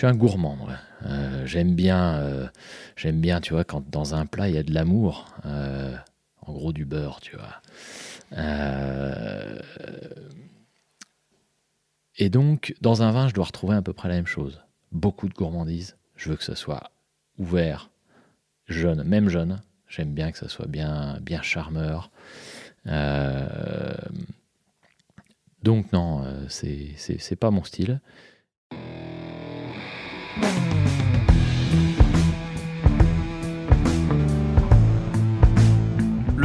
suis 0.00 0.06
un 0.06 0.14
gourmand, 0.14 0.56
moi. 0.56 0.70
Euh, 1.04 1.44
j'aime 1.44 1.74
bien, 1.74 2.14
euh, 2.14 2.48
j'aime 2.96 3.20
bien, 3.20 3.42
tu 3.42 3.52
vois, 3.52 3.64
quand 3.64 3.88
dans 3.90 4.14
un 4.14 4.24
plat 4.24 4.48
il 4.48 4.54
y 4.54 4.58
a 4.58 4.62
de 4.62 4.72
l'amour, 4.72 5.26
euh, 5.44 5.94
en 6.40 6.52
gros 6.54 6.72
du 6.72 6.86
beurre, 6.86 7.20
tu 7.20 7.36
vois. 7.36 7.60
et 12.16 12.30
donc, 12.30 12.74
dans 12.80 13.02
un 13.02 13.10
vin, 13.10 13.28
je 13.28 13.34
dois 13.34 13.44
retrouver 13.44 13.76
à 13.76 13.82
peu 13.82 13.92
près 13.92 14.08
la 14.08 14.14
même 14.14 14.26
chose. 14.26 14.62
Beaucoup 14.90 15.28
de 15.28 15.34
gourmandise. 15.34 15.96
Je 16.16 16.30
veux 16.30 16.36
que 16.36 16.44
ça 16.44 16.56
soit 16.56 16.90
ouvert, 17.38 17.90
jeune, 18.68 19.02
même 19.02 19.28
jeune. 19.28 19.60
J'aime 19.86 20.14
bien 20.14 20.32
que 20.32 20.38
ça 20.38 20.48
soit 20.48 20.68
bien, 20.68 21.18
bien 21.20 21.42
charmeur. 21.42 22.10
donc 25.62 25.92
non, 25.92 26.24
c'est 26.48 27.36
pas 27.38 27.50
mon 27.50 27.64
style. 27.64 28.00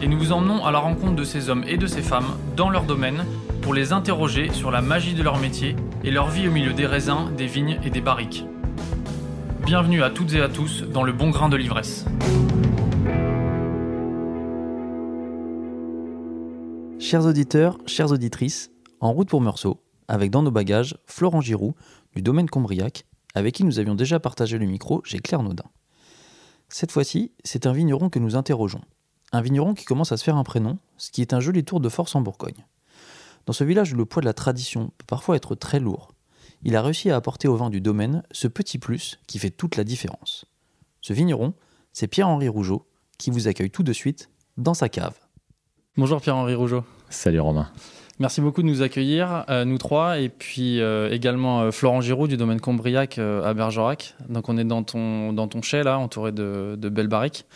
et 0.00 0.06
nous 0.06 0.18
vous 0.18 0.32
emmenons 0.32 0.64
à 0.64 0.70
la 0.70 0.78
rencontre 0.78 1.16
de 1.16 1.24
ces 1.24 1.50
hommes 1.50 1.64
et 1.66 1.76
de 1.76 1.86
ces 1.86 2.02
femmes 2.02 2.36
dans 2.56 2.70
leur 2.70 2.84
domaine 2.84 3.24
pour 3.62 3.74
les 3.74 3.92
interroger 3.92 4.52
sur 4.52 4.70
la 4.70 4.80
magie 4.80 5.14
de 5.14 5.22
leur 5.22 5.38
métier 5.38 5.76
et 6.04 6.10
leur 6.10 6.28
vie 6.28 6.48
au 6.48 6.50
milieu 6.50 6.72
des 6.72 6.86
raisins, 6.86 7.30
des 7.36 7.46
vignes 7.46 7.78
et 7.84 7.90
des 7.90 8.00
barriques. 8.00 8.44
Bienvenue 9.64 10.02
à 10.02 10.10
toutes 10.10 10.32
et 10.34 10.40
à 10.40 10.48
tous 10.48 10.82
dans 10.82 11.02
le 11.02 11.12
bon 11.12 11.30
grain 11.30 11.48
de 11.48 11.56
l'ivresse. 11.56 12.04
Chers 16.98 17.24
auditeurs, 17.24 17.78
chères 17.86 18.12
auditrices, 18.12 18.70
en 19.00 19.12
route 19.12 19.28
pour 19.28 19.40
Meursault, 19.40 19.82
avec 20.08 20.30
dans 20.30 20.42
nos 20.42 20.50
bagages 20.50 20.96
Florent 21.06 21.40
Giroux 21.40 21.74
du 22.14 22.22
domaine 22.22 22.48
Combriac 22.48 23.04
avec 23.34 23.54
qui 23.54 23.64
nous 23.64 23.78
avions 23.78 23.94
déjà 23.94 24.20
partagé 24.20 24.58
le 24.58 24.66
micro 24.66 25.00
chez 25.04 25.18
Claire 25.18 25.42
Naudin. 25.42 25.64
Cette 26.68 26.92
fois-ci, 26.92 27.32
c'est 27.44 27.66
un 27.66 27.72
vigneron 27.72 28.10
que 28.10 28.18
nous 28.18 28.36
interrogeons. 28.36 28.82
Un 29.32 29.42
vigneron 29.42 29.74
qui 29.74 29.84
commence 29.84 30.12
à 30.12 30.16
se 30.16 30.24
faire 30.24 30.36
un 30.36 30.44
prénom, 30.44 30.78
ce 30.96 31.10
qui 31.10 31.20
est 31.20 31.34
un 31.34 31.40
joli 31.40 31.62
tour 31.62 31.80
de 31.80 31.88
force 31.88 32.14
en 32.14 32.22
Bourgogne. 32.22 32.64
Dans 33.44 33.52
ce 33.52 33.64
village 33.64 33.92
où 33.92 33.96
le 33.96 34.06
poids 34.06 34.22
de 34.22 34.26
la 34.26 34.32
tradition 34.32 34.90
peut 34.98 35.04
parfois 35.06 35.36
être 35.36 35.54
très 35.54 35.80
lourd, 35.80 36.12
il 36.62 36.76
a 36.76 36.82
réussi 36.82 37.10
à 37.10 37.16
apporter 37.16 37.46
au 37.46 37.56
vin 37.56 37.70
du 37.70 37.80
domaine 37.80 38.22
ce 38.30 38.48
petit 38.48 38.78
plus 38.78 39.18
qui 39.26 39.38
fait 39.38 39.50
toute 39.50 39.76
la 39.76 39.84
différence. 39.84 40.46
Ce 41.02 41.12
vigneron, 41.12 41.54
c'est 41.92 42.08
Pierre-Henri 42.08 42.48
Rougeau, 42.48 42.86
qui 43.18 43.30
vous 43.30 43.48
accueille 43.48 43.70
tout 43.70 43.82
de 43.82 43.92
suite 43.92 44.30
dans 44.56 44.74
sa 44.74 44.88
cave. 44.88 45.14
Bonjour 45.96 46.20
Pierre-Henri 46.20 46.54
Rougeau. 46.54 46.84
Salut 47.10 47.40
Romain. 47.40 47.70
Merci 48.20 48.40
beaucoup 48.40 48.62
de 48.62 48.66
nous 48.66 48.82
accueillir, 48.82 49.44
euh, 49.48 49.64
nous 49.64 49.78
trois, 49.78 50.18
et 50.18 50.28
puis 50.28 50.80
euh, 50.80 51.08
également 51.12 51.60
euh, 51.60 51.70
Florent 51.70 52.00
Giroud 52.00 52.28
du 52.28 52.36
domaine 52.36 52.60
Combriac 52.60 53.18
à 53.18 53.54
Bergerac. 53.54 54.16
Donc 54.28 54.48
on 54.48 54.58
est 54.58 54.64
dans 54.64 54.82
ton, 54.82 55.32
dans 55.32 55.46
ton 55.46 55.62
chai 55.62 55.84
là, 55.84 55.98
entouré 55.98 56.32
de, 56.32 56.74
de 56.76 56.88
belles 56.88 57.06
barriques. 57.06 57.46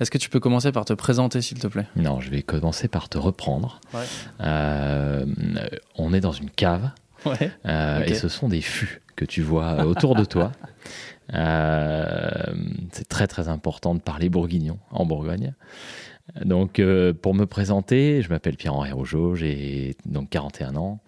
Est-ce 0.00 0.10
que 0.10 0.18
tu 0.18 0.28
peux 0.28 0.40
commencer 0.40 0.72
par 0.72 0.84
te 0.84 0.92
présenter 0.92 1.40
s'il 1.40 1.58
te 1.58 1.66
plaît? 1.66 1.86
Non, 1.96 2.20
je 2.20 2.30
vais 2.30 2.42
commencer 2.42 2.88
par 2.88 3.08
te 3.08 3.18
reprendre. 3.18 3.80
on 4.40 6.12
est 6.12 6.20
dans 6.20 6.32
une 6.32 6.50
cave, 6.50 6.90
et 7.64 8.14
ce 8.14 8.28
sont 8.28 8.48
des 8.48 8.60
fûts 8.60 9.02
que 9.16 9.24
tu 9.24 9.42
vois 9.42 9.84
autour 9.84 10.14
de 10.14 10.24
toi. 10.24 10.52
c'est 12.92 13.08
très 13.08 13.26
très 13.26 13.48
important 13.48 13.94
de 13.94 14.00
parler 14.00 14.28
bourguignon 14.28 14.78
en 14.90 15.06
Bourgogne. 15.06 15.54
Donc, 16.44 16.78
euh, 16.78 17.12
pour 17.12 17.34
me 17.34 17.46
présenter, 17.46 18.20
je 18.22 18.28
m'appelle 18.28 18.56
Pierre-Henri 18.56 18.92
Rougeau, 18.92 19.34
j'ai 19.36 19.96
donc 20.04 20.30
41 20.30 20.76
ans. 20.76 21.00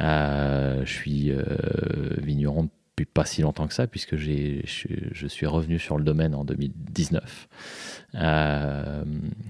Euh, 0.00 0.82
je 0.84 0.92
suis 0.92 1.30
euh, 1.30 1.42
vigneron 2.18 2.68
depuis 2.92 3.06
pas 3.06 3.24
si 3.24 3.42
longtemps 3.42 3.66
que 3.66 3.74
ça, 3.74 3.86
puisque 3.86 4.16
je, 4.16 4.60
suis 4.66 5.46
revenu 5.46 5.78
sur 5.78 5.98
le 5.98 6.04
domaine 6.04 6.34
en 6.34 6.44
2019. 6.44 7.48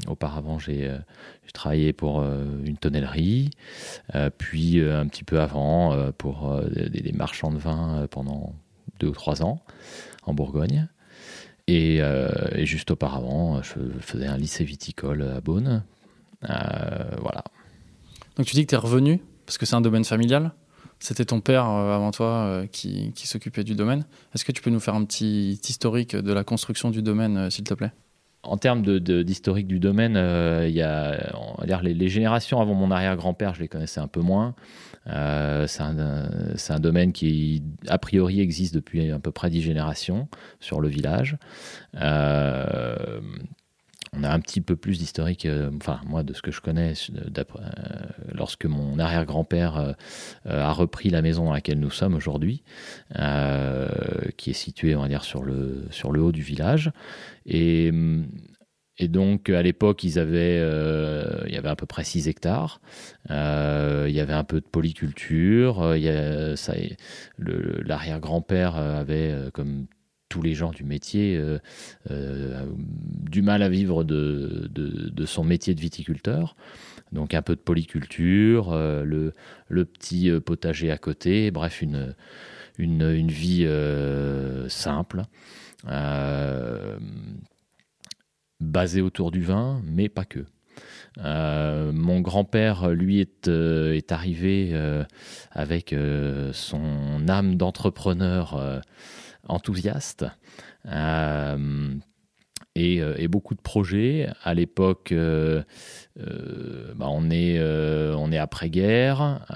auparavant, 0.06 0.58
j'ai 0.58 0.90
travaillé 1.52 1.92
pour 1.92 2.22
une 2.22 2.76
tonnellerie, 2.76 3.50
puis 4.38 4.80
un 4.80 5.06
petit 5.08 5.24
peu 5.24 5.40
avant 5.40 6.12
pour 6.12 6.60
des, 6.70 7.12
marchands 7.12 7.50
de 7.50 7.58
vin 7.58 8.06
pendant 8.10 8.54
deux 9.00 9.08
ou 9.08 9.12
trois 9.12 9.42
ans 9.42 9.60
en 10.24 10.34
Bourgogne. 10.34 10.88
Euh, 11.70 12.48
et, 12.54 12.66
juste 12.66 12.90
auparavant, 12.90 13.62
je 13.62 13.74
faisais 14.00 14.26
un 14.26 14.36
lycée 14.36 14.64
viticole 14.64 15.22
à 15.22 15.40
Beaune. 15.40 15.84
Euh, 16.48 17.16
voilà. 17.20 17.44
Donc 18.36 18.46
tu 18.46 18.54
dis 18.54 18.64
que 18.64 18.70
tu 18.70 18.74
es 18.74 18.78
revenu 18.78 19.20
parce 19.46 19.58
que 19.58 19.66
c'est 19.66 19.76
un 19.76 19.80
domaine 19.80 20.04
familial? 20.04 20.52
C'était 21.02 21.24
ton 21.24 21.40
père 21.40 21.68
euh, 21.68 21.94
avant 21.94 22.10
toi 22.10 22.62
qui, 22.70 23.12
qui 23.12 23.26
s'occupait 23.26 23.64
du 23.64 23.74
domaine. 23.74 24.04
Est-ce 24.34 24.44
que 24.44 24.52
tu 24.52 24.62
peux 24.62 24.70
nous 24.70 24.80
faire 24.80 24.94
un 24.94 25.04
petit 25.04 25.60
historique 25.68 26.16
de 26.16 26.32
la 26.32 26.44
construction 26.44 26.90
du 26.90 27.02
domaine, 27.02 27.50
s'il 27.50 27.64
te 27.64 27.74
plaît? 27.74 27.92
En 28.44 28.56
termes 28.56 28.82
d'historique 28.82 29.68
du 29.68 29.78
domaine, 29.78 30.16
il 30.66 30.74
y 30.74 30.82
a, 30.82 31.32
on 31.36 31.60
va 31.60 31.66
dire, 31.66 31.80
les, 31.80 32.08
générations 32.08 32.60
avant 32.60 32.74
mon 32.74 32.90
arrière-grand-père, 32.90 33.54
je 33.54 33.60
les 33.60 33.68
connaissais 33.68 34.00
un 34.00 34.08
peu 34.08 34.20
moins. 34.20 34.56
Euh, 35.08 35.66
c'est 35.66 35.82
un, 35.82 36.80
domaine 36.80 37.12
qui, 37.12 37.62
a 37.88 37.98
priori, 37.98 38.40
existe 38.40 38.74
depuis 38.74 39.10
à 39.10 39.18
peu 39.18 39.32
près 39.32 39.50
dix 39.50 39.62
générations 39.62 40.28
sur 40.60 40.80
le 40.80 40.88
village. 40.88 41.36
Euh, 41.96 43.20
on 44.14 44.24
a 44.24 44.30
un 44.30 44.40
petit 44.40 44.60
peu 44.60 44.76
plus 44.76 44.98
d'historique, 44.98 45.46
euh, 45.46 45.70
enfin 45.76 46.00
moi 46.06 46.22
de 46.22 46.34
ce 46.34 46.42
que 46.42 46.50
je 46.50 46.60
connais, 46.60 46.94
lorsque 48.32 48.66
mon 48.66 48.98
arrière-grand-père 48.98 49.94
a 50.44 50.72
repris 50.72 51.10
la 51.10 51.22
maison 51.22 51.44
dans 51.44 51.52
laquelle 51.52 51.80
nous 51.80 51.90
sommes 51.90 52.14
aujourd'hui, 52.14 52.62
qui 54.36 54.50
est 54.50 54.54
située 54.54 54.96
on 54.96 55.02
va 55.02 55.08
dire 55.08 55.24
sur 55.24 55.42
le, 55.42 55.88
haut 56.04 56.32
du 56.32 56.42
village. 56.42 56.92
Et 58.98 59.08
donc, 59.08 59.48
à 59.50 59.62
l'époque, 59.62 60.04
euh, 60.04 61.44
il 61.46 61.52
y 61.52 61.56
avait 61.56 61.68
à 61.68 61.76
peu 61.76 61.86
près 61.86 62.04
6 62.04 62.28
hectares. 62.28 62.80
Euh, 63.30 64.06
il 64.08 64.14
y 64.14 64.20
avait 64.20 64.32
un 64.32 64.44
peu 64.44 64.60
de 64.60 64.66
polyculture. 64.66 65.82
Euh, 65.82 66.54
l'arrière-grand-père 67.38 68.76
avait, 68.76 69.34
comme 69.52 69.86
tous 70.32 70.42
les 70.42 70.54
gens 70.54 70.70
du 70.70 70.84
métier, 70.84 71.38
du 72.08 73.42
mal 73.42 73.62
à 73.62 73.68
vivre 73.68 74.02
de, 74.02 75.24
son 75.26 75.44
métier 75.44 75.74
de 75.74 75.80
viticulteur. 75.80 76.56
Donc, 77.12 77.34
un 77.34 77.42
peu 77.42 77.54
de 77.54 77.60
polyculture, 77.60 78.74
le, 78.74 79.32
le, 79.68 79.84
petit 79.84 80.30
potager 80.40 80.90
à 80.90 80.96
côté. 80.96 81.50
Bref, 81.50 81.82
une, 81.82 83.28
vie 83.28 83.68
simple 84.68 85.24
basé 88.62 89.02
autour 89.02 89.30
du 89.30 89.42
vin, 89.42 89.82
mais 89.84 90.08
pas 90.08 90.24
que. 90.24 90.46
Euh, 91.18 91.92
mon 91.92 92.20
grand-père, 92.20 92.88
lui, 92.88 93.20
est, 93.20 93.48
euh, 93.48 94.00
arrivé 94.08 94.70
euh, 94.72 95.04
avec 95.50 95.94
son 96.52 97.28
âme 97.28 97.56
d'entrepreneur 97.56 98.82
enthousiaste 99.48 100.24
et, 102.74 103.28
beaucoup 103.28 103.54
de 103.54 103.60
projets. 103.60 104.28
À 104.42 104.54
l'époque, 104.54 105.12
bah, 105.14 105.64
on 107.00 107.30
est, 107.30 107.60
on 107.60 108.32
est 108.32 108.38
après-guerre. 108.38 109.46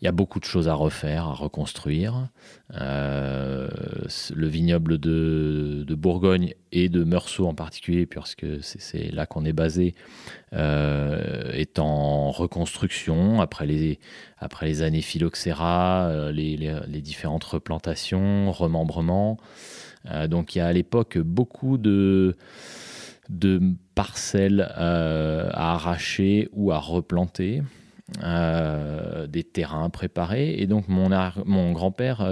Il 0.00 0.06
y 0.06 0.08
a 0.08 0.12
beaucoup 0.12 0.40
de 0.40 0.44
choses 0.44 0.66
à 0.66 0.74
refaire, 0.74 1.26
à 1.26 1.34
reconstruire. 1.34 2.28
Euh, 2.80 3.68
le 4.34 4.46
vignoble 4.46 4.96
de, 4.98 5.84
Bourgogne 5.90 6.54
et 6.72 6.88
de 6.88 7.04
Meursault 7.04 7.46
en 7.46 7.54
particulier, 7.54 8.06
puisque 8.06 8.46
c'est 8.62 9.12
là 9.12 9.26
qu'on 9.26 9.44
est 9.44 9.52
basé, 9.52 9.94
euh, 10.54 11.52
est 11.52 11.78
en 11.78 12.30
reconstruction 12.30 13.42
après 13.42 13.66
les, 13.66 13.98
années 14.82 15.02
phylloxéra, 15.02 16.06
euh, 16.08 16.32
les, 16.32 17.00
différentes 17.02 17.44
replantations, 17.44 18.50
remembrements. 18.52 19.36
donc 20.28 20.54
il 20.54 20.58
y 20.58 20.60
a 20.62 20.66
à 20.66 20.72
l'époque 20.72 21.18
beaucoup 21.18 21.76
de 21.76 22.34
parcelles 23.94 24.62
à 24.62 25.74
arracher 25.74 26.48
ou 26.52 26.72
à 26.72 26.78
replanter. 26.78 27.62
Des 28.18 29.44
terrains 29.44 29.90
préparés. 29.90 30.54
Et 30.58 30.66
donc 30.66 30.88
mon, 30.88 31.72
grand-père 31.72 32.26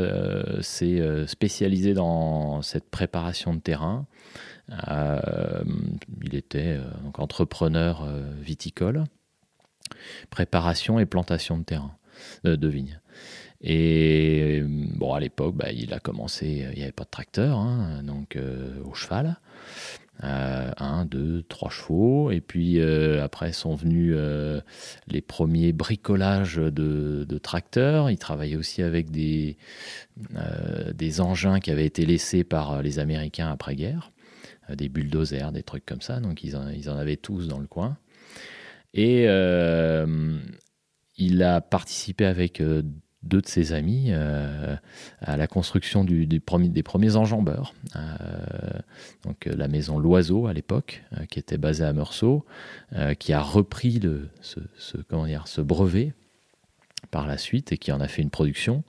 s'est 0.60 1.26
spécialisé 1.26 1.94
dans 1.94 2.62
cette 2.62 2.90
préparation 2.90 3.54
de 3.54 3.60
terrain. 3.60 4.06
il 4.70 6.34
était 6.34 6.78
donc 7.04 7.19
entrepreneur 7.19 8.06
viticole, 8.40 9.04
préparation 10.30 10.98
et 10.98 11.06
plantation 11.06 11.58
de 11.58 11.64
terrain, 11.64 11.96
de 12.44 12.69
vignes. 12.69 13.00
Et 13.60 14.62
à 15.12 15.20
l'époque, 15.20 15.56
bah, 15.56 15.72
il 15.72 15.92
a 15.92 15.98
commencé, 15.98 16.69
il 16.72 16.76
n'y 16.76 16.82
avait 16.82 16.92
pas 16.92 17.04
de 17.04 17.10
tracteur, 17.10 17.58
hein, 17.58 18.02
donc 18.04 18.38
au 18.84 18.94
cheval. 18.94 19.38
Euh, 20.25 20.73
un, 20.79 21.05
deux, 21.05 21.44
trois 21.49 21.70
chevaux. 21.70 22.31
Et 22.31 22.41
puis 22.41 22.81
euh, 22.81 23.23
après 23.23 23.53
sont 23.53 23.75
venus 23.75 24.15
euh, 24.17 24.61
les 25.06 25.20
premiers 25.20 25.73
bricolages 25.73 26.56
de, 26.56 27.38
tracteurs. 27.38 28.11
Il 28.11 28.19
travaillait 28.19 28.56
aussi 28.56 28.82
avec 28.82 29.11
des, 29.11 29.56
des 30.94 31.20
engins 31.20 31.61
qui 31.61 31.70
avaient 31.70 31.87
été 31.87 32.05
laissés 32.05 32.43
par 32.43 32.82
les 32.82 32.99
Américains 32.99 33.49
après-guerre, 33.49 34.11
des 34.75 34.88
bulldozers, 34.88 35.53
des 35.53 35.62
trucs 35.62 35.87
comme 35.87 36.00
ça. 36.00 36.19
Donc 36.19 36.43
ils 36.43 36.56
en, 36.56 36.69
ils 36.69 36.91
en 36.91 36.97
avaient 36.97 37.17
tous 37.17 37.47
dans 37.47 37.61
le 37.61 37.69
coin. 37.69 37.97
Et 38.94 39.25
il 41.17 41.43
a 41.43 41.61
participé 41.61 42.25
avec 42.25 42.61
deux 43.28 43.40
de 43.40 43.46
ses 43.46 43.72
amis 43.72 44.06
euh, 44.08 44.76
à 45.20 45.36
la 45.36 45.46
construction 45.46 46.04
des 46.04 46.40
premiers 46.40 47.16
enjambeurs. 47.16 47.75
Euh, 47.94 48.00
donc 49.25 49.46
euh, 49.46 49.54
la 49.56 49.69
maison 49.69 49.98
Loiseau 49.98 50.46
à 50.46 50.52
l'époque, 50.52 51.04
qui 51.30 51.38
était 51.38 51.58
basée 51.58 51.84
à 51.84 51.92
Meursault, 51.92 52.44
qui 53.19 53.32
a 53.32 53.40
repris 53.40 54.00
ce 54.40 55.60
brevet 55.60 56.14
par 57.11 57.27
la 57.27 57.39
suite 57.39 57.73
et 57.73 57.79
qui 57.79 57.93
en 57.93 58.00
a 58.00 58.09
fait 58.09 58.23
une 58.23 58.31
production. 58.31 58.85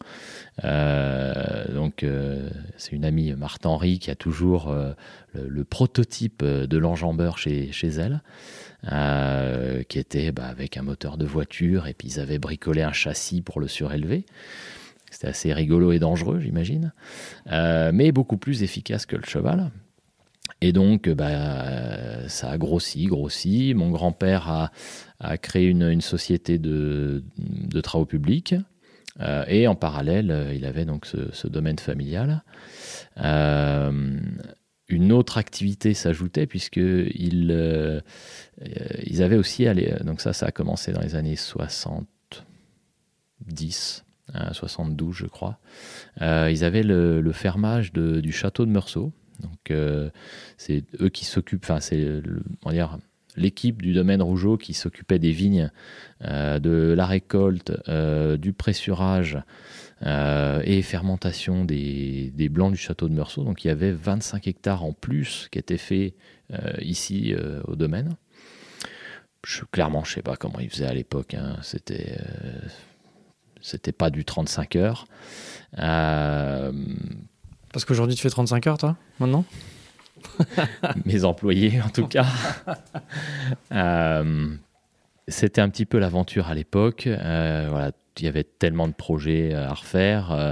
donc 0.64 2.06
c'est 2.78 2.92
une 2.92 3.06
amie 3.06 3.34
Marthe 3.34 3.66
Henry 3.66 4.00
qui 4.00 4.12
a 4.12 4.16
toujours 4.16 4.76
le, 5.34 5.64
prototype 5.64 6.44
de 6.44 6.78
l'enjambeur 6.78 7.38
chez, 7.38 7.70
elle. 7.98 8.22
Euh, 8.88 9.84
qui 9.84 10.00
était 10.00 10.32
bah, 10.32 10.46
avec 10.46 10.78
un 10.78 10.84
moteur 10.84 11.18
de 11.18 11.26
voiture, 11.26 11.88
et 11.88 11.94
puis 11.94 12.08
ils 12.08 12.20
avaient 12.22 12.40
bricolé 12.40 12.82
un 12.82 12.94
châssis 12.94 13.42
pour 13.42 13.60
le 13.60 13.68
surélever. 13.68 14.26
C'était 15.12 15.28
assez 15.28 15.52
rigolo 15.52 15.92
et 15.92 16.00
dangereux, 16.00 16.40
j'imagine, 16.40 16.94
euh, 17.52 17.92
mais 17.94 18.14
beaucoup 18.14 18.38
plus 18.38 18.64
efficace 18.64 19.06
que 19.06 19.18
le 19.18 19.26
cheval. 19.26 19.70
Et 20.62 20.74
donc, 20.74 21.10
bah, 21.10 22.28
ça 22.28 22.52
a 22.52 22.58
grossi, 22.58 23.06
grossi. 23.06 23.74
Mon 23.74 23.92
grand-père 23.92 24.72
a, 25.20 25.38
créé 25.38 25.68
une, 25.68 26.02
société 26.02 26.58
de, 26.58 27.24
travaux 27.82 28.06
publics. 28.06 28.56
Euh, 29.22 29.44
et 29.48 29.68
en 29.68 29.76
parallèle, 29.76 30.54
il 30.56 30.66
avait 30.66 30.86
donc 30.86 31.06
ce, 31.06 31.48
domaine 31.48 31.80
familial. 31.80 32.44
Euh, 33.18 34.20
une 34.90 35.12
autre 35.12 35.38
activité 35.38 35.94
s'ajoutait 35.94 36.48
puisqu'ils 36.48 37.50
euh, 37.52 38.02
ils 39.04 39.22
avaient 39.22 39.38
aussi 39.38 39.68
allé, 39.68 39.94
donc 40.04 40.20
ça 40.20 40.34
ça 40.34 40.48
a 40.48 40.52
commencé 40.52 40.92
dans 40.92 41.02
les 41.02 41.16
années 41.16 41.36
70 41.36 44.04
72 44.52 45.10
hein, 45.10 45.14
je 45.16 45.26
crois 45.28 45.60
euh, 46.22 46.50
ils 46.52 46.64
avaient 46.64 46.84
le, 46.84 47.32
fermage 47.32 47.94
du 47.94 48.32
château 48.32 48.66
de 48.66 48.72
Meursault 48.72 49.14
donc 49.40 49.72
euh, 49.72 50.10
c'est 50.58 50.84
eux 51.02 51.10
qui 51.10 51.26
s'occupent 51.26 51.64
enfin 51.64 51.80
c'est 51.80 52.22
l'équipe 53.36 53.82
du 53.82 53.94
domaine 53.94 54.22
Rougeau 54.22 54.58
qui 54.58 54.74
s'occupait 54.74 55.20
des 55.20 55.32
vignes 55.32 55.72
de 56.22 56.94
la 56.96 57.06
récolte 57.06 57.72
du 58.38 58.54
pressurage 58.54 59.40
euh, 60.06 60.62
et 60.64 60.82
fermentation 60.82 61.66
des, 61.66 62.32
blancs 62.50 62.72
du 62.72 62.78
château 62.78 63.10
de 63.10 63.14
Meursault. 63.14 63.44
Donc 63.44 63.66
il 63.66 63.68
y 63.68 63.72
avait 63.72 63.92
25 63.92 64.48
hectares 64.48 64.84
en 64.84 64.94
plus 64.94 65.50
qui 65.52 65.60
étaient 65.60 65.78
faits 65.78 66.14
euh, 66.54 66.74
ici 66.82 67.34
euh, 67.34 67.62
au 67.66 67.76
domaine. 67.76 68.16
Clairement, 69.72 70.04
je 70.04 70.12
ne 70.12 70.16
sais 70.16 70.22
pas 70.22 70.38
comment 70.38 70.60
ils 70.60 70.70
faisaient 70.70 70.86
à 70.86 70.94
l'époque. 70.94 71.34
Hein. 71.34 71.58
C'était 71.64 72.18
c'était 73.62 73.92
pas 73.92 74.10
du 74.10 74.24
35 74.24 74.76
heures. 74.78 75.06
Parce 77.74 77.86
qu'aujourd'hui, 77.86 78.16
tu 78.16 78.22
fais 78.22 78.30
35 78.30 78.68
heures, 78.68 78.78
toi, 78.78 78.98
maintenant 79.20 79.46
Mes 81.06 81.24
employés, 81.24 81.82
en 81.82 81.90
tout 81.90 82.08
cas. 82.08 82.26
C'était 85.28 85.62
un 85.62 85.70
petit 85.70 85.86
peu 85.86 86.00
l'aventure 86.00 86.48
à 86.48 86.56
l'époque. 86.56 87.08
voilà, 87.08 87.92
il 88.22 88.26
y 88.26 88.28
avait 88.28 88.44
tellement 88.44 88.88
de 88.88 88.94
projets 88.94 89.54
à 89.54 89.74
refaire. 89.74 90.32
Euh, 90.32 90.52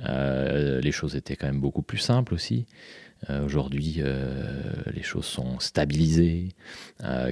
euh, 0.00 0.80
les 0.80 0.92
choses 0.92 1.16
étaient 1.16 1.36
quand 1.36 1.46
même 1.46 1.60
beaucoup 1.60 1.82
plus 1.82 1.98
simples 1.98 2.34
aussi. 2.34 2.66
Euh, 3.30 3.44
aujourd'hui, 3.44 4.02
les 4.86 5.02
choses 5.02 5.24
sont 5.24 5.58
stabilisées, 5.60 6.50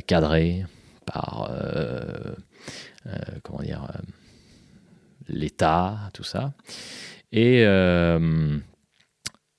cadrées 0.06 0.64
par 1.04 1.50
comment 3.42 3.62
dire 3.62 3.86
l'État, 5.28 6.10
tout 6.12 6.24
ça. 6.24 6.52
Et 7.32 7.64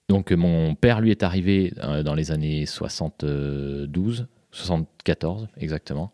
donc 0.10 0.32
mon 0.32 0.76
père, 0.76 1.02
lui, 1.02 1.12
est 1.12 1.24
arrivé 1.24 1.74
dans 2.04 2.14
les 2.14 2.32
années 2.32 2.66
72, 2.66 4.28
74 4.52 5.48
exactement. 5.58 6.14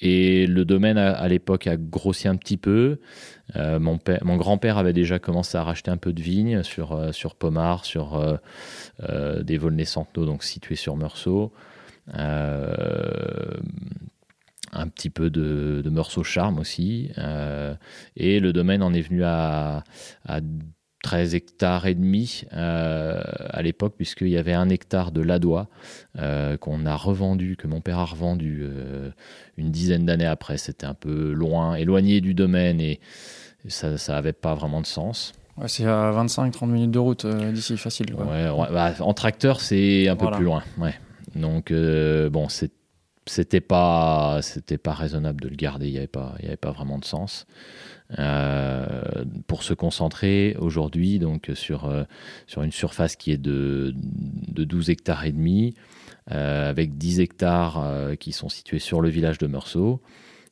Et 0.00 0.46
le 0.46 0.64
domaine 0.64 0.96
à, 0.96 1.26
l'époque 1.26 1.66
a 1.66 1.76
grossi 1.76 2.28
un 2.28 2.36
petit 2.36 2.56
peu. 2.56 3.00
Euh, 3.56 3.80
mon, 3.80 3.98
grand-père 4.36 4.78
avait 4.78 4.92
déjà 4.92 5.18
commencé 5.18 5.58
à 5.58 5.64
racheter 5.64 5.90
un 5.90 5.96
peu 5.96 6.12
de 6.12 6.22
vignes 6.22 6.62
sur, 6.62 6.92
euh, 6.92 7.10
sur 7.10 7.34
Pomard, 7.34 7.84
sur 7.84 8.14
euh, 8.14 8.36
des 9.42 9.58
Volnay-Centenot, 9.58 10.24
donc 10.24 10.44
situés 10.44 10.76
sur 10.76 10.96
Meursault. 10.96 11.52
un 12.14 12.78
petit 14.88 15.10
peu 15.10 15.30
de, 15.30 15.80
de 15.82 15.90
Meursault 15.90 16.22
Charme 16.22 16.60
aussi. 16.60 17.10
et 18.16 18.38
le 18.38 18.52
domaine 18.52 18.84
en 18.84 18.94
est 18.94 19.02
venu 19.02 19.24
à 19.24 19.82
13 21.02 21.34
hectares 21.34 21.86
et 21.86 21.94
demi 21.94 22.42
euh, 22.52 23.22
à 23.50 23.62
l'époque, 23.62 23.94
puisqu'il 23.96 24.28
y 24.28 24.36
avait 24.36 24.52
un 24.52 24.68
hectare 24.68 25.12
de 25.12 25.20
ladois 25.20 25.68
euh, 26.18 26.56
qu'on 26.56 26.86
a 26.86 26.96
revendu, 26.96 27.56
que 27.56 27.68
mon 27.68 27.80
père 27.80 27.98
a 27.98 28.04
revendu 28.04 28.60
euh, 28.62 29.10
une 29.56 29.70
dizaine 29.70 30.06
d'années 30.06 30.26
après. 30.26 30.58
C'était 30.58 30.86
un 30.86 30.94
peu 30.94 31.32
loin, 31.32 31.76
éloigné 31.76 32.20
du 32.20 32.34
domaine 32.34 32.80
et 32.80 33.00
ça 33.68 33.94
n'avait 34.08 34.32
pas 34.32 34.54
vraiment 34.54 34.80
de 34.80 34.86
sens. 34.86 35.32
c'est 35.66 35.86
à 35.86 36.10
25-30 36.12 36.66
minutes 36.68 36.90
de 36.90 36.98
route 36.98 37.26
d'ici, 37.26 37.76
facile. 37.76 38.14
Ouais, 38.14 38.48
bah, 38.72 38.94
en 39.00 39.14
tracteur, 39.14 39.60
c'est 39.60 40.08
un 40.08 40.16
peu 40.16 40.30
plus 40.32 40.44
loin. 40.44 40.62
Donc, 41.36 41.72
bon, 41.72 42.48
c'était 43.26 43.60
pas, 43.60 44.40
pas 44.82 44.94
raisonnable 44.94 45.40
de 45.42 45.48
le 45.48 45.56
garder, 45.56 45.86
il 45.86 45.92
n'y 45.92 45.98
avait, 45.98 46.06
pas, 46.08 46.34
avait 46.42 46.56
pas 46.56 46.72
vraiment 46.72 46.98
de 46.98 47.04
sens. 47.04 47.46
Euh, 48.18 49.02
pour 49.48 49.62
se 49.62 49.74
concentrer 49.74 50.54
aujourd'hui 50.60 51.18
donc 51.18 51.50
sur, 51.54 51.86
euh, 51.86 52.04
sur 52.46 52.62
une 52.62 52.70
surface 52.70 53.16
qui 53.16 53.32
est 53.32 53.38
de, 53.38 53.92
de 53.96 54.62
12 54.62 54.90
hectares 54.90 55.24
et 55.24 55.32
demi, 55.32 55.74
euh, 56.30 56.68
avec 56.68 56.96
10 56.96 57.20
hectares 57.20 58.14
qui 58.20 58.30
sont 58.30 58.48
situés 58.48 58.78
sur 58.78 59.00
le 59.00 59.08
village 59.08 59.38
de 59.38 59.48
Meursault. 59.48 60.00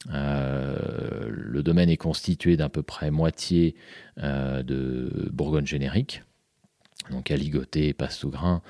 le 0.09 1.61
domaine 1.63 1.91
est 1.91 1.99
constitué 1.99 2.57
d'à 2.57 2.71
peu 2.71 2.83
près 2.83 3.11
moitié 3.11 3.77
de 4.17 5.29
Bourgogne 5.31 5.67
générique, 5.67 6.23
donc 7.11 7.31
à 7.31 7.37
ligoter, 7.37 7.93
passe 7.93 8.17
sous 8.17 8.31
grain, 8.31 8.63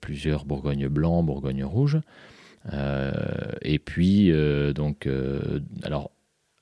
plusieurs 0.00 0.44
Bourgogne 0.44 0.88
blanc, 0.88 1.22
Bourgogne 1.22 1.62
rouge. 1.62 2.00
et 3.62 3.78
puis, 3.78 4.32
donc, 4.74 5.08
alors, 5.84 6.10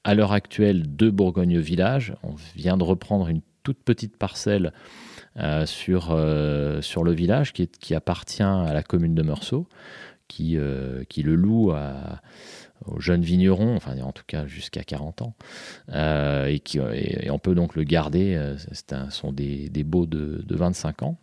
à 0.05 0.15
l'heure 0.15 0.33
actuelle 0.33 0.97
de 0.97 1.11
Bourgogne 1.11 1.59
Village. 1.59 2.15
On 2.23 2.35
vient 2.57 2.77
de 2.77 2.85
reprendre 2.85 3.29
une 3.29 3.43
toute 3.63 3.83
petite 3.83 4.17
parcelle 4.17 4.73
euh, 5.37 5.67
sur, 5.67 6.09
euh, 6.11 6.81
sur 6.81 7.05
le 7.05 7.13
village 7.13 7.53
qui, 7.53 7.69
qui, 7.69 7.95
appartient 7.95 8.43
à 8.43 8.73
la 8.73 8.83
commune 8.83 9.15
de 9.15 9.23
Meursault, 9.23 9.69
qui, 10.27 10.57
euh, 10.57 11.05
qui 11.09 11.23
le 11.23 11.35
loue 11.35 11.73
aux 12.87 13.01
jeunes 13.01 13.23
vignerons, 13.23 13.77
enfin 13.77 14.01
en 14.01 14.13
tout 14.13 14.25
cas 14.27 14.47
jusqu'à 14.47 14.83
40 14.83 15.23
ans, 15.23 15.35
et, 15.93 16.61
qui, 16.65 16.79
et, 16.79 17.31
on 17.31 17.39
peut 17.39 17.55
donc 17.55 17.77
le 17.77 17.85
garder. 17.85 18.55
Ce 18.57 19.11
sont 19.11 19.33
des, 19.33 19.69
des 19.69 19.85
baux 19.85 20.07
de, 20.07 20.43
de, 20.45 20.57
25 20.57 21.03
ans. 21.03 21.19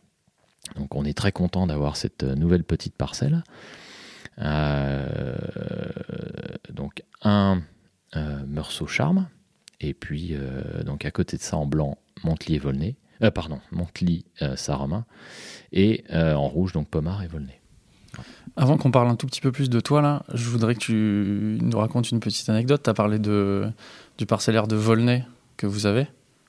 Donc 0.76 0.96
on 0.96 1.04
est 1.04 1.18
très 1.18 1.32
content 1.32 1.68
d'avoir 1.68 1.98
cette 1.98 2.24
nouvelle 2.24 2.64
petite 2.64 2.96
parcelle. 2.96 3.44
donc 6.74 7.04
un 7.24 7.62
euh, 8.16 8.40
Meursault 8.48 8.88
Charme, 8.88 9.28
et 9.82 9.94
puis 9.94 10.30
euh, 10.32 10.84
donc 10.84 11.06
à 11.06 11.12
côté 11.12 11.38
de 11.38 11.42
ça 11.42 11.58
en 11.58 11.66
blanc, 11.66 11.98
Montely 12.24 12.56
et 12.56 12.60
Volnay, 12.60 12.96
euh, 13.22 13.32
pardon, 13.32 13.60
Montely, 13.72 14.26
Saint-Romain, 14.56 15.06
et 15.72 16.04
en 16.12 16.48
rouge 16.48 16.72
donc 16.74 16.90
Pomard 16.90 17.24
et 17.24 17.28
Volnay. 17.28 17.60
Avant 18.56 18.78
qu'on 18.78 18.92
parle 18.92 19.10
un 19.10 19.16
tout 19.16 19.28
petit 19.28 19.42
peu 19.42 19.52
plus 19.52 19.70
de 19.70 19.80
toi, 19.82 20.02
là, 20.02 20.24
je 20.34 20.50
voudrais 20.50 20.76
que 20.76 20.80
tu 20.80 21.58
nous 21.62 21.78
racontes 21.78 22.12
une 22.12 22.22
petite 22.22 22.48
anecdote. 22.48 22.84
Tu 22.84 22.90
as 22.90 22.94
parlé 22.94 23.20
de, 23.20 23.70
du 24.18 24.26
parcellaire 24.26 24.68
de 24.68 24.78
Volnay 24.78 25.26
que 25.58 25.68
vous 25.68 25.86
avez, 25.86 26.08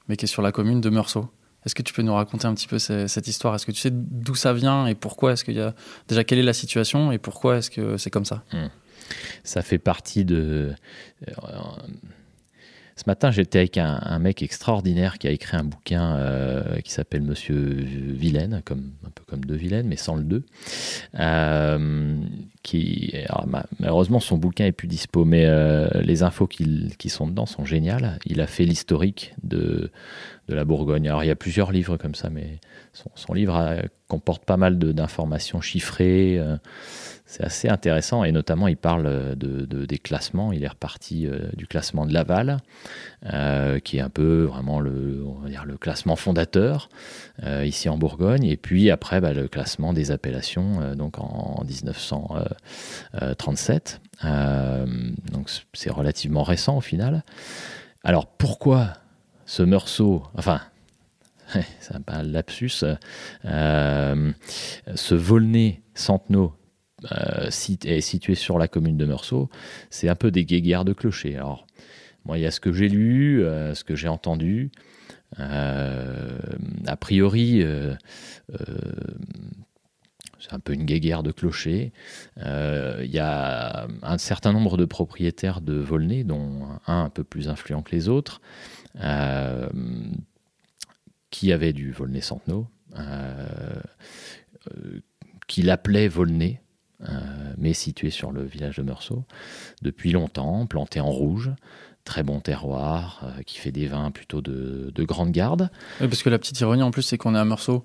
mais 0.09 0.17
qui 0.17 0.27
est 0.27 0.29
sur 0.29 0.43
la 0.43 0.53
commune 0.53 0.81
de 0.81 0.89
Meursault. 0.91 1.29
Est-ce 1.65 1.75
que 1.75 1.83
tu 1.83 1.93
peux 1.93 2.03
nous 2.03 2.15
raconter 2.15 2.47
un 2.47 2.55
petit 2.55 2.69
peu 2.69 2.79
cette 2.79 3.27
histoire? 3.27 3.57
Est-ce 3.57 3.67
que 3.67 3.73
tu 3.73 3.81
sais 3.81 3.91
d'où 3.93 4.37
ça 4.37 4.53
vient 4.53 4.87
et 4.87 4.95
pourquoi 4.95 5.33
Est-ce 5.33 5.45
qu'il 5.45 5.55
y 5.55 5.61
a 5.61 5.75
déjà 6.07 6.23
quelle 6.23 6.39
est 6.39 6.45
la 6.45 6.53
situation 6.53 7.11
et 7.11 7.19
pourquoi 7.19 7.57
est-ce 7.57 7.71
que 7.71 7.97
c'est 7.97 8.11
comme 8.11 8.25
ça? 8.25 8.45
Hmm. 8.53 8.69
Ça 9.45 9.63
fait 9.63 9.79
partie 9.79 10.25
de. 10.25 10.75
Euh, 11.29 11.33
ce 12.97 13.03
matin, 13.07 13.31
j'étais 13.31 13.59
avec 13.59 13.77
un, 13.77 14.19
mec 14.19 14.43
extraordinaire 14.43 15.19
qui 15.19 15.29
a 15.29 15.31
écrit 15.31 15.59
un 15.59 15.65
bouquin 15.65 16.17
euh, 16.17 16.81
qui 16.81 16.93
s'appelle 16.93 17.21
Monsieur 17.21 17.55
Vilaine, 17.55 18.55
un 18.55 18.63
peu 18.63 19.23
comme 19.29 19.45
De 19.45 19.55
Vilaine, 19.55 19.87
mais 19.87 19.97
sans 19.97 20.17
le 20.17 20.23
2. 20.23 20.43
Euh, 21.21 22.17
malheureusement, 23.79 24.19
son 24.19 24.39
bouquin 24.39 24.65
est 24.65 24.73
plus 24.73 24.89
dispo, 24.89 25.27
mais 25.27 25.45
euh, 25.45 25.89
les 26.01 26.23
infos 26.23 26.47
qui, 26.47 27.11
sont 27.11 27.27
dedans 27.27 27.45
sont 27.45 27.67
géniales. 27.67 28.19
Il 28.25 28.41
a 28.41 28.47
fait 28.47 28.65
l'historique 28.65 29.35
de, 29.43 29.91
de 30.49 30.55
la 30.55 30.65
Bourgogne. 30.65 31.07
Alors, 31.07 31.23
il 31.23 31.27
y 31.27 31.31
a 31.31 31.37
plusieurs 31.37 31.73
livres 31.73 31.99
comme 31.99 32.15
ça, 32.15 32.31
mais 32.31 32.61
son 33.15 33.35
livre 33.35 33.77
comporte 34.09 34.47
pas 34.47 34.57
mal 34.57 34.79
d'informations 34.79 35.61
chiffrées 35.61 36.41
c'est 37.27 37.43
assez 37.43 37.69
intéressant 37.69 38.23
et 38.23 38.31
notamment 38.31 38.69
il 38.69 38.77
parle 38.77 39.35
de, 39.37 39.65
des 39.65 39.99
classements. 39.99 40.53
Il 40.53 40.63
est 40.63 40.69
reparti 40.69 41.27
euh, 41.27 41.49
du 41.57 41.67
classement 41.67 42.07
de 42.07 42.15
Laval, 42.15 42.59
euh, 43.33 43.81
qui 43.81 43.97
est 43.99 44.01
un 44.01 44.09
peu 44.09 44.45
vraiment 44.45 44.79
le, 44.79 45.25
le 45.65 45.77
classement 45.77 46.15
fondateur 46.15 46.89
euh, 47.43 47.67
ici 47.67 47.89
en 47.89 47.99
Bourgogne, 47.99 48.45
et 48.45 48.57
puis 48.57 48.93
après 48.93 49.21
bah, 49.21 49.33
le 49.33 49.49
classement 49.49 49.93
des 49.93 50.13
appellations 50.13 50.95
donc 50.95 51.19
en, 51.19 51.65
1937. 51.65 54.01
donc 55.33 55.51
c'est 55.73 55.91
relativement 55.91 56.45
récent 56.45 56.77
au 56.77 56.81
final. 56.81 57.25
Alors 58.05 58.27
pourquoi 58.27 58.93
ce 59.47 59.65
Meursault, 59.65 60.23
enfin 60.37 60.61
c'est 61.81 61.95
un 62.07 62.23
lapsus, 62.23 62.85
ce 63.45 65.15
Volnay 65.15 65.83
Centenot 65.95 66.53
euh, 66.53 66.66
est 67.11 68.01
situé 68.01 68.35
sur 68.35 68.59
la 68.59 68.69
commune 68.69 68.97
de 68.97 69.05
Meursault, 69.05 69.51
c'est 69.91 70.09
un 70.09 70.15
peu 70.15 70.31
des 70.31 70.45
guéguerres 70.45 70.85
de 70.85 70.93
clochers. 70.93 71.37
Alors, 71.37 71.67
moi, 72.25 72.39
il 72.39 72.43
y 72.43 72.47
a 72.47 72.51
ce 72.51 72.61
que 72.61 72.73
j'ai 72.73 72.89
lu, 72.89 73.45
euh, 73.45 73.75
ce 73.75 73.85
que 73.85 73.95
j'ai 73.95 74.09
entendu. 74.09 74.71
Euh, 75.39 76.39
a 76.87 76.97
priori, 76.97 77.65
c'est 80.39 80.53
un 80.53 80.61
peu 80.61 80.73
une 80.73 80.85
guéguerre 80.85 81.23
de 81.23 81.33
clochers. 81.33 81.93
Il 82.37 83.11
y 83.11 83.19
a 83.19 83.87
un 84.03 84.19
certain 84.19 84.53
nombre 84.53 84.77
de 84.77 84.85
propriétaires 84.85 85.61
de 85.61 85.75
Volnay, 85.75 86.25
dont 86.25 86.67
un 86.87 87.05
un 87.05 87.11
peu 87.11 87.25
plus 87.25 87.49
influent 87.49 87.83
que 87.83 87.93
les 87.93 88.09
autres, 88.09 88.41
qui 91.31 91.53
avaient 91.53 91.73
du 91.73 91.93
Volnay-Centenot, 91.93 92.67
qui 95.47 95.63
l'appelaient 95.63 96.09
Volnay. 96.09 96.61
Euh, 97.03 97.53
mais 97.59 97.75
situé 97.75 98.09
sur 98.09 98.33
le 98.33 98.43
village 98.43 98.77
de 98.77 98.83
Meursault, 98.83 99.25
depuis 99.83 100.13
longtemps, 100.13 100.65
planté 100.65 100.99
en 100.99 101.11
rouge, 101.11 101.51
très 102.05 102.23
bon 102.23 102.41
terroir, 102.41 103.21
euh, 103.25 103.43
qui 103.43 103.59
fait 103.59 103.71
des 103.71 103.87
vins 103.87 104.11
plutôt 104.11 104.41
de, 104.41 104.91
grande 105.05 105.31
garde. 105.31 105.71
Oui, 106.01 106.09
parce 106.09 106.23
que 106.23 106.31
la 106.31 106.39
petite 106.39 106.59
ironie 106.61 106.83
en 106.83 106.91
plus, 106.91 107.03
c'est 107.03 107.19
qu'on 107.19 107.35
est 107.35 107.39
à 107.39 107.45
Meursault, 107.45 107.85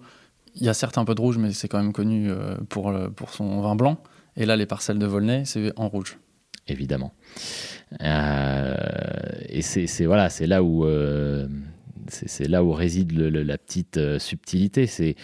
il 0.55 0.63
y 0.63 0.69
a 0.69 0.73
certes 0.73 0.97
un 0.97 1.03
peu 1.03 1.13
de 1.13 1.19
rouge, 1.19 1.37
mais 1.37 1.51
c'est 1.51 1.67
quand 1.67 1.81
même 1.81 1.91
connu 1.91 2.31
euh, 2.31 2.55
pour, 2.69 2.93
pour 3.15 3.33
son 3.33 3.59
vin 3.61 3.75
blanc. 3.75 4.01
Et 4.37 4.45
là, 4.45 4.55
les 4.55 4.65
parcelles 4.65 4.99
de 4.99 5.05
Volnay, 5.05 5.43
c'est 5.43 5.73
en 5.77 5.89
rouge. 5.89 6.17
Évidemment. 6.67 7.13
et 7.99 9.61
c'est 9.61 10.05
voilà, 10.05 10.29
c'est 10.29 10.47
là 10.47 10.63
où 10.63 10.85
c'est 12.11 12.47
là 12.47 12.63
où 12.63 12.71
réside 12.71 13.11
la 13.13 13.57
petite 13.57 13.97
euh, 13.97 14.19
subtilité. 14.19 14.87
C'est 14.87 15.15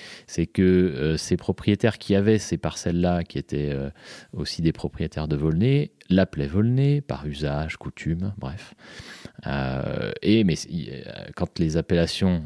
que 0.48 0.62
euh, 0.62 1.18
ces 1.18 1.38
propriétaires 1.38 1.98
qui 1.98 2.16
avaient 2.16 2.40
ces 2.40 2.58
parcelles-là, 2.58 3.24
qui 3.24 3.38
étaient 3.38 3.72
euh, 3.72 3.90
aussi 4.34 4.62
des 4.62 4.72
propriétaires 4.72 5.28
de 5.28 5.36
Volnay, 5.36 5.92
l'appelaient 6.10 6.48
Volnay 6.48 7.02
par 7.02 7.26
usage, 7.26 7.78
coutume, 7.78 8.34
bref. 8.38 8.74
et 10.22 10.46
quand 11.36 11.60
les 11.60 11.78
appellations, 11.78 12.42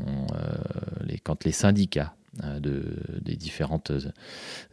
quand 1.23 1.45
les 1.45 1.51
syndicats 1.51 2.15
de, 2.39 2.83
des 3.21 3.35
différentes 3.35 3.91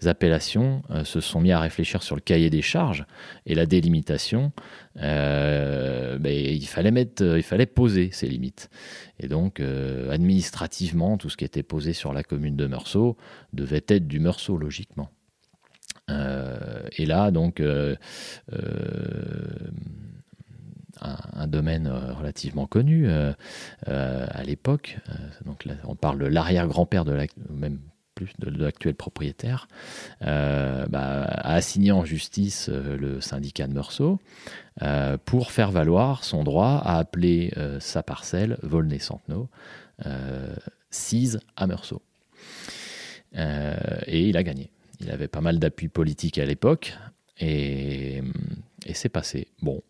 appellations 0.04 0.82
euh, 0.90 1.04
se 1.04 1.20
sont 1.20 1.40
mis 1.40 1.50
à 1.50 1.58
réfléchir 1.58 2.02
sur 2.04 2.14
le 2.14 2.20
cahier 2.20 2.50
des 2.50 2.62
charges 2.62 3.04
et 3.46 3.54
la 3.56 3.66
délimitation, 3.66 4.52
euh, 4.98 6.18
ben, 6.18 6.32
il, 6.32 6.66
fallait 6.66 6.92
mettre, 6.92 7.36
il 7.36 7.42
fallait 7.42 7.66
poser 7.66 8.10
ces 8.12 8.28
limites. 8.28 8.70
Et 9.18 9.26
donc, 9.26 9.60
administrativement, 9.60 11.18
tout 11.18 11.28
ce 11.28 11.36
qui 11.36 11.44
était 11.44 11.64
posé 11.64 11.92
sur 11.92 12.12
la 12.12 12.22
commune 12.22 12.54
de 12.54 12.66
Meursault 12.66 13.16
devait 13.52 13.84
être 13.88 14.06
du 14.06 14.20
Meursault, 14.20 14.56
logiquement. 14.56 15.10
et 16.08 17.06
là, 17.06 17.32
donc, 17.32 17.60
un, 21.00 21.46
domaine 21.46 21.86
euh, 21.86 22.12
relativement 22.12 22.66
connu 22.66 23.08
euh, 23.08 23.32
euh, 23.88 24.26
à 24.30 24.42
l'époque. 24.42 24.98
donc 25.44 25.66
on 25.84 25.94
parle 25.94 26.18
de 26.18 26.26
l'arrière-grand-père 26.26 27.04
de 27.04 27.26
même 27.50 27.78
plus 28.14 28.32
de, 28.40 28.50
l'actuel 28.50 28.96
propriétaire, 28.96 29.68
bah, 30.20 31.22
a 31.22 31.54
assigné 31.54 31.92
en 31.92 32.04
justice 32.04 32.68
le 32.68 33.20
syndicat 33.20 33.68
de 33.68 33.74
Meursault 33.74 34.18
pour 35.24 35.52
faire 35.52 35.70
valoir 35.70 36.24
son 36.24 36.42
droit 36.42 36.82
à 36.84 36.98
appeler 36.98 37.54
sa 37.78 38.02
parcelle 38.02 38.58
Volnay-Centenot, 38.64 39.48
cise 40.90 41.38
à 41.56 41.68
Meursault. 41.68 42.02
et 43.36 44.28
il 44.28 44.36
a 44.36 44.42
gagné. 44.42 44.72
Il 44.98 45.12
avait 45.12 45.28
pas 45.28 45.40
mal 45.40 45.60
d'appui 45.60 45.86
politique 45.86 46.38
à 46.38 46.44
l'époque 46.44 46.98
et, 47.38 48.20
et 48.84 48.94
c'est 48.94 49.08
passé. 49.08 49.46
Bon, 49.62 49.80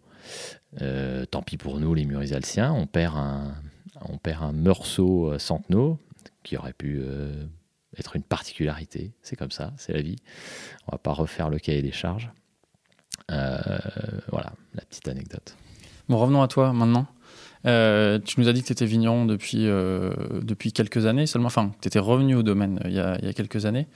euh, 0.83 1.25
tant 1.25 1.43
pis 1.43 1.57
pour 1.57 1.81
nous, 1.81 1.95
les 1.95 2.05
Murisalsiens. 2.05 2.73
On 2.73 2.87
perd 2.87 3.17
un, 3.17 3.55
on 4.09 4.19
perd 4.19 4.43
un 4.43 4.53
Meursault 4.53 5.33
euh, 5.33 5.39
Centenot, 5.39 5.99
qui 6.43 6.57
aurait 6.57 6.73
pu 6.73 7.01
euh, 7.03 7.45
être 7.97 8.17
une 8.17 8.23
particularité. 8.23 9.13
C'est 9.23 9.37
comme 9.37 9.51
ça, 9.51 9.73
c'est 9.77 9.93
la 9.93 10.03
vie. 10.03 10.17
On 10.87 10.93
va 10.93 10.99
pas 10.99 11.13
refaire 11.13 11.51
le 11.51 11.59
cahier 11.59 11.83
des 11.83 11.93
charges. 11.93 12.31
voilà, 13.29 14.53
la 14.75 14.83
petite 14.89 15.09
anecdote. 15.09 15.57
Bon, 16.09 16.19
revenons 16.19 16.43
à 16.43 16.49
toi 16.49 16.73
maintenant. 16.73 17.07
tu 17.65 18.41
nous 18.41 18.49
as 18.49 18.53
dit 18.53 18.63
que 18.63 18.67
tu 18.67 18.73
étais 18.73 18.87
vigneron 18.87 19.27
depuis, 19.27 19.65
depuis 19.65 20.73
quelques 20.73 21.07
années 21.07 21.27
seulement. 21.27 21.49
Enfin, 21.49 21.73
tu 21.83 21.89
étais 21.89 21.99
revenu 21.99 22.35
au 22.37 22.43
domaine 22.43 22.81
il 22.85 22.93
y 22.93 23.01
a, 23.01 23.19
il 23.19 23.27
y 23.27 23.29
a 23.29 23.35
quelques 23.35 23.67
années. 23.67 23.87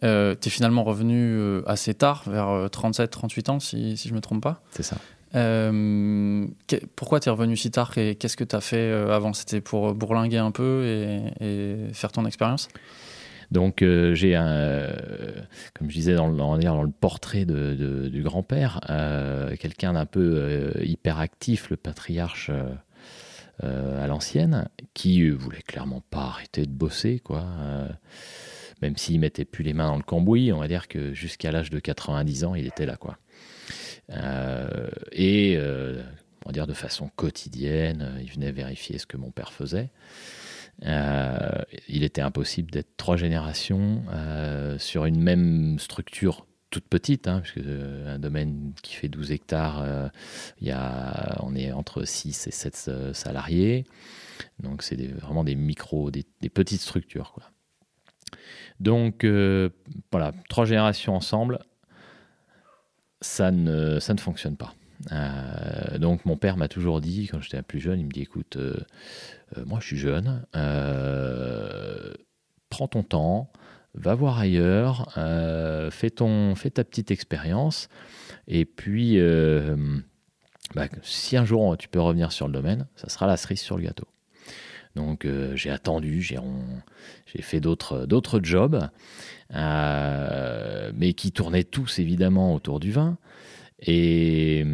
tu 0.00 0.06
es 0.08 0.50
finalement 0.50 0.82
revenu 0.82 1.62
assez 1.66 1.94
tard, 1.94 2.24
vers 2.26 2.66
37-38 2.66 3.50
ans, 3.50 3.60
si, 3.60 3.96
si 3.96 4.08
je 4.08 4.12
ne 4.12 4.16
me 4.16 4.20
trompe 4.20 4.42
pas. 4.42 4.60
C'est 4.72 4.82
ça. 4.82 4.96
Euh, 5.34 6.46
pourquoi 6.94 7.20
tu 7.20 7.28
es 7.28 7.32
revenu 7.32 7.56
si 7.56 7.70
tard 7.70 7.96
et 7.98 8.14
qu'est-ce 8.14 8.36
que 8.36 8.44
tu 8.44 8.54
as 8.54 8.60
fait 8.60 8.76
euh, 8.76 9.14
avant? 9.14 9.32
C'était 9.32 9.60
pour 9.60 9.94
bourlinguer 9.94 10.38
un 10.38 10.50
peu 10.50 10.84
et, 11.40 11.92
faire 11.92 12.12
ton 12.12 12.26
expérience? 12.26 12.68
Donc 13.50 13.82
euh, 13.82 14.14
j'ai 14.14 14.34
comme 15.74 15.90
je 15.90 15.94
disais 15.94 16.14
dans 16.14 16.28
le, 16.28 16.36
dans 16.36 16.82
le 16.82 16.90
portrait 16.90 17.44
du 17.44 18.22
grand-père, 18.22 18.80
quelqu'un 19.58 19.94
d'un 19.94 20.06
peu 20.06 20.72
hyperactif, 20.82 21.70
le 21.70 21.76
patriarche 21.76 22.50
à 23.62 24.06
l'ancienne, 24.06 24.68
qui 24.94 25.28
voulait 25.30 25.62
clairement 25.62 26.02
pas 26.10 26.22
arrêter 26.22 26.66
de 26.66 26.72
bosser, 26.72 27.20
quoi. 27.20 27.44
même 28.82 28.96
s'il 28.96 29.20
mettait 29.20 29.44
plus 29.44 29.62
les 29.62 29.74
mains 29.74 29.88
dans 29.88 29.96
le 29.96 30.02
cambouis, 30.02 30.52
on 30.52 30.58
va 30.58 30.68
dire 30.68 30.88
que 30.88 31.12
jusqu'à 31.12 31.52
l'âge 31.52 31.70
de 31.70 31.78
90 31.78 32.44
ans, 32.44 32.54
il 32.54 32.66
était 32.66 32.86
là, 32.86 32.96
quoi. 32.96 33.18
Euh, 34.10 34.88
et 35.12 35.56
euh, 35.56 36.02
on 36.44 36.48
va 36.48 36.52
dire 36.52 36.66
de 36.66 36.74
façon 36.74 37.10
quotidienne, 37.16 38.18
il 38.20 38.30
venait 38.30 38.52
vérifier 38.52 38.98
ce 38.98 39.06
que 39.06 39.16
mon 39.16 39.30
père 39.30 39.52
faisait. 39.52 39.90
Euh, 40.84 41.62
il 41.88 42.02
était 42.02 42.20
impossible 42.20 42.70
d'être 42.70 42.96
trois 42.96 43.16
générations 43.16 44.04
sur 44.78 45.04
une 45.04 45.20
même 45.20 45.78
structure 45.78 46.46
toute 46.70 46.88
petite, 46.88 47.28
hein, 47.28 47.40
puisque 47.40 47.64
un 47.64 48.18
domaine 48.18 48.72
qui 48.82 48.94
fait 48.94 49.08
12 49.08 49.30
hectares, 49.30 50.10
il 50.60 50.66
y 50.66 50.72
a, 50.72 51.36
on 51.40 51.54
est 51.54 51.70
entre 51.70 52.04
6 52.04 52.48
et 52.48 52.50
7 52.50 52.90
salariés. 53.12 53.84
Donc 54.60 54.82
c'est 54.82 54.96
vraiment 54.96 55.44
des 55.44 55.54
micros, 55.54 56.10
des, 56.10 56.24
petites 56.52 56.80
structures. 56.80 57.38
Donc 58.80 59.24
voilà, 60.10 60.32
trois 60.48 60.64
générations 60.64 61.14
ensemble, 61.14 61.60
ça 63.24 63.50
ne, 63.50 63.98
ça 64.00 64.14
ne 64.14 64.20
fonctionne 64.20 64.56
pas. 64.56 64.74
Euh, 65.12 65.98
donc 65.98 66.24
mon 66.24 66.36
père 66.36 66.56
m'a 66.56 66.68
toujours 66.68 67.00
dit, 67.00 67.26
quand 67.30 67.40
j'étais 67.40 67.62
plus 67.62 67.80
jeune, 67.80 67.98
il 67.98 68.06
me 68.06 68.10
dit, 68.10 68.22
écoute, 68.22 68.56
euh, 68.56 68.76
euh, 69.56 69.64
moi 69.64 69.80
je 69.80 69.86
suis 69.86 69.96
jeune, 69.96 70.44
prends 72.68 72.88
ton 72.88 73.02
temps, 73.02 73.50
va 73.94 74.14
voir 74.14 74.38
ailleurs, 74.38 75.12
fais, 75.90 76.10
ton, 76.10 76.54
fais 76.54 76.70
ta 76.70 76.84
petite 76.84 77.10
expérience, 77.10 77.88
et 78.46 78.66
puis 78.66 79.18
bah, 80.74 80.88
si 81.02 81.36
un 81.36 81.44
jour 81.44 81.76
tu 81.78 81.88
peux 81.88 82.00
revenir 82.00 82.30
sur 82.30 82.46
le 82.46 82.52
domaine, 82.52 82.86
ça 82.94 83.08
sera 83.08 83.26
la 83.26 83.36
cerise 83.36 83.60
sur 83.60 83.78
le 83.78 83.84
gâteau. 83.84 84.06
Donc 84.94 85.26
j'ai 85.54 85.70
attendu, 85.70 86.22
j'ai 86.22 86.38
fait 87.42 87.60
d'autres 87.60 88.40
jobs, 88.42 88.88
mais 89.50 91.12
qui 91.14 91.32
tournaient 91.32 91.64
tous 91.64 91.98
évidemment 91.98 92.54
autour 92.54 92.80
du 92.80 92.92
vin. 92.92 93.18
Et, 93.86 94.64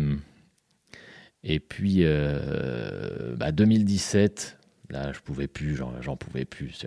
puis, 1.68 2.04
2017, 2.04 2.06
euh, 2.08 3.36
bah, 3.36 4.98
là, 4.98 5.12
je 5.12 5.20
pouvais 5.20 5.48
plus, 5.48 5.76
j'en 5.76 6.16
pouvais 6.16 6.44
plus, 6.44 6.84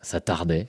ça, 0.00 0.20
tardait. 0.20 0.68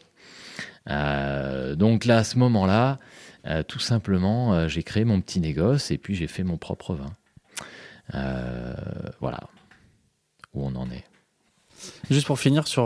Euh, 0.89 1.75
donc 1.75 2.05
là, 2.05 2.19
à 2.19 2.23
ce 2.23 2.37
moment-là, 2.39 2.99
euh, 3.45 3.63
tout 3.63 3.79
simplement, 3.79 4.67
j'ai 4.67 4.83
créé 4.83 5.05
mon 5.05 5.21
petit 5.21 5.39
négoce 5.39 5.91
et 5.91 5.97
puis 5.97 6.15
j'ai 6.15 6.27
fait 6.27 6.43
mon 6.43 6.57
propre 6.57 6.95
vin. 6.95 7.13
voilà 9.19 9.39
où 10.53 10.65
on 10.65 10.75
en 10.75 10.89
est. 10.89 11.08
Juste 12.09 12.27
pour 12.27 12.39
finir 12.39 12.67
sur, 12.67 12.85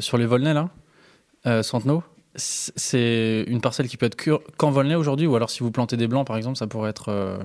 sur 0.00 0.18
les 0.18 0.26
Volnay, 0.26 0.54
là, 0.54 1.62
Centenot, 1.62 2.02
c'est 2.36 3.44
une 3.46 3.60
parcelle 3.60 3.88
qui 3.88 3.96
peut 3.96 4.06
être 4.06 4.16
qu'en 4.56 4.70
Volnay 4.70 4.94
aujourd'hui, 4.94 5.26
ou 5.26 5.36
alors 5.36 5.50
si 5.50 5.60
vous 5.60 5.70
plantez 5.70 5.96
des 5.96 6.08
blancs, 6.08 6.26
par 6.26 6.36
exemple, 6.36 6.56
ça 6.56 6.66
pourrait 6.66 6.90
être, 6.90 7.08
euh, 7.08 7.38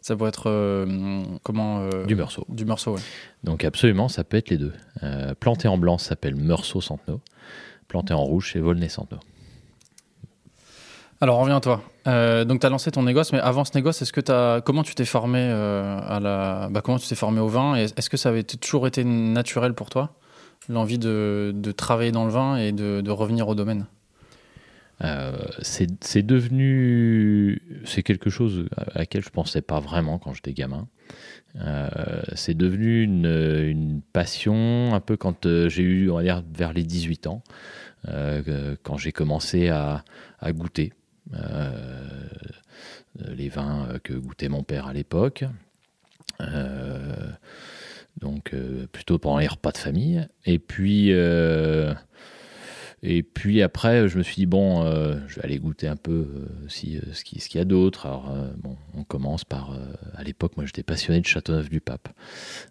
ça 0.00 0.16
pourrait 0.16 0.30
être 0.30 0.48
euh, 0.48 1.22
comment 1.42 1.80
euh, 1.80 2.04
Du 2.06 2.16
meursault. 2.16 2.46
Du 2.48 2.64
meursault, 2.64 2.94
ouais. 2.94 3.02
Donc 3.44 3.64
absolument, 3.64 4.08
ça 4.08 4.24
peut 4.24 4.38
être 4.38 4.50
les 4.50 4.58
deux. 4.58 4.72
planté 5.40 5.68
en 5.68 5.76
blanc, 5.76 5.98
s'appelle 5.98 6.36
meursault 6.36 6.80
centenot. 6.80 7.20
Planté 7.88 8.14
en 8.14 8.22
rouge, 8.22 8.50
c'est 8.52 8.60
Volnay 8.60 8.88
centenot. 8.88 9.20
Alors, 11.22 11.38
reviens 11.38 11.56
à 11.56 11.60
toi. 11.60 11.82
donc, 12.46 12.60
tu 12.60 12.66
as 12.66 12.70
lancé 12.70 12.90
ton 12.90 13.02
négoce, 13.02 13.32
mais 13.32 13.40
avant 13.40 13.66
ce 13.66 13.72
négoce, 13.74 14.00
est-ce 14.00 14.12
que 14.12 14.32
as, 14.32 14.62
comment 14.62 14.82
tu 14.82 14.94
t'es 14.94 15.04
formé 15.04 15.38
à 15.42 16.18
la, 16.18 16.68
bah, 16.70 16.80
comment 16.80 16.98
tu 16.98 17.06
t'es 17.06 17.14
formé 17.14 17.40
au 17.40 17.48
vin 17.48 17.74
Est-ce 17.74 18.08
que 18.08 18.16
ça 18.16 18.30
avait 18.30 18.42
toujours 18.42 18.86
été 18.86 19.04
naturel 19.04 19.74
pour 19.74 19.90
toi, 19.90 20.14
l'envie 20.68 20.98
de, 20.98 21.52
travailler 21.76 22.12
dans 22.12 22.24
le 22.24 22.30
vin 22.30 22.56
et 22.56 22.72
de, 22.72 23.10
revenir 23.10 23.48
au 23.48 23.54
domaine 23.54 23.86
euh, 25.02 25.32
c'est 25.62 26.22
devenu, 26.26 27.62
c'est 27.86 28.02
quelque 28.02 28.28
chose 28.28 28.66
à 28.76 28.98
laquelle 28.98 29.24
je 29.24 29.30
pensais 29.30 29.62
pas 29.62 29.80
vraiment 29.80 30.18
quand 30.18 30.34
j'étais 30.34 30.52
gamin. 30.52 30.88
Euh, 31.56 32.20
c'est 32.34 32.52
devenu 32.52 33.02
une, 33.02 34.02
passion 34.12 34.92
un 34.92 35.00
peu 35.00 35.16
quand 35.16 35.46
euh, 35.46 35.70
j'ai 35.70 35.82
eu, 35.82 36.10
on 36.10 36.16
va 36.16 36.22
dire, 36.22 36.44
vers 36.52 36.74
les 36.74 36.84
18 36.84 37.28
ans, 37.28 37.42
quand 38.82 38.98
j'ai 38.98 39.12
commencé 39.12 39.68
à 39.68 40.04
goûter 40.48 40.92
les 43.18 43.48
vins 43.48 43.88
que 44.02 44.12
goûtait 44.12 44.48
mon 44.48 44.62
père 44.62 44.86
à 44.86 44.92
l'époque. 44.92 45.44
Donc 48.20 48.54
plutôt 48.92 49.18
pendant 49.18 49.38
les 49.38 49.48
repas 49.48 49.72
de 49.72 49.78
famille. 49.78 50.26
Et 50.46 50.58
puis 50.58 51.12
et 53.02 53.22
puis 53.22 53.62
après, 53.62 54.08
je 54.08 54.18
me 54.18 54.22
suis 54.22 54.34
dit, 54.36 54.46
bon, 54.46 54.84
euh, 54.84 55.16
je 55.26 55.36
vais 55.36 55.44
aller 55.44 55.58
goûter 55.58 55.88
un 55.88 55.96
peu 55.96 56.12
euh, 56.12 56.46
si, 56.68 56.98
euh, 56.98 57.00
ce 57.14 57.24
qu'il 57.24 57.58
y 57.58 57.58
a 57.58 57.64
d'autre. 57.64 58.04
Alors, 58.04 58.30
bon, 58.58 58.76
on 58.94 59.04
commence 59.04 59.44
par. 59.44 59.78
à 60.14 60.22
l'époque, 60.22 60.56
moi, 60.56 60.66
j'étais 60.66 60.82
passionné 60.82 61.20
de 61.20 61.26
Châteauneuf-du-Pape 61.26 62.08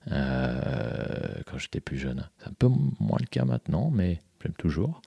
quand 0.10 1.58
j'étais 1.58 1.80
plus 1.80 1.98
jeune. 1.98 2.30
C'est 2.38 2.48
un 2.48 2.54
peu 2.58 2.68
moins 2.68 3.18
le 3.20 3.26
cas 3.26 3.46
maintenant, 3.46 3.90
mais 3.92 4.20
j'aime 4.44 4.54
toujours. 4.54 5.02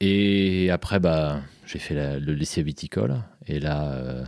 et 0.00 0.70
après, 0.70 1.00
bah, 1.00 1.40
j'ai 1.64 1.78
fait 1.78 2.18
le 2.20 2.34
lycée 2.34 2.62
viticole. 2.62 3.22
Et 3.46 3.60
là 3.60 4.24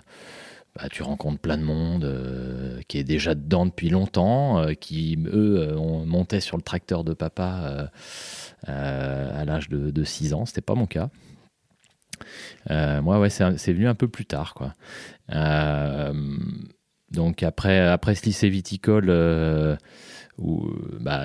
bah, 0.81 0.89
tu 0.89 1.03
rencontres 1.03 1.41
plein 1.41 1.59
de 1.59 1.63
monde 1.63 2.05
euh, 2.05 2.81
qui 2.89 2.97
est 2.97 3.05
déjà 3.05 3.35
dedans 3.35 3.67
depuis 3.67 3.91
longtemps, 3.91 4.61
euh, 4.61 4.73
qui, 4.73 5.19
eux, 5.27 5.59
euh, 5.59 5.77
on 5.77 6.07
montait 6.07 6.41
sur 6.41 6.57
le 6.57 6.63
tracteur 6.63 7.05
de 7.05 7.13
papa 7.13 7.91
à 8.67 9.45
l'âge 9.45 9.69
de, 9.69 9.91
de, 9.91 10.05
6 10.05 10.33
ans. 10.33 10.47
C'était 10.47 10.61
pas 10.63 10.75
mon 10.75 10.87
cas. 10.87 11.11
moi, 12.69 13.21
ouais, 13.21 13.31
c'est 13.31 13.73
venu 13.73 13.89
un 13.89 13.95
peu 13.95 14.09
plus 14.09 14.25
tard. 14.25 14.55
Quoi. 14.55 14.75
donc, 17.11 17.43
après, 17.43 17.81
après 17.81 18.15
ce 18.15 18.25
lycée 18.25 18.49
viticole, 18.49 19.79
où 20.39 20.71
bah, 20.99 21.25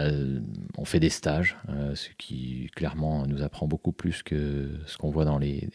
on 0.77 0.85
fait 0.85 0.99
des 0.99 1.09
stages, 1.09 1.57
ce 1.93 2.09
qui 2.17 2.69
clairement 2.75 3.25
nous 3.25 3.41
apprend 3.41 3.67
beaucoup 3.67 3.93
plus 3.93 4.21
que 4.23 4.69
ce 4.85 4.97
qu'on 4.97 5.11
voit 5.11 5.25
dans 5.25 5.37
les, 5.37 5.69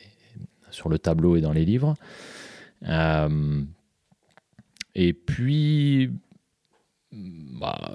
sur 0.71 0.89
le 0.89 0.99
tableau 0.99 1.37
et 1.37 1.41
dans 1.41 1.53
les 1.53 1.65
livres. 1.65 1.95
Euh, 2.87 3.63
et 4.95 5.13
puis, 5.13 6.11
bah, 7.13 7.95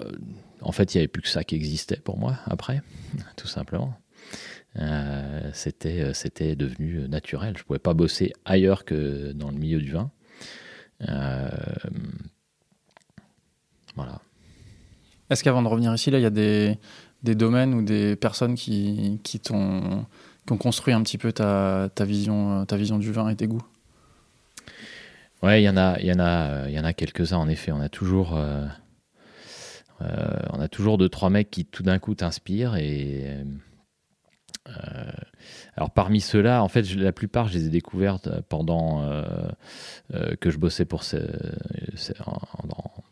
en 0.61 0.71
fait, 0.71 0.93
il 0.93 0.97
n'y 0.97 1.01
avait 1.01 1.07
plus 1.07 1.21
que 1.21 1.29
ça 1.29 1.43
qui 1.43 1.55
existait 1.55 1.97
pour 1.97 2.17
moi 2.17 2.37
après, 2.45 2.81
tout 3.35 3.47
simplement. 3.47 3.93
Euh, 4.77 5.49
c'était, 5.53 6.13
c'était 6.13 6.55
devenu 6.55 7.07
naturel. 7.07 7.53
Je 7.55 7.63
ne 7.63 7.65
pouvais 7.65 7.79
pas 7.79 7.93
bosser 7.93 8.33
ailleurs 8.43 8.83
que 8.85 9.31
dans 9.31 9.49
le 9.49 9.57
milieu 9.57 9.79
du 9.79 9.91
vin. 9.91 10.11
Euh, 11.07 11.49
voilà. 13.95 14.21
Est-ce 15.29 15.43
qu'avant 15.43 15.63
de 15.63 15.67
revenir 15.67 15.93
ici, 15.93 16.11
là, 16.11 16.19
il 16.19 16.23
y 16.23 16.27
a 16.27 16.31
des, 16.31 16.77
des 17.23 17.35
domaines 17.35 17.73
ou 17.73 17.81
des 17.81 18.15
personnes 18.15 18.55
qui, 18.55 19.19
qui, 19.23 19.39
t'ont, 19.39 20.05
qui 20.45 20.53
ont 20.53 20.57
construit 20.57 20.93
un 20.93 21.01
petit 21.01 21.17
peu 21.17 21.31
ta, 21.31 21.89
ta, 21.93 22.05
vision, 22.05 22.65
ta 22.65 22.77
vision 22.77 22.99
du 22.99 23.11
vin 23.11 23.29
et 23.29 23.35
tes 23.35 23.47
goûts? 23.47 23.63
Ouais, 25.45 25.61
il 25.61 25.65
y 25.65 25.69
en 25.69 25.77
a, 25.77 25.99
il 25.99 26.07
y 26.07 26.11
en 26.11 26.17
a, 26.17 26.67
il 26.69 26.73
y 26.73 26.79
en 26.79 26.83
a 26.83 26.93
quelques-uns 26.93 27.37
en 27.37 27.47
effet. 27.47 27.71
On 27.71 27.79
a 27.79 27.87
toujours, 27.87 28.35
euh, 28.35 28.65
euh, 30.01 30.39
on 30.51 30.59
a 30.59 30.67
toujours 30.67 30.97
deux 30.97 31.07
trois 31.07 31.29
mecs 31.29 31.51
qui 31.51 31.65
tout 31.65 31.83
d'un 31.83 31.99
coup 31.99 32.15
t'inspirent 32.15 32.75
et 32.77 33.37
euh, 34.67 35.11
alors 35.77 35.91
parmi 35.91 36.19
ceux-là, 36.19 36.63
en 36.63 36.67
fait, 36.67 36.95
la 36.95 37.11
plupart, 37.11 37.47
je 37.47 37.59
les 37.59 37.67
ai 37.67 37.69
découvertes 37.69 38.41
pendant 38.49 39.07
que 40.41 40.49
je 40.49 40.57
bossais 40.57 40.85
pour 40.85 41.03
ce, 41.03 41.17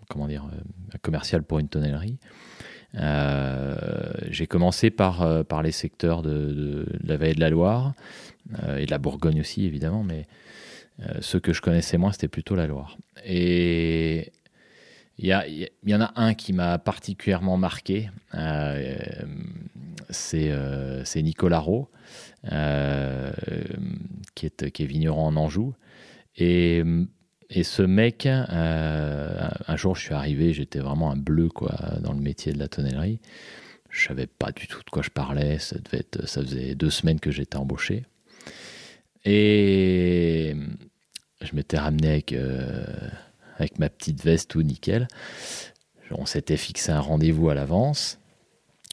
comment 0.10 0.28
dire, 0.28 0.50
commercial 1.04 1.44
pour 1.44 1.60
une 1.60 1.70
tonnellerie. 1.70 2.18
j'ai 4.32 4.48
commencé 4.48 4.90
par, 4.90 5.46
par 5.46 5.62
les 5.62 5.72
secteurs 5.72 6.24
de, 6.24 6.32
de, 6.32 6.86
la 7.04 7.18
vallée 7.18 7.36
de 7.36 7.42
la 7.42 7.52
Loire 7.52 7.94
et 8.76 8.88
de 8.88 8.92
la 8.92 8.98
Bourgogne 8.98 9.40
aussi, 9.40 9.66
évidemment, 9.66 10.02
mais 10.02 10.26
euh, 11.02 11.14
ceux 11.22 11.40
que 11.40 11.54
je 11.54 11.62
connaissais 11.62 11.98
moins, 11.98 12.12
c'était 12.12 12.28
plutôt 12.28 12.56
la 12.56 12.68
Loire. 12.68 12.98
Et 13.26 14.32
il 15.18 15.26
y, 15.26 15.90
y, 15.90 15.96
en 15.96 16.02
a 16.02 16.12
un 16.16 16.34
qui 16.34 16.54
m'a 16.54 16.78
particulièrement 16.80 17.58
marqué, 17.58 18.10
euh, 18.34 18.96
euh, 20.34 21.02
c'est 21.06 21.22
Nicolas 21.22 21.60
Rowe, 21.60 21.88
qui, 24.36 24.46
est, 24.46 24.72
qui 24.72 24.84
est 24.84 24.86
vigneron 24.86 25.28
en 25.28 25.36
Anjou. 25.36 25.74
Et, 26.36 26.84
et 27.50 27.64
ce 27.64 27.84
mec, 27.84 28.26
un 28.26 29.76
jour 29.76 29.96
je 29.96 30.02
suis 30.02 30.14
arrivé, 30.16 30.54
j'étais 30.54 30.80
vraiment 30.80 31.12
un 31.12 31.16
bleu 31.18 31.50
quoi, 31.50 31.76
dans 32.02 32.14
le 32.14 32.20
métier 32.20 32.54
de 32.54 32.60
la 32.60 32.68
tonnellerie. 32.68 33.20
Je 33.90 34.08
savais 34.08 34.26
pas 34.26 34.52
du 34.52 34.66
tout 34.68 34.80
de 34.84 34.90
quoi 34.90 35.04
je 35.04 35.12
parlais, 35.12 35.60
ça, 35.60 35.78
devait 35.78 36.06
ça 36.26 36.42
faisait 36.42 36.74
deux 36.74 36.90
semaines 36.90 37.20
que 37.20 37.30
j'étais 37.30 37.58
embauché. 37.58 38.06
Et 39.26 40.56
je 41.42 41.56
m'étais 41.56 41.78
ramené 41.78 42.10
avec, 42.10 42.34
euh, 42.34 42.86
avec 43.58 43.80
ma 43.80 43.90
petite 43.90 44.24
veste 44.24 44.52
tout 44.52 44.62
nickel. 44.62 45.08
On 46.12 46.26
s'était 46.26 46.58
fixé 46.58 46.92
un 46.92 47.00
rendez-vous 47.00 47.50
à 47.50 47.56
l'avance. 47.56 48.20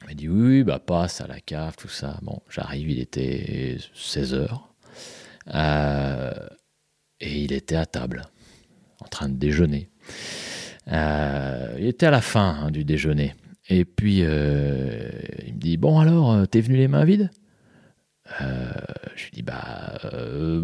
Il 0.01 0.07
m'a 0.07 0.13
dit 0.13 0.27
oui, 0.27 0.63
bah 0.63 0.79
passe 0.79 1.21
à 1.21 1.27
la 1.27 1.39
cave, 1.39 1.75
tout 1.77 1.89
ça. 1.89 2.17
Bon, 2.23 2.39
j'arrive, 2.49 2.89
il 2.89 2.99
était 2.99 3.77
16 3.93 4.33
heures. 4.33 4.73
Euh, 5.53 6.31
et 7.19 7.43
il 7.43 7.53
était 7.53 7.75
à 7.75 7.85
table, 7.85 8.23
en 8.99 9.05
train 9.05 9.29
de 9.29 9.35
déjeuner. 9.35 9.89
Euh, 10.91 11.75
il 11.77 11.85
était 11.85 12.07
à 12.07 12.11
la 12.11 12.21
fin 12.21 12.61
hein, 12.63 12.71
du 12.71 12.83
déjeuner. 12.83 13.35
Et 13.69 13.85
puis, 13.85 14.19
il 14.19 14.25
me 14.25 15.59
dit, 15.59 15.77
bon 15.77 15.99
alors, 15.99 16.47
t'es 16.47 16.61
venu 16.61 16.77
les 16.77 16.87
mains 16.87 17.05
vides? 17.05 17.29
Euh, 18.39 18.71
je 19.15 19.25
lui 19.25 19.31
dis 19.33 19.41
bah 19.41 19.99
euh, 20.05 20.61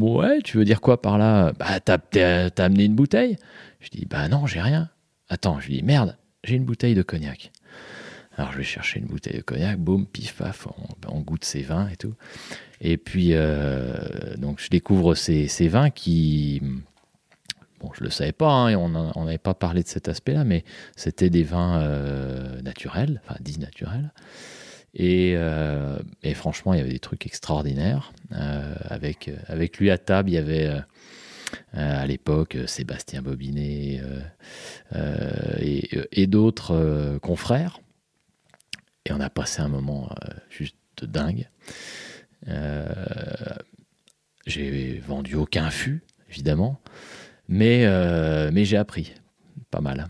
ouais, 0.00 0.40
tu 0.42 0.58
veux 0.58 0.64
dire 0.64 0.80
quoi 0.80 1.00
par 1.00 1.18
là? 1.18 1.52
Bah 1.58 1.80
t'as, 1.80 2.50
amené 2.58 2.84
une 2.84 2.94
bouteille? 2.94 3.36
Je 3.80 3.88
dis 3.90 4.04
bah 4.04 4.28
non, 4.28 4.46
j'ai 4.46 4.60
rien. 4.60 4.90
Attends, 5.28 5.60
je 5.60 5.68
lui 5.68 5.76
dis 5.76 5.82
merde, 5.82 6.16
j'ai 6.44 6.56
une 6.56 6.64
bouteille 6.64 6.94
de 6.94 7.02
cognac. 7.02 7.52
Alors 8.36 8.52
je 8.52 8.58
vais 8.58 8.64
chercher 8.64 9.00
une 9.00 9.06
bouteille 9.06 9.38
de 9.38 9.42
cognac, 9.42 9.78
boum, 9.78 10.06
pif 10.06 10.34
paf, 10.34 10.68
on, 11.08 11.20
goûte 11.20 11.44
ces 11.44 11.62
vins 11.62 11.88
et 11.88 11.96
tout. 11.96 12.14
Et 12.80 12.96
puis 12.96 13.30
euh, 13.32 14.36
donc 14.36 14.60
je 14.60 14.68
découvre 14.68 15.14
ces, 15.14 15.48
ces, 15.48 15.66
vins 15.66 15.90
qui 15.90 16.62
bon 17.80 17.90
je 17.94 18.04
le 18.04 18.10
savais 18.10 18.32
pas, 18.32 18.50
hein, 18.50 18.68
et 18.68 18.76
on 18.76 18.88
n'avait 18.88 19.38
pas 19.38 19.54
parlé 19.54 19.82
de 19.82 19.88
cet 19.88 20.08
aspect-là, 20.08 20.44
mais 20.44 20.64
c'était 20.94 21.30
des 21.30 21.42
vins 21.42 21.82
naturels, 22.62 23.20
enfin 23.24 23.36
dits 23.40 23.58
naturels 23.58 24.12
Et, 24.94 25.34
euh, 25.36 25.98
et, 26.22 26.34
franchement, 26.34 26.74
il 26.74 26.78
y 26.78 26.80
avait 26.80 26.90
des 26.90 26.98
trucs 26.98 27.26
extraordinaires. 27.26 28.12
Euh, 28.32 28.74
avec, 28.88 29.30
avec 29.46 29.78
lui 29.78 29.90
à 29.90 29.98
table, 29.98 30.30
il 30.30 30.34
y 30.34 30.38
avait 30.38 30.66
euh, 30.66 30.80
à 31.72 32.06
l'époque 32.06 32.56
Sébastien 32.66 33.22
Bobinet 33.22 34.02
et, 35.60 35.90
et 36.12 36.26
d'autres 36.26 37.18
confrères. 37.18 37.80
Et 39.04 39.12
on 39.12 39.20
a 39.20 39.30
passé 39.30 39.62
un 39.62 39.68
moment 39.68 40.10
juste 40.50 40.76
dingue. 41.02 41.48
j'ai 44.46 44.98
vendu 45.06 45.34
aucun 45.36 45.70
fût, 45.70 46.02
évidemment, 46.28 46.80
mais, 47.48 47.86
mais 48.50 48.64
j'ai 48.64 48.76
appris 48.76 49.14
pas 49.70 49.80
mal. 49.80 50.06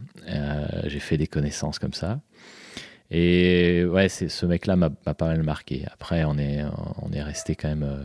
j'ai 0.86 1.00
fait 1.00 1.16
des 1.16 1.28
connaissances 1.28 1.78
comme 1.78 1.92
ça. 1.92 2.20
Et 3.10 3.84
ouais, 3.86 4.08
c'est, 4.08 4.28
ce 4.28 4.44
mec-là 4.44 4.76
m'a, 4.76 4.90
pas 4.90 5.28
mal 5.28 5.42
marqué. 5.42 5.86
Après, 5.92 6.24
on 6.24 6.36
est, 6.36 6.62
on 7.02 7.10
est 7.12 7.22
resté 7.22 7.56
quand 7.56 7.68
même 7.68 7.82
euh, 7.82 8.02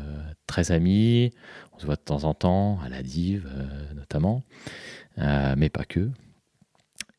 très 0.47 0.71
amis. 0.71 1.31
On 1.73 1.79
se 1.79 1.85
voit 1.85 1.95
de 1.95 2.01
temps 2.01 2.23
en 2.23 2.33
temps, 2.33 2.79
à 2.81 2.89
la 2.89 3.03
Dive 3.03 3.49
euh, 3.53 3.93
notamment, 3.95 4.43
euh, 5.17 5.55
mais 5.57 5.69
pas 5.69 5.85
que. 5.85 6.09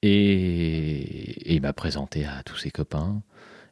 Et, 0.02 1.54
il 1.54 1.60
m'a 1.62 1.72
présenté 1.72 2.24
à 2.24 2.42
tous 2.42 2.56
ses 2.56 2.70
copains. 2.70 3.22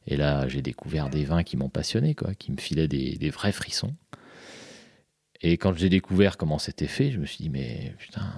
Et 0.07 0.17
là, 0.17 0.49
j'ai 0.49 0.63
découvert 0.63 1.09
des 1.09 1.25
vins 1.25 1.43
qui 1.43 1.57
m'ont 1.57 1.69
passionné, 1.71 2.15
quoi, 2.15 2.35
qui 2.35 2.53
me 2.53 2.59
filaient 2.59 2.89
des, 2.89 3.17
des 3.17 3.31
vrais 3.31 3.53
frissons. 3.53 3.95
Et 5.43 5.57
quand 5.57 5.77
j'ai 5.77 5.89
découvert 5.89 6.37
comment 6.37 6.59
c'était 6.59 6.87
fait, 6.87 7.11
je 7.11 7.19
me 7.19 7.27
suis 7.27 7.45
dit, 7.45 7.51
mais 7.51 7.95
putain, 7.99 8.33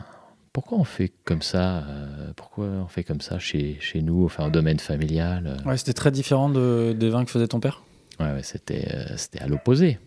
pourquoi 0.55 0.79
on 0.79 0.85
fait 0.85 1.13
comme 1.25 1.43
ça 1.43 1.79
euh, 1.79 2.33
Pourquoi 2.37 2.67
on 2.67 2.87
fait 2.87 3.03
comme 3.03 3.21
ça 3.21 3.41
chez, 3.41 3.77
chez 3.81 4.03
nous, 4.03 4.25
enfin, 4.25 4.47
au 4.47 4.51
domaine 4.51 4.79
familial 4.79 5.47
euh? 5.49 5.69
Ouais, 5.69 5.77
c'était 5.77 5.93
très 5.93 6.13
différent 6.13 6.49
de, 6.49 6.95
des 6.97 7.11
vins 7.11 7.25
que 7.25 7.31
faisait 7.33 7.49
ton 7.49 7.59
père? 7.59 7.83
Ouais, 8.21 8.41
c'était, 8.45 8.87
euh, 8.95 9.17
c'était 9.17 9.41
à 9.41 9.49
l'opposé. 9.49 9.99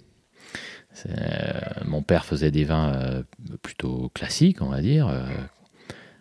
mon 1.85 2.01
père 2.01 2.23
faisait 2.23 2.49
des 2.49 2.63
vins 2.63 3.23
plutôt 3.61 4.09
classiques, 4.15 4.61
on 4.61 4.69
va 4.69 4.81
dire, 4.81 5.13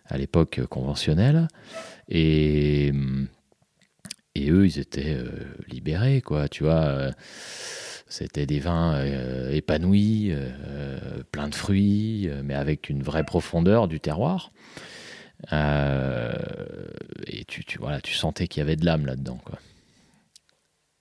à 0.05 0.17
l'époque 0.17 0.59
conventionnelle. 0.69 1.47
Et, 2.09 2.91
et 4.35 4.51
eux, 4.51 4.65
ils 4.65 4.77
étaient 4.77 5.17
libérés, 5.69 6.21
quoi, 6.21 6.49
tu 6.49 6.65
vois 6.65 7.11
c'était 8.09 8.45
des 8.45 8.59
vins 8.59 8.95
euh, 8.95 9.51
épanouis, 9.51 10.29
euh, 10.31 11.23
pleins 11.31 11.49
de 11.49 11.55
fruits, 11.55 12.29
euh, 12.29 12.41
mais 12.43 12.53
avec 12.53 12.89
une 12.89 13.03
vraie 13.03 13.25
profondeur 13.25 13.87
du 13.87 13.99
terroir. 13.99 14.51
et 15.51 17.45
tu, 17.47 17.63
voilà, 17.79 18.01
tu 18.01 18.13
sentais 18.13 18.47
qu'il 18.47 18.61
y 18.61 18.63
avait 18.63 18.75
de 18.75 18.85
l'âme 18.85 19.05
là-dedans. 19.05 19.39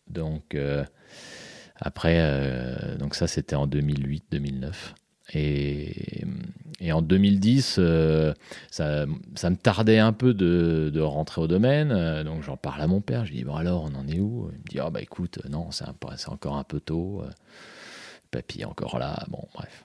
Donc, 0.09 0.57
après, 1.77 2.97
donc 2.99 3.15
ça, 3.15 3.27
c'était 3.27 3.57
en 3.57 3.67
2008-2009. 3.67 4.73
Et, 5.35 6.25
en 6.91 7.03
2010, 7.03 7.77
euh, 7.79 8.33
ça, 8.71 9.07
me 9.07 9.55
tardait 9.57 9.99
un 9.99 10.13
peu 10.13 10.35
de, 10.35 11.01
rentrer 11.01 11.41
au 11.41 11.47
domaine. 11.47 11.91
Euh, 11.91 12.25
donc 12.25 12.43
j'en 12.43 12.57
parle 12.57 12.81
à 12.81 12.87
mon 12.87 13.01
père. 13.01 13.25
Je 13.25 13.31
lui 13.31 13.39
dis 13.39 13.45
Bon, 13.45 13.57
alors, 13.57 13.85
on 13.85 13.95
en 13.95 14.07
est 14.07 14.21
où? 14.21 14.51
Il 14.53 14.59
me 14.59 14.65
dit 14.69 14.79
Ah, 14.79 14.91
bah 14.91 15.01
écoute, 15.01 15.41
non, 15.49 15.71
c'est 15.71 16.29
encore 16.29 16.57
un 16.57 16.65
peu 16.65 16.81
tôt. 16.81 17.23
Euh, 17.23 17.31
papy 18.31 18.61
est 18.61 18.65
encore 18.65 18.99
là. 18.99 19.25
Bon, 19.29 19.45
bref. 19.55 19.85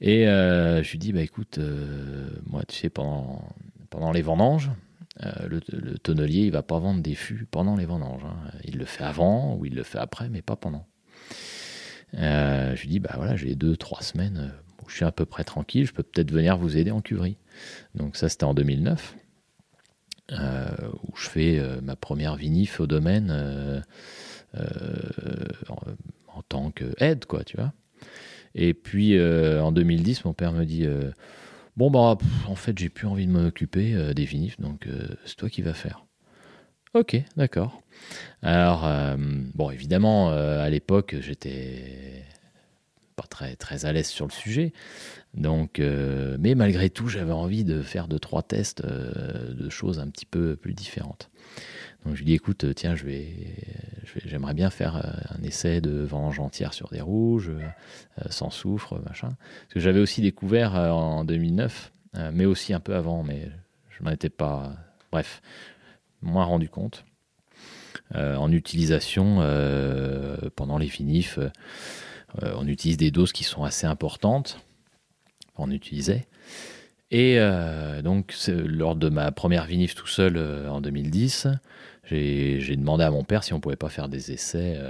Et 0.00 0.24
je 0.24 0.90
lui 0.90 0.98
dis 0.98 1.12
Bah 1.12 1.22
écoute, 1.22 1.58
moi, 2.46 2.62
tu 2.66 2.76
sais, 2.76 2.90
pendant, 2.90 3.42
pendant 3.90 4.12
les 4.12 4.22
vendanges, 4.22 4.70
le, 5.20 5.60
tonnelier, 5.98 6.40
il 6.40 6.50
va 6.50 6.62
pas 6.62 6.78
vendre 6.78 7.02
des 7.02 7.14
fûts 7.14 7.46
pendant 7.50 7.76
les 7.76 7.86
vendanges. 7.86 8.24
Hein. 8.24 8.50
Il 8.64 8.78
le 8.78 8.84
fait 8.84 9.04
avant 9.04 9.54
ou 9.56 9.66
il 9.66 9.74
le 9.74 9.82
fait 9.82 9.98
après, 9.98 10.28
mais 10.28 10.42
pas 10.42 10.56
pendant. 10.56 10.86
Euh, 12.14 12.76
je 12.76 12.82
lui 12.82 12.88
dis, 12.88 13.00
bah 13.00 13.12
voilà, 13.16 13.36
j'ai 13.36 13.54
deux, 13.54 13.76
trois 13.76 14.02
semaines 14.02 14.52
où 14.82 14.88
je 14.88 14.96
suis 14.96 15.04
à 15.04 15.12
peu 15.12 15.24
près 15.24 15.44
tranquille, 15.44 15.86
je 15.86 15.92
peux 15.92 16.02
peut-être 16.02 16.30
venir 16.30 16.56
vous 16.56 16.76
aider 16.76 16.90
en 16.90 17.00
cuverie. 17.00 17.36
Donc 17.94 18.16
ça, 18.16 18.28
c'était 18.28 18.44
en 18.44 18.54
2009, 18.54 19.16
euh, 20.32 20.66
où 21.02 21.16
je 21.16 21.28
fais 21.28 21.58
euh, 21.58 21.80
ma 21.80 21.96
première 21.96 22.36
vinif 22.36 22.80
au 22.80 22.86
domaine 22.86 23.82
en, 26.28 26.42
tant 26.48 26.70
qu'aide, 26.70 27.24
quoi, 27.26 27.44
tu 27.44 27.56
vois. 27.56 27.72
Et 28.54 28.74
puis 28.74 29.20
en 29.20 29.72
2010, 29.72 30.24
mon 30.24 30.32
père 30.32 30.52
me 30.52 30.64
dit, 30.64 30.86
bon 31.76 31.90
bah, 31.90 32.16
en 32.46 32.54
fait, 32.54 32.78
j'ai 32.78 32.88
plus 32.88 33.06
envie 33.06 33.26
de 33.26 33.32
m'occuper 33.32 34.14
des 34.14 34.24
vinifs, 34.24 34.60
donc 34.60 34.88
c'est 35.24 35.36
toi 35.36 35.48
qui 35.48 35.62
vas 35.62 35.74
faire. 35.74 36.04
Ok, 36.94 37.16
d'accord. 37.36 37.83
Alors, 38.42 38.84
euh, 38.86 39.16
bon, 39.54 39.70
évidemment, 39.70 40.30
euh, 40.30 40.62
à 40.62 40.68
l'époque, 40.68 41.16
j'étais 41.20 42.24
pas 43.16 43.24
très, 43.24 43.56
très 43.56 43.86
à 43.86 43.92
l'aise 43.92 44.08
sur 44.08 44.26
le 44.26 44.32
sujet. 44.32 44.72
Donc, 45.32 45.78
euh, 45.78 46.36
mais 46.38 46.54
malgré 46.54 46.90
tout, 46.90 47.08
j'avais 47.08 47.32
envie 47.32 47.64
de 47.64 47.80
faire 47.80 48.06
deux, 48.06 48.18
trois 48.18 48.42
tests 48.42 48.84
de 48.84 49.68
choses 49.70 49.98
un 49.98 50.08
petit 50.08 50.26
peu 50.26 50.56
plus 50.56 50.74
différentes. 50.74 51.30
Donc, 52.04 52.14
je 52.14 52.18
lui 52.18 52.26
dis, 52.26 52.34
écoute, 52.34 52.66
tiens, 52.74 52.94
je 52.94 53.06
vais, 53.06 53.34
j'aimerais 54.26 54.52
bien 54.52 54.68
faire 54.68 54.96
un 55.30 55.42
essai 55.42 55.80
de 55.80 56.02
vendange 56.02 56.38
entière 56.38 56.74
sur 56.74 56.90
des 56.90 57.00
rouges, 57.00 57.50
sans 58.28 58.50
soufre, 58.50 59.00
machin. 59.06 59.30
Parce 59.62 59.74
que 59.74 59.80
j'avais 59.80 60.00
aussi 60.00 60.20
découvert 60.20 60.74
en 60.74 61.24
2009, 61.24 61.92
mais 62.32 62.44
aussi 62.44 62.74
un 62.74 62.80
peu 62.80 62.94
avant, 62.94 63.22
mais 63.22 63.48
je 63.88 64.04
n'en 64.04 64.10
étais 64.10 64.28
pas. 64.28 64.74
Bref, 65.10 65.40
moins 66.20 66.44
rendu 66.44 66.68
compte. 66.68 67.06
Euh, 68.14 68.36
en 68.36 68.52
utilisation, 68.52 69.38
euh, 69.40 70.36
pendant 70.54 70.78
les 70.78 70.88
finifs, 70.88 71.38
euh, 71.38 72.54
on 72.56 72.66
utilise 72.68 72.96
des 72.96 73.10
doses 73.10 73.32
qui 73.32 73.44
sont 73.44 73.64
assez 73.64 73.86
importantes. 73.86 74.60
On 75.56 75.70
utilisait. 75.70 76.26
Et 77.10 77.38
donc, 78.02 78.34
lors 78.48 78.96
de 78.96 79.08
ma 79.08 79.30
première 79.30 79.66
vinif 79.66 79.94
tout 79.94 80.08
seul 80.08 80.36
en 80.68 80.80
2010, 80.80 81.46
j'ai 82.06 82.76
demandé 82.76 83.04
à 83.04 83.12
mon 83.12 83.22
père 83.22 83.44
si 83.44 83.52
on 83.52 83.60
pouvait 83.60 83.76
pas 83.76 83.88
faire 83.88 84.08
des 84.08 84.32
essais 84.32 84.80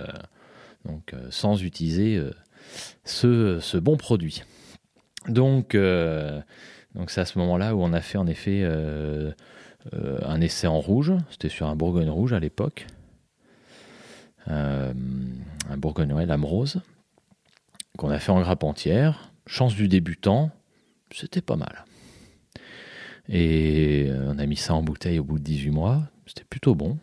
sans 1.29 1.63
utiliser 1.63 2.19
ce, 3.05 3.59
ce, 3.61 3.77
bon 3.77 3.99
produit. 3.99 4.43
Donc, 5.29 5.77
donc 5.77 7.11
c'est 7.11 7.21
à 7.21 7.27
ce 7.27 7.39
moment-là 7.41 7.75
où 7.75 7.83
on 7.83 7.93
a 7.93 8.01
fait 8.01 8.17
en 8.17 8.27
effet 8.27 8.65
un 9.93 10.41
essai 10.41 10.67
en 10.67 10.81
rouge, 10.81 11.13
c'était 11.31 11.51
sur 11.51 11.67
un 11.67 11.77
Bourgogne 11.77 12.09
rouge 12.09 12.33
à 12.33 12.41
l'époque, 12.41 12.87
un 14.47 15.77
Bourgogne 15.77 16.13
ouais, 16.13 16.27
lame 16.27 16.45
rose, 16.45 16.81
qu'on 17.97 18.11
a 18.11 18.19
fait 18.19 18.33
en 18.33 18.41
grappe 18.41 18.65
entière. 18.65 19.33
Chance 19.47 19.75
du 19.75 19.89
débutant, 19.89 20.51
c'était 21.11 21.43
pas 21.43 21.57
mal. 21.57 21.85
Et 23.29 24.07
euh, 24.09 24.33
on 24.35 24.39
a 24.39 24.47
mis 24.47 24.57
ça 24.57 24.75
en 24.75 24.83
bouteille 24.83 25.19
au 25.19 25.25
bout 25.25 25.39
de 25.39 25.45
18 25.45 25.71
mois, 25.71 26.03
c'était 26.27 26.45
plutôt 26.45 26.75
bon, 26.75 26.99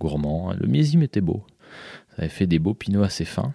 gourmand. 0.00 0.52
Le 0.52 0.66
millésime 0.66 1.02
était 1.02 1.20
beau, 1.20 1.44
ça 2.10 2.22
avait 2.22 2.28
fait 2.28 2.46
des 2.46 2.58
beaux 2.58 2.74
pinots 2.74 3.02
assez 3.02 3.24
fins. 3.24 3.54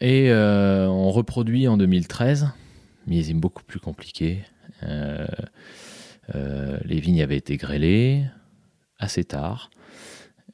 Et 0.00 0.32
on 0.32 1.12
reproduit 1.12 1.68
en 1.68 1.76
2013, 1.76 2.48
millésime 3.06 3.38
beaucoup 3.38 3.62
plus 3.62 3.78
compliqué. 3.78 4.42
Euh, 6.34 6.78
les 6.84 7.00
vignes 7.00 7.22
avaient 7.22 7.36
été 7.36 7.56
grêlées 7.56 8.24
assez 8.98 9.24
tard. 9.24 9.70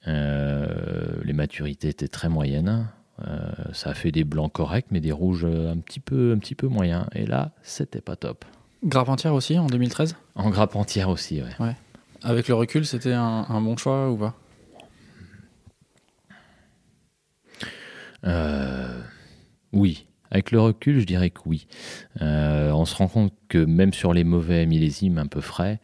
Euh, 0.07 1.21
les 1.25 1.33
maturités 1.33 1.89
étaient 1.89 2.09
très 2.09 2.29
moyennes. 2.29 2.89
Euh, 3.27 3.51
ça 3.73 3.91
a 3.91 3.95
fait 3.95 4.13
des 4.13 4.25
blancs 4.25 4.53
corrects, 4.53 4.87
mais 4.91 5.01
des 5.01 5.13
rouges 5.13 5.45
un 5.45 5.79
petit 5.79 6.01
peu, 6.01 6.33
un 6.33 6.39
petit 6.39 6.55
peu 6.55 6.69
moyens. 6.69 7.07
Et 7.15 7.27
là, 7.27 7.53
c'était 7.63 8.01
pas 8.01 8.17
top. 8.17 8.45
Grappe 8.85 9.09
entière 9.09 9.35
aussi 9.35 9.59
en 9.59 9.67
2013 9.67 10.17
En 10.37 10.51
grappe 10.51 10.77
entière 10.77 11.09
aussi, 11.09 11.43
ouais. 11.43 11.65
ouais. 11.65 11.77
Avec 12.23 12.49
le 12.49 12.55
recul, 12.55 12.87
c'était 12.87 13.13
un, 13.13 13.45
un, 13.49 13.61
bon 13.61 13.77
choix 13.77 14.11
ou 14.11 14.17
pas? 14.17 14.35
Oui. 19.73 20.08
Avec 20.31 20.51
le 20.51 20.61
recul, 20.61 21.01
je 21.01 21.07
dirais 21.07 21.31
que 21.31 21.41
oui. 21.47 21.67
Euh, 22.21 22.71
on 22.73 22.85
se 22.85 22.95
rend 22.95 23.09
compte 23.09 23.33
que 23.49 23.59
même 23.59 23.93
sur 23.93 24.13
les 24.13 24.25
mauvais 24.25 24.67
millésimes 24.67 25.19
un 25.19 25.27
peu 25.27 25.41
frais, 25.41 25.81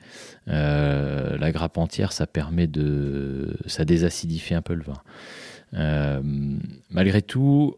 euh, 0.49 1.37
la 1.39 1.53
grappe 1.53 1.79
entière, 1.79 2.13
ça 2.13 2.27
permet 2.27 2.67
de, 2.67 3.57
ça 3.67 3.85
désacidifie 3.85 4.55
un 4.55 4.63
peu 4.63 4.75
le 4.75 4.83
vin. 4.83 5.03
Euh, 5.75 6.23
malgré 6.91 7.23
tout, 7.23 7.77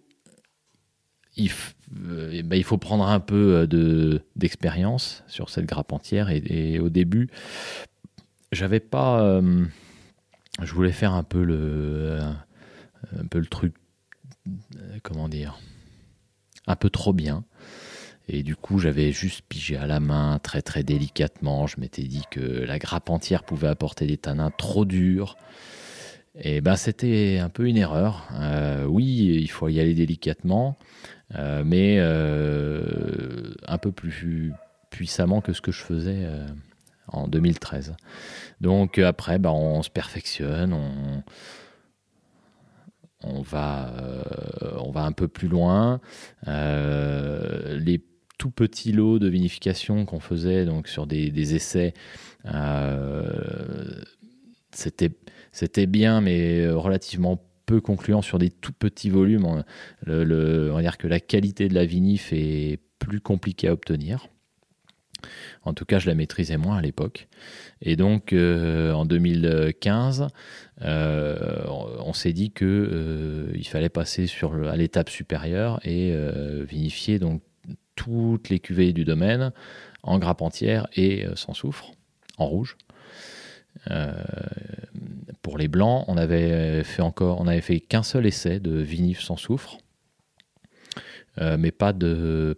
il, 1.36 1.50
ben, 1.90 2.56
il, 2.56 2.64
faut 2.64 2.78
prendre 2.78 3.06
un 3.06 3.20
peu 3.20 3.66
de 3.66 4.22
d'expérience 4.34 5.22
sur 5.28 5.50
cette 5.50 5.66
grappe 5.66 5.92
entière. 5.92 6.30
Et, 6.30 6.80
au 6.80 6.88
début, 6.88 7.28
j'avais 8.52 8.80
pas, 8.80 9.40
je 10.62 10.74
voulais 10.74 10.92
faire 10.92 11.12
un 11.12 11.22
peu 11.22 11.44
le, 11.44 12.18
un 13.18 13.26
peu 13.26 13.38
le 13.38 13.46
truc, 13.46 13.74
comment 15.02 15.28
dire 15.28 15.58
un 16.66 16.76
peu 16.76 16.90
trop 16.90 17.12
bien. 17.12 17.44
Et 18.28 18.42
du 18.42 18.56
coup, 18.56 18.78
j'avais 18.78 19.12
juste 19.12 19.42
pigé 19.48 19.76
à 19.76 19.86
la 19.86 20.00
main, 20.00 20.40
très 20.42 20.62
très 20.62 20.82
délicatement. 20.82 21.66
Je 21.66 21.78
m'étais 21.78 22.02
dit 22.02 22.24
que 22.30 22.40
la 22.40 22.78
grappe 22.78 23.08
entière 23.08 23.44
pouvait 23.44 23.68
apporter 23.68 24.06
des 24.06 24.16
tanins 24.16 24.50
trop 24.50 24.84
durs. 24.84 25.36
Et 26.38 26.60
ben 26.60 26.76
c'était 26.76 27.38
un 27.38 27.48
peu 27.48 27.66
une 27.66 27.76
erreur. 27.76 28.28
oui, 28.88 29.40
il 29.40 29.50
faut 29.50 29.68
y 29.68 29.80
aller 29.80 29.94
délicatement, 29.94 30.76
mais 31.34 31.98
un 31.98 33.78
peu 33.78 33.92
plus 33.92 34.52
puissamment 34.90 35.40
que 35.40 35.52
ce 35.52 35.62
que 35.62 35.72
je 35.72 35.82
faisais 35.82 36.28
en 37.08 37.28
2013. 37.28 37.96
Donc 38.60 38.98
après, 38.98 39.38
ben, 39.38 39.50
on 39.50 39.82
se 39.82 39.90
perfectionne, 39.90 40.72
on, 40.72 41.22
on 43.26 43.42
va, 43.42 43.92
euh, 44.00 44.22
on 44.78 44.90
va 44.90 45.04
un 45.04 45.12
peu 45.12 45.28
plus 45.28 45.48
loin. 45.48 46.00
Euh, 46.48 47.78
les 47.78 48.02
tout 48.38 48.50
petits 48.50 48.92
lots 48.92 49.18
de 49.18 49.28
vinification 49.28 50.04
qu'on 50.04 50.20
faisait 50.20 50.64
donc 50.66 50.88
sur 50.88 51.06
des, 51.06 51.54
essais, 51.54 51.94
euh, 52.46 54.02
c'était, 54.72 55.86
bien, 55.86 56.20
mais 56.20 56.68
relativement 56.68 57.42
peu 57.64 57.80
concluant 57.80 58.22
sur 58.22 58.38
des 58.38 58.50
tout 58.50 58.72
petits 58.72 59.10
volumes. 59.10 59.46
on 59.46 60.74
va 60.74 60.80
dire 60.82 60.98
que 60.98 61.08
la 61.08 61.18
qualité 61.18 61.68
de 61.68 61.74
la 61.74 61.86
vinif 61.86 62.32
est 62.32 62.78
plus 62.98 63.20
compliquée 63.20 63.68
à 63.68 63.72
obtenir. 63.72 64.28
En 65.64 65.72
tout 65.72 65.84
cas, 65.84 65.98
je 65.98 66.06
la 66.06 66.14
maîtrisais 66.14 66.58
moins 66.58 66.76
à 66.76 66.82
l'époque. 66.82 67.26
Et 67.80 67.96
donc, 67.96 68.32
en 68.34 69.04
2015, 69.06 70.28
euh, 70.82 71.64
on 71.68 72.12
s'est 72.12 72.32
dit 72.32 72.50
que 72.50 72.64
euh, 72.64 73.52
il 73.54 73.66
fallait 73.66 73.88
passer 73.88 74.26
à 74.68 74.76
l'étape 74.76 75.08
supérieure 75.08 75.80
et 75.84 76.14
vinifier 76.68 77.18
donc 77.18 77.42
toutes 77.94 78.50
les 78.50 78.60
cuvées 78.60 78.92
du 78.92 79.04
domaine 79.04 79.52
en 80.02 80.18
grappe 80.18 80.42
entière 80.42 80.86
et 80.94 81.26
sans 81.34 81.54
soufre, 81.54 81.92
en 82.36 82.46
rouge. 82.46 82.76
pour 85.42 85.58
les 85.58 85.68
blancs, 85.68 86.04
on 86.08 86.16
avait 86.16 86.84
fait 86.84 87.02
encore, 87.02 87.40
on 87.40 87.46
avait 87.46 87.60
fait 87.60 87.80
qu'un 87.80 88.02
seul 88.02 88.26
essai 88.26 88.60
de 88.60 88.72
vinif 88.72 89.20
sans 89.20 89.36
soufre, 89.36 89.78
mais 91.40 91.70
pas 91.70 91.92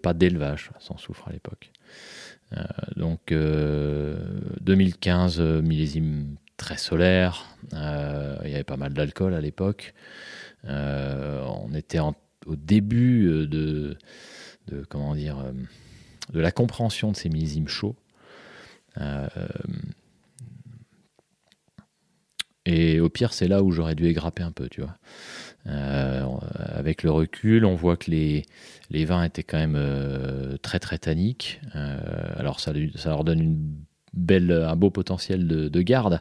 pas 0.03 0.15
d'élevage 0.15 0.71
sans 0.79 0.99
soufre 0.99 1.29
à 1.29 1.33
l'époque. 1.33 1.71
Euh, 2.57 2.63
donc 2.97 3.33
2015, 4.63 5.41
euh, 5.41 5.61
millésime 5.63 6.37
très 6.59 6.77
solaire. 6.77 7.47
Euh, 7.73 8.37
il 8.45 8.51
y 8.51 8.55
avait 8.55 8.65
pas 8.65 8.77
mal 8.77 8.93
d'alcool 8.93 9.33
à 9.33 9.41
l'époque. 9.41 9.95
on 10.65 11.73
était 11.75 12.01
au 12.01 12.57
début 12.57 13.47
de, 13.49 13.97
comment 14.91 15.15
dire 15.15 15.43
de 16.33 16.41
la 16.41 16.51
compréhension 16.51 17.11
de 17.11 17.17
ces 17.17 17.31
millésimes 17.31 17.69
chauds. 17.69 17.97
et 22.67 23.01
au 23.01 23.09
pire, 23.09 23.33
c'est 23.33 23.49
là 23.49 23.63
où 23.63 23.71
j'aurais 23.73 23.95
dû 23.95 24.07
égrapper 24.07 24.43
un 24.43 24.53
peu, 24.53 24.69
tu 24.69 24.83
vois. 24.83 24.99
Euh, 25.69 26.25
avec 26.55 27.03
le 27.03 27.11
recul, 27.11 27.65
on 27.65 27.75
voit 27.75 27.97
que 27.97 28.11
les, 28.11 28.45
vins 29.05 29.25
étaient 29.25 29.43
quand 29.43 29.59
même 29.59 29.77
euh, 29.77 30.57
très 30.59 30.79
très 30.79 30.99
tanniques. 30.99 31.61
Euh, 31.75 31.99
alors 32.37 32.61
ça, 32.61 32.73
leur 32.73 33.25
donne 33.25 33.41
une 33.41 33.75
belle, 34.19 34.51
un 34.53 34.77
beau 34.77 34.91
potentiel 34.91 35.47
de, 35.47 35.83
garde, 35.83 36.21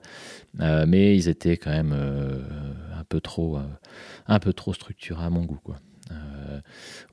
mais 0.60 1.16
ils 1.16 1.30
étaient 1.30 1.58
quand 1.58 1.72
même 1.72 1.94
un 1.94 3.04
peu 3.04 3.20
trop, 3.20 3.60
un 4.28 4.40
peu 4.40 4.54
trop 4.54 4.74
structurés 4.74 5.26
à 5.26 5.30
mon 5.30 5.44
goût. 5.44 5.60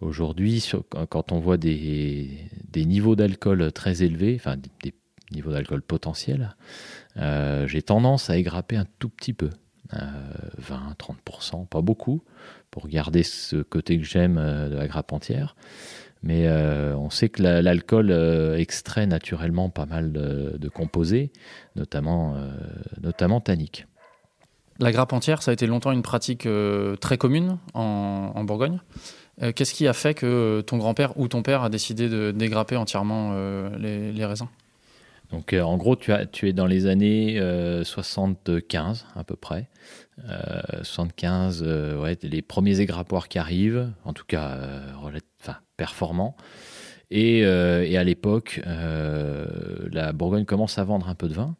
Aujourd'hui, 0.00 0.64
quand 1.08 1.32
on 1.32 1.40
voit 1.40 1.56
des, 1.56 2.38
des 2.70 2.84
niveaux 2.84 3.16
d'alcool 3.16 3.72
très 3.72 4.02
élevés, 4.02 4.36
enfin 4.36 4.56
des, 4.82 4.94
niveaux 5.32 5.52
d'alcool 5.52 5.82
potentiels, 5.82 6.56
j'ai 7.16 7.82
tendance 7.82 8.30
à 8.30 8.36
égrapper 8.36 8.76
un 8.76 8.86
tout 8.98 9.08
petit 9.08 9.32
peu. 9.32 9.50
20-30%, 9.92 11.62
euh, 11.62 11.64
pas 11.66 11.82
beaucoup, 11.82 12.22
pour 12.70 12.88
garder 12.88 13.22
ce 13.22 13.56
côté 13.56 13.98
que 13.98 14.04
j'aime 14.04 14.38
euh, 14.38 14.68
de 14.68 14.76
la 14.76 14.88
grappe 14.88 15.12
entière. 15.12 15.56
Mais 16.24 16.46
euh, 16.46 16.96
on 16.96 17.10
sait 17.10 17.28
que 17.28 17.42
l'alcool 17.42 18.10
extrait 18.56 19.06
naturellement 19.06 19.68
pas 19.68 19.86
mal 19.86 20.10
de, 20.12 20.68
composés, 20.68 21.30
notamment, 21.76 22.34
notamment 23.00 23.40
tanniques. 23.40 23.86
La 24.80 24.90
grappe 24.90 25.12
entière, 25.12 25.42
ça 25.42 25.50
a 25.50 25.54
été 25.54 25.66
longtemps 25.66 25.92
une 25.92 26.02
pratique 26.02 26.48
très 27.00 27.18
commune 27.18 27.58
en, 27.74 28.42
Bourgogne. 28.44 28.80
Qu'est-ce 29.54 29.74
qui 29.74 29.86
a 29.86 29.92
fait 29.92 30.14
que 30.14 30.62
ton 30.66 30.78
grand-père 30.78 31.18
ou 31.18 31.28
ton 31.28 31.42
père 31.42 31.62
a 31.62 31.68
décidé 31.68 32.08
de 32.08 32.30
dégrapper 32.30 32.76
entièrement 32.76 33.34
les 33.76 34.24
raisins? 34.24 34.48
Donc 35.34 35.52
euh, 35.52 35.62
en 35.62 35.76
gros, 35.76 35.96
tu, 35.96 36.12
as, 36.12 36.26
tu, 36.26 36.48
es 36.48 36.52
dans 36.52 36.66
les 36.66 36.86
années 36.86 37.40
75 37.82 39.06
euh, 39.16 39.20
à 39.20 39.24
peu 39.24 39.36
près. 39.36 39.68
75, 40.82 41.64
euh, 41.66 42.00
ouais, 42.00 42.16
les 42.22 42.40
premiers 42.40 42.78
égrappoirs 42.78 43.28
qui 43.28 43.38
arrivent, 43.38 43.90
en 44.04 44.12
tout 44.12 44.24
cas 44.26 44.58
enfin, 45.74 45.76
performants. 45.76 46.36
Et, 47.10 47.44
à 47.44 48.04
l'époque, 48.04 48.60
la 48.64 50.12
Bourgogne 50.12 50.44
commence 50.44 50.78
à 50.78 50.84
vendre 50.84 51.08
un 51.08 51.14
peu 51.14 51.28
de 51.28 51.34
vin. 51.34 51.56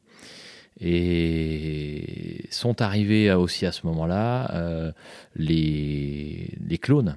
Et 0.81 2.49
sont 2.51 2.83
arrivés 2.83 3.33
aussi 3.33 3.65
à 3.65 3.71
ce 3.71 3.87
moment-là 3.87 4.93
les, 5.37 6.53
les, 6.67 6.79
clones, 6.79 7.17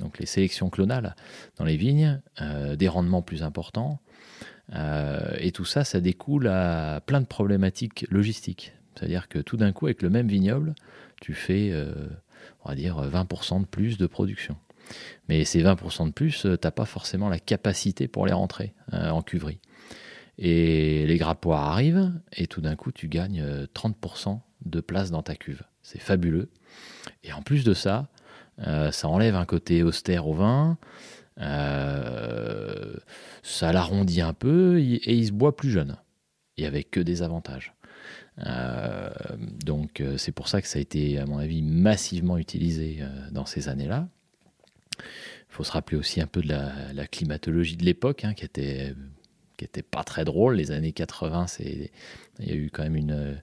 donc 0.00 0.18
les 0.20 0.26
sélections 0.26 0.70
clonales 0.70 1.16
dans 1.58 1.64
les 1.64 1.76
vignes, 1.76 2.20
des 2.76 2.88
rendements 2.88 3.22
plus 3.22 3.42
importants. 3.42 4.00
Euh, 4.72 5.36
et 5.38 5.52
tout 5.52 5.64
ça, 5.64 5.84
ça 5.84 6.00
découle 6.00 6.48
à 6.48 7.00
plein 7.04 7.20
de 7.20 7.26
problématiques 7.26 8.06
logistiques. 8.10 8.72
C'est-à-dire 8.94 9.28
que 9.28 9.38
tout 9.38 9.56
d'un 9.56 9.72
coup, 9.72 9.86
avec 9.86 10.02
le 10.02 10.10
même 10.10 10.28
vignoble, 10.28 10.74
tu 11.20 11.34
fais, 11.34 11.70
euh, 11.72 11.92
on 12.64 12.68
va 12.68 12.74
dire, 12.74 13.02
20% 13.02 13.60
de 13.60 13.66
plus 13.66 13.98
de 13.98 14.06
production. 14.06 14.56
Mais 15.28 15.44
ces 15.44 15.62
20% 15.62 16.08
de 16.08 16.12
plus, 16.12 16.46
euh, 16.46 16.56
tu 16.56 16.66
n'as 16.66 16.70
pas 16.70 16.84
forcément 16.84 17.28
la 17.28 17.38
capacité 17.38 18.08
pour 18.08 18.26
les 18.26 18.32
rentrer 18.32 18.74
en 18.92 19.22
cuverie. 19.22 19.60
Et 20.38 21.06
les 21.06 21.16
grappoirs 21.16 21.62
arrivent, 21.62 22.12
et 22.32 22.46
tout 22.46 22.60
d'un 22.60 22.76
coup, 22.76 22.90
tu 22.92 23.08
gagnes 23.08 23.66
30% 23.74 24.40
de 24.64 24.80
place 24.80 25.10
dans 25.10 25.22
ta 25.22 25.36
cuve. 25.36 25.62
C'est 25.82 26.00
fabuleux. 26.00 26.50
Et 27.22 27.32
en 27.32 27.42
plus 27.42 27.64
de 27.64 27.72
ça, 27.72 28.08
ça 28.58 29.08
enlève 29.08 29.36
un 29.36 29.44
côté 29.44 29.82
austère 29.82 30.26
au 30.26 30.34
vin, 30.34 30.76
euh, 31.40 32.94
ça 33.42 33.72
l'arrondit 33.72 34.20
un 34.20 34.32
peu 34.32 34.78
et 34.78 35.12
il 35.12 35.26
se 35.26 35.32
boit 35.32 35.56
plus 35.56 35.70
jeune. 35.70 35.96
Et 36.56 36.66
avec 36.66 36.90
que 36.90 37.00
des 37.00 37.22
avantages. 37.22 37.74
Euh, 38.46 39.10
donc 39.64 40.00
euh, 40.00 40.16
c'est 40.16 40.32
pour 40.32 40.48
ça 40.48 40.60
que 40.60 40.68
ça 40.68 40.78
a 40.78 40.82
été, 40.82 41.18
à 41.18 41.26
mon 41.26 41.38
avis, 41.38 41.62
massivement 41.62 42.38
utilisé 42.38 43.02
dans 43.32 43.46
ces 43.46 43.68
années-là. 43.68 44.08
Il 44.98 45.54
faut 45.56 45.64
se 45.64 45.72
rappeler 45.72 45.96
aussi 45.96 46.20
un 46.20 46.26
peu 46.26 46.42
de 46.42 46.48
la, 46.48 47.06
climatologie 47.06 47.76
de 47.76 47.84
l'époque, 47.84 48.24
hein, 48.24 48.34
qui 48.34 48.44
était 48.44 48.94
qui 49.56 49.64
était 49.64 49.82
pas 49.82 50.02
très 50.02 50.24
drôle. 50.24 50.56
Les 50.56 50.72
années 50.72 50.92
80, 50.92 51.46
c'est 51.46 51.90
il 52.40 52.48
y 52.48 52.52
a 52.52 52.56
eu 52.56 52.70
quand 52.72 52.82
même 52.82 52.96
une 52.96 53.40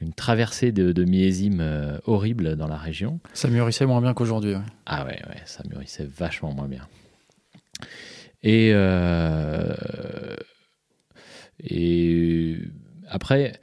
une 0.00 0.14
traversée 0.14 0.72
de, 0.72 0.92
de 0.92 1.04
millésimes 1.04 2.00
horribles 2.04 2.56
dans 2.56 2.68
la 2.68 2.78
région. 2.78 3.20
Ça 3.34 3.48
mûrissait 3.48 3.84
moins 3.84 4.00
bien 4.00 4.14
qu'aujourd'hui. 4.14 4.54
Ah 4.86 5.04
ouais, 5.04 5.20
ouais, 5.28 5.42
ça 5.44 5.62
mûrissait 5.68 6.06
vachement 6.06 6.52
moins 6.52 6.68
bien. 6.68 6.88
Et, 8.42 8.70
euh, 8.72 9.74
et 11.62 12.58
après, 13.08 13.60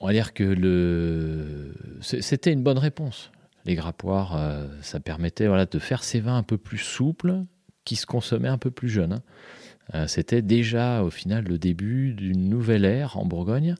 on 0.00 0.06
va 0.06 0.12
dire 0.12 0.34
que 0.34 0.44
le... 0.44 1.74
c'était 2.00 2.52
une 2.52 2.62
bonne 2.62 2.78
réponse. 2.78 3.30
Les 3.64 3.74
grappoirs, 3.74 4.36
euh, 4.36 4.66
ça 4.82 5.00
permettait 5.00 5.46
voilà, 5.46 5.66
de 5.66 5.78
faire 5.78 6.04
ces 6.04 6.20
vins 6.20 6.36
un 6.36 6.42
peu 6.42 6.58
plus 6.58 6.78
souples 6.78 7.44
qui 7.84 7.96
se 7.96 8.06
consommaient 8.06 8.48
un 8.48 8.58
peu 8.58 8.70
plus 8.70 8.88
jeunes. 8.88 9.14
Hein. 9.14 9.22
Euh, 9.94 10.06
c'était 10.06 10.42
déjà 10.42 11.02
au 11.02 11.10
final 11.10 11.44
le 11.44 11.58
début 11.58 12.14
d'une 12.14 12.48
nouvelle 12.48 12.84
ère 12.84 13.18
en 13.18 13.26
Bourgogne. 13.26 13.74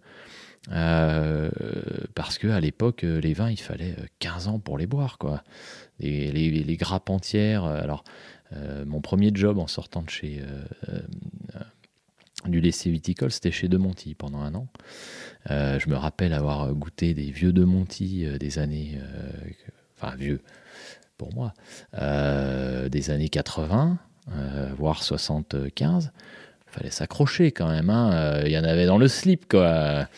parce 0.69 2.39
que 2.39 2.49
à 2.49 2.61
l'époque, 2.61 3.03
les 3.03 3.35
vins, 3.35 3.51
il 3.51 3.61
fallait 3.61 3.97
15 4.19 4.49
ans 4.49 4.59
pour 4.59 4.79
les 4.79 4.87
boire, 4.87 5.19
quoi. 5.19 5.43
Les, 6.01 6.77
grappes 6.79 7.11
entières. 7.11 7.65
Alors, 7.65 8.05
euh, 8.57 8.85
mon 8.87 9.01
premier 9.01 9.31
job 9.35 9.59
en 9.59 9.67
sortant 9.67 10.03
de 10.03 10.11
chez 10.11 10.41
euh, 10.41 10.65
euh, 10.91 11.01
du 12.51 12.61
lycée 12.61 12.91
viticole, 12.91 13.31
c'était 13.31 13.51
chez 13.51 13.69
De 13.69 13.77
Monti 13.77 14.15
pendant 14.15 14.41
un 14.41 14.55
an. 14.55 14.69
je 15.49 15.89
me 15.89 15.97
rappelle 15.97 16.33
avoir 16.33 16.73
goûté 16.75 17.15
des 17.15 17.31
vieux 17.31 17.53
De 17.53 17.65
Monti 17.65 18.27
des 18.39 18.59
années, 18.59 18.99
enfin 19.97 20.15
vieux 20.17 20.41
pour 21.17 21.33
moi, 21.35 21.55
des 21.93 23.11
années 23.11 23.29
80, 23.29 23.99
voire 24.77 25.03
75. 25.03 26.13
Fallait 26.67 26.91
s'accrocher 26.91 27.53
quand 27.53 27.69
même. 27.69 27.89
Hein. 27.91 28.43
Il 28.45 28.53
y 28.53 28.59
en 28.59 28.65
avait 28.65 28.87
dans 28.87 28.99
le 28.99 29.09
slip 29.09 29.47
quoi. 29.49 30.09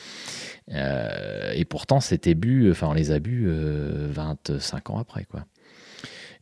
et 0.69 1.65
pourtant, 1.69 2.01
c'était 2.01 2.35
bu, 2.35 2.71
enfin, 2.71 2.89
on 2.89 2.95
les 2.95 3.11
a 3.11 3.19
bu 3.19 3.49
25 3.49 4.91
ans 4.91 4.99
après, 4.99 5.25
quoi. 5.25 5.45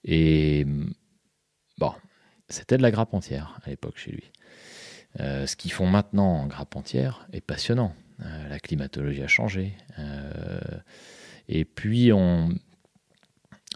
Et 0.05 0.67
Bon, 1.79 1.93
c'était 2.49 2.77
de 2.77 2.83
la 2.83 2.91
grappe 2.91 3.15
entière 3.15 3.59
à 3.65 3.71
l'époque 3.71 3.99
chez 3.99 4.13
lui. 4.13 4.31
Euh, 5.21 5.47
ce 5.47 5.57
qu'ils 5.57 5.73
font 5.73 5.87
maintenant 5.87 6.27
en 6.27 6.47
grappe 6.47 6.77
entière 6.77 7.27
est 7.33 7.41
passionnant. 7.41 7.95
la 8.19 8.59
climatologie 8.59 9.23
a 9.23 9.29
changé. 9.29 9.77
et 11.49 11.65
puis, 11.65 12.13
on. 12.13 12.49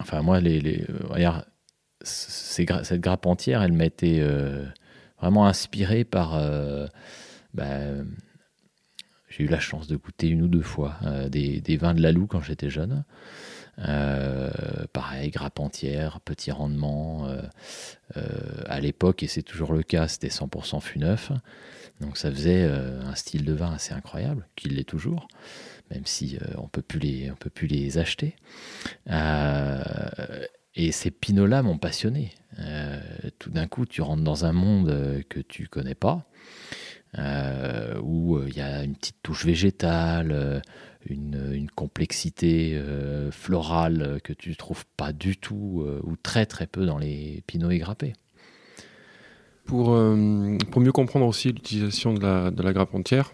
Enfin, 0.01 0.23
moi, 0.23 0.41
les, 0.41 0.61
les 0.61 0.87
cette 2.03 3.01
grappe 3.01 3.27
entière, 3.27 3.63
elle 3.63 3.73
m'a 3.73 3.87
été 3.87 4.25
vraiment 5.21 5.47
inspirée 5.47 6.05
par. 6.05 6.41
Bah, 7.55 7.77
j'ai 9.29 9.45
eu 9.45 9.49
la 9.49 9.61
chance 9.61 9.87
de 9.89 9.97
goûter 9.97 10.29
une 10.29 10.43
ou 10.43 10.49
deux 10.49 10.63
fois 10.63 10.99
des, 11.29 11.61
des, 11.61 11.77
vins 11.77 11.95
de 11.95 12.01
la 12.01 12.13
Loue 12.13 12.27
quand 12.27 12.41
j'étais 12.41 12.71
jeune. 12.71 13.05
Euh, 13.87 14.51
pareil, 14.93 15.31
grappe 15.31 15.61
entière, 15.61 16.21
petit 16.21 16.51
rendement. 16.51 17.27
Euh, 17.27 17.43
euh, 18.17 18.23
à 18.67 18.81
l'époque, 18.81 19.23
et 19.23 19.29
c'est 19.29 19.43
toujours 19.43 19.73
le 19.73 19.83
cas, 19.83 20.09
c'était 20.09 20.29
100% 20.29 20.81
fût 20.81 20.99
neuf. 20.99 21.33
Donc 22.01 22.17
ça 22.17 22.31
faisait 22.31 22.63
un 22.63 23.15
style 23.17 23.45
de 23.45 23.53
vin 23.53 23.73
assez 23.73 23.93
incroyable, 23.93 24.47
qu'il 24.55 24.77
l'est 24.77 24.85
toujours, 24.85 25.27
même 25.91 26.07
si 26.07 26.39
on 26.57 26.69
peut 26.69 26.83
plus 26.83 27.01
les, 27.01 27.33
peut 27.41 27.51
plus 27.51 27.67
les 27.67 27.99
acheter. 27.99 28.37
et 30.77 30.93
ces 30.93 31.11
pinots-là 31.11 31.63
m'ont 31.63 31.77
passionné. 31.77 32.35
tout 33.41 33.51
d'un 33.51 33.67
coup, 33.67 33.85
tu 33.85 34.01
rentres 34.01 34.23
dans 34.23 34.45
un 34.45 34.53
monde 34.53 35.25
que 35.29 35.41
tu 35.41 35.67
connais 35.67 35.97
pas. 35.97 36.25
où 38.01 38.41
il 38.47 38.57
y 38.57 38.61
a 38.61 38.85
une 38.85 38.95
petite 38.95 39.21
touche 39.25 39.45
végétale, 39.45 40.63
une, 41.11 41.69
complexité 41.75 42.73
euh, 42.75 43.31
florale 43.31 44.21
que 44.25 44.33
tu 44.33 44.51
ne 44.51 44.55
trouves 44.55 44.85
pas 44.97 45.13
du 45.13 45.37
tout 45.37 45.85
euh, 45.87 46.01
ou 46.05 46.17
très 46.17 46.47
très 46.47 46.67
peu 46.67 46.87
dans 46.87 46.99
les 46.99 47.43
pinots 47.47 47.71
et 47.71 47.79
grappés. 47.79 48.15
Pour, 49.65 49.93
euh, 49.93 50.57
pour 50.71 50.81
mieux 50.81 50.93
comprendre 50.93 51.27
aussi 51.27 51.53
l'utilisation 51.53 52.15
de 52.15 52.21
la, 52.21 52.51
de 52.51 52.63
la 52.63 52.73
grappe 52.73 52.95
entière, 52.95 53.33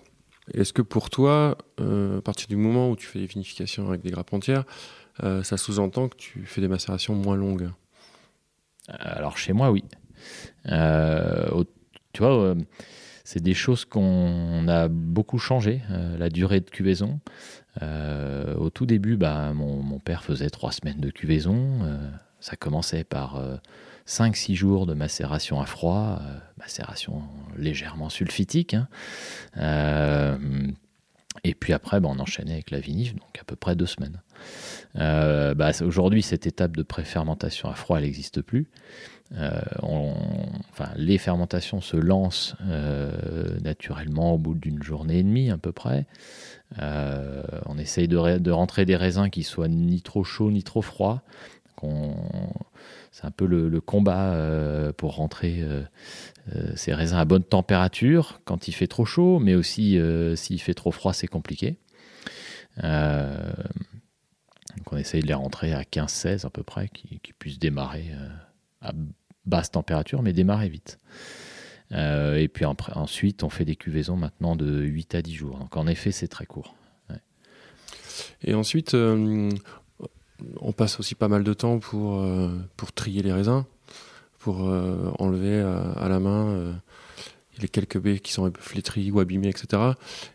est-ce 0.53 0.73
que 0.73 0.83
pour 0.83 1.09
toi, 1.09 1.57
à 1.79 2.21
partir 2.21 2.49
du 2.49 2.57
moment 2.57 2.91
où 2.91 2.97
tu 2.97 3.07
fais 3.07 3.19
des 3.19 3.27
vinifications 3.27 3.89
avec 3.89 4.03
des 4.03 4.11
grappes 4.11 4.35
entières, 4.35 4.65
ça 5.23 5.57
sous-entend 5.57 6.09
que 6.09 6.19
tu 6.19 6.45
fais 6.45 6.61
des 6.61 6.69
macérations 6.69 7.15
moins 7.15 7.37
longues? 7.37 7.71
Alors 8.89 9.39
chez 9.39 9.55
moi, 9.55 9.71
oui. 9.71 9.85
tu 10.67 12.23
vois, 12.23 12.55
c'est 13.25 13.43
des 13.43 13.55
choses 13.55 13.87
qu'on 13.87 14.69
a 14.69 14.89
beaucoup 14.89 15.39
changé, 15.39 15.81
la 16.19 16.29
durée 16.29 16.61
de 16.61 16.69
cuvaison. 16.69 17.21
Euh, 17.83 18.55
au 18.55 18.71
tout 18.71 18.87
début, 18.87 19.17
bah, 19.17 19.53
mon, 19.55 19.99
père 19.99 20.23
faisait 20.23 20.51
trois 20.51 20.73
semaines 20.73 21.01
de 21.01 21.11
cuvaison. 21.11 21.79
Euh, 21.83 22.11
ça 22.41 22.57
commençait 22.57 23.05
par 23.05 23.43
5-6 24.07 24.53
euh, 24.53 24.55
jours 24.55 24.87
de 24.87 24.95
macération 24.95 25.61
à 25.61 25.67
froid, 25.67 26.21
macération 26.59 27.23
légèrement 27.57 28.11
sulfitique. 28.11 28.77
Hein. 29.57 30.39
et 31.43 31.55
puis 31.55 31.73
après, 31.73 32.01
bah, 32.01 32.09
on 32.11 32.19
enchaînait 32.19 32.53
avec 32.53 32.71
la 32.71 32.81
vinif, 32.81 33.15
donc 33.15 33.39
à 33.41 33.45
peu 33.45 33.57
près 33.57 33.75
deux 33.75 33.87
semaines. 33.87 34.21
Bah, 34.95 35.71
aujourd'hui, 35.83 36.23
cette 36.23 36.47
étape 36.47 36.77
de 36.77 36.83
préfermentation 36.83 37.69
à 37.69 37.75
froid, 37.75 37.99
elle 37.99 38.05
n'existe 38.05 38.43
plus. 38.43 38.69
enfin, 39.33 40.91
les 40.97 41.19
fermentations 41.19 41.81
se 41.81 41.97
lancent 41.97 42.55
naturellement 43.63 44.35
au 44.35 44.39
bout 44.39 44.55
d'une 44.55 44.83
journée 44.83 45.21
et 45.21 45.25
demie 45.25 45.51
à 45.51 45.57
peu 45.57 45.73
près. 45.73 46.07
Euh, 46.81 47.42
on 47.66 47.79
essaye 47.79 48.09
de, 48.09 48.50
rentrer 48.50 48.85
des 48.85 48.96
raisins 48.96 49.31
qui 49.31 49.42
soient 49.42 49.68
ni 49.68 50.03
trop 50.03 50.24
chauds 50.24 50.50
ni 50.50 50.62
trop 50.62 50.83
froids. 50.83 51.22
C'est 53.12 53.27
un 53.27 53.31
peu 53.31 53.44
le, 53.46 53.81
combat 53.81 54.33
euh, 54.33 54.92
pour 54.92 55.16
rentrer 55.16 55.61
euh, 55.61 55.83
ces 56.77 56.94
raisins 56.94 57.18
à 57.18 57.27
bonne 57.27 57.44
température 57.44 58.40
quand 58.44 58.68
il 58.68 58.72
fait 58.72 58.87
trop 58.87 59.05
chaud, 59.05 59.38
mais 59.38 59.55
aussi 59.55 59.98
s'il 60.37 60.61
fait 60.61 60.74
trop 60.74 60.90
froid, 60.90 61.12
c'est 61.12 61.27
compliqué. 61.27 61.77
on 62.83 63.46
essaye 64.96 65.20
de 65.20 65.27
les 65.27 65.35
rentrer 65.35 65.74
à 65.74 65.83
15-16 65.83 66.46
à 66.46 66.50
peu 66.50 66.62
près, 66.62 66.88
qui 66.88 67.20
puissent 67.38 67.59
démarrer 67.59 68.07
à 68.81 68.92
basse 69.44 69.70
température, 69.70 70.22
mais 70.22 70.33
démarrer 70.33 70.70
vite. 70.70 70.98
Euh, 71.95 72.37
et 72.37 72.49
puis 72.49 72.65
ensuite, 72.65 73.43
on 73.43 73.51
fait 73.51 73.65
des 73.65 73.77
cuvaisons 73.77 74.17
maintenant 74.17 74.57
de 74.57 74.83
8 74.83 75.15
à 75.15 75.23
10 75.23 75.35
jours. 75.35 75.59
Donc 75.59 75.77
en 75.77 75.87
effet, 75.87 76.13
c'est 76.13 76.29
très 76.29 76.47
court. 76.47 76.75
Et 78.43 78.55
ensuite, 78.55 78.95
euh, 78.95 79.51
on 80.61 80.73
passe 80.73 81.01
aussi 81.01 81.15
pas 81.15 81.29
mal 81.29 81.43
de 81.43 81.53
temps 81.53 81.79
pour, 81.79 82.21
euh, 82.21 82.49
pour 82.77 82.93
trier 82.93 83.23
les 83.23 83.33
raisins, 83.33 83.65
pour 84.39 84.61
enlever 85.19 85.59
à 85.61 86.09
la 86.09 86.21
main 86.21 86.75
les 87.59 87.69
quelques 87.69 87.99
baies 87.99 88.19
qui 88.19 88.33
sont 88.33 88.45
un 88.45 88.51
peu 88.51 88.61
flétries 88.61 89.11
ou 89.11 89.21
abîmées, 89.21 89.49
etc. 89.49 89.83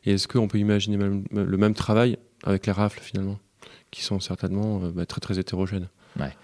Et 0.03 0.13
est-ce 0.13 0.27
qu'on 0.27 0.47
peut 0.47 0.57
imaginer 0.57 0.97
le 0.97 1.57
même 1.57 1.75
travail 1.75 2.17
avec 2.43 2.65
les 2.65 2.71
rafles 2.71 3.01
finalement, 3.01 3.37
qui 3.91 4.01
sont 4.01 4.19
certainement 4.19 4.79
bah, 4.79 5.05
très 5.05 5.21
très 5.21 5.37
hétérogènes, 5.37 5.89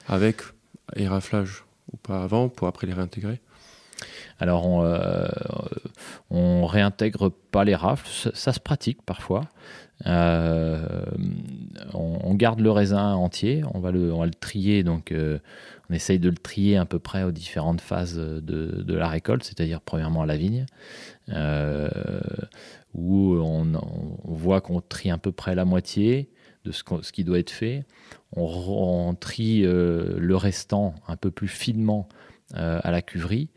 avec 0.07 0.43
éraflage 0.95 1.63
ou 1.91 1.97
pas 1.97 2.23
avant 2.23 2.49
pour 2.49 2.67
après 2.67 2.85
les 2.85 2.93
réintégrer? 2.93 3.41
Alors, 4.39 4.65
on, 4.65 4.83
euh, 4.83 6.65
réintègre 6.65 7.29
pas 7.29 7.63
les 7.63 7.75
rafles, 7.75 8.09
ça, 8.33 8.51
se 8.51 8.59
pratique 8.59 9.01
parfois. 9.01 9.47
Euh, 10.07 11.05
on, 11.93 12.33
garde 12.33 12.59
le 12.59 12.69
raisin 12.69 13.13
entier, 13.13 13.63
on 13.73 13.79
va 13.79 13.91
le, 13.91 14.29
trier, 14.31 14.83
donc 14.83 15.13
euh, 15.13 15.39
on 15.89 15.93
essaye 15.93 16.19
de 16.19 16.29
le 16.29 16.35
trier 16.35 16.75
à 16.75 16.85
peu 16.85 16.99
près 16.99 17.23
aux 17.23 17.31
différentes 17.31 17.79
phases 17.79 18.17
de, 18.17 18.93
la 18.93 19.07
récolte, 19.07 19.43
c'est-à-dire 19.43 19.79
premièrement 19.79 20.23
à 20.23 20.25
la 20.25 20.35
vigne, 20.35 20.65
où 22.93 23.35
on, 23.37 23.71
voit 24.25 24.59
qu'on 24.59 24.81
trie 24.81 25.11
à 25.11 25.17
peu 25.17 25.31
près 25.31 25.55
la 25.55 25.63
moitié 25.63 26.29
de 26.65 26.73
ce, 26.73 26.83
qui 27.13 27.23
doit 27.23 27.39
être 27.39 27.51
fait. 27.51 27.85
On, 28.35 29.15
trie 29.17 29.61
le 29.61 30.35
restant 30.35 30.95
un 31.07 31.15
peu 31.15 31.31
plus 31.31 31.47
finement 31.47 32.09
à 32.53 32.91
la 32.91 33.01
cuverie. 33.01 33.49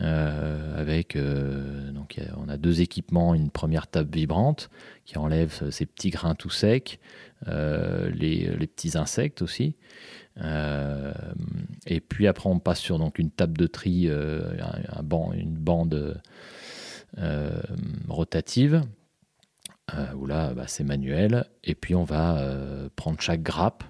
Euh, 0.00 0.80
avec 0.80 1.16
euh, 1.16 1.90
donc 1.90 2.20
on 2.36 2.48
a 2.48 2.56
deux 2.56 2.80
équipements, 2.80 3.34
une 3.34 3.50
première 3.50 3.88
table 3.88 4.14
vibrante 4.14 4.70
qui 5.04 5.18
enlève 5.18 5.70
ces 5.70 5.86
petits 5.86 6.10
grains 6.10 6.36
tout 6.36 6.50
secs, 6.50 7.00
euh, 7.48 8.08
les, 8.10 8.48
petits 8.68 8.96
insectes 8.96 9.42
aussi. 9.42 9.74
et 10.40 12.00
puis 12.00 12.28
après 12.28 12.48
on 12.48 12.60
passe 12.60 12.78
sur 12.78 12.98
donc 12.98 13.18
une 13.18 13.30
table 13.30 13.58
de 13.58 13.66
tri, 13.66 14.04
une 14.04 15.56
bande 15.58 16.20
rotative 18.08 18.82
où 20.14 20.26
là 20.26 20.54
bah, 20.54 20.64
c'est 20.68 20.84
manuel. 20.84 21.44
Et 21.64 21.74
puis 21.74 21.96
on 21.96 22.04
va 22.04 22.40
prendre 22.94 23.20
chaque 23.20 23.42
grappe 23.42 23.82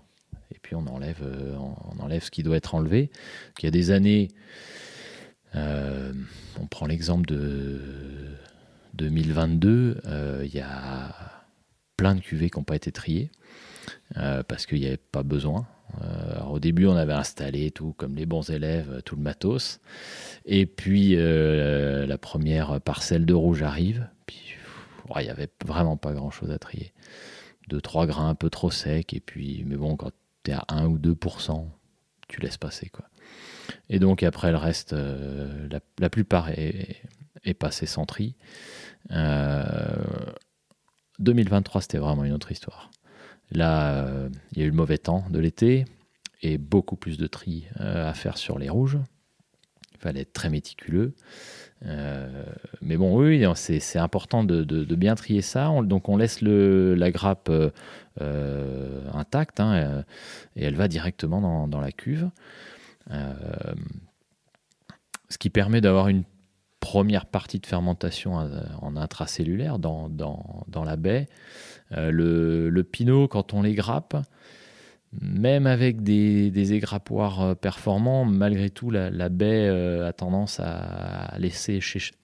et 0.55 0.59
puis 0.59 0.75
on 0.75 0.87
enlève, 0.87 1.23
on 1.59 2.03
enlève 2.03 2.25
ce 2.25 2.31
qui 2.31 2.43
doit 2.43 2.57
être 2.57 2.75
enlevé. 2.75 3.11
Il 3.59 3.65
y 3.67 3.69
a 3.69 3.71
des 3.71 3.91
années 3.91 4.29
euh, 5.55 6.13
on 6.61 6.67
prend 6.67 6.87
l'exemple 6.87 7.27
de 7.27 7.81
2022, 8.95 10.01
euh, 10.07 10.43
il 10.45 10.55
y 10.55 10.61
a 10.61 11.15
plein 11.97 12.15
de 12.15 12.21
cuvées 12.21 12.51
qui 12.51 12.59
n'ont 12.59 12.65
pas 12.65 12.77
été 12.77 12.93
triées 12.93 13.31
euh, 14.17 14.43
parce 14.43 14.67
qu'il 14.67 14.81
n'y 14.81 14.87
avait 14.87 14.97
pas 14.97 15.23
besoin. 15.23 15.67
au 16.49 16.59
début, 16.59 16.87
on 16.87 16.97
avait 16.97 17.15
installé 17.15 17.71
tout 17.71 17.95
comme 17.97 18.15
les 18.15 18.27
bons 18.27 18.51
élèves, 18.51 19.03
tout 19.05 19.17
le 19.17 19.23
matos. 19.23 19.81
Et 20.45 20.67
puis, 20.67 21.17
la 21.17 22.19
première 22.19 22.81
parcelle 22.81 23.25
de 23.25 23.35
rouge 23.35 23.63
arrive. 23.63 24.07
Puis, 24.27 24.55
il 25.17 25.23
n'y 25.23 25.31
avait 25.31 25.49
vraiment 25.67 25.97
pas 25.97 26.13
grand-chose 26.13 26.51
à 26.51 26.59
trier. 26.59 26.93
Deux, 27.69 27.81
trois 27.81 28.07
grains 28.07 28.29
un 28.29 28.35
peu 28.35 28.51
trop 28.51 28.71
secs. 28.71 29.13
Et 29.15 29.21
puis, 29.21 29.65
mais 29.67 29.77
bon, 29.77 29.97
quand 29.97 30.11
tu 30.45 30.51
es 30.51 30.55
à 30.55 30.65
1 30.69 30.87
ou 30.87 30.99
2%, 30.99 31.67
tu 32.29 32.41
laisses 32.41 32.59
passer. 32.59 32.89
quoi. 32.91 33.07
Et 33.91 33.99
donc 33.99 34.23
après, 34.23 34.51
le 34.51 34.59
reste, 34.59 34.93
euh, 34.93 35.67
la, 35.99 36.11
plupart 36.11 36.51
est, 36.51 37.03
passé 37.59 37.87
sans 37.87 38.05
tri. 38.05 38.37
2023, 39.11 41.79
euh, 41.79 41.83
c'était 41.83 41.97
vraiment 41.99 42.25
une 42.25 42.33
autre 42.33 42.53
histoire. 42.53 42.91
Là, 43.51 44.05
euh, 44.05 44.29
il 44.53 44.59
y 44.59 44.63
a 44.63 44.67
eu 44.67 44.71
le 44.71 44.77
mauvais 44.77 44.99
temps 44.99 45.25
de 45.31 45.39
l'été 45.39 45.87
et 46.43 46.59
beaucoup 46.59 46.97
plus 46.97 47.17
de 47.19 47.27
tri 47.27 47.67
à 47.77 48.13
faire 48.15 48.37
sur 48.37 48.59
les 48.59 48.69
rouges. 48.69 48.99
Il 49.95 49.99
fallait 49.99 50.21
être 50.21 50.33
très 50.33 50.51
méticuleux. 50.51 51.15
mais 51.83 52.97
bon, 52.97 53.19
oui, 53.19 53.45
c'est 53.57 53.99
important 53.99 54.45
de, 54.45 54.95
bien 54.95 55.17
trier 55.17 55.43
ça. 55.43 55.73
donc 55.83 56.09
on 56.09 56.17
laisse 56.17 56.41
la 56.43 57.11
grappe 57.11 57.51
intacte 58.21 59.59
hein, 59.59 60.05
et 60.55 60.65
elle 60.65 60.77
va 60.77 60.87
directement 60.87 61.67
dans 61.67 61.81
la 61.81 61.91
cuve. 61.91 62.31
Euh, 63.11 63.35
ce 65.29 65.39
qui 65.39 65.51
permet 65.51 65.81
d'avoir 65.81 66.09
une 66.09 66.25
première 66.81 67.27
partie 67.27 67.59
de 67.59 67.67
fermentation 67.67 68.41
euh, 68.41 68.63
en 68.81 68.97
intracellulaire 68.97 69.79
dans, 69.79 70.09
la 70.85 70.97
baie. 70.97 71.27
Euh, 71.93 72.11
le, 72.11 72.83
pinot, 72.85 73.29
quand 73.29 73.53
on 73.55 73.63
les 73.63 73.75
grappe, 73.75 74.17
même 75.21 75.67
avec 75.67 76.03
des, 76.03 76.51
des 76.51 76.73
égrappoirs 76.75 77.57
performants, 77.57 78.25
malgré 78.25 78.71
tout, 78.71 78.91
la, 78.91 79.29
baie 79.29 79.69
a 79.69 80.13
tendance 80.13 80.61
à 80.61 81.35
laisser 81.39 81.81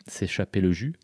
s'échapper 0.06 0.60
le 0.60 0.72
jus. 0.72 0.94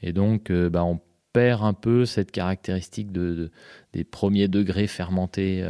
Et 0.00 0.12
donc, 0.12 0.50
bah, 0.52 0.84
on 0.84 1.00
perd 1.32 1.62
un 1.62 1.72
peu 1.72 2.04
cette 2.04 2.30
caractéristique 2.30 3.12
de, 3.12 3.50
des 3.92 4.04
premiers 4.04 4.48
degrés 4.48 4.86
fermentés 4.86 5.64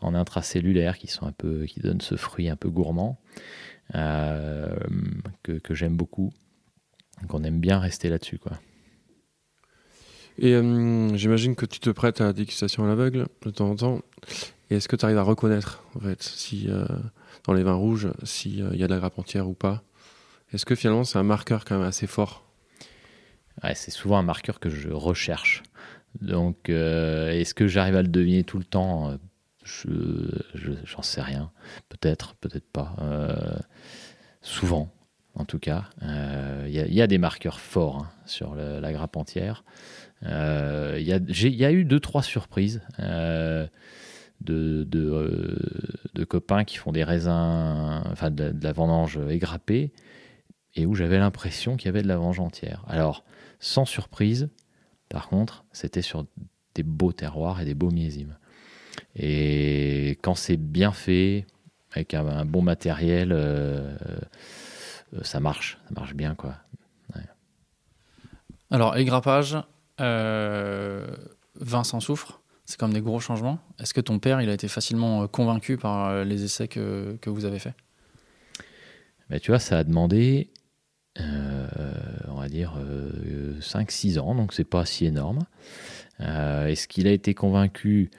en 0.00 0.14
intracellulaire 0.14 0.98
qui 0.98 1.06
sont 1.06 1.26
un 1.26 1.32
peu 1.32 1.66
qui 1.66 1.80
donnent 1.80 2.00
ce 2.00 2.16
fruit 2.16 2.48
un 2.48 2.56
peu 2.56 2.70
gourmand 2.70 3.20
que, 3.92 5.58
que 5.62 5.74
j'aime 5.74 5.96
beaucoup. 5.96 6.32
Donc 7.20 7.34
on 7.34 7.44
aime 7.44 7.60
bien 7.60 7.78
rester 7.78 8.08
là-dessus 8.08 8.38
quoi. 8.38 8.52
Et 10.38 10.52
j'imagine 11.14 11.56
que 11.56 11.66
tu 11.66 11.80
te 11.80 11.90
prêtes 11.90 12.20
à 12.20 12.24
la 12.24 12.32
dégustation 12.32 12.84
à 12.84 12.86
l'aveugle 12.86 13.26
de 13.42 13.50
temps 13.50 13.70
en 13.70 13.76
temps. 13.76 14.00
Et 14.70 14.76
est-ce 14.76 14.88
que 14.88 14.96
tu 14.96 15.04
arrives 15.04 15.18
à 15.18 15.22
reconnaître, 15.22 15.82
en 15.96 16.00
fait, 16.00 16.22
si 16.22 16.68
dans 17.44 17.52
les 17.52 17.62
vins 17.62 17.74
rouges, 17.74 18.08
s'il 18.22 18.58
y 18.76 18.84
a 18.84 18.86
de 18.86 18.92
la 18.92 18.98
grappe 18.98 19.18
entière 19.18 19.48
ou 19.48 19.54
pas? 19.54 19.82
Est-ce 20.52 20.64
que 20.64 20.74
finalement 20.74 21.04
c'est 21.04 21.18
un 21.18 21.24
marqueur 21.24 21.64
quand 21.64 21.76
même 21.76 21.86
assez 21.86 22.06
fort 22.06 22.47
C'est 23.74 23.90
souvent 23.90 24.18
un 24.18 24.22
marqueur 24.22 24.60
que 24.60 24.70
je 24.70 24.90
recherche. 24.90 25.62
Donc, 26.20 26.70
euh, 26.70 27.30
est-ce 27.30 27.54
que 27.54 27.66
j'arrive 27.66 27.96
à 27.96 28.02
le 28.02 28.08
deviner 28.08 28.44
tout 28.44 28.58
le 28.58 28.64
temps? 28.64 29.16
Je 29.64 29.88
j'en 30.84 31.02
sais 31.02 31.20
rien. 31.20 31.50
Peut-être, 31.88 32.34
peut-être 32.36 32.70
pas. 32.70 32.96
Euh, 33.00 33.56
souvent, 34.40 34.90
en 35.34 35.44
tout 35.44 35.58
cas, 35.58 35.84
euh, 36.02 36.64
il 36.66 36.94
y, 36.94 37.02
a 37.02 37.06
des 37.06 37.18
marqueurs 37.18 37.60
forts 37.60 37.98
hein, 37.98 38.10
sur 38.26 38.54
la 38.54 38.92
grappe 38.92 39.16
entière. 39.16 39.64
Il 40.22 41.02
y, 41.02 41.64
a 41.64 41.72
eu 41.72 41.84
deux 41.84 42.00
trois 42.00 42.22
surprises 42.22 42.80
de, 44.40 44.86
euh, 44.94 45.56
de, 46.14 46.24
copains 46.24 46.64
qui 46.64 46.76
font 46.76 46.92
des 46.92 47.04
raisins, 47.04 48.02
enfin 48.10 48.30
de, 48.30 48.54
la 48.60 48.72
vendange 48.72 49.18
égrappée, 49.28 49.92
et 50.74 50.86
où 50.86 50.94
j'avais 50.94 51.18
l'impression 51.18 51.76
qu'il 51.76 51.86
y 51.86 51.88
avait 51.88 52.02
de 52.02 52.08
la 52.08 52.16
vendange 52.16 52.40
entière. 52.40 52.84
Alors, 52.88 53.24
sans 53.60 53.84
surprise, 53.84 54.48
par 55.08 55.28
contre, 55.28 55.64
c'était 55.72 56.02
sur 56.02 56.26
des 56.74 56.82
beaux 56.82 57.12
terroirs 57.12 57.60
et 57.60 57.64
des 57.64 57.74
beaux 57.74 57.90
millésimes. 57.90 58.36
Et 59.16 60.18
quand 60.22 60.34
c'est 60.34 60.56
bien 60.56 60.92
fait, 60.92 61.46
avec 61.92 62.14
un, 62.14 62.44
bon 62.44 62.62
matériel, 62.62 63.32
euh, 63.32 63.96
euh, 65.14 65.22
ça 65.22 65.40
marche, 65.40 65.78
ça 65.88 65.94
marche 65.94 66.14
bien, 66.14 66.34
quoi. 66.34 66.56
Alors, 68.70 68.98
égrappage, 68.98 69.56
vin 69.98 71.84
sans 71.84 72.00
soufre 72.00 72.42
c'est 72.68 72.78
comme 72.78 72.92
des 72.92 73.00
gros 73.00 73.18
changements. 73.18 73.58
Est-ce 73.78 73.94
que 73.94 74.00
ton 74.02 74.18
père, 74.18 74.42
il 74.42 74.50
a 74.50 74.52
été 74.52 74.68
facilement 74.68 75.22
euh, 75.22 75.26
convaincu 75.26 75.78
par 75.78 76.10
euh, 76.10 76.24
les 76.24 76.44
essais 76.44 76.68
que, 76.68 77.16
que 77.22 77.30
vous 77.30 77.46
avez 77.46 77.58
faits? 77.58 77.72
Bah, 79.30 79.40
Tu 79.40 79.50
vois, 79.50 79.58
ça 79.58 79.78
a 79.78 79.84
demandé, 79.84 80.50
euh, 80.52 80.57
on 81.18 82.34
va 82.34 82.48
dire, 82.48 82.78
5-6 83.60 84.18
ans, 84.18 84.34
donc 84.34 84.52
c'est 84.52 84.64
pas 84.64 84.84
si 84.84 85.06
énorme. 85.06 85.40
Est-ce 86.20 86.88
qu'il 86.88 87.06
a 87.06 87.12
été 87.12 87.34
convaincu? 87.34 88.10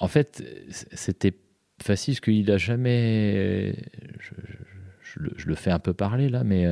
En 0.00 0.08
fait, 0.08 0.42
c'était 0.70 1.34
facile 1.82 2.14
parce 2.14 2.20
qu'il 2.20 2.50
a 2.50 2.58
jamais. 2.58 3.76
Je, 4.18 5.20
le, 5.46 5.54
fais 5.54 5.70
un 5.70 5.78
peu 5.78 5.94
parler 5.94 6.28
là, 6.28 6.44
mais 6.44 6.64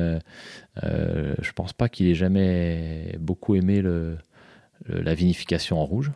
je 0.83 1.51
pense 1.53 1.73
pas 1.73 1.89
qu'il 1.89 2.07
ait 2.07 2.15
jamais 2.15 3.15
beaucoup 3.19 3.55
aimé 3.55 3.81
la 4.87 5.13
vinification 5.13 5.79
en 5.79 5.85
rouge. 5.85 6.11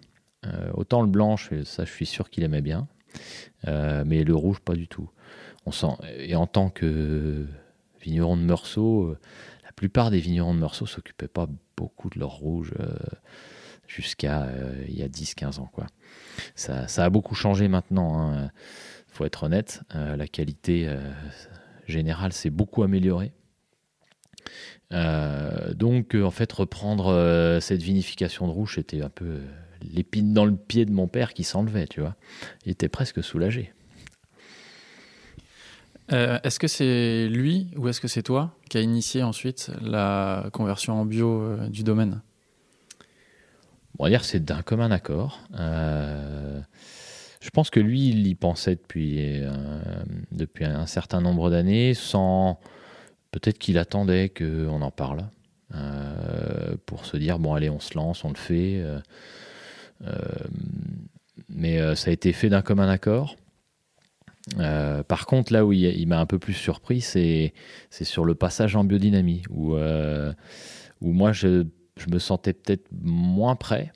Euh, 0.45 0.69
autant 0.73 1.01
le 1.01 1.07
blanc, 1.07 1.35
ça 1.37 1.85
je 1.85 1.91
suis 1.91 2.05
sûr 2.05 2.29
qu'il 2.29 2.43
aimait 2.43 2.61
bien, 2.61 2.87
euh, 3.67 4.03
mais 4.05 4.23
le 4.23 4.35
rouge 4.35 4.59
pas 4.59 4.75
du 4.75 4.87
tout. 4.87 5.09
On 5.65 5.71
sent, 5.71 5.97
et 6.17 6.35
en 6.35 6.47
tant 6.47 6.69
que 6.69 7.45
vigneron 8.01 8.37
de 8.37 8.41
Meursault, 8.41 9.05
euh, 9.05 9.19
la 9.63 9.71
plupart 9.71 10.11
des 10.11 10.19
vignerons 10.19 10.53
de 10.53 10.59
Meursault 10.59 10.85
s'occupaient 10.85 11.27
pas 11.27 11.47
beaucoup 11.75 12.09
de 12.09 12.19
leur 12.19 12.31
rouge 12.31 12.73
jusqu'à 13.87 14.47
il 14.87 14.97
y 14.97 15.03
a 15.03 15.07
10-15 15.07 15.59
ans. 15.59 15.69
Quoi. 15.71 15.85
Ça, 16.55 16.85
a 16.97 17.09
beaucoup 17.09 17.35
changé 17.35 17.67
maintenant, 17.67 18.19
hein. 18.19 18.49
faut 19.07 19.25
être 19.25 19.43
honnête. 19.43 19.83
la 19.93 20.27
qualité 20.27 20.89
générale 21.85 22.33
s'est 22.33 22.49
beaucoup 22.49 22.81
améliorée. 22.81 23.31
donc, 24.91 26.15
en 26.15 26.31
fait, 26.31 26.51
reprendre 26.51 27.59
cette 27.61 27.83
vinification 27.83 28.47
de 28.47 28.51
rouge, 28.51 28.79
était 28.79 29.03
un 29.03 29.09
peu 29.09 29.41
l'épine 29.81 30.33
dans 30.33 30.45
le 30.45 30.55
pied 30.55 30.85
de 30.85 30.91
mon 30.91 31.07
père 31.07 31.33
qui 31.33 31.43
s'enlevait, 31.43 31.87
tu 31.87 32.01
vois. 32.01 32.15
Il 32.65 32.71
était 32.71 32.89
presque 32.89 33.23
soulagé. 33.23 33.73
Euh, 36.13 36.39
est-ce 36.43 36.59
que 36.59 36.67
c'est 36.67 37.27
lui 37.27 37.67
ou 37.75 37.89
est-ce 37.89 37.99
que 37.99 38.07
c'est 38.07 38.23
toi 38.23 38.53
qui 38.69 38.77
a 38.77 38.81
initié 38.81 39.23
ensuite 39.23 39.71
la 39.81 40.49
conversion 40.53 41.01
en 41.01 41.05
bio 41.05 41.41
euh, 41.41 41.67
du 41.67 41.83
domaine? 41.83 42.21
On 43.99 44.05
va 44.05 44.09
dire 44.09 44.23
c'est 44.23 44.43
d'un 44.43 44.61
commun 44.61 44.91
accord. 44.91 45.41
Euh, 45.59 46.61
je 47.41 47.49
pense 47.49 47.69
que 47.69 47.79
lui, 47.79 48.09
il 48.09 48.27
y 48.27 48.35
pensait 48.35 48.75
depuis, 48.75 49.41
depuis 50.31 50.65
un 50.65 50.85
certain 50.85 51.21
nombre 51.21 51.49
d'années, 51.49 51.93
sans 51.93 52.59
peut-être 53.31 53.57
qu'il 53.57 53.77
attendait 53.77 54.29
qu'on 54.29 54.81
en 54.81 54.91
parle, 54.91 55.23
pour 56.85 57.05
se 57.05 57.15
dire 57.15 57.39
bon 57.39 57.53
allez 57.53 57.69
on 57.69 57.79
se 57.79 57.95
lance, 57.95 58.25
on 58.25 58.29
le 58.29 58.35
fait. 58.35 58.83
Mais 61.47 61.95
ça 61.95 62.09
a 62.09 62.13
été 62.13 62.33
fait 62.33 62.49
d'un 62.49 62.61
commun 62.61 62.89
accord. 62.89 63.35
Euh, 64.59 65.03
par 65.03 65.25
contre, 65.25 65.51
là 65.51 65.65
où 65.65 65.73
il, 65.73 66.07
m'a 66.07 66.19
un 66.19 66.25
peu 66.25 66.39
plus 66.39 66.53
surpris, 66.53 67.01
c'est 67.01 67.53
sur 67.89 68.25
le 68.25 68.35
passage 68.35 68.75
en 68.75 68.83
biodynamie, 68.83 69.43
où, 69.49 69.75
où 69.75 71.11
moi 71.11 71.31
je, 71.31 71.65
me 72.09 72.19
sentais 72.19 72.53
peut-être 72.53 72.87
moins 72.91 73.55
prêt. 73.55 73.91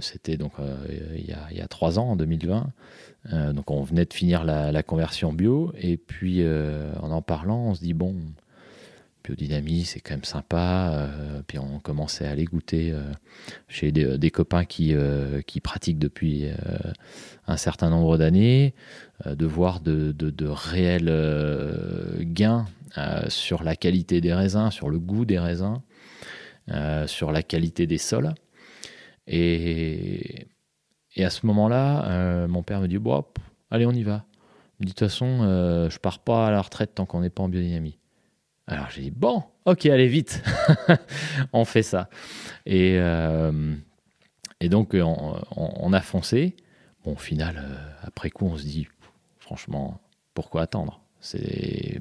C'était 0.00 0.36
donc 0.36 0.52
il, 0.88 1.26
y 1.26 1.32
a, 1.32 1.46
il, 1.50 1.56
y 1.56 1.60
a, 1.60 1.68
trois 1.68 1.98
ans, 1.98 2.10
en 2.10 2.16
2020. 2.16 2.72
donc 3.52 3.70
on 3.70 3.82
venait 3.82 4.04
de 4.04 4.12
finir 4.12 4.44
la, 4.44 4.72
la 4.72 4.82
conversion 4.82 5.32
bio, 5.32 5.72
et 5.78 5.96
puis 5.96 6.44
en 6.46 7.10
en 7.10 7.22
parlant, 7.22 7.68
on 7.68 7.74
se 7.74 7.80
dit 7.80 7.94
bon, 7.94 8.16
biodynamie, 9.24 9.84
c'est 9.84 10.00
quand 10.00 10.14
même 10.14 10.24
sympa. 10.24 10.92
Euh, 10.92 11.42
puis 11.46 11.58
on 11.58 11.80
commençait 11.80 12.26
à 12.26 12.30
aller 12.30 12.44
goûter 12.44 12.92
euh, 12.92 13.02
chez 13.68 13.90
des, 13.90 14.30
copains 14.30 14.64
qui, 14.64 14.94
euh, 14.94 15.40
qui 15.42 15.60
pratiquent 15.60 15.98
depuis 15.98 16.46
un 17.46 17.56
certain 17.56 17.90
nombre 17.90 18.18
d'années, 18.18 18.74
de 19.26 19.46
voir 19.46 19.80
de, 19.80 20.12
de, 20.12 20.46
réels 20.46 21.10
gains 22.20 22.66
sur 23.28 23.64
la 23.64 23.76
qualité 23.76 24.20
des 24.20 24.34
raisins, 24.34 24.70
sur 24.70 24.90
le 24.90 24.98
goût 24.98 25.24
des 25.24 25.38
raisins, 25.38 25.80
sur 27.06 27.32
la 27.32 27.42
qualité 27.42 27.86
des 27.86 27.98
sols. 27.98 28.34
Et, 29.26 30.46
et 31.16 31.24
à 31.24 31.30
ce 31.30 31.46
moment-là, 31.46 32.46
mon 32.46 32.62
père 32.62 32.80
me 32.80 32.88
dit 32.88 32.98
bon, 32.98 33.24
allez, 33.70 33.86
on 33.86 33.92
y 33.92 34.02
va. 34.02 34.24
De 34.80 34.88
toute 34.88 34.98
façon, 34.98 35.88
je 35.90 35.98
pars 35.98 36.18
pas 36.18 36.48
à 36.48 36.50
la 36.50 36.60
retraite 36.60 36.94
tant 36.94 37.06
qu'on 37.06 37.20
n'est 37.20 37.30
pas 37.30 37.42
en 37.42 37.48
biodynamie. 37.48 37.98
Alors 38.66 38.90
j'ai 38.90 39.02
dit, 39.02 39.10
bon, 39.10 39.42
ok, 39.66 39.86
allez 39.86 40.08
vite, 40.08 40.42
on 41.52 41.64
fait 41.64 41.82
ça. 41.82 42.08
Et, 42.64 42.96
euh, 42.98 43.74
et 44.60 44.68
donc 44.68 44.94
on, 44.94 45.92
a 45.92 46.00
foncé. 46.00 46.56
Bon, 47.04 47.12
au 47.12 47.16
final, 47.16 47.62
euh, 47.62 47.76
après 48.02 48.30
coup, 48.30 48.46
on 48.46 48.56
se 48.56 48.62
dit, 48.62 48.88
franchement, 49.38 50.00
pourquoi 50.32 50.62
attendre? 50.62 51.02
C'est 51.20 52.00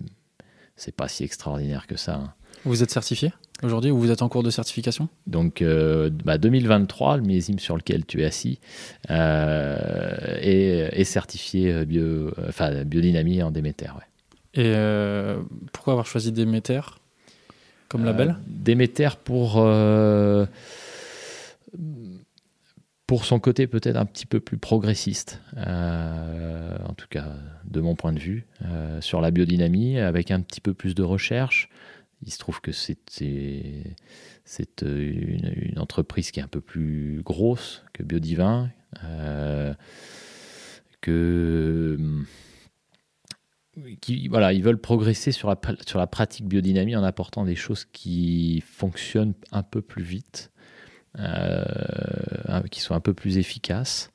pas 0.96 1.08
si 1.10 1.24
extraordinaire 1.24 1.86
que 1.86 1.98
ça. 1.98 2.16
Hein. 2.16 2.34
Vous 2.66 2.82
êtes 2.82 2.92
certifié 2.92 3.34
aujourd'hui 3.62 3.92
ou 3.92 4.00
vous 4.00 4.12
êtes 4.12 4.22
en 4.22 4.30
cours 4.30 4.44
de 4.44 4.50
certification? 4.50 5.10
Donc 5.28 5.60
2023, 5.60 5.68
euh, 5.68 6.10
bah, 6.24 6.38
le 7.18 7.24
millésime 7.24 7.60
sur 7.60 7.76
lequel 7.76 8.06
tu 8.06 8.22
es 8.22 8.26
assis 8.26 8.60
est, 9.10 11.04
certifié 11.04 11.86
bio, 11.86 12.32
enfin, 12.48 12.84
biodynamie 12.86 13.44
en 13.44 13.52
Déméter. 13.52 13.88
Ouais. 13.88 14.13
Et 14.54 14.74
euh, 14.76 15.42
pourquoi 15.72 15.94
avoir 15.94 16.06
choisi 16.06 16.32
Déméter 16.32 16.82
comme 17.90 18.06
label? 18.06 18.30
Euh, 18.30 18.34
Déméter 18.48 19.10
pour, 19.24 19.56
euh, 19.58 20.46
pour 23.08 23.26
son 23.26 23.40
côté 23.40 23.68
peut-être 23.68 23.98
un 23.98 24.06
petit 24.06 24.26
peu 24.26 24.40
plus 24.40 24.58
progressiste, 24.58 25.42
en 25.58 26.94
tout 26.96 27.08
cas 27.10 27.34
de 27.66 27.82
mon 27.82 27.96
point 27.96 28.14
de 28.14 28.20
vue, 28.20 28.46
sur 29.00 29.22
la 29.22 29.32
biodynamie, 29.32 30.00
avec 30.00 30.32
un 30.32 30.42
petit 30.42 30.62
peu 30.62 30.74
plus 30.74 30.96
de 30.96 31.04
recherche. 31.04 31.70
Il 32.26 32.32
se 32.32 32.38
trouve 32.38 32.62
que 32.62 32.72
c'est 32.72 32.98
une, 34.82 35.78
entreprise 35.78 36.32
qui 36.32 36.40
est 36.40 36.44
un 36.44 36.48
peu 36.48 36.62
plus 36.62 37.22
grosse 37.24 37.84
que 37.92 38.02
Biodivin, 38.02 38.70
que 41.02 41.98
qui, 44.02 44.28
voilà, 44.28 44.54
ils 44.54 44.64
veulent 44.64 44.80
progresser 44.80 45.32
sur 45.32 45.50
la, 45.50 45.60
sur 45.86 46.00
la 46.00 46.08
pratique 46.08 46.48
biodynamie 46.48 46.96
en 46.96 47.04
apportant 47.04 47.44
des 47.44 47.56
choses 47.56 47.86
qui 47.86 48.64
fonctionnent 48.66 49.34
un 49.52 49.64
peu 49.64 49.82
plus 49.82 50.04
vite, 50.04 50.52
euh, 51.20 51.64
qui 52.70 52.82
sont 52.82 52.94
un 52.94 53.00
peu 53.00 53.14
plus 53.14 53.38
efficaces. 53.38 54.12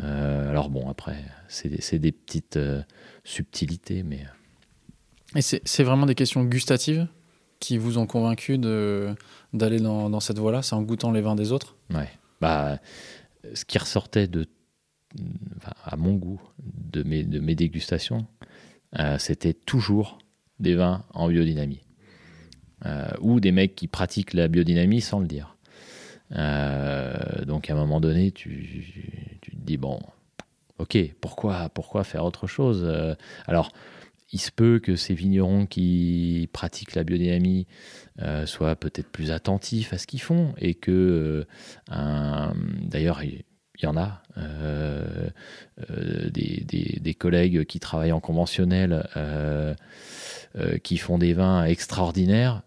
Euh, 0.00 0.50
alors 0.50 0.70
bon, 0.70 0.88
après, 0.88 1.24
c'est 1.48 1.68
des, 1.68 1.98
des, 1.98 2.12
petites 2.12 2.56
euh, 2.56 2.82
subtilités, 3.24 4.02
mais... 4.02 4.24
Et 5.34 5.42
c'est 5.42 5.82
vraiment 5.82 6.06
des 6.06 6.14
questions 6.14 6.42
gustatives 6.42 7.06
qui 7.60 7.76
vous 7.76 7.98
ont 7.98 8.06
convaincu 8.06 8.56
d'aller 8.56 9.80
dans, 9.80 10.08
dans 10.08 10.20
cette 10.20 10.38
voie-là 10.38 10.62
C'est 10.62 10.74
en 10.74 10.82
goûtant 10.82 11.12
les 11.12 11.20
vins 11.20 11.34
des 11.34 11.52
autres? 11.52 11.76
Ouais. 11.92 12.08
Bah, 12.40 12.78
ce 13.52 13.66
qui 13.66 13.76
ressortait 13.76 14.26
de, 14.26 14.46
enfin, 15.58 15.72
à 15.84 15.96
mon 15.96 16.14
goût 16.14 16.40
de 16.62 17.02
mes, 17.02 17.24
de 17.24 17.40
mes 17.40 17.54
dégustations, 17.54 18.26
c'était 19.18 19.54
toujours 19.54 20.18
des 20.60 20.74
vins 20.74 21.04
en 21.14 21.28
biodynamie. 21.28 21.80
Euh, 22.86 23.08
ou 23.20 23.40
des 23.40 23.50
mecs 23.50 23.74
qui 23.74 23.88
pratiquent 23.88 24.34
la 24.34 24.46
biodynamie 24.46 25.00
sans 25.00 25.18
le 25.18 25.26
dire. 25.26 25.56
Euh, 26.36 27.44
donc 27.44 27.70
à 27.70 27.72
un 27.72 27.76
moment 27.76 28.00
donné, 28.00 28.30
tu, 28.30 29.40
te 29.42 29.50
dis, 29.56 29.76
bon, 29.76 29.98
ok, 30.78 30.96
pourquoi, 31.20 31.70
pourquoi 31.70 32.04
faire 32.04 32.24
autre 32.24 32.46
chose? 32.46 32.84
Euh, 32.84 33.16
Alors, 33.46 33.72
il 34.30 34.38
se 34.38 34.52
peut 34.52 34.78
que 34.78 34.94
ces 34.94 35.14
vignerons 35.14 35.66
qui 35.66 36.48
pratiquent 36.52 36.94
la 36.94 37.02
biodynamie 37.02 37.66
euh, 38.20 38.46
soient 38.46 38.76
peut-être 38.76 39.08
plus 39.10 39.32
attentifs 39.32 39.92
à 39.92 39.98
ce 39.98 40.06
qu'ils 40.06 40.20
font 40.20 40.54
et 40.58 40.74
que, 40.74 41.46
euh, 41.90 42.52
d'ailleurs, 42.82 43.24
il 43.24 43.42
il 43.78 43.84
y 43.84 43.86
en 43.86 43.96
a 43.96 44.22
euh, 44.38 45.30
euh, 45.90 46.30
des, 46.30 46.64
des- 47.00 47.14
collègues 47.14 47.64
qui 47.64 47.78
travaillent 47.80 48.12
en 48.12 48.20
conventionnel, 48.20 49.08
euh, 49.16 49.74
qui 50.82 50.96
font 50.98 51.18
des 51.18 51.32
vins 51.32 51.64
extraordinaires. 51.64 52.62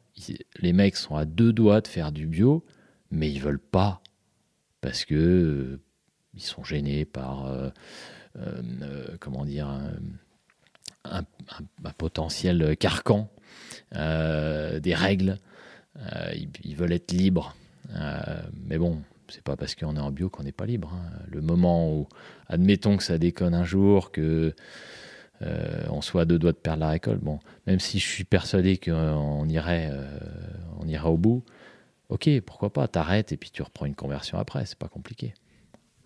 Les 0.59 0.73
mecs 0.73 0.95
sont 0.95 1.15
à 1.15 1.25
deux 1.25 1.51
doigts 1.51 1.81
de 1.81 1.87
faire 1.87 2.11
du 2.11 2.27
bio, 2.27 2.65
mais 3.11 3.29
ils 3.29 3.41
veulent 3.41 3.59
pas 3.59 4.01
parce 4.79 5.05
que 5.05 5.79
ils 6.33 6.43
sont 6.43 6.63
gênés 6.63 7.05
par 7.05 7.51
comment 9.19 9.45
dire 9.45 9.67
un, 11.03 11.23
potentiel 11.97 12.77
carcan 12.77 13.29
des 13.93 14.95
règles. 14.95 15.39
Ils, 16.35 16.49
ils 16.63 16.75
veulent 16.75 16.93
être 16.93 17.11
libres, 17.11 17.55
mais 18.65 18.77
bon, 18.77 19.01
c'est 19.31 19.43
pas 19.43 19.55
parce 19.55 19.75
qu'on 19.75 19.95
est 19.95 19.99
en 19.99 20.11
bio 20.11 20.29
qu'on 20.29 20.43
n'est 20.43 20.51
pas 20.51 20.65
libre. 20.65 20.93
hein. 20.93 21.09
Le 21.27 21.41
moment 21.41 21.91
où, 21.93 22.07
admettons 22.47 22.97
que 22.97 23.03
ça 23.03 23.17
déconne 23.17 23.53
un 23.53 23.63
jour, 23.63 24.11
que 24.11 24.53
euh, 25.41 25.83
on 25.89 26.01
soit 26.01 26.21
à 26.21 26.25
deux 26.25 26.37
doigts 26.37 26.51
de 26.51 26.57
perdre 26.57 26.81
la 26.81 26.89
récolte, 26.89 27.21
bon, 27.21 27.39
même 27.65 27.79
si 27.79 27.99
je 27.99 28.07
suis 28.07 28.23
persuadé 28.23 28.77
qu'on 28.77 29.47
irait, 29.49 29.89
euh, 29.91 30.05
on 30.79 30.87
irait 30.87 31.07
au 31.09 31.17
bout, 31.17 31.43
ok, 32.09 32.29
pourquoi 32.45 32.71
pas, 32.71 32.87
t'arrêtes 32.87 33.31
et 33.31 33.37
puis 33.37 33.49
tu 33.49 33.63
reprends 33.63 33.85
une 33.85 33.95
conversion 33.95 34.37
après, 34.37 34.65
c'est 34.65 34.77
pas 34.77 34.87
compliqué. 34.87 35.33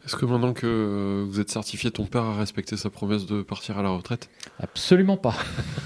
Est-ce 0.05 0.15
que 0.15 0.25
maintenant 0.25 0.53
que 0.53 1.25
vous 1.27 1.39
êtes 1.39 1.49
certifié, 1.49 1.89
ton 1.89 2.05
père 2.05 2.23
a 2.23 2.37
respecté 2.37 2.77
sa 2.77 2.91
promesse 2.91 3.25
de 3.25 3.41
partir 3.41 3.79
à 3.79 3.81
la 3.83 3.89
retraite? 3.89 4.29
Absolument 4.59 5.17
pas. 5.17 5.35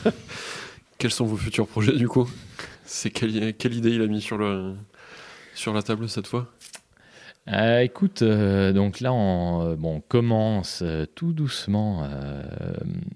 Quels 0.97 1.11
sont 1.11 1.25
vos 1.25 1.37
futurs 1.37 1.67
projets 1.67 1.95
du 1.95 2.09
coup? 2.09 2.29
C'est 2.83 3.11
quelle, 3.11 3.55
quelle 3.55 3.73
idée 3.73 3.91
il 3.91 4.01
a 4.01 4.07
mis 4.07 4.19
sur, 4.19 4.37
le, 4.37 4.75
sur 5.55 5.73
la 5.73 5.81
table 5.81 6.09
cette 6.09 6.27
fois? 6.27 6.51
Euh, 7.51 7.79
écoute, 7.79 8.21
euh, 8.21 8.73
donc 8.73 8.99
là, 8.99 9.11
on, 9.11 9.73
euh, 9.73 9.99
commence 10.07 10.83
tout 11.15 11.33
doucement 11.33 12.07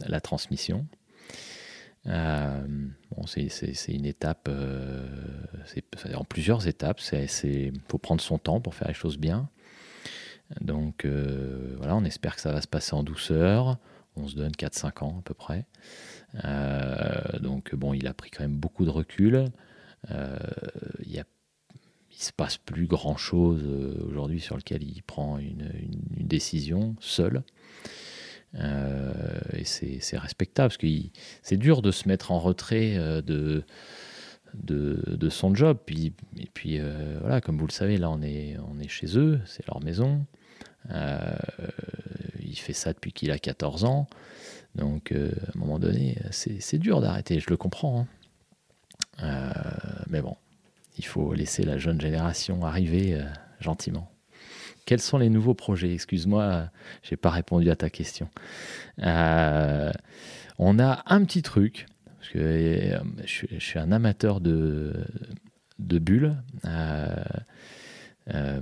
la 0.05 0.21
transmission. 0.21 0.86
C'est, 2.05 3.93
une 3.93 4.05
étape, 4.05 4.49
c'est, 5.65 6.15
en 6.15 6.23
plusieurs 6.23 6.67
étapes. 6.67 6.99
Il 7.43 7.71
faut 7.88 7.97
prendre 7.97 8.21
son 8.21 8.38
temps 8.38 8.59
pour 8.59 8.75
faire 8.75 8.88
les 8.88 8.93
choses 8.93 9.17
bien. 9.17 9.49
Donc 10.61 11.05
voilà, 11.77 11.95
on 11.95 12.03
espère 12.03 12.36
que 12.36 12.41
ça 12.41 12.51
va 12.51 12.61
se 12.61 12.67
passer 12.67 12.93
en 12.93 13.03
douceur. 13.03 13.77
On 14.15 14.27
se 14.27 14.36
donne 14.36 14.51
4-5 14.51 15.03
ans 15.03 15.17
à 15.19 15.21
peu 15.23 15.34
près. 15.34 15.65
Donc 17.39 17.75
bon, 17.75 17.93
il 17.93 18.07
a 18.07 18.13
pris 18.13 18.31
quand 18.31 18.43
même 18.43 18.57
beaucoup 18.57 18.86
de 18.86 18.89
recul. 18.89 19.45
Il 20.09 21.11
y 21.11 21.19
a 21.19 21.23
il 22.16 22.22
se 22.24 22.32
passe 22.32 22.57
plus 22.57 22.86
grand 22.88 23.18
chose 23.18 23.64
aujourd'hui 24.07 24.39
sur 24.39 24.55
lequel 24.57 24.84
il 24.84 25.01
prend 25.03 25.38
une, 25.38 25.72
une- 25.80 26.28
décision 26.28 26.95
seul. 26.99 27.43
Euh, 28.55 29.11
et 29.53 29.66
c'est 29.66 30.18
respectable 30.18 30.70
parce 30.70 30.78
que 30.78 30.88
c'est 31.41 31.57
dur 31.57 31.82
de 31.82 31.91
se 31.91 32.07
mettre 32.07 32.32
en 32.32 32.39
retrait 32.39 32.95
euh, 32.97 33.22
de, 33.22 33.64
de, 34.53 35.01
de 35.07 35.30
son 35.30 35.53
job. 35.55 35.78
Puis, 35.86 36.14
et 36.38 36.47
puis 36.53 36.80
euh, 36.80 37.18
voilà, 37.22 37.41
comme 37.41 37.57
vous 37.57 37.68
le 37.68 37.72
savez, 37.72 37.97
là 37.97 38.09
on 38.11 38.22
est, 38.22 38.57
on 38.70 38.80
est 38.80 38.88
chez 38.88 39.18
eux, 39.18 39.39
c'est 39.45 39.66
leur 39.68 39.82
maison. 39.82 40.26
Euh, 40.91 41.36
il 42.41 42.55
fait 42.57 42.74
ça 42.74 42.93
depuis 42.93 43.11
qu'il 43.11 43.32
a 43.32 43.39
14 43.39 43.86
ans. 43.86 44.07
Donc 44.76 45.11
euh, 45.11 45.32
à 45.47 45.57
un 45.57 45.59
moment 45.59 45.80
donné, 45.80 46.18
c'est 46.32 46.78
dur 46.78 47.01
d'arrêter, 47.01 47.39
je 47.39 47.49
le 47.49 47.57
comprends. 47.57 48.01
hein. 48.01 48.07
Euh, 49.24 49.51
mais 50.09 50.22
bon, 50.22 50.36
il 50.97 51.05
faut 51.05 51.33
laisser 51.33 51.63
la 51.63 51.77
jeune 51.77 51.99
génération 51.99 52.63
arriver 52.65 53.13
euh, 53.13 53.23
gentiment. 53.59 54.09
Quels 54.85 55.01
sont 55.01 55.17
les 55.17 55.29
nouveaux 55.29 55.53
projets? 55.53 55.93
Excuse-moi, 55.93 56.69
j'ai 57.03 57.15
pas 57.15 57.29
répondu 57.29 57.69
à 57.69 57.75
ta 57.75 57.89
question. 57.89 58.27
Euh, 58.99 59.91
on 60.59 60.77
a 60.79 61.03
un 61.07 61.23
petit 61.23 61.41
truc, 61.41 61.85
parce 62.19 62.29
que 62.29 62.39
euh, 62.39 62.99
je, 63.25 63.59
suis- 63.59 63.79
un 63.79 63.91
amateur 63.91 64.41
de, 64.41 64.93
bulles. 65.79 66.35
euh, 66.65 67.15
euh, 68.33 68.61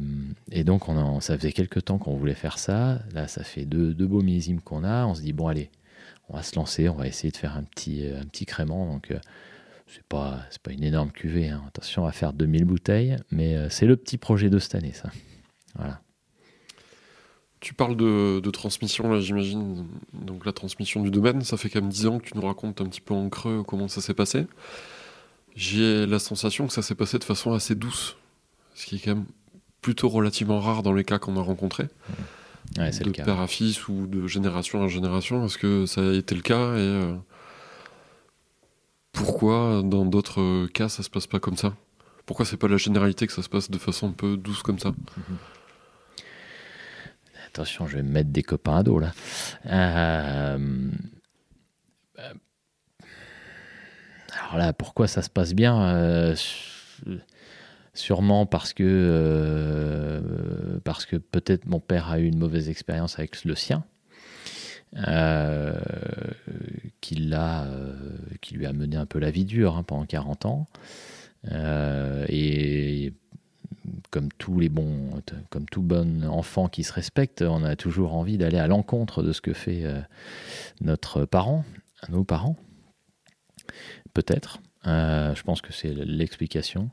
et 0.52 0.64
donc, 0.64 0.90
on 0.90 1.20
ça 1.20 1.38
faisait 1.38 1.52
quelques 1.52 1.86
temps 1.86 1.98
qu'on 1.98 2.16
voulait 2.16 2.34
faire 2.36 2.58
ça. 2.60 3.00
Là, 3.14 3.28
ça 3.28 3.44
fait 3.44 3.66
deux, 3.66 3.94
beaux 3.94 4.22
millésimes 4.22 4.62
qu'on 4.62 4.84
a. 4.84 5.06
On 5.06 5.16
se 5.16 5.22
dit, 5.22 5.34
bon, 5.34 5.48
allez, 5.48 5.70
on 6.30 6.36
va 6.38 6.44
se 6.44 6.56
lancer, 6.56 6.88
on 6.90 6.96
va 6.96 7.08
essayer 7.08 7.32
de 7.32 7.38
faire 7.38 7.56
un 7.58 7.64
petit, 7.64 8.06
un 8.08 8.26
petit 8.26 8.46
crément. 8.46 8.86
Donc, 8.86 9.12
euh, 9.12 9.20
c'est 9.94 10.04
pas, 10.04 10.40
c'est 10.50 10.62
pas 10.62 10.72
une 10.72 10.84
énorme 10.84 11.12
cuvée. 11.12 11.50
hein. 11.50 11.64
Attention 11.68 12.06
à 12.06 12.12
faire 12.12 12.34
2000 12.34 12.66
bouteilles, 12.66 13.18
mais 13.32 13.56
euh, 13.56 13.70
c'est 13.70 13.86
le 13.86 13.96
petit 13.96 14.18
projet 14.18 14.50
de 14.50 14.60
cette 14.60 14.76
année, 14.76 14.94
ça. 14.94 15.10
Voilà. 15.76 16.02
Tu 17.60 17.74
parles 17.76 17.96
de, 17.96 18.40
de 18.40 18.50
transmission, 18.50 19.12
là, 19.12 19.20
j'imagine. 19.20 19.86
Donc, 20.14 20.46
la 20.46 20.52
transmission 20.52 21.04
du 21.04 21.12
domaine, 21.12 21.42
ça 21.42 21.58
fait 21.58 21.70
quand 21.70 21.82
même 21.82 21.92
10 21.92 22.08
ans 22.08 22.20
que 22.20 22.26
tu 22.26 22.36
nous 22.36 22.42
racontes 22.46 22.82
un 22.82 22.86
petit 22.86 23.02
peu 23.02 23.14
en 23.14 23.30
creux 23.30 23.64
comment 23.68 23.88
ça 23.88 24.02
s'est 24.02 24.16
passé. 24.16 24.48
J'ai 25.56 26.06
la 26.08 26.18
sensation 26.20 26.66
que 26.66 26.74
ça 26.74 26.82
s'est 26.82 26.96
passé 26.96 27.20
de 27.20 27.24
façon 27.24 27.54
assez 27.54 27.76
douce. 27.76 28.16
Ce 28.74 28.86
qui 28.88 28.96
est 28.96 29.00
quand 29.00 29.16
même 29.16 29.26
plutôt 29.82 30.10
relativement 30.10 30.60
rare 30.60 30.82
dans 30.82 30.94
les 30.94 31.04
cas 31.04 31.20
qu'on 31.20 31.38
a 31.38 31.42
rencontrés. 31.42 31.88
Ouais, 32.78 32.92
c'est 32.92 33.02
de 33.04 33.10
le 33.10 33.12
cas. 33.12 33.26
père 33.26 33.40
à 33.40 33.48
fils 33.48 33.88
ou 33.88 34.08
de 34.08 34.26
génération 34.28 34.80
en 34.82 34.88
génération. 34.88 35.46
Est-ce 35.46 35.58
que 35.58 35.86
ça 35.86 36.02
a 36.02 36.14
été 36.14 36.34
le 36.36 36.42
cas 36.42 36.76
et 36.76 36.80
euh, 36.80 37.14
pourquoi 39.12 39.82
dans 39.84 40.06
d'autres 40.06 40.68
cas 40.68 40.90
ça 40.90 41.04
se 41.04 41.10
passe 41.10 41.28
pas 41.28 41.40
comme 41.40 41.58
ça? 41.58 41.76
Pourquoi 42.26 42.46
c'est 42.46 42.58
pas 42.58 42.68
la 42.68 42.78
généralité 42.78 43.28
que 43.28 43.34
ça 43.34 43.44
se 43.44 43.50
passe 43.50 43.70
de 43.70 43.78
façon 43.78 44.10
un 44.10 44.14
peu 44.14 44.38
douce 44.38 44.64
comme 44.64 44.80
ça? 44.80 44.94
Attention, 47.48 47.88
je 47.88 47.98
vais 47.98 48.04
me 48.04 48.12
mettre 48.12 48.30
des 48.30 48.44
copains 48.44 48.78
à 48.78 48.84
dos 48.84 49.00
là. 49.00 49.12
Euh, 49.66 50.90
euh, 52.20 52.34
Alors 54.40 54.58
là, 54.58 54.74
pourquoi 54.74 55.08
ça 55.08 55.22
se 55.22 55.30
passe 55.30 55.54
bien? 55.54 55.82
Euh, 55.82 56.36
Sûrement 57.94 58.46
parce 58.46 58.74
que 58.74 60.80
peut-être 61.18 61.66
mon 61.66 61.82
père 61.82 62.10
a 62.10 62.20
eu 62.20 62.26
une 62.26 62.38
mauvaise 62.38 62.70
expérience 62.70 63.20
avec 63.20 63.44
le 63.44 63.54
sien, 63.54 63.84
euh, 64.98 65.74
qui, 67.00 67.30
euh, 67.32 67.96
qui 68.42 68.56
lui 68.56 68.66
a 68.66 68.74
mené 68.74 68.98
un 68.98 69.06
peu 69.06 69.20
la 69.20 69.32
vie 69.32 69.46
dure 69.46 69.78
hein, 69.78 69.84
pendant 69.84 70.06
40 70.06 70.46
ans. 70.46 70.68
Euh, 71.50 72.26
et 72.28 73.14
comme 74.10 74.30
tous 74.38 74.60
les 74.60 74.68
bons, 74.68 75.22
comme 75.50 75.66
tout 75.66 75.82
bon 75.82 76.26
enfant 76.26 76.68
qui 76.68 76.84
se 76.84 76.92
respecte, 76.92 77.42
on 77.42 77.64
a 77.64 77.76
toujours 77.76 78.16
envie 78.16 78.38
d'aller 78.38 78.58
à 78.58 78.68
l'encontre 78.68 79.24
de 79.24 79.32
ce 79.32 79.40
que 79.40 79.54
fait 79.54 79.84
notre 80.82 81.26
parent, 81.26 81.64
nos 82.10 82.24
parents. 82.24 82.58
Peut-être. 84.14 84.60
Je 84.84 85.42
pense 85.44 85.62
que 85.62 85.72
c'est 85.72 85.94
l'explication. 85.94 86.90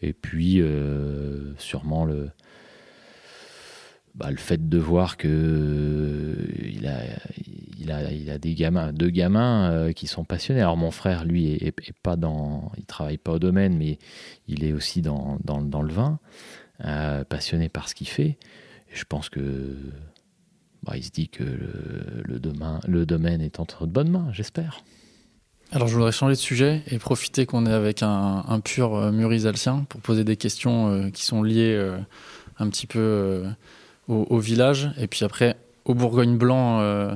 Et 0.00 0.12
puis, 0.12 0.62
sûrement 1.58 2.04
le, 2.04 2.30
bah, 4.18 4.32
le 4.32 4.36
fait 4.36 4.68
de 4.68 4.78
voir 4.78 5.16
que 5.16 5.28
euh, 5.28 6.34
il 6.68 6.88
a, 6.88 7.02
il 7.78 7.92
a, 7.92 8.12
il 8.12 8.30
a 8.30 8.38
des 8.38 8.54
gamins, 8.54 8.92
deux 8.92 9.10
gamins 9.10 9.70
euh, 9.70 9.92
qui 9.92 10.08
sont 10.08 10.24
passionnés. 10.24 10.60
Alors 10.60 10.76
mon 10.76 10.90
frère, 10.90 11.24
lui, 11.24 11.52
est, 11.52 11.66
est- 11.68 11.92
pas 12.02 12.16
dans, 12.16 12.72
il 12.76 12.84
travaille 12.84 13.18
pas 13.18 13.32
au 13.32 13.38
domaine, 13.38 13.76
mais 13.76 13.98
il 14.48 14.64
est 14.64 14.72
aussi 14.72 15.02
dans, 15.02 15.38
dans, 15.44 15.82
le 15.82 15.92
vin, 15.92 16.18
euh, 16.84 17.22
passionné 17.22 17.68
par 17.68 17.88
ce 17.88 17.94
qu'il 17.94 18.08
fait. 18.08 18.38
Je 18.92 19.04
pense 19.04 19.28
que 19.28 19.76
bah, 20.82 20.96
il 20.96 21.04
se 21.04 21.10
dit 21.10 21.28
que 21.28 21.44
le, 21.44 22.40
domaine, 22.40 22.80
le 22.88 23.06
domaine 23.06 23.40
est 23.40 23.60
entre 23.60 23.86
de 23.86 23.92
bonnes 23.92 24.10
mains, 24.10 24.30
j'espère. 24.32 24.82
Alors 25.70 25.86
je 25.86 25.94
voudrais 25.94 26.12
changer 26.12 26.34
de 26.34 26.40
sujet 26.40 26.82
et 26.88 26.98
profiter 26.98 27.46
qu'on 27.46 27.66
est 27.66 27.72
avec 27.72 28.02
un, 28.02 28.44
un 28.48 28.58
pur 28.58 28.96
euh, 28.96 29.12
Muris 29.12 29.46
alsien 29.46 29.84
pour 29.88 30.00
poser 30.00 30.24
des 30.24 30.36
questions 30.36 31.08
qui 31.12 31.24
sont 31.24 31.44
liées 31.44 31.78
un 32.58 32.68
petit 32.68 32.88
peu 32.88 33.44
au, 34.08 34.38
village 34.38 34.90
et 34.98 35.06
puis 35.06 35.24
après 35.24 35.56
au 35.84 35.94
Bourgogne 35.94 36.36
blanc 36.36 36.80
euh, 36.80 37.14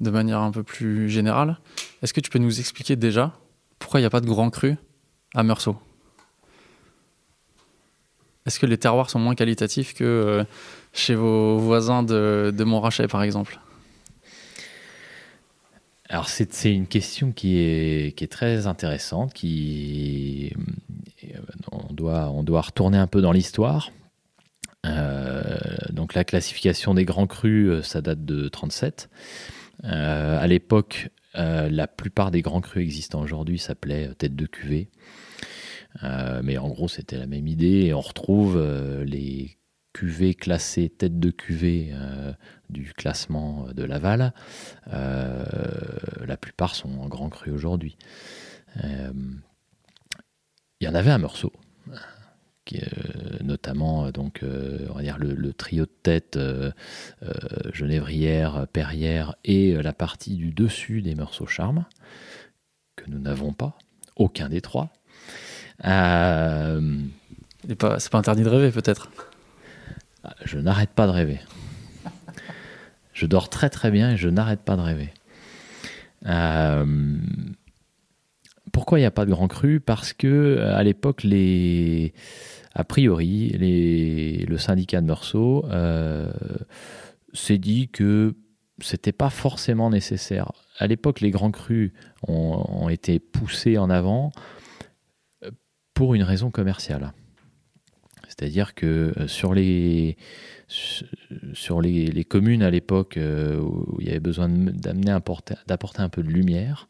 de 0.00 0.10
manière 0.10 0.40
un 0.40 0.50
peu 0.50 0.62
plus 0.62 1.10
générale. 1.10 1.58
Est-ce 2.02 2.12
que 2.12 2.20
tu 2.20 2.30
peux 2.30 2.38
nous 2.38 2.60
expliquer 2.60 2.96
déjà 2.96 3.32
pourquoi 3.78 4.00
il 4.00 4.02
n'y 4.02 4.06
a 4.06 4.10
pas 4.10 4.20
de 4.20 4.26
grand 4.26 4.50
cru 4.50 4.76
à 5.34 5.42
Meursault? 5.42 5.76
Est-ce 8.46 8.60
que 8.60 8.66
les 8.66 8.78
terroirs 8.78 9.10
sont 9.10 9.18
moins 9.18 9.34
qualitatifs 9.34 9.92
que 9.94 10.04
euh, 10.04 10.44
chez 10.92 11.14
vos 11.14 11.58
voisins 11.58 12.02
de, 12.02 12.54
de 12.56 12.64
Montrachet, 12.64 13.08
par 13.08 13.22
exemple? 13.22 13.58
Alors 16.08 16.28
c'est 16.28 16.72
une 16.72 16.86
question 16.86 17.32
qui 17.32 17.58
est, 17.58 18.16
qui 18.16 18.22
est 18.22 18.28
très 18.28 18.68
intéressante, 18.68 19.34
qui 19.34 20.52
euh, 21.24 21.38
on 21.72 21.92
doit, 21.92 22.30
on 22.30 22.44
doit 22.44 22.60
retourner 22.60 22.98
un 22.98 23.08
peu 23.08 23.20
dans 23.20 23.32
l'histoire. 23.32 23.90
Euh, 24.86 25.58
donc 25.90 26.14
la 26.14 26.24
classification 26.24 26.94
des 26.94 27.04
grands 27.04 27.26
crus, 27.26 27.68
euh, 27.68 27.82
ça 27.82 28.00
date 28.00 28.24
de 28.24 28.48
37. 28.48 29.10
à 29.82 30.46
l'époque, 30.46 31.10
la 31.34 31.86
plupart 31.86 32.30
des 32.30 32.40
grands 32.40 32.62
crus 32.62 32.82
existants 32.82 33.20
aujourd'hui 33.20 33.58
s'appelaient 33.58 34.14
tête 34.16 34.34
de 34.34 34.46
cuvée. 34.46 34.88
mais 36.02 36.56
en 36.56 36.68
gros, 36.68 36.88
c'était 36.88 37.18
la 37.18 37.26
même 37.26 37.46
idée 37.46 37.84
et 37.84 37.94
on 37.94 38.00
retrouve 38.00 38.58
les 39.04 39.58
cuvées 39.92 40.34
classées 40.34 40.88
tête 40.88 41.20
de 41.20 41.30
cuvée 41.30 41.92
du 42.70 42.92
classement 42.92 43.66
de 43.72 43.84
Laval, 43.84 44.32
euh, 44.92 45.44
la 46.24 46.36
plupart 46.36 46.74
sont 46.74 46.98
en 46.98 47.08
grand 47.08 47.28
cru 47.28 47.50
aujourd'hui. 47.50 47.96
Euh, 48.84 49.12
il 50.80 50.84
y 50.86 50.88
en 50.88 50.94
avait 50.94 51.10
un 51.10 51.18
morceau, 51.18 51.52
qui, 52.66 52.80
notamment 53.42 54.10
donc 54.10 54.42
on 54.42 54.94
va 54.94 55.02
dire 55.02 55.16
le, 55.18 55.52
trio 55.54 55.86
de 55.86 55.90
tête 56.02 56.38
genévrière, 57.72 58.66
perrière 58.72 59.36
et 59.44 59.72
la 59.74 59.92
partie 59.94 60.36
du 60.36 60.50
dessus 60.50 61.00
des 61.00 61.14
morceaux 61.14 61.46
charme 61.46 61.86
que 62.96 63.04
nous 63.08 63.18
n'avons 63.18 63.52
pas, 63.52 63.78
aucun 64.16 64.48
des 64.48 64.60
trois. 64.60 64.90
Euh, 65.84 66.98
c'est 67.68 67.76
pas, 67.76 67.98
pas 68.10 68.18
interdit 68.18 68.42
de 68.42 68.48
rêver 68.48 68.72
peut-être. 68.72 69.10
Je 70.44 70.58
n'arrête 70.58 70.90
pas 70.90 71.06
de 71.06 71.12
rêver. 71.12 71.40
Je 73.12 73.26
dors 73.26 73.48
très 73.48 73.70
très 73.70 73.90
bien 73.90 74.12
et 74.12 74.16
je 74.16 74.28
n'arrête 74.28 74.60
pas 74.60 74.76
de 74.76 74.82
rêver. 74.82 75.10
Euh, 76.26 77.16
pourquoi 78.72 78.98
il 78.98 79.02
n'y 79.02 79.06
a 79.06 79.10
pas 79.10 79.24
de 79.24 79.30
grand 79.30 79.48
cru? 79.48 79.80
Parce 79.80 80.12
que 80.12 80.26
euh, 80.26 80.76
à 80.76 80.82
l'époque, 80.82 81.22
les, 81.22 82.12
a 82.76 82.84
priori, 82.84 83.48
le 84.46 84.58
syndicat 84.58 85.00
de 85.00 85.06
Meursault 85.06 85.64
euh, 85.70 86.30
s'est 87.32 87.56
dit 87.56 87.88
que 87.88 88.34
c'était 88.82 89.12
pas 89.12 89.30
forcément 89.30 89.88
nécessaire. 89.88 90.52
À 90.78 90.86
l'époque, 90.86 91.22
les 91.22 91.30
grands 91.30 91.50
crus 91.50 91.92
ont, 92.28 92.90
été 92.90 93.18
poussés 93.18 93.78
en 93.78 93.88
avant 93.88 94.30
pour 95.94 96.14
une 96.14 96.22
raison 96.22 96.50
commerciale. 96.50 97.14
C'est-à-dire 98.28 98.74
que 98.74 99.14
sur 99.26 99.54
les 99.54 100.18
sur 100.68 101.80
les, 101.80 102.24
communes 102.24 102.62
à 102.62 102.70
l'époque 102.70 103.16
euh, 103.16 103.58
où 103.58 103.96
il 104.00 104.06
y 104.06 104.10
avait 104.10 104.20
besoin 104.20 104.50
d'apporter 104.50 105.54
un 106.02 106.08
peu 106.10 106.22
de 106.22 106.28
lumière, 106.28 106.86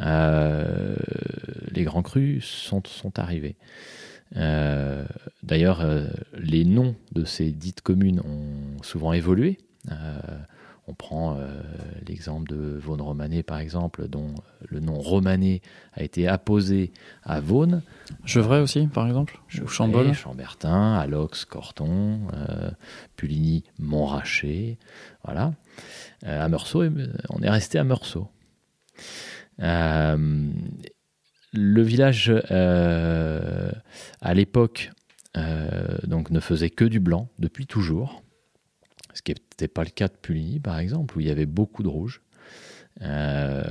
euh, 0.00 0.96
les 1.70 1.84
grands 1.84 2.02
crus 2.02 2.44
sont 2.44 3.18
arrivés. 3.18 3.56
Euh, 4.36 5.04
d'ailleurs, 5.42 5.84
les 6.36 6.64
noms 6.64 6.96
de 7.12 7.24
ces 7.24 7.50
dites 7.50 7.80
communes 7.80 8.20
ont 8.20 8.82
souvent 8.82 9.12
évolué. 9.12 9.58
On 10.86 10.92
prend 10.92 11.38
euh, 11.38 11.62
l'exemple 12.06 12.46
de 12.48 12.78
Vaune 12.78 13.00
Romanée, 13.00 13.42
par 13.42 13.58
exemple, 13.58 14.06
dont 14.06 14.34
le 14.68 14.80
nom 14.80 14.98
Romanée 14.98 15.62
a 15.94 16.02
été 16.02 16.28
apposé 16.28 16.92
à 17.22 17.40
Vaune. 17.40 17.80
Chevray 18.26 18.60
aussi, 18.60 18.86
par 18.88 19.06
exemple 19.06 19.40
Ou 19.62 19.66
Chambol 19.66 20.12
Chambertin, 20.12 20.94
Alox, 20.94 21.46
Corton, 21.46 22.28
euh, 22.34 22.70
Puligny, 23.16 23.64
Montrachet. 23.78 24.76
Voilà. 25.24 25.54
Euh, 26.24 26.44
à 26.44 26.48
Meursault, 26.50 26.84
on 27.30 27.40
est 27.40 27.50
resté 27.50 27.78
à 27.78 27.84
Meursault. 27.84 28.28
Le 31.54 31.82
village, 31.82 32.32
à 32.50 34.34
l'époque, 34.34 34.90
donc 36.04 36.30
ne 36.30 36.40
faisait 36.40 36.70
que 36.70 36.84
du 36.84 37.00
blanc 37.00 37.28
depuis 37.38 37.66
toujours 37.66 38.24
ce 39.14 39.22
qui 39.22 39.32
n'était 39.32 39.68
pas 39.68 39.84
le 39.84 39.90
cas 39.90 40.08
de 40.08 40.14
Puligny, 40.14 40.60
par 40.60 40.78
exemple, 40.78 41.16
où 41.16 41.20
il 41.20 41.26
y 41.26 41.30
avait 41.30 41.46
beaucoup 41.46 41.82
de 41.82 41.88
rouge. 41.88 42.20
Euh, 43.02 43.62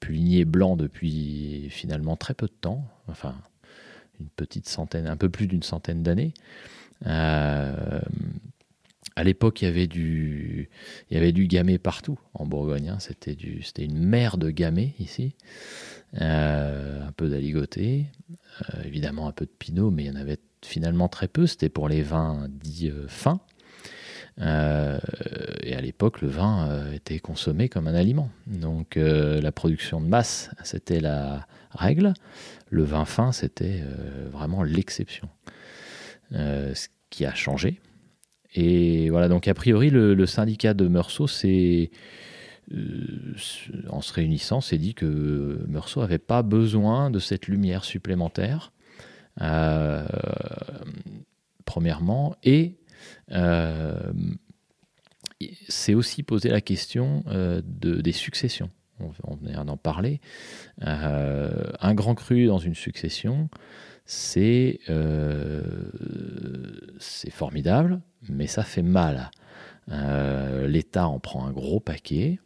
Puligny 0.00 0.40
est 0.40 0.46
blanc 0.46 0.76
depuis 0.76 1.68
finalement 1.70 2.16
très 2.16 2.34
peu 2.34 2.46
de 2.46 2.52
temps, 2.52 2.84
enfin 3.06 3.34
une 4.18 4.28
petite 4.28 4.68
centaine, 4.68 5.06
un 5.06 5.16
peu 5.16 5.28
plus 5.28 5.46
d'une 5.46 5.62
centaine 5.62 6.02
d'années. 6.02 6.34
Euh, 7.06 8.00
à 9.16 9.24
l'époque, 9.24 9.62
il 9.62 9.64
y 9.66 9.68
avait 9.68 9.86
du, 9.86 10.68
il 11.10 11.14
y 11.14 11.16
avait 11.16 11.32
du 11.32 11.46
gamay 11.46 11.78
partout 11.78 12.18
en 12.34 12.46
Bourgogne. 12.46 12.90
Hein. 12.90 12.98
C'était 13.00 13.34
du, 13.34 13.62
c'était 13.62 13.84
une 13.84 13.98
mer 13.98 14.38
de 14.38 14.50
gamay 14.50 14.94
ici. 14.98 15.34
Euh, 16.20 17.06
un 17.06 17.12
peu 17.12 17.28
d'aligoté, 17.28 18.06
évidemment 18.84 19.28
un 19.28 19.32
peu 19.32 19.44
de 19.44 19.52
pinot, 19.56 19.90
mais 19.90 20.04
il 20.04 20.06
y 20.08 20.10
en 20.10 20.16
avait 20.16 20.38
finalement 20.64 21.08
très 21.08 21.28
peu. 21.28 21.46
C'était 21.46 21.68
pour 21.68 21.88
les 21.88 22.02
vins 22.02 22.48
dits 22.48 22.92
fins. 23.06 23.40
Euh, 24.40 24.98
et 25.62 25.74
à 25.74 25.80
l'époque, 25.80 26.22
le 26.22 26.28
vin 26.28 26.68
euh, 26.68 26.92
était 26.92 27.18
consommé 27.18 27.68
comme 27.68 27.86
un 27.86 27.94
aliment. 27.94 28.30
Donc 28.46 28.96
euh, 28.96 29.40
la 29.40 29.52
production 29.52 30.00
de 30.00 30.06
masse, 30.06 30.50
c'était 30.62 31.00
la 31.00 31.46
règle. 31.72 32.14
Le 32.70 32.84
vin 32.84 33.04
fin, 33.04 33.32
c'était 33.32 33.82
vraiment 34.30 34.62
l'exception. 34.62 35.28
ce 36.32 36.86
qui 37.10 37.24
a 37.24 37.34
changé. 37.34 37.80
Et 38.54 39.10
voilà, 39.10 39.28
donc 39.28 39.48
a 39.48 39.54
priori, 39.54 39.90
le, 39.90 40.26
syndicat 40.26 40.74
de 40.74 40.88
Meursault, 40.88 41.28
c'est 41.28 41.90
en 43.88 44.00
se 44.00 44.12
réunissant, 44.12 44.60
s'est 44.60 44.78
dit 44.78 44.94
que 44.94 45.64
Meursault 45.68 46.00
n'avait 46.00 46.18
pas 46.18 46.42
besoin 46.42 47.10
de 47.10 47.18
cette 47.18 47.48
lumière 47.48 47.84
supplémentaire, 47.84 48.72
premièrement, 51.64 52.34
et 52.42 52.80
euh, 53.32 54.12
c'est 55.68 55.94
aussi 55.94 56.22
poser 56.22 56.50
la 56.50 56.60
question 56.60 57.24
euh, 57.28 57.62
de, 57.64 58.00
des 58.00 58.12
successions. 58.12 58.70
On, 59.24 59.34
vient 59.36 59.64
d'en 59.64 59.78
parler. 59.78 60.20
Euh, 60.82 61.72
un 61.80 61.94
grand 61.94 62.14
cru 62.14 62.46
dans 62.46 62.58
une 62.58 62.74
succession, 62.74 63.48
c'est 64.04 64.80
formidable, 67.30 68.02
mais 68.28 68.46
ça 68.46 68.62
fait 68.62 68.82
mal. 68.82 69.30
L'État 69.88 71.08
en 71.08 71.18
prend 71.18 71.46
un 71.46 71.50
gros 71.50 71.80
paquet. 71.80 72.38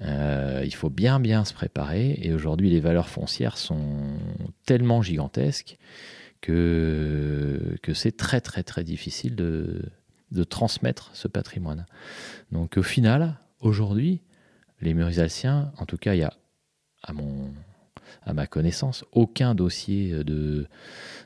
il 0.00 0.74
faut 0.74 0.88
bien 0.88 1.20
bien 1.20 1.44
se 1.44 1.52
préparer. 1.52 2.18
Et 2.22 2.32
aujourd'hui, 2.32 2.70
les 2.70 2.80
valeurs 2.80 3.08
foncières 3.08 3.58
sont 3.58 4.16
tellement 4.64 5.02
gigantesques 5.02 5.78
que, 6.40 7.76
c'est 7.94 8.16
très 8.16 8.40
très 8.40 8.62
très 8.62 8.84
difficile 8.84 9.36
de, 9.36 9.90
transmettre 10.48 11.10
ce 11.12 11.28
patrimoine. 11.28 11.86
Donc 12.52 12.76
au 12.76 12.82
final, 12.82 13.36
aujourd'hui, 13.60 14.22
les 14.80 14.94
Murisalsiens, 14.94 15.72
en 15.76 15.86
tout 15.86 15.98
cas, 15.98 16.14
il 16.14 16.20
y 16.20 16.22
a, 16.22 16.32
à, 17.02 18.32
ma 18.32 18.46
connaissance, 18.46 19.04
aucun 19.12 19.54
dossier 19.54 20.24
de, 20.24 20.66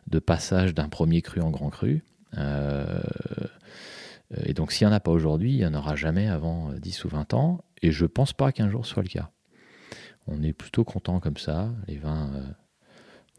de 0.08 0.18
passage 0.18 0.74
d'un 0.74 0.88
premier 0.88 1.22
cru 1.22 1.40
en 1.40 1.50
grand 1.50 1.70
cru. 1.70 2.02
Euh, 2.36 2.98
et 4.44 4.54
donc 4.54 4.72
s'il 4.72 4.86
n'y 4.86 4.92
en 4.92 4.96
a 4.96 5.00
pas 5.00 5.10
aujourd'hui, 5.10 5.52
il 5.52 5.58
n'y 5.58 5.66
en 5.66 5.74
aura 5.74 5.96
jamais 5.96 6.28
avant 6.28 6.72
10 6.72 7.04
ou 7.04 7.08
20 7.08 7.34
ans. 7.34 7.64
Et 7.82 7.90
je 7.90 8.04
ne 8.04 8.08
pense 8.08 8.32
pas 8.32 8.52
qu'un 8.52 8.70
jour 8.70 8.86
soit 8.86 9.02
le 9.02 9.08
cas. 9.08 9.30
On 10.26 10.42
est 10.42 10.52
plutôt 10.52 10.84
content 10.84 11.20
comme 11.20 11.36
ça. 11.36 11.68
Les 11.86 11.96
vins, 11.96 12.30
euh, 12.34 12.42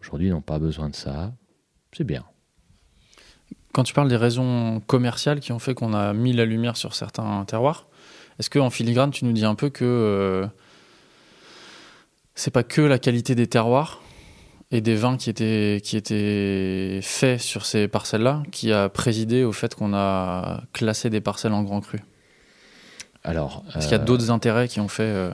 aujourd'hui, 0.01 0.29
n'ont 0.29 0.41
pas 0.41 0.59
besoin 0.59 0.89
de 0.89 0.95
ça. 0.95 1.33
C'est 1.91 2.03
bien. 2.03 2.23
Quand 3.73 3.83
tu 3.83 3.93
parles 3.93 4.09
des 4.09 4.15
raisons 4.15 4.81
commerciales 4.85 5.39
qui 5.39 5.51
ont 5.51 5.59
fait 5.59 5.73
qu'on 5.73 5.93
a 5.93 6.13
mis 6.13 6.31
la 6.31 6.45
lumière 6.45 6.77
sur 6.77 6.93
certains 6.93 7.43
terroirs, 7.45 7.87
est-ce 8.39 8.49
qu'en 8.49 8.69
filigrane, 8.69 9.11
tu 9.11 9.25
nous 9.25 9.33
dis 9.33 9.45
un 9.45 9.55
peu 9.55 9.69
que 9.69 9.83
euh, 9.83 10.47
c'est 12.35 12.51
pas 12.51 12.63
que 12.63 12.81
la 12.81 12.99
qualité 12.99 13.33
des 13.33 13.47
terroirs 13.47 14.01
et 14.75 14.81
des 14.81 14.95
vins 14.95 15.15
qui 15.15 15.29
étaient, 15.29 15.79
qui 15.81 15.95
étaient 15.95 16.99
faits 17.01 17.39
sur 17.39 17.65
ces 17.65 17.87
parcelles-là 17.87 18.43
qui 18.51 18.73
a 18.73 18.89
présidé 18.89 19.45
au 19.45 19.53
fait 19.53 19.73
qu'on 19.73 19.93
a 19.93 20.63
classé 20.73 21.09
des 21.09 21.21
parcelles 21.21 21.53
en 21.53 21.63
grand 21.63 21.79
cru 21.79 22.01
Alors, 23.23 23.63
Est-ce 23.73 23.87
qu'il 23.87 23.95
y 23.95 23.99
a 23.99 24.01
euh, 24.01 24.05
d'autres 24.05 24.31
intérêts 24.31 24.67
qui 24.67 24.81
ont 24.81 24.89
fait 24.89 25.03
euh, 25.03 25.31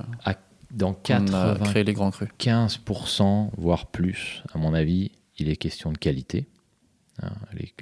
dans 0.69 0.93
4 0.93 1.63
créé 1.63 1.83
les 1.83 1.93
grands 1.93 2.11
crus 2.11 2.29
15%, 2.39 3.49
voire 3.57 3.87
plus, 3.87 4.43
à 4.53 4.59
mon 4.59 4.75
avis, 4.75 5.11
il 5.39 5.49
est 5.49 5.55
question 5.55 5.91
de 5.91 5.97
qualité. 5.97 6.47
Hein, 7.23 7.31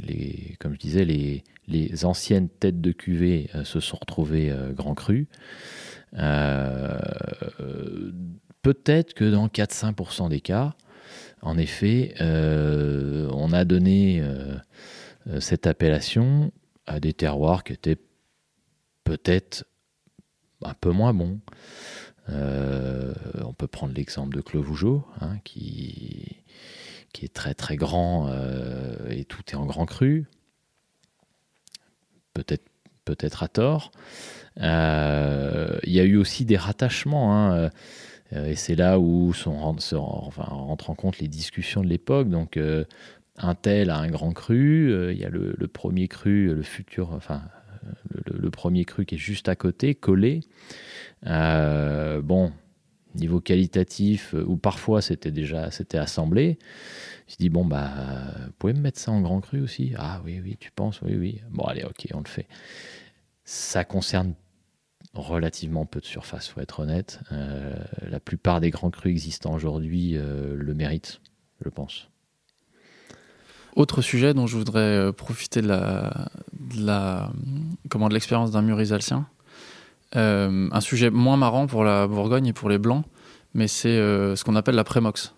les, 0.08 0.56
comme 0.60 0.74
je 0.74 0.80
disais, 0.80 1.04
les, 1.04 1.44
les, 1.68 2.06
anciennes 2.06 2.48
têtes 2.48 2.80
de 2.80 2.94
cuvée 2.94 3.50
euh, 3.54 3.66
se 3.66 3.82
sont 3.82 3.98
retrouvées 4.00 4.56
grand 4.74 4.96
cru. 4.96 5.28
Peut-être 8.62 9.14
que 9.14 9.30
dans 9.30 9.48
4-5% 9.48 10.30
des 10.30 10.42
cas, 10.42 10.74
en 11.42 11.58
effet, 11.58 12.14
on 12.20 13.52
a 13.54 13.66
donné 13.66 14.24
cette 15.40 15.68
appellation 15.68 16.52
à 16.86 17.00
des 17.00 17.14
terroirs 17.14 17.64
qui 17.64 17.74
étaient 17.74 17.98
peut-être 19.04 19.66
un 20.64 20.74
peu 20.74 20.92
moins 20.92 21.14
bons. 21.14 21.40
on 22.28 23.54
peut 23.58 23.68
prendre 23.68 23.94
l'exemple 23.94 24.36
de 24.36 24.42
Clos 24.42 25.06
hein, 25.22 25.38
qui, 25.44 26.44
est 27.22 27.34
très 27.34 27.54
très 27.54 27.76
grand 27.76 28.32
et 29.10 29.26
tout 29.26 29.44
est 29.52 29.56
en 29.56 29.66
grand 29.66 29.86
cru. 29.86 30.28
Peut-être 32.34 32.70
peut-être 33.10 33.44
à 33.44 33.48
tort. 33.48 33.92
Euh, 34.62 35.80
il 35.84 35.94
y 35.94 36.00
a 36.00 36.04
eu 36.04 36.18
aussi 36.18 36.46
des 36.46 36.58
rattachements. 36.58 37.34
Hein, 37.34 37.54
euh, 37.56 37.70
et 38.32 38.56
c'est 38.56 38.76
là 38.76 39.00
où 39.00 39.34
sont, 39.34 39.58
enfin, 39.58 40.44
rentrent 40.44 40.90
en 40.90 40.96
compte 40.96 41.20
les 41.20 41.28
discussions 41.28 41.82
de 41.82 41.88
l'époque. 41.88 42.30
Donc, 42.30 42.58
euh, 42.58 42.86
un 43.38 43.56
tel 43.56 43.90
a 43.90 43.98
un 43.98 44.10
grand 44.10 44.34
cru. 44.34 45.12
Il 45.12 45.18
y 45.18 45.26
a 45.26 45.30
le, 45.30 45.56
premier 45.68 46.08
cru, 46.08 46.54
le 46.54 46.62
futur, 46.62 47.12
enfin, 47.14 47.42
le, 48.14 48.50
premier 48.52 48.86
cru 48.86 49.06
qui 49.06 49.16
est 49.16 49.20
juste 49.20 49.50
à 49.50 49.56
côté, 49.56 49.96
collé. 49.96 50.42
bon, 51.24 52.52
niveau 53.16 53.40
qualitatif, 53.40 54.34
ou 54.34 54.58
parfois 54.58 55.02
c'était 55.02 55.32
déjà 55.32 55.72
c'était 55.72 55.98
assemblé. 55.98 56.60
Je 57.28 57.36
dis 57.38 57.50
bon 57.50 57.66
bah, 57.66 57.92
vous 58.46 58.52
pouvez 58.58 58.74
me 58.74 58.82
mettre 58.82 59.00
ça 59.00 59.12
en 59.12 59.22
grand 59.22 59.42
cru 59.42 59.62
aussi? 59.62 59.94
Ah 59.98 60.22
oui 60.26 60.40
oui, 60.44 60.58
tu 60.60 60.72
penses? 60.72 61.02
Oui 61.02 61.16
oui. 61.16 61.42
Bon 61.52 61.64
allez 61.64 61.84
ok, 61.84 62.08
on 62.14 62.20
le 62.20 62.28
fait. 62.28 62.48
Ça 63.46 63.84
concerne 63.84 64.34
relativement 65.14 65.86
peu 65.86 66.00
de 66.00 66.06
surface, 66.06 66.48
faut 66.48 66.62
être 66.62 66.82
honnête. 66.82 67.20
Euh, 67.32 67.74
la 68.08 68.20
plupart 68.20 68.62
des 68.62 68.70
grands 68.70 68.92
crus 68.92 69.12
existants 69.12 69.54
aujourd'hui 69.54 70.14
euh, 70.16 70.56
le 70.56 70.74
méritent, 70.74 71.22
je 71.64 71.70
pense. 71.70 72.10
Autre 73.76 74.02
sujet 74.02 74.34
dont 74.34 74.48
je 74.48 74.58
voudrais 74.58 74.80
euh, 74.80 75.12
profiter 75.12 75.62
de 75.62 75.68
la, 75.68 76.30
la 76.78 77.32
comment 77.90 78.10
de 78.10 78.14
l'expérience 78.14 78.52
d'un 78.52 78.62
mur 78.62 78.80
un 80.14 80.82
sujet 80.82 81.12
moins 81.12 81.38
marrant 81.38 81.68
pour 81.68 81.84
la 81.84 82.08
Bourgogne 82.08 82.48
et 82.48 82.54
pour 82.54 82.70
les 82.70 82.80
blancs, 82.80 83.06
mais 83.54 83.68
c'est 83.68 83.96
ce 83.96 84.44
qu'on 84.44 84.56
appelle 84.56 84.76
la 84.76 84.84
prémox. 84.84 85.36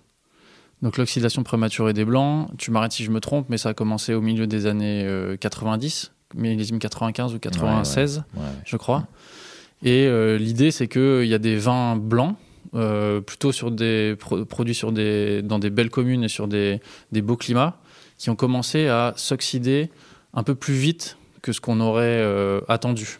Donc 0.82 0.98
l'oxydation 0.98 1.44
prématurée 1.44 1.94
des 1.94 2.06
blancs, 2.06 2.50
tu 2.58 2.72
m'arrêtes 2.72 2.94
si 2.94 3.04
je 3.04 3.12
me 3.12 3.20
trompe, 3.20 3.48
mais 3.50 3.58
ça 3.58 3.70
a 3.70 3.74
commencé 3.74 4.14
au 4.14 4.22
milieu 4.22 4.48
des 4.48 4.68
années 4.68 5.36
90 5.42 6.14
millésime 6.36 6.80
95 6.80 7.34
ou 7.34 7.40
96, 7.40 8.24
je 8.66 8.78
crois. 8.78 9.08
Et 9.84 10.06
euh, 10.08 10.38
l'idée, 10.38 10.72
c'est 10.72 10.88
qu'il 10.88 11.26
y 11.26 11.34
a 11.34 11.40
des 11.40 11.56
vins 11.56 11.96
blancs, 11.96 12.36
euh, 12.76 13.22
plutôt 13.22 13.52
sur 13.52 13.72
des 13.72 14.16
produits 14.48 14.76
sur 14.76 14.92
des, 14.92 15.42
dans 15.42 15.60
des 15.60 15.70
belles 15.70 15.90
communes 15.90 16.24
et 16.24 16.30
sur 16.30 16.48
des, 16.48 16.80
des 17.12 17.22
beaux 17.22 17.38
climats, 17.38 17.80
qui 18.18 18.30
ont 18.30 18.36
commencé 18.36 18.88
à 18.88 19.14
s'oxyder 19.16 19.90
un 20.34 20.44
peu 20.44 20.56
plus 20.56 20.76
vite 20.76 21.18
que 21.42 21.52
ce 21.52 21.60
qu'on 21.60 21.80
aurait 21.80 22.22
euh, 22.22 22.62
attendu, 22.68 23.20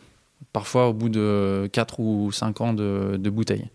parfois 0.54 0.88
au 0.90 0.94
bout 0.94 1.10
de 1.10 1.68
4 1.74 2.00
ou 2.00 2.32
5 2.32 2.62
ans 2.62 2.74
de, 2.74 3.18
de 3.18 3.30
bouteille. 3.30 3.70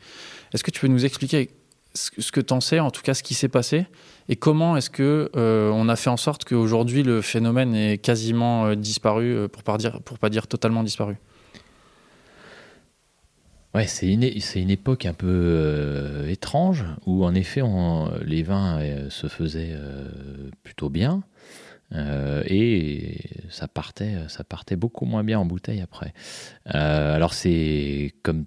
Est-ce 0.55 0.63
que 0.63 0.71
tu 0.71 0.81
peux 0.81 0.89
nous 0.89 1.05
expliquer 1.05 1.51
ce 1.97 2.31
que 2.31 2.41
tu 2.41 2.53
en 2.53 2.61
sais, 2.61 2.79
en 2.79 2.91
tout 2.91 3.03
cas 3.03 3.15
ce 3.15 3.23
qui 3.23 3.35
s'est 3.35 3.49
passé, 3.49 3.87
et 4.29 4.37
comment 4.37 4.77
est-ce 4.77 4.91
que 4.91 5.31
euh, 5.37 5.71
on 5.71 5.89
a 5.89 5.97
fait 5.97 6.11
en 6.11 6.17
sorte 6.17 6.45
qu'aujourd'hui 6.45 7.03
le 7.03 7.23
phénomène 7.23 7.75
est 7.75 7.99
quasiment 7.99 8.67
euh, 8.67 8.75
disparu, 8.75 9.35
euh, 9.35 9.49
pour 9.49 9.63
pas 9.63 9.77
dire 9.79 10.01
pour 10.03 10.19
pas 10.19 10.29
dire 10.29 10.47
totalement 10.47 10.83
disparu? 10.83 11.17
Ouais, 13.77 13.87
c'est 13.87 14.11
une, 14.11 14.23
une 14.23 14.71
époque 14.71 15.05
un 15.05 15.13
peu 15.13 16.25
étrange 16.31 16.87
où 17.05 17.27
en 17.27 17.35
effet 17.35 17.61
les 18.25 18.43
vins 18.43 18.81
se 19.11 19.27
faisaient 19.27 19.77
plutôt 20.63 20.89
bien 20.89 21.23
et 21.95 23.21
ça 23.51 23.69
partait, 23.69 24.15
ça 24.29 24.45
partait 24.45 24.77
beaucoup 24.77 25.05
moins 25.05 25.25
bien 25.25 25.39
en 25.39 25.45
bouteille 25.45 25.83
après. 25.83 26.15
alors 26.65 27.35
c'est 27.35 28.15
comme 28.23 28.47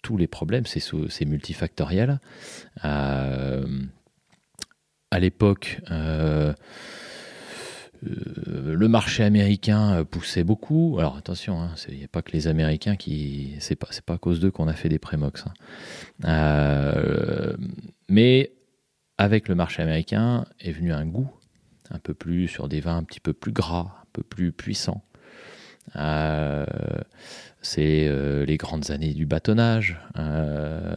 tous 0.00 0.16
les 0.16 0.26
problèmes, 0.26 0.64
c'est 0.64 1.26
multifactoriel. 1.26 2.18
Euh, 2.86 3.66
à 5.10 5.18
l'époque, 5.18 5.82
euh, 8.06 8.14
euh, 8.48 8.74
le 8.74 8.88
marché 8.88 9.22
américain 9.24 10.04
poussait 10.04 10.44
beaucoup. 10.44 10.96
Alors 10.98 11.16
attention, 11.16 11.60
hein, 11.60 11.74
il 11.88 11.98
n'y 11.98 12.04
a 12.04 12.08
pas 12.08 12.22
que 12.22 12.32
les 12.32 12.48
Américains 12.48 12.96
qui. 12.96 13.54
C'est 13.60 13.76
pas, 13.76 13.88
pas 14.04 14.14
à 14.14 14.18
cause 14.18 14.40
d'eux 14.40 14.50
qu'on 14.50 14.68
a 14.68 14.74
fait 14.74 14.88
des 14.88 14.98
prémox. 14.98 15.44
Hein. 16.24 17.56
mais 18.08 18.52
avec 19.18 19.48
le 19.48 19.54
marché 19.54 19.82
américain 19.82 20.46
est 20.60 20.72
venu 20.72 20.92
un 20.92 21.04
goût 21.04 21.30
un 21.90 21.98
peu 21.98 22.14
plus 22.14 22.48
sur 22.48 22.68
des 22.68 22.80
vins 22.80 22.96
un 22.96 23.02
petit 23.02 23.20
peu 23.20 23.32
plus 23.32 23.52
gras, 23.52 23.96
un 24.02 24.06
peu 24.12 24.22
plus 24.22 24.52
puissants. 24.52 25.02
C'est 27.62 28.06
euh, 28.08 28.46
les 28.46 28.56
grandes 28.56 28.90
années 28.90 29.12
du 29.12 29.26
bâtonnage, 29.26 30.00
euh, 30.18 30.96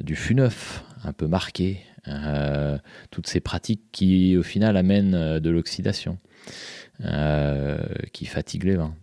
du 0.00 0.16
fût 0.16 0.34
neuf, 0.34 0.84
un 1.04 1.12
peu 1.12 1.28
marqué, 1.28 1.80
euh, 2.08 2.78
toutes 3.10 3.26
ces 3.26 3.40
pratiques 3.40 3.82
qui 3.92 4.36
au 4.36 4.42
final 4.42 4.76
amènent 4.76 5.38
de 5.38 5.50
l'oxydation, 5.50 6.18
qui 8.12 8.26
fatiguent 8.26 8.64
les 8.64 8.76
vins. 8.76 8.94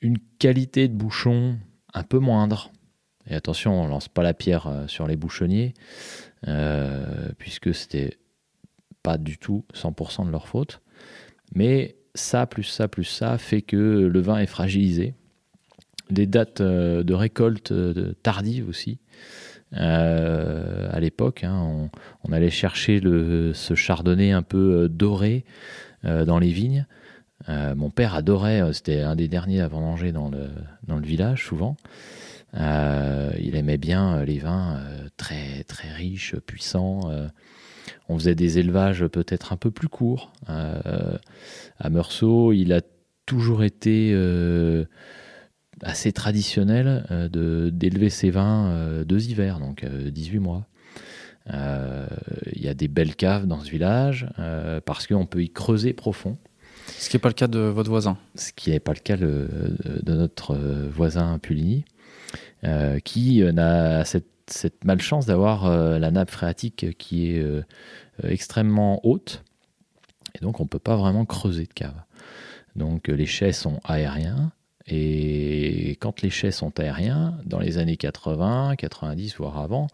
une 0.00 0.18
qualité 0.38 0.88
de 0.88 0.94
bouchon 0.94 1.58
un 1.94 2.02
peu 2.02 2.18
moindre. 2.18 2.70
Et 3.30 3.34
attention, 3.34 3.82
on 3.82 3.86
lance 3.86 4.08
pas 4.08 4.22
la 4.22 4.34
pierre 4.34 4.84
sur 4.86 5.06
les 5.06 5.16
bouchonniers, 5.16 5.74
puisque 7.38 7.74
c'était 7.74 8.16
pas 9.02 9.18
du 9.18 9.38
tout 9.38 9.64
100% 9.74 10.26
de 10.26 10.30
leur 10.30 10.48
faute. 10.48 10.80
Mais 11.54 11.96
ça, 12.14 12.46
plus 12.46 12.64
ça, 12.64 12.88
plus 12.88 13.04
ça, 13.04 13.38
fait 13.38 13.62
que 13.62 13.76
le 13.76 14.20
vin 14.20 14.38
est 14.38 14.46
fragilisé. 14.46 15.14
Des 16.10 16.26
dates 16.26 16.60
euh, 16.60 17.02
de 17.02 17.14
récolte 17.14 17.72
euh, 17.72 18.14
tardives 18.22 18.68
aussi. 18.68 18.98
Euh, 19.74 20.88
à 20.90 21.00
l'époque, 21.00 21.44
hein, 21.44 21.90
on, 22.24 22.32
allait 22.32 22.50
chercher 22.50 23.00
ce 23.02 23.74
chardonnay 23.74 24.32
un 24.32 24.42
peu 24.42 24.88
doré 24.88 25.44
dans 26.04 26.38
les 26.38 26.50
vignes. 26.50 26.86
mon 27.48 27.90
père 27.90 28.14
adorait, 28.14 28.62
c'était 28.72 29.00
un 29.00 29.16
des 29.16 29.28
derniers 29.28 29.60
à 29.60 29.68
vendanger 29.68 30.12
dans 30.12 30.28
le, 30.28 30.48
dans 30.86 30.96
le 30.96 31.06
village 31.06 31.44
souvent. 31.44 31.76
il 32.54 33.56
aimait 33.56 33.78
bien 33.78 34.24
les 34.24 34.38
vins 34.38 34.80
très 35.16 35.64
très 35.64 35.90
riches, 35.90 36.36
puissants. 36.36 37.10
on 38.08 38.18
faisait 38.18 38.34
des 38.34 38.58
élevages 38.58 39.06
peut-être 39.06 39.52
un 39.52 39.56
peu 39.56 39.70
plus 39.70 39.88
courts 39.88 40.32
à 40.46 41.90
Meursault, 41.90 42.52
il 42.52 42.72
a 42.72 42.80
toujours 43.28 43.62
été 43.62 44.10
euh, 44.14 44.84
assez 45.82 46.12
traditionnel 46.12 47.06
euh, 47.10 47.28
de 47.28 47.70
d'élever 47.70 48.10
ses 48.10 48.30
vins 48.30 48.68
euh, 48.68 49.04
deux 49.04 49.28
hivers, 49.28 49.60
donc 49.60 49.84
18 49.84 50.38
mois. 50.38 50.66
Il 51.50 52.62
y 52.62 52.68
a 52.68 52.74
des 52.74 52.88
belles 52.88 53.16
caves 53.16 53.46
dans 53.46 53.60
ce 53.60 53.70
village 53.70 54.28
parce 54.84 55.06
qu'on 55.06 55.24
peut 55.24 55.42
y 55.42 55.48
creuser 55.48 55.94
profond. 55.94 56.36
Ce 56.98 57.08
qui 57.08 57.16
n'est 57.16 57.20
pas 57.20 57.30
le 57.30 57.34
cas 57.34 57.46
de 57.46 57.58
votre 57.58 57.88
voisin. 57.88 58.18
Ce 58.34 58.52
qui 58.52 58.70
n'est 58.70 58.80
pas 58.80 58.92
le 58.92 59.00
cas 59.00 59.16
de, 59.16 59.48
notre 60.06 60.58
voisin 60.90 61.38
Puligny, 61.38 61.86
qui 63.02 63.42
n'a 63.42 64.04
cette, 64.04 64.28
cette, 64.46 64.84
malchance 64.84 65.24
d'avoir 65.24 65.70
la 65.70 66.10
nappe 66.10 66.30
phréatique 66.30 66.98
qui 66.98 67.30
est 67.30 67.42
extrêmement 68.22 69.00
haute 69.06 69.42
et 70.34 70.44
donc, 70.44 70.60
on 70.60 70.64
ne 70.64 70.68
peut 70.68 70.78
pas 70.78 70.96
vraiment 70.96 71.24
creuser 71.24 71.64
de 71.64 71.72
cave. 71.72 72.00
Donc, 72.76 73.08
les 73.08 73.26
chais 73.26 73.52
sont 73.52 73.80
aériens. 73.84 74.52
Et 74.90 75.96
quand 76.00 76.22
les 76.22 76.30
chais 76.30 76.50
sont 76.50 76.80
aériens, 76.80 77.38
dans 77.44 77.58
les 77.58 77.76
années 77.76 77.98
80, 77.98 78.76
90, 78.76 79.36
voire 79.36 79.58
avant, 79.58 79.86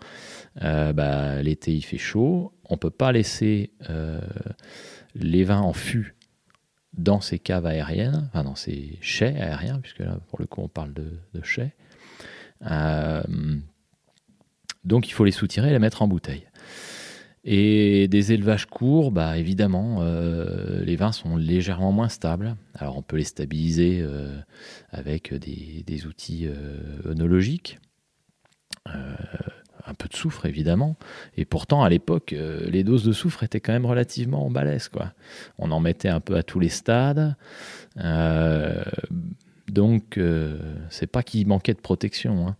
euh, 0.62 0.92
bah, 0.92 1.42
l'été 1.42 1.72
il 1.72 1.82
fait 1.82 1.98
chaud, 1.98 2.52
on 2.64 2.74
ne 2.74 2.78
peut 2.78 2.90
pas 2.90 3.10
laisser 3.10 3.72
euh, 3.90 4.20
les 5.16 5.42
vins 5.42 5.60
en 5.60 5.72
fût 5.72 6.14
dans 6.96 7.20
ces 7.20 7.40
caves 7.40 7.66
aériennes, 7.66 8.28
enfin 8.28 8.44
dans 8.44 8.54
ces 8.54 8.98
chais 9.00 9.34
aériens, 9.36 9.80
puisque 9.80 9.98
là 9.98 10.20
pour 10.28 10.38
le 10.38 10.46
coup 10.46 10.60
on 10.62 10.68
parle 10.68 10.92
de, 10.92 11.18
chais. 11.42 11.74
Euh, 12.70 13.22
donc 14.84 15.08
il 15.08 15.12
faut 15.12 15.24
les 15.24 15.32
soutirer 15.32 15.70
et 15.70 15.72
les 15.72 15.80
mettre 15.80 16.02
en 16.02 16.08
bouteille. 16.08 16.46
Et 17.46 18.08
des 18.08 18.32
élevages 18.32 18.64
courts, 18.64 19.12
bah, 19.12 19.36
évidemment, 19.36 19.98
euh, 20.00 20.82
les 20.82 20.96
vins 20.96 21.12
sont 21.12 21.36
légèrement 21.36 21.92
moins 21.92 22.08
stables. 22.08 22.56
Alors 22.74 22.96
on 22.96 23.02
peut 23.02 23.18
les 23.18 23.24
stabiliser 23.24 24.00
euh, 24.00 24.34
avec 24.90 25.34
des, 25.34 26.06
outils 26.06 26.46
euh, 26.46 26.78
œnologiques, 27.04 27.78
un 28.86 29.92
peu 29.92 30.08
de 30.08 30.16
soufre 30.16 30.46
évidemment. 30.46 30.96
Et 31.36 31.44
pourtant, 31.44 31.82
à 31.82 31.90
l'époque, 31.90 32.34
les 32.66 32.82
doses 32.82 33.04
de 33.04 33.12
soufre 33.12 33.42
étaient 33.42 33.60
quand 33.60 33.74
même 33.74 33.86
relativement 33.86 34.50
balèzes. 34.50 34.88
Quoi. 34.88 35.12
On 35.58 35.70
en 35.70 35.80
mettait 35.80 36.08
un 36.08 36.20
peu 36.20 36.36
à 36.36 36.42
tous 36.42 36.60
les 36.60 36.70
stades. 36.70 37.36
donc, 39.68 40.18
c'est 40.88 41.06
pas 41.06 41.22
qu'il 41.22 41.46
manquait 41.46 41.74
de 41.74 41.80
protection. 41.80 42.48
Hein. 42.48 42.56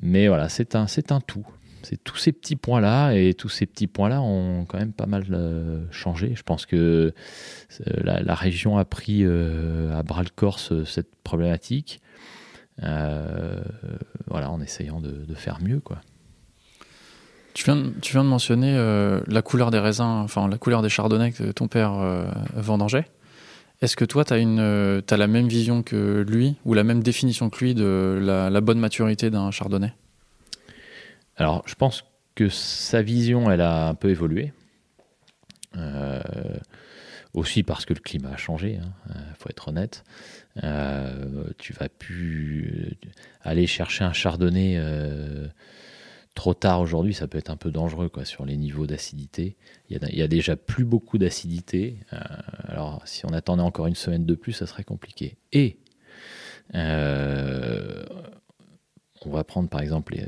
Mais 0.00 0.28
voilà, 0.28 0.48
c'est 0.48 0.76
un, 0.76 0.86
c'est 0.86 1.10
un 1.10 1.20
tout 1.20 1.46
c'est 1.88 2.02
tous 2.02 2.16
ces 2.16 2.32
petits 2.32 2.56
points-là, 2.56 3.12
et 3.12 3.32
tous 3.34 3.48
ces 3.48 3.64
petits 3.64 3.86
points-là 3.86 4.20
ont 4.20 4.64
quand 4.64 4.78
même 4.78 4.92
pas 4.92 5.06
mal 5.06 5.24
euh, 5.30 5.84
changé. 5.92 6.32
Je 6.34 6.42
pense 6.42 6.66
que 6.66 6.76
euh, 6.76 7.90
la, 8.02 8.34
région 8.34 8.76
a 8.76 8.84
pris 8.84 9.20
euh, 9.22 9.96
à 9.96 10.02
bras 10.02 10.24
le 10.24 10.30
corps 10.34 10.58
ce- 10.58 10.84
cette 10.84 11.14
problématique, 11.22 12.00
en 12.82 14.60
essayant 14.60 15.00
de, 15.00 15.34
faire 15.34 15.60
mieux, 15.62 15.78
quoi. 15.80 16.00
Tu 17.54 17.64
viens, 17.64 17.76
de- 17.76 18.26
mentionner 18.26 18.76
la 19.26 19.42
couleur 19.42 19.70
des 19.70 19.78
raisins, 19.78 20.22
enfin 20.24 20.48
la 20.48 20.58
couleur 20.58 20.82
des 20.82 20.88
chardonnays 20.88 21.32
que 21.32 21.52
ton 21.52 21.68
père 21.68 21.94
euh, 21.94 22.26
vendangeait. 22.54 23.06
Est-ce 23.80 23.96
que 23.96 24.04
toi, 24.04 24.24
tu 24.24 24.34
as, 24.34 25.16
la 25.16 25.26
même 25.26 25.48
vision 25.48 25.82
que 25.82 26.24
lui, 26.28 26.56
ou 26.64 26.74
la 26.74 26.82
même 26.82 27.02
définition 27.02 27.48
que 27.48 27.64
lui 27.64 27.74
de 27.74 28.18
la 28.20 28.60
bonne 28.60 28.80
maturité 28.80 29.30
d'un 29.30 29.50
chardonnay? 29.52 29.92
Alors, 31.36 31.62
je 31.66 31.74
pense 31.74 32.04
que 32.34 32.48
sa 32.48 33.02
vision, 33.02 33.50
elle 33.50 33.60
a 33.60 33.88
un 33.88 33.94
peu 33.94 34.10
évolué. 34.10 34.52
Euh, 35.76 36.20
aussi 37.36 37.62
parce 37.62 37.84
que 37.84 37.92
le 37.92 38.00
climat 38.00 38.30
a 38.30 38.36
changé, 38.36 38.80
il 39.08 39.34
faut 39.38 39.50
être 39.50 39.68
honnête. 39.68 40.04
Euh, 40.64 41.44
tu 41.58 41.72
vas 41.74 41.88
plus 41.88 42.96
aller 43.42 43.66
chercher 43.66 44.04
un 44.04 44.12
chardonnay 44.12 44.76
euh, 44.78 45.46
trop 46.34 46.54
tard 46.54 46.80
aujourd'hui, 46.80 47.14
ça 47.14 47.26
peut 47.26 47.38
être 47.38 47.50
un 47.50 47.56
peu 47.56 47.70
dangereux 47.70 48.08
quoi, 48.08 48.24
sur 48.24 48.46
les 48.46 48.56
niveaux 48.56 48.86
d'acidité. 48.86 49.56
Il 49.90 49.98
y, 50.00 50.22
a, 50.22 50.28
déjà 50.28 50.56
plus 50.56 50.84
beaucoup 50.84 51.18
d'acidité. 51.18 51.98
Euh, 52.12 52.18
alors, 52.68 53.02
si 53.04 53.26
on 53.26 53.30
attendait 53.30 53.62
encore 53.62 53.86
une 53.86 53.94
semaine 53.94 54.24
de 54.24 54.34
plus, 54.34 54.52
ça 54.52 54.66
serait 54.66 54.84
compliqué. 54.84 55.36
Et 55.52 55.78
euh, 56.74 58.04
on 59.26 59.30
va 59.30 59.44
prendre 59.44 59.68
par 59.68 59.80
exemple 59.80 60.14
les- 60.14 60.26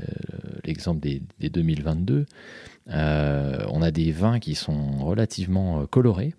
l'exemple 0.65 0.99
des, 0.99 1.21
des 1.39 1.49
2022. 1.49 2.25
Euh, 2.89 3.65
on 3.69 3.81
a 3.81 3.91
des 3.91 4.11
vins 4.11 4.39
qui 4.39 4.55
sont 4.55 5.03
relativement 5.05 5.81
euh, 5.81 5.85
colorés. 5.85 6.33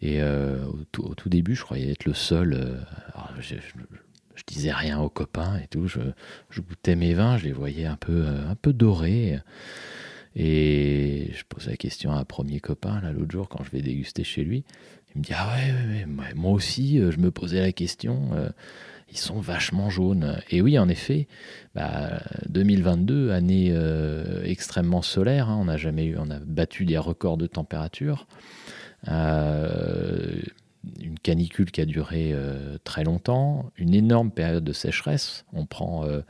Et 0.00 0.20
euh, 0.22 0.64
au, 0.98 1.14
tout, 1.14 1.28
début, 1.28 1.54
je 1.56 1.62
croyais 1.62 1.90
être 1.90 2.04
le 2.04 2.14
seul. 2.14 2.52
euh, 2.54 2.76
je, 3.40 3.54
disais 4.46 4.72
rien 4.72 5.00
aux 5.00 5.08
copains 5.08 5.58
et 5.58 5.66
tout. 5.66 5.88
Je, 5.88 6.00
goûtais 6.60 6.96
mes 6.96 7.14
vins, 7.14 7.36
je 7.36 7.44
les 7.44 7.52
voyais 7.52 7.86
un 7.86 7.96
peu, 7.96 8.24
euh, 8.26 8.72
dorés. 8.72 9.38
Et 10.36 11.30
je 11.34 11.42
posais 11.48 11.70
la 11.70 11.76
question 11.76 12.12
à 12.12 12.16
un 12.18 12.24
premier 12.24 12.60
copain 12.60 13.00
là 13.00 13.12
l'autre 13.12 13.32
jour 13.32 13.48
quand 13.48 13.64
je 13.64 13.70
vais 13.70 13.82
déguster 13.82 14.22
chez 14.24 14.44
lui. 14.44 14.64
Il 15.14 15.18
me 15.18 15.24
dit 15.24 15.32
ah 15.34 15.56
ouais, 15.56 16.06
moi- 16.34 16.52
aussi 16.52 17.00
euh, 17.00 17.10
je 17.10 17.18
me 17.18 17.30
posais 17.30 17.60
la 17.60 17.72
question. 17.72 18.30
Ils 19.10 19.16
sont 19.18 19.40
vachement 19.40 19.90
jaunes. 19.90 20.38
Et 20.50 20.60
oui, 20.60 20.78
en 20.78 20.88
effet, 20.88 21.28
bah, 21.74 22.20
2022, 22.48 23.30
année 23.32 23.68
euh, 23.72 24.42
extrêmement 24.44 25.02
solaire. 25.02 25.48
hein, 25.48 25.58
on 25.60 25.68
a 25.68 25.76
jamais 25.76 26.04
eu, 26.04 26.16
on 26.18 26.30
a 26.30 26.38
battu 26.40 26.84
des 26.84 26.98
records 26.98 27.36
de 27.38 27.46
température. 27.46 28.26
Euh, 29.08 30.40
une 31.00 31.18
canicule 31.18 31.70
qui 31.70 31.80
a 31.80 31.84
duré 31.86 32.30
euh, 32.32 32.78
très 32.84 33.04
longtemps, 33.04 33.70
une 33.76 33.94
énorme 33.94 34.30
période 34.30 34.64
de 34.64 34.72
sécheresse. 34.72 35.44
On 35.52 35.66
prend 35.66 36.04
euh, 36.06 36.20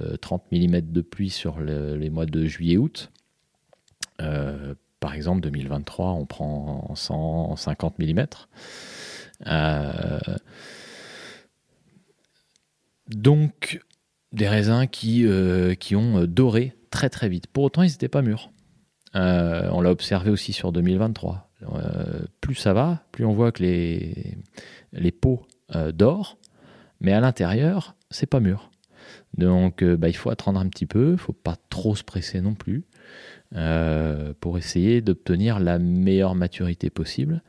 euh, 0.00 0.16
30 0.16 0.44
mm 0.52 0.80
de 0.80 1.00
pluie 1.00 1.30
sur 1.30 1.58
le- 1.60 1.96
les 1.96 2.10
mois 2.10 2.26
de 2.26 2.46
juillet-août. 2.46 3.10
Par 5.00 5.14
exemple, 5.14 5.42
2023, 5.42 6.12
on 6.12 6.24
prend 6.24 6.94
150 6.94 7.98
mm. 7.98 8.26
Donc, 13.08 13.80
des 14.32 14.48
raisins 14.48 14.86
qui, 14.86 15.26
euh, 15.26 15.74
ont 15.92 16.22
euh, 16.22 16.26
doré 16.26 16.74
très 16.90 17.10
très 17.10 17.28
vite. 17.28 17.46
Pour 17.46 17.64
autant, 17.64 17.82
ils 17.82 17.90
n'étaient 17.90 18.08
pas 18.08 18.22
mûrs. 18.22 18.50
Euh, 19.16 19.68
on 19.72 19.80
l'a 19.80 19.90
observé 19.90 20.30
aussi 20.30 20.52
sur 20.52 20.72
2023. 20.72 21.50
Euh, 21.62 22.26
plus 22.40 22.54
ça 22.56 22.72
va, 22.72 23.04
plus 23.12 23.24
on 23.24 23.32
voit 23.32 23.52
que 23.52 23.62
les, 23.62 24.36
les 24.92 25.14
euh, 25.74 25.92
dorent, 25.92 26.38
mais 27.00 27.12
à 27.12 27.20
l'intérieur, 27.20 27.94
c'est 28.10 28.26
pas 28.26 28.40
mûr. 28.40 28.70
Donc, 29.36 29.82
bah, 29.82 30.08
il 30.08 30.16
faut 30.16 30.30
attendre 30.30 30.60
un 30.60 30.68
petit 30.68 30.86
peu, 30.86 31.12
il 31.12 31.18
faut 31.18 31.32
pas 31.32 31.56
trop 31.68 31.94
se 31.96 32.04
presser 32.04 32.40
non 32.40 32.54
plus, 32.54 32.84
pour 34.40 34.58
essayer 34.58 35.00
d'obtenir 35.00 35.60
la 35.60 35.78
meilleure 35.78 36.34
maturité 36.34 36.88
possible. 36.88 37.42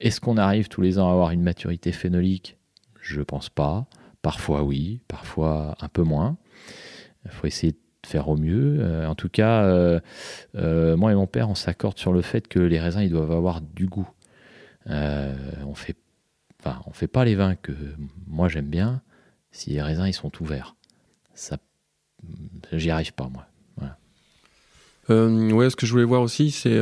Est-ce 0.00 0.20
qu'on 0.20 0.36
arrive 0.36 0.68
tous 0.68 0.80
les 0.80 0.98
ans 0.98 1.08
à 1.08 1.12
avoir 1.12 1.30
une 1.30 1.42
maturité 1.42 1.92
phénolique? 1.92 2.58
Je 3.00 3.22
pense 3.22 3.48
pas. 3.48 3.86
Parfois 4.22 4.62
oui, 4.62 5.00
parfois 5.08 5.76
un 5.80 5.88
peu 5.88 6.02
moins. 6.02 6.36
Il 7.24 7.30
faut 7.30 7.46
essayer 7.46 7.72
de 7.72 7.78
faire 8.06 8.28
au 8.28 8.36
mieux. 8.36 8.78
Euh, 8.80 9.06
en 9.06 9.14
tout 9.14 9.28
cas, 9.28 9.64
euh, 9.64 10.00
euh, 10.56 10.96
moi 10.96 11.12
et 11.12 11.14
mon 11.14 11.26
père, 11.26 11.48
on 11.48 11.54
s'accorde 11.54 11.98
sur 11.98 12.12
le 12.12 12.22
fait 12.22 12.48
que 12.48 12.58
les 12.58 12.80
raisins, 12.80 13.00
ils 13.00 13.10
doivent 13.10 13.32
avoir 13.32 13.60
du 13.60 13.86
goût. 13.86 14.08
On 14.86 15.74
fait, 15.74 15.96
enfin, 16.60 16.80
on 16.86 16.92
fait 16.92 17.06
pas 17.06 17.24
les 17.24 17.36
vins 17.36 17.54
que 17.54 17.72
moi 18.26 18.48
j'aime 18.48 18.66
bien 18.66 19.00
si 19.52 19.70
les 19.70 19.82
raisins 19.82 20.06
ils 20.06 20.12
sont 20.12 20.30
tout 20.30 20.44
verts. 20.44 20.74
Ça, 21.34 21.58
j'y 22.72 22.90
arrive 22.90 23.12
pas 23.12 23.28
moi. 23.28 23.46
Ouais, 25.08 25.68
ce 25.68 25.76
que 25.76 25.84
je 25.84 25.92
voulais 25.92 26.04
voir 26.04 26.22
aussi, 26.22 26.50
c'est 26.50 26.80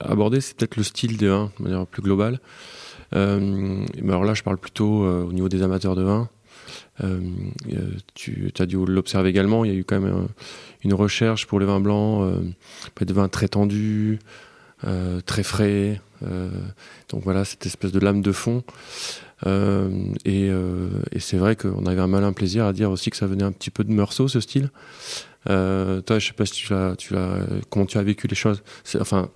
aborder, 0.00 0.40
c'est 0.40 0.56
peut-être 0.56 0.76
le 0.76 0.82
style 0.82 1.16
des 1.16 1.28
vins 1.28 1.52
de 1.58 1.62
manière 1.62 1.86
plus 1.86 2.02
globale. 2.02 2.40
Mais 3.12 4.08
alors 4.08 4.24
là, 4.24 4.34
je 4.34 4.42
parle 4.42 4.58
plutôt 4.58 5.06
au 5.06 5.32
niveau 5.32 5.48
des 5.48 5.62
amateurs 5.62 5.96
de 5.96 6.02
vin. 6.02 6.28
Euh, 7.02 7.20
euh, 7.72 7.90
tu 8.14 8.52
as 8.58 8.66
dû 8.66 8.76
l'observer 8.84 9.30
également. 9.30 9.64
Il 9.64 9.72
y 9.72 9.74
a 9.74 9.78
eu 9.78 9.84
quand 9.84 10.00
même 10.00 10.28
une 10.84 10.94
recherche 10.94 11.46
pour 11.46 11.58
les 11.60 11.66
vins 11.66 11.80
blancs, 11.80 12.22
euh, 12.22 13.04
des 13.04 13.12
vins 13.12 13.28
très 13.28 13.48
tendus, 13.48 14.18
euh, 14.84 15.20
très 15.20 15.42
frais. 15.42 16.00
donc 17.08 17.24
voilà, 17.24 17.44
cette 17.44 17.66
espèce 17.66 17.92
de 17.92 17.98
lame 17.98 18.22
de 18.22 18.32
fond. 18.32 18.62
Et 20.24 20.50
c'est 21.18 21.36
vrai 21.36 21.56
qu'on 21.56 21.86
avait 21.86 22.00
un 22.00 22.06
malin 22.06 22.32
plaisir 22.32 22.66
à 22.66 22.72
dire 22.72 22.90
aussi 22.90 23.10
que 23.10 23.16
ça 23.16 23.26
venait 23.26 23.44
un 23.44 23.52
petit 23.52 23.70
peu 23.70 23.84
de 23.84 23.92
Meursault, 23.92 24.28
ce 24.28 24.40
style. 24.40 24.70
Toi, 25.46 26.18
je 26.18 26.26
sais 26.26 26.32
pas 26.32 26.46
si 26.46 26.52
tu 26.52 26.72
as, 26.74 26.94
tu 26.96 27.16
as, 27.16 27.40
comment 27.70 27.86
tu 27.86 27.98
as 27.98 28.02
vécu 28.02 28.28
les 28.28 28.36
choses. 28.36 28.62
Enfin, 29.00 29.30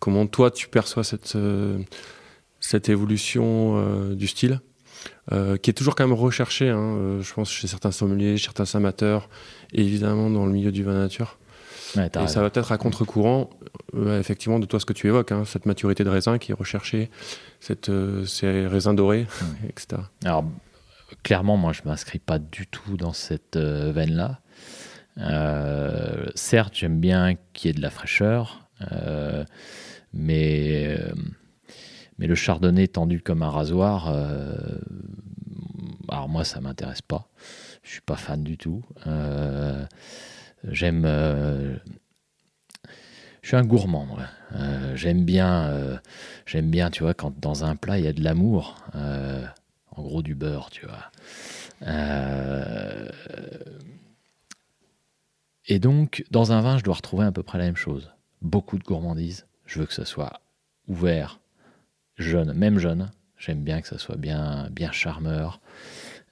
comment 0.00 0.26
toi 0.26 0.50
tu 0.50 0.68
perçois 0.68 1.04
cette 1.04 1.38
cette 2.58 2.88
évolution 2.88 4.14
du 4.14 4.26
style, 4.26 4.60
euh, 5.32 5.56
qui 5.56 5.70
est 5.70 5.74
toujours 5.74 5.94
quand 5.94 6.06
même 6.06 6.16
recherchée, 6.16 6.70
hein, 6.70 6.78
euh, 6.78 7.22
je 7.22 7.34
pense, 7.34 7.50
chez 7.50 7.66
certains 7.66 7.90
sommeliers, 7.90 8.36
chez 8.36 8.44
certains 8.44 8.76
amateurs, 8.76 9.28
et 9.72 9.82
évidemment 9.82 10.30
dans 10.30 10.46
le 10.46 10.52
milieu 10.52 10.72
du 10.72 10.84
vin 10.84 10.94
nature. 10.94 11.38
Ouais, 11.94 12.10
Et 12.22 12.26
ça 12.26 12.42
va 12.42 12.50
peut-être 12.50 12.72
à 12.72 12.78
contre-courant, 12.78 13.50
euh, 13.94 14.18
effectivement, 14.18 14.58
de 14.58 14.66
toi 14.66 14.80
ce 14.80 14.86
que 14.86 14.92
tu 14.92 15.06
évoques, 15.06 15.32
hein, 15.32 15.44
cette 15.44 15.66
maturité 15.66 16.04
de 16.04 16.10
raisin 16.10 16.38
qui 16.38 16.52
est 16.52 16.54
recherchée, 16.54 17.10
cette, 17.60 17.88
euh, 17.88 18.24
ces 18.24 18.66
raisins 18.66 18.94
dorés, 18.94 19.26
etc. 19.68 20.02
Alors, 20.24 20.44
clairement, 21.22 21.56
moi, 21.56 21.72
je 21.72 21.82
ne 21.84 21.90
m'inscris 21.90 22.18
pas 22.18 22.38
du 22.38 22.66
tout 22.66 22.96
dans 22.96 23.12
cette 23.12 23.56
euh, 23.56 23.92
veine-là. 23.92 24.40
Certes, 26.34 26.74
j'aime 26.74 27.00
bien 27.00 27.36
qu'il 27.52 27.68
y 27.68 27.70
ait 27.70 27.76
de 27.76 27.80
la 27.80 27.90
fraîcheur, 27.90 28.68
mais, 30.12 30.98
mais 32.18 32.26
le 32.26 32.34
chardonnay 32.34 32.88
tendu 32.88 33.20
comme 33.20 33.42
un 33.42 33.50
rasoir, 33.50 34.08
euh, 34.08 34.56
alors 36.08 36.28
moi, 36.28 36.44
ça 36.44 36.60
m'intéresse 36.60 37.02
pas. 37.02 37.28
Je 37.82 37.90
suis 37.90 38.00
pas 38.00 38.16
fan 38.16 38.42
du 38.42 38.56
tout. 38.56 38.82
Euh, 39.06 39.84
j'aime. 40.64 41.04
euh, 41.04 41.76
je 43.42 43.48
suis 43.48 43.56
un 43.56 43.62
gourmand. 43.62 44.16
Euh, 44.54 44.96
j'aime 44.96 45.24
bien, 45.24 45.70
tu 46.90 47.02
vois, 47.02 47.14
quand 47.14 47.38
dans 47.38 47.64
un 47.64 47.76
plat 47.76 47.98
il 47.98 48.04
y 48.04 48.08
a 48.08 48.12
de 48.12 48.22
l'amour, 48.22 48.76
en 48.94 50.02
gros 50.02 50.22
du 50.22 50.34
beurre, 50.34 50.70
tu 50.70 50.84
vois. 50.86 51.10
Et 55.68 55.78
donc, 55.78 56.24
dans 56.30 56.52
un 56.52 56.60
vin, 56.60 56.78
je 56.78 56.84
dois 56.84 56.94
retrouver 56.94 57.24
à 57.26 57.32
peu 57.32 57.42
près 57.42 57.58
la 57.58 57.64
même 57.64 57.76
chose. 57.76 58.12
Beaucoup 58.42 58.78
de 58.78 58.84
gourmandise. 58.84 59.46
Je 59.64 59.80
veux 59.80 59.86
que 59.86 59.94
ça 59.94 60.04
soit 60.04 60.40
ouvert, 60.88 61.40
jeune, 62.16 62.52
même 62.52 62.78
jeune. 62.78 63.10
J'aime 63.38 63.62
bien 63.62 63.80
que 63.80 63.88
ça 63.88 63.98
soit 63.98 64.16
bien, 64.16 64.68
bien 64.70 64.92
charmeur. 64.92 65.60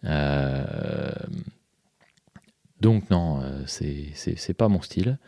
Euh, 0.05 1.13
donc 2.81 3.11
non, 3.11 3.41
euh, 3.43 3.63
c'est 3.67 4.55
pas 4.55 4.69
mon 4.69 4.81
style. 4.81 5.19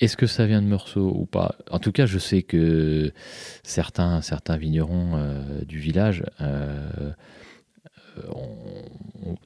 Est-ce 0.00 0.16
que 0.16 0.26
ça 0.26 0.46
vient 0.46 0.60
de 0.60 0.66
Meursault 0.66 1.12
ou 1.16 1.26
pas? 1.26 1.56
En 1.70 1.78
tout 1.78 1.92
cas, 1.92 2.06
je 2.06 2.18
sais 2.18 2.42
que 2.42 3.12
certains, 3.62 4.20
certains 4.20 4.56
vignerons 4.56 5.16
euh, 5.16 5.64
du 5.64 5.78
village 5.78 6.24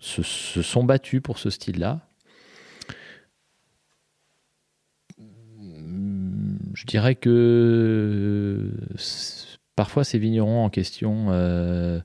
se, 0.01 0.23
sont 0.63 0.85
battus 0.85 1.21
pour 1.23 1.39
ce 1.39 1.51
style-là. 1.51 2.01
Je 6.75 6.87
dirais 6.87 7.15
que 7.15 8.71
parfois 9.81 10.05
ces 10.05 10.19
vignerons 10.19 10.63
en 10.63 10.69
question 10.69 11.29
euh, 11.31 12.01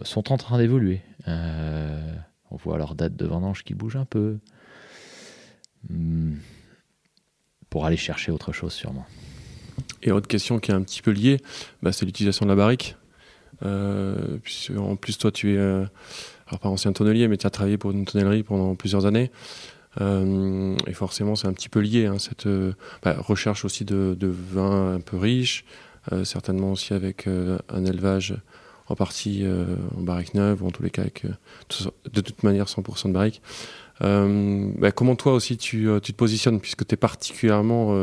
sont 0.00 0.32
en 0.32 0.38
train 0.38 0.56
d'évoluer. 0.56 1.02
Euh, 1.28 2.14
on 2.50 2.56
voit 2.56 2.78
leur 2.78 2.94
date 2.94 3.14
de 3.14 3.26
vendange 3.26 3.62
qui 3.62 3.74
bouge 3.74 3.96
un 3.96 4.06
peu. 4.06 4.38
Hmm. 5.90 6.36
pour 7.68 7.84
aller 7.84 7.98
chercher 7.98 8.32
autre 8.32 8.52
chose 8.52 8.72
sûrement. 8.72 9.04
Et 10.02 10.12
autre 10.12 10.28
question 10.28 10.60
qui 10.60 10.70
est 10.70 10.74
un 10.74 10.80
petit 10.80 11.02
peu 11.02 11.10
liée, 11.10 11.36
bah, 11.82 11.92
c'est 11.92 12.06
l'utilisation 12.06 12.46
de 12.46 12.50
la 12.50 12.56
barrique. 12.56 12.96
Euh, 13.66 14.38
en 14.78 14.96
plus, 14.96 15.18
toi, 15.18 15.30
tu 15.30 15.52
es, 15.52 15.58
euh, 15.58 15.84
alors 16.46 16.58
pas 16.58 16.70
ancien 16.70 16.94
tonnelier, 16.94 17.28
mais 17.28 17.36
tu 17.36 17.46
as 17.46 17.50
travaillé 17.50 17.76
pour 17.76 17.90
une 17.90 18.06
tonnellerie 18.06 18.44
pendant 18.44 18.74
plusieurs 18.76 19.04
années. 19.04 19.30
Euh, 20.00 20.74
et 20.86 20.94
forcément, 20.94 21.36
c'est 21.36 21.48
un 21.48 21.52
petit 21.52 21.68
peu 21.68 21.80
lié, 21.80 22.06
hein, 22.06 22.18
cette 22.18 22.48
bah, 23.02 23.14
recherche 23.18 23.66
aussi 23.66 23.84
de, 23.84 24.16
de, 24.18 24.26
vin 24.26 24.94
un 24.94 25.00
peu 25.00 25.18
riche, 25.18 25.66
certainement 26.24 26.72
aussi 26.72 26.94
avec 26.94 27.26
un 27.26 27.84
élevage 27.84 28.34
en 28.86 28.94
partie 28.94 29.44
en 29.96 30.00
barrique 30.00 30.34
neuve, 30.34 30.62
ou 30.62 30.66
en 30.68 30.70
tous 30.70 30.82
les 30.82 30.90
cas 30.90 31.02
avec 31.02 31.24
de 31.24 32.20
toute 32.20 32.42
manière 32.42 32.66
100% 32.66 33.08
de 33.08 33.12
barrique. 33.12 33.42
Bah, 34.00 34.92
comment 34.92 35.16
toi 35.16 35.34
aussi 35.34 35.56
tu, 35.56 35.88
tu 36.02 36.12
te 36.12 36.16
positionnes, 36.16 36.60
puisque 36.60 36.86
tu 36.86 36.94
es 36.94 36.96
particulièrement 36.96 37.94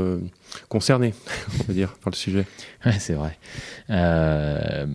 concerné, 0.70 1.14
on 1.62 1.64
va 1.64 1.74
dire, 1.74 1.93
par 1.93 2.12
le 2.12 2.16
sujet? 2.16 2.45
Ouais, 2.86 2.99
c'est 2.99 3.14
vrai. 3.14 3.38
Euh, 3.89 4.86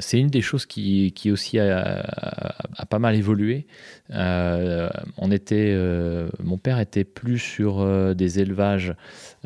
c'est 0.00 0.18
une 0.18 0.28
des 0.28 0.42
choses 0.42 0.66
qui, 0.66 1.12
aussi 1.30 1.58
a, 1.58 2.54
pas 2.88 2.98
mal 2.98 3.14
évolué. 3.14 3.66
Euh, 4.10 4.88
on 5.16 5.30
était, 5.30 5.72
euh, 5.74 6.28
mon 6.42 6.58
père 6.58 6.78
était 6.78 7.04
plus 7.04 7.38
sur 7.38 8.14
des 8.14 8.40
élevages 8.40 8.94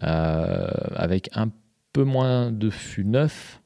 avec 0.01 1.31
un 1.35 1.51
peu 1.93 2.05
moins 2.05 2.51
de 2.53 2.71
fûts 2.71 3.05
neufs. 3.05 3.61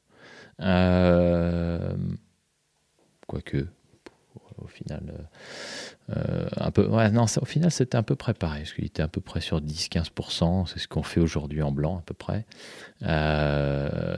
quoique, 3.27 3.65
au 4.57 4.67
final, 4.67 5.27
euh, 6.15 6.47
un 6.57 6.69
peu, 6.69 6.87
non, 7.11 7.25
au 7.41 7.45
final, 7.45 7.71
c'était 7.71 7.97
un 7.97 8.03
peu 8.03 8.15
près 8.15 8.35
pareil, 8.35 8.61
parce 8.61 8.73
qu'il 8.73 8.85
était 8.85 9.01
à 9.01 9.07
peu 9.07 9.21
près 9.21 9.41
sur 9.41 9.59
10-15%, 9.59 10.67
c'est 10.67 10.79
ce 10.79 10.87
qu'on 10.87 11.01
fait 11.01 11.19
aujourd'hui 11.19 11.63
en 11.63 11.71
blanc, 11.71 11.97
à 11.97 12.01
peu 12.01 12.13
près. 12.13 12.45
Euh, 13.03 14.15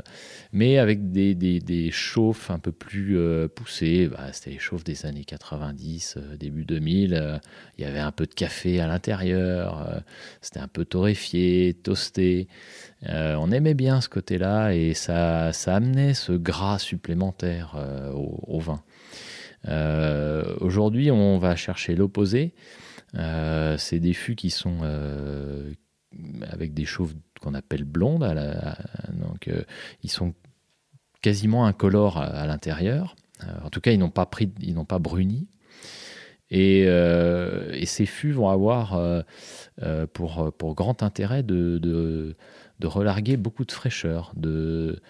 mais 0.51 0.79
avec 0.79 1.11
des, 1.11 1.33
des, 1.33 1.59
des, 1.59 1.91
chauffes 1.91 2.51
un 2.51 2.59
peu 2.59 2.73
plus 2.73 3.17
euh, 3.17 3.47
poussées, 3.47 4.09
bah, 4.09 4.31
c'était 4.33 4.51
les 4.51 4.59
chauffes 4.59 4.83
des 4.83 5.05
années 5.05 5.23
90, 5.23 6.17
début 6.37 6.65
2000. 6.65 7.39
il 7.77 7.83
y 7.83 7.87
avait 7.87 7.99
un 7.99 8.11
peu 8.11 8.25
de 8.25 8.33
café 8.33 8.81
à 8.81 8.87
l'intérieur, 8.87 10.01
c'était 10.41 10.59
un 10.59 10.67
peu 10.67 10.83
torréfié, 10.83 11.73
toasté. 11.73 12.47
on 13.05 13.51
aimait 13.51 13.73
bien 13.73 14.01
ce 14.01 14.09
côté-là 14.09 14.73
et 14.73 14.93
ça, 14.93 15.53
ça 15.53 15.75
amenait 15.75 16.13
ce 16.13 16.33
gras 16.33 16.79
supplémentaire 16.79 17.75
au 18.13 18.59
vin. 18.59 18.83
Euh, 19.67 20.55
aujourd'hui, 20.59 21.11
on 21.11 21.37
va 21.37 21.55
chercher 21.55 21.95
l'opposé. 21.95 22.53
Euh, 23.15 23.77
c'est 23.77 23.99
des 23.99 24.13
fûts 24.13 24.35
qui 24.35 24.49
sont 24.49 24.79
euh, 24.83 25.71
avec 26.49 26.73
des 26.73 26.85
chauves 26.85 27.13
qu'on 27.41 27.53
appelle 27.53 27.83
blondes. 27.83 28.23
donc, 29.13 29.49
ils 30.03 30.09
sont 30.09 30.33
quasiment 31.21 31.65
incolores 31.65 32.17
à, 32.17 32.45
l'intérieur. 32.47 33.15
en 33.63 33.69
tout 33.69 33.81
cas, 33.81 33.91
ils 33.91 33.99
n'ont 33.99 34.09
pas 34.09 34.25
pris, 34.25 34.51
ils 34.61 34.73
n'ont 34.73 34.85
pas 34.85 34.99
bruni. 34.99 35.47
Et, 36.49 36.85
ces 37.85 38.05
fûts 38.05 38.31
vont 38.31 38.49
avoir 38.49 38.99
pour, 40.13 40.75
grand 40.75 41.03
intérêt 41.03 41.43
de, 41.43 42.35
de, 42.79 42.87
relarguer 42.87 43.37
beaucoup 43.37 43.65
de 43.65 43.71
fraîcheur, 43.71 44.31
de, 44.35 45.01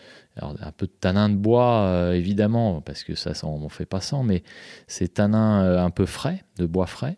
un 0.41 0.72
peu 0.72 0.88
de 0.88 0.91
tanin 0.91 1.30
de 1.30 1.36
bois, 1.36 1.82
euh, 1.82 2.13
évidemment, 2.13 2.82
parce 2.82 3.03
que 3.03 3.15
ça, 3.15 3.32
on 3.43 3.59
ne 3.59 3.70
fait 3.70 3.86
pas 3.86 4.01
sans, 4.01 4.24
mais 4.24 4.43
c'est 4.88 5.15
tanin 5.15 5.63
euh, 5.63 5.84
un 5.84 5.89
peu 5.89 6.05
frais, 6.05 6.43
de 6.57 6.65
bois 6.65 6.86
frais, 6.86 7.18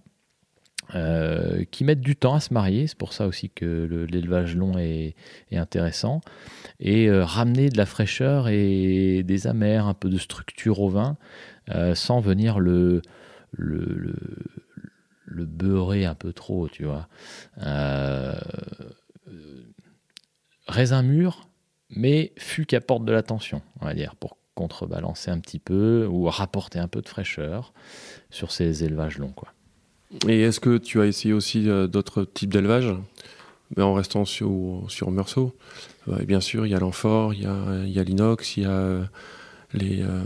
euh, 0.95 1.63
qui 1.71 1.83
mettent 1.83 2.01
du 2.01 2.15
temps 2.15 2.35
à 2.35 2.39
se 2.39 2.53
marier. 2.53 2.87
C'est 2.87 2.97
pour 2.97 3.13
ça 3.13 3.27
aussi 3.27 3.49
que 3.49 4.07
l'élevage 4.09 4.55
long 4.55 4.77
est, 4.77 5.15
intéressant. 5.51 6.21
Et 6.79 7.11
ramener 7.11 7.69
de 7.69 7.77
la 7.77 7.85
fraîcheur 7.85 8.47
et 8.47 9.23
des 9.23 9.47
amers, 9.47 9.85
un 9.85 9.93
peu 9.93 10.09
de 10.09 10.17
structure 10.17 10.79
au 10.79 10.89
vin, 10.89 11.17
sans 11.93 12.19
venir 12.21 12.59
le, 12.59 13.01
le, 13.51 14.15
le, 15.25 15.45
beurrer 15.45 16.05
un 16.05 16.15
peu 16.15 16.33
trop, 16.33 16.67
tu 16.69 16.85
vois. 16.85 17.07
Raisin 20.69 21.03
mûr, 21.03 21.47
mais 21.89 22.33
fût 22.37 22.65
qui 22.65 22.75
apporte 22.75 23.03
de 23.03 23.11
l'attention, 23.11 23.61
on 23.81 23.85
va 23.85 23.93
dire, 23.93 24.15
pour 24.15 24.37
contrebalancer 24.55 25.31
un 25.31 25.39
petit 25.39 25.59
peu 25.59 26.07
ou 26.09 26.25
rapporter 26.25 26.79
un 26.79 26.87
peu 26.87 27.01
de 27.01 27.07
fraîcheur 27.07 27.73
sur 28.29 28.51
ces 28.51 28.83
élevages 28.83 29.17
longs. 29.17 29.31
Quoi. 29.31 29.53
Et 30.27 30.41
est-ce 30.41 30.59
que 30.59 30.77
tu 30.77 30.99
as 30.99 31.05
essayé 31.05 31.33
aussi 31.33 31.69
euh, 31.69 31.87
d'autres 31.87 32.23
types 32.23 32.51
d'élevages? 32.51 32.93
Mais 33.77 33.83
en 33.83 33.93
restant 33.93 34.25
sur, 34.25 34.83
sur 34.87 35.11
Meursault 35.11 35.55
Bien 36.25 36.41
sûr, 36.41 36.65
il 36.65 36.71
y 36.71 36.75
a 36.75 36.79
l'amphore, 36.79 37.35
il 37.35 37.43
y 37.43 37.45
a, 37.45 37.83
il 37.83 37.91
y 37.91 37.99
a 37.99 38.03
l'inox, 38.03 38.57
il 38.57 38.63
y 38.63 38.65
a 38.65 38.71
euh, 38.71 39.05
les, 39.73 40.01
euh, 40.01 40.23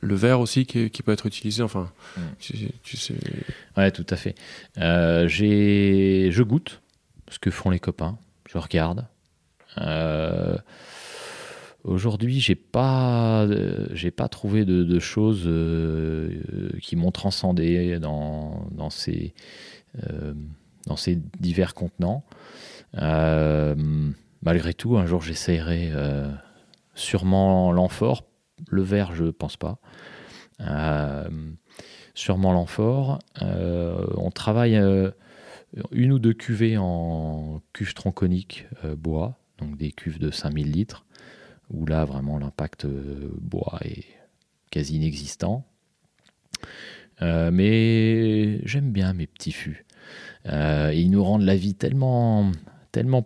le 0.00 0.14
verre 0.14 0.38
aussi 0.38 0.64
qui, 0.64 0.88
qui, 0.90 1.02
peut 1.02 1.10
être 1.10 1.26
utilisé. 1.26 1.64
Enfin, 1.64 1.90
mm. 2.16 2.20
tu, 2.38 2.96
sais. 2.96 3.14
Ouais, 3.76 3.90
tout 3.90 4.06
à 4.10 4.16
fait. 4.16 4.36
j'ai, 4.76 6.30
je 6.30 6.42
goûte 6.44 6.80
ce 7.28 7.40
que 7.40 7.50
font 7.50 7.70
les 7.70 7.80
copains. 7.80 8.16
Je 8.48 8.58
regarde. 8.58 9.06
Aujourd'hui, 11.84 12.38
j'ai 12.40 12.54
pas, 12.54 13.44
euh, 13.44 14.10
pas 14.14 14.28
trouvé 14.28 14.64
de, 14.64 14.98
choses 14.98 15.44
euh, 15.46 16.70
qui 16.82 16.96
m'ont 16.96 17.12
transcendé 17.12 17.98
dans, 17.98 18.90
ces, 18.90 19.32
euh, 20.10 20.34
dans 20.86 20.96
ces 20.96 21.18
divers 21.40 21.74
contenants. 21.74 22.24
malgré 22.94 24.74
tout, 24.74 24.98
un 24.98 25.06
jour, 25.06 25.22
j'essayerai 25.22 25.92
sûrement 26.94 27.72
l'amphore. 27.72 28.24
Le 28.68 28.82
verre, 28.82 29.14
je 29.14 29.26
pense 29.26 29.56
pas. 29.56 29.78
sûrement 32.14 32.52
l'amphore. 32.52 33.20
on 33.40 34.30
travaille 34.30 34.76
une 35.92 36.12
ou 36.12 36.18
deux 36.18 36.34
cuvées 36.34 36.76
en 36.76 37.62
cuve 37.72 37.94
tronconique 37.94 38.66
bois, 38.96 39.38
donc 39.58 39.76
des 39.76 39.92
cuves 39.92 40.18
de 40.18 40.30
5000 40.30 40.70
litres 40.70 41.04
où 41.70 41.86
là 41.86 42.04
vraiment 42.04 42.38
l'impact 42.38 42.84
euh, 42.84 43.30
bois 43.40 43.78
est 43.82 44.04
quasi 44.70 44.96
inexistant. 44.96 45.66
Euh, 47.20 47.50
mais 47.52 48.64
j'aime 48.66 48.92
bien 48.92 49.12
mes 49.12 49.26
petits 49.26 49.52
fûts. 49.52 49.84
Euh, 50.46 50.92
ils 50.94 51.10
nous 51.10 51.22
rendent 51.22 51.42
la 51.42 51.56
vie 51.56 51.74
tellement, 51.74 52.52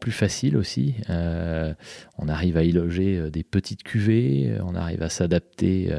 plus 0.01 0.13
facile 0.13 0.57
aussi. 0.57 0.95
on 1.09 2.29
arrive 2.29 2.57
à 2.57 2.65
y 2.65 2.73
loger 2.73 3.31
des 3.31 3.43
petites 3.43 3.83
cuvées, 3.83 4.57
on 4.63 4.75
arrive 4.75 5.03
à 5.03 5.09
s'adapter, 5.09 5.91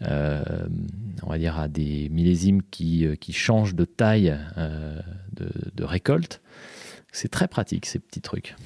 on 0.00 1.26
va 1.26 1.38
dire, 1.38 1.58
à 1.58 1.68
des 1.68 2.08
millésimes 2.10 2.62
qui, 2.62 3.32
changent 3.32 3.74
de 3.74 3.84
taille 3.84 4.36
de 4.56 5.84
récolte. 5.84 6.40
C'est 7.12 7.30
très 7.30 7.46
pratique 7.46 7.86
ces 7.86 7.98
petits 7.98 8.22
trucs. 8.22 8.56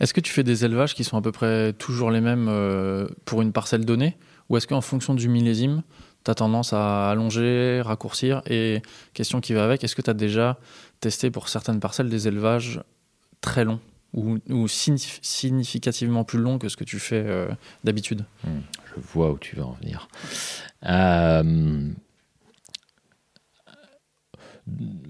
Est-ce 0.00 0.14
que 0.14 0.20
tu 0.20 0.32
fais 0.32 0.42
des 0.44 0.64
élevages 0.64 0.94
qui 0.94 1.04
sont 1.04 1.16
à 1.16 1.22
peu 1.22 1.32
près 1.32 1.72
toujours 1.74 2.10
les 2.10 2.20
mêmes 2.20 2.48
euh, 2.48 3.06
pour 3.24 3.42
une 3.42 3.52
parcelle 3.52 3.84
donnée? 3.84 4.16
Ou 4.48 4.56
est-ce 4.56 4.66
qu'en 4.66 4.80
fonction 4.80 5.14
du 5.14 5.28
millésime, 5.28 5.82
tu 6.24 6.30
as 6.30 6.34
tendance 6.34 6.72
à 6.72 7.10
allonger, 7.10 7.80
raccourcir? 7.82 8.42
Et 8.46 8.82
question 9.14 9.40
qui 9.40 9.54
va 9.54 9.64
avec, 9.64 9.84
est-ce 9.84 9.96
que 9.96 10.02
tu 10.02 10.10
as 10.10 10.14
déjà 10.14 10.58
testé 11.00 11.30
pour 11.30 11.48
certaines 11.48 11.80
parcelles 11.80 12.08
des 12.08 12.28
élevages 12.28 12.80
très 13.40 13.64
longs? 13.64 13.80
Ou, 14.14 14.68
significativement 14.68 16.22
plus 16.22 16.38
longs 16.38 16.58
que 16.58 16.68
ce 16.68 16.76
que 16.76 16.84
tu 16.84 17.00
fais 17.00 17.24
euh, 17.26 17.48
d'habitude? 17.82 18.24
Hmm, 18.44 18.60
Je 18.94 19.00
vois 19.00 19.32
où 19.32 19.38
tu 19.38 19.56
veux 19.56 19.64
en 19.64 19.72
venir. 19.72 20.08
Euh, 20.86 21.90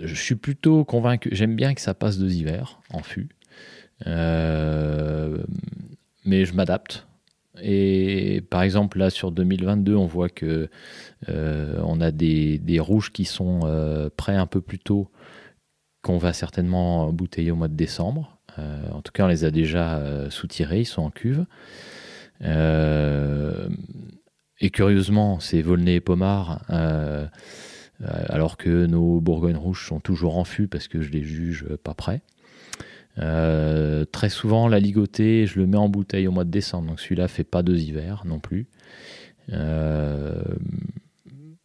je 0.00 0.14
suis 0.14 0.36
plutôt 0.36 0.84
convaincu, 0.84 1.28
j'aime 1.32 1.54
bien 1.54 1.74
que 1.74 1.82
ça 1.82 1.92
passe 1.92 2.18
deux 2.18 2.32
hivers 2.32 2.80
en 2.90 3.02
fût. 3.02 3.28
Euh, 4.06 5.38
mais 6.24 6.44
je 6.44 6.54
m'adapte. 6.54 7.06
Et 7.62 8.42
par 8.50 8.62
exemple, 8.62 8.98
là, 8.98 9.10
sur 9.10 9.30
2022, 9.30 9.94
on 9.94 10.06
voit 10.06 10.28
que 10.28 10.68
euh, 11.28 11.80
on 11.84 12.00
a 12.00 12.10
des, 12.10 12.78
rouges 12.80 13.12
qui 13.12 13.24
sont 13.24 13.60
euh, 13.64 14.10
prêts 14.14 14.34
un 14.34 14.46
peu 14.46 14.60
plus 14.60 14.80
tôt, 14.80 15.10
qu'on 16.02 16.18
va 16.18 16.32
certainement 16.32 17.12
bouteiller 17.12 17.52
au 17.52 17.56
mois 17.56 17.68
de 17.68 17.76
décembre. 17.76 18.38
en 18.58 19.00
tout 19.02 19.12
cas, 19.12 19.24
on 19.24 19.28
les 19.28 19.44
a 19.44 19.50
déjà 19.50 20.28
soutirés, 20.30 20.80
ils 20.80 20.86
sont 20.86 21.02
en 21.02 21.10
cuve. 21.10 21.46
et 24.60 24.70
curieusement, 24.70 25.40
c'est 25.40 25.62
Volnay 25.62 25.94
et 25.94 26.00
Pomard, 26.00 26.62
alors 28.00 28.56
que 28.56 28.86
nos 28.86 29.20
Bourgognes 29.20 29.56
rouges 29.56 29.86
sont 29.86 30.00
toujours 30.00 30.36
en 30.36 30.44
fût 30.44 30.68
parce 30.68 30.88
que 30.88 31.00
je 31.00 31.10
les 31.10 31.22
juge 31.22 31.66
pas 31.84 31.94
prêts. 31.94 32.22
Euh, 33.18 34.04
très 34.04 34.28
souvent, 34.28 34.68
la 34.68 34.80
ligotée, 34.80 35.46
je 35.46 35.58
le 35.58 35.66
mets 35.66 35.76
en 35.76 35.88
bouteille 35.88 36.26
au 36.26 36.32
mois 36.32 36.44
de 36.44 36.50
décembre, 36.50 36.88
donc 36.88 37.00
celui-là 37.00 37.28
fait 37.28 37.44
pas 37.44 37.62
deux 37.62 37.78
hivers 37.78 38.24
non 38.24 38.40
plus. 38.40 38.66
Euh, 39.52 40.42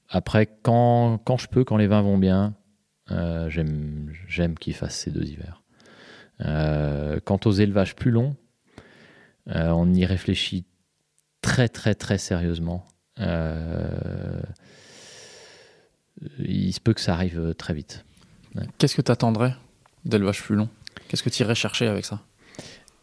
après, 0.10 0.48
quand, 0.62 1.20
quand, 1.24 1.38
je 1.38 1.48
peux, 1.48 1.64
quand 1.64 1.78
les 1.78 1.88
vins 1.88 2.02
vont 2.02 2.18
bien, 2.18 2.56
euh, 3.12 3.50
j'aime 3.50 4.58
qu'ils 4.60 4.76
fassent 4.76 4.98
ces 4.98 5.12
deux 5.12 5.26
hivers. 5.26 5.64
Quant 7.26 7.40
aux 7.46 7.52
élevages 7.52 7.96
plus 7.96 8.12
longs, 8.12 8.36
on 9.48 9.94
y 9.94 10.06
réfléchit 10.06 10.66
très 11.42 11.68
très 11.68 11.96
très 11.96 12.18
sérieusement. 12.18 12.86
Il 16.40 16.74
se 16.74 16.80
peut 16.80 16.94
que 16.94 17.02
ça 17.02 17.14
arrive 17.14 17.54
très 17.58 17.74
vite. 17.74 18.06
Qu'est-ce 18.78 18.96
que 18.96 19.02
tu 19.02 19.12
attendrais 19.12 19.54
d'élevage 20.06 20.42
plus 20.42 20.56
long? 20.56 20.70
Qu'est-ce 21.10 21.24
que 21.24 21.30
tu 21.30 21.42
irais 21.42 21.56
chercher 21.56 21.88
avec 21.88 22.06
ça? 22.06 22.22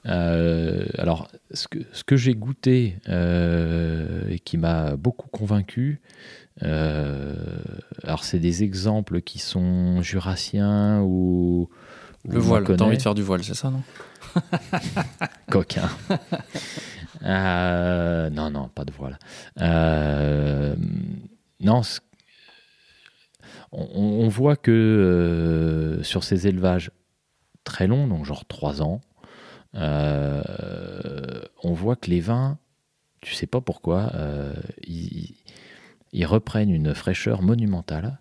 Euh, 0.06 0.86
alors, 0.96 1.28
ce 1.50 1.66
que, 1.66 1.80
ce 1.92 2.04
que 2.04 2.16
j'ai 2.16 2.34
goûté 2.34 2.96
euh, 3.08 4.28
et 4.30 4.38
qui 4.38 4.56
m'a 4.58 4.94
beaucoup 4.94 5.28
convaincu, 5.28 6.00
euh, 6.62 7.34
alors 8.04 8.22
c'est 8.22 8.38
des 8.38 8.62
exemples 8.62 9.20
qui 9.20 9.40
sont 9.40 10.02
jurassiens 10.02 11.00
ou. 11.00 11.68
ou 12.24 12.30
Le 12.32 12.38
voile, 12.38 12.64
t'as 12.64 12.84
envie 12.84 12.96
de 12.96 13.02
faire 13.02 13.14
du 13.16 13.22
voile, 13.22 13.42
c'est 13.42 13.54
ça, 13.54 13.70
non? 13.70 13.82
Coquin. 15.50 15.88
Non, 17.22 18.50
non, 18.50 18.68
pas 18.68 18.84
de 18.84 18.92
voile. 18.92 19.18
Non, 21.60 21.80
on, 23.72 23.84
on 23.94 24.28
voit 24.28 24.54
que 24.54 25.98
sur 26.02 26.22
ces 26.22 26.46
élevages 26.46 26.92
très 27.66 27.86
longs, 27.86 28.06
donc 28.06 28.24
genre 28.24 28.46
3 28.46 28.80
ans, 28.80 29.02
euh, 29.74 31.42
on 31.62 31.74
voit 31.74 31.96
que 31.96 32.08
les 32.08 32.20
vins, 32.20 32.58
tu 33.20 33.34
sais 33.34 33.46
pas 33.46 33.60
pourquoi, 33.60 34.12
euh, 34.14 34.54
ils, 34.86 35.34
reprennent 36.24 36.70
une 36.70 36.94
fraîcheur 36.94 37.42
monumentale. 37.42 38.18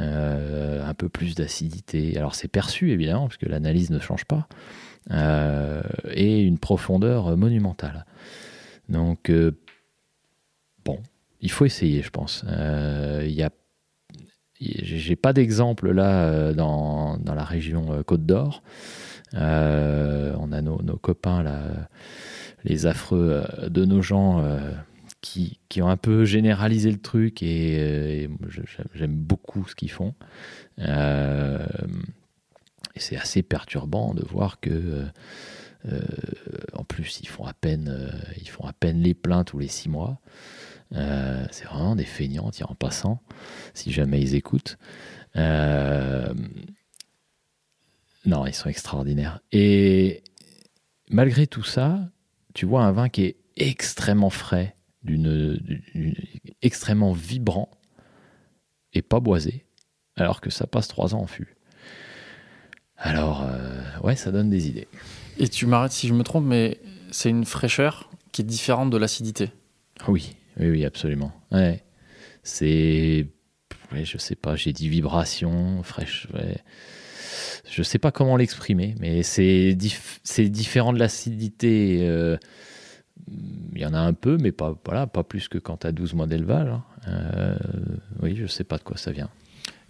euh, 0.00 0.82
un 0.86 0.94
peu 0.94 1.10
plus 1.10 1.34
d'acidité. 1.34 2.16
Alors 2.16 2.34
c'est 2.34 2.48
perçu 2.48 2.92
évidemment, 2.92 3.26
parce 3.26 3.36
que 3.36 3.46
l'analyse 3.46 3.90
ne 3.90 3.98
change 3.98 4.24
pas, 4.24 4.48
et 6.14 6.40
une 6.40 6.58
profondeur 6.58 7.36
monumentale. 7.36 8.06
Donc, 8.88 9.30
bon, 10.84 10.98
il 11.40 11.50
faut 11.50 11.66
essayer, 11.66 12.00
je 12.02 12.10
pense. 12.10 12.44
Il 12.48 13.32
y 13.32 13.42
a, 13.42 13.50
j'ai 14.62 15.16
pas 15.16 15.32
d'exemple 15.32 15.90
là 15.90 16.24
euh, 16.24 16.52
dans, 16.54 17.18
dans 17.18 17.34
la 17.34 17.44
région 17.44 17.92
euh, 17.92 18.02
Côte 18.02 18.24
d'Or. 18.26 18.62
Euh, 19.34 20.34
on 20.38 20.52
a 20.52 20.60
nos, 20.60 20.76
copains 20.98 21.42
là, 21.42 21.60
les 22.64 22.86
affreux 22.86 23.42
de 23.68 23.84
nos 23.84 24.02
gens 24.02 24.46
qui, 25.22 25.58
qui 25.70 25.80
ont 25.80 25.88
un 25.88 25.96
peu 25.96 26.24
généralisé 26.26 26.90
le 26.92 26.98
truc 26.98 27.42
et, 27.42 28.28
j'aime- 28.94 29.14
beaucoup 29.14 29.66
ce 29.66 29.74
qu'ils 29.74 29.90
font. 29.90 30.14
Et 30.78 30.84
c'est 32.96 33.16
assez 33.16 33.42
perturbant 33.42 34.12
de 34.12 34.22
voir 34.28 34.60
que 34.60 35.06
en 36.74 36.84
plus, 36.84 37.20
ils 37.22 37.28
font 37.28 37.44
à 37.44 37.54
peine, 37.54 38.12
ils 38.38 38.48
font 38.50 38.64
à 38.66 38.74
peine 38.74 39.00
les 39.00 39.14
pleins 39.14 39.44
tous 39.44 39.58
les 39.58 39.68
six 39.68 39.88
mois. 39.88 40.20
Euh, 40.94 41.46
c'est 41.50 41.64
vraiment 41.64 41.96
des 41.96 42.04
feignants, 42.04 42.50
tiens, 42.50 42.66
en 42.68 42.74
passant, 42.74 43.20
si 43.74 43.92
jamais 43.92 44.20
ils 44.20 44.34
écoutent. 44.34 44.78
Euh, 45.36 46.32
non, 48.26 48.46
ils 48.46 48.54
sont 48.54 48.68
extraordinaires. 48.68 49.40
Et 49.52 50.22
malgré 51.08 51.46
tout 51.46 51.64
ça, 51.64 52.00
tu 52.54 52.66
vois 52.66 52.84
un 52.84 52.92
vin 52.92 53.08
qui 53.08 53.24
est 53.24 53.36
extrêmement 53.56 54.30
frais, 54.30 54.76
d'une, 55.02 55.60
extrêmement 56.60 57.12
vibrant 57.12 57.70
et 58.92 59.02
pas 59.02 59.20
boisé, 59.20 59.64
alors 60.16 60.40
que 60.40 60.50
ça 60.50 60.66
passe 60.66 60.88
trois 60.88 61.14
ans 61.14 61.22
en 61.22 61.26
fût. 61.26 61.56
Alors, 62.96 63.42
euh, 63.42 63.80
ouais, 64.04 64.14
ça 64.14 64.30
donne 64.30 64.48
des 64.48 64.68
idées. 64.68 64.86
Et 65.38 65.48
tu 65.48 65.66
m'arrêtes 65.66 65.92
si 65.92 66.06
je 66.06 66.14
me 66.14 66.22
trompe, 66.22 66.44
mais 66.44 66.78
c'est 67.10 67.30
une 67.30 67.44
fraîcheur 67.44 68.10
qui 68.30 68.42
est 68.42 68.44
différente 68.44 68.90
de 68.90 68.96
l'acidité. 68.96 69.50
Oui, 70.06 70.36
oui, 70.58 70.70
oui, 70.70 70.84
absolument. 70.84 71.32
Ouais. 71.50 71.82
C'est. 72.42 73.26
ouais, 73.92 74.04
je 74.04 74.18
sais 74.18 74.34
pas, 74.36 74.56
j'ai 74.56 74.72
dit 74.72 74.88
vibration, 74.88 75.82
fraîche. 75.82 76.26
ouais. 76.34 76.56
Je 77.70 77.82
sais 77.82 77.98
pas 77.98 78.10
comment 78.10 78.36
l'exprimer, 78.36 78.94
mais 79.00 79.22
c'est 79.22 79.74
dif- 79.74 80.20
différent 80.50 80.92
de 80.92 80.98
l'acidité. 80.98 82.00
euh, 82.02 82.36
Il 83.74 83.80
y 83.80 83.86
en 83.86 83.94
a 83.94 84.00
un 84.00 84.12
peu, 84.12 84.36
mais 84.40 84.52
pas, 84.52 84.74
voilà, 84.84 85.06
pas 85.06 85.22
plus 85.24 85.48
que 85.48 85.58
quand 85.58 85.78
tu 85.78 85.86
as 85.86 85.92
12 85.92 86.12
mois 86.14 86.26
d'élevage. 86.26 86.68
hein. 86.68 86.84
Euh, 87.08 87.56
oui, 88.20 88.36
je 88.36 88.46
sais 88.46 88.64
pas 88.64 88.78
de 88.78 88.82
quoi 88.82 88.96
ça 88.96 89.10
vient. 89.12 89.30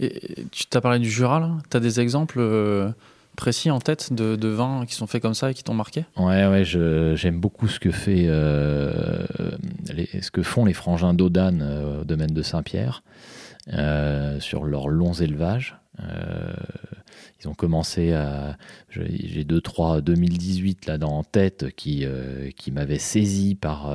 Et 0.01 0.47
tu 0.53 0.67
t'as 0.67 0.81
parlé 0.81 0.99
du 0.99 1.11
Jura, 1.11 1.41
là? 1.41 1.59
Tu 1.71 1.77
as 1.77 1.81
des 1.81 2.01
exemples 2.01 2.39
euh, 2.41 2.91
précis 3.37 3.70
en 3.70 3.80
tête 3.80 4.12
de, 4.12 4.49
vins 4.49 4.85
qui 4.87 4.95
sont 4.95 5.07
faits 5.07 5.22
comme 5.22 5.35
ça 5.35 5.51
et 5.51 5.55
qui 5.55 5.64
t'ont 5.64 5.74
marqué 5.74 6.05
Ouais, 6.16 6.47
ouais, 6.47 6.64
j'aime 6.64 7.41
beaucoup 7.41 7.68
ce 7.68 7.80
que 7.80 7.91
fait, 7.91 8.26
euh, 8.26 9.24
ce 10.20 10.30
que 10.30 10.43
font 10.43 10.64
les 10.64 10.74
frangins 10.74 11.14
d'Audane 11.14 11.62
euh, 11.62 12.01
au 12.03 12.05
domaine 12.05 12.33
de 12.33 12.43
Saint-Pierre 12.43 13.03
euh, 13.72 14.41
sur 14.41 14.64
leurs 14.64 14.89
longs 14.89 15.14
élevages. 15.14 15.76
Euh, 16.01 16.53
ils 17.41 17.49
ont 17.49 17.55
commencé 17.55 18.12
à, 18.12 18.57
j'ai 18.91 19.45
deux 19.45 19.61
trois 19.61 20.01
2018 20.01 20.87
là 20.87 20.97
dans 20.97 21.11
en 21.11 21.24
tête 21.24 21.74
qui 21.74 22.07
qui 22.57 22.70
m'avait 22.70 23.01
saisi 23.01 23.57
par 23.57 23.93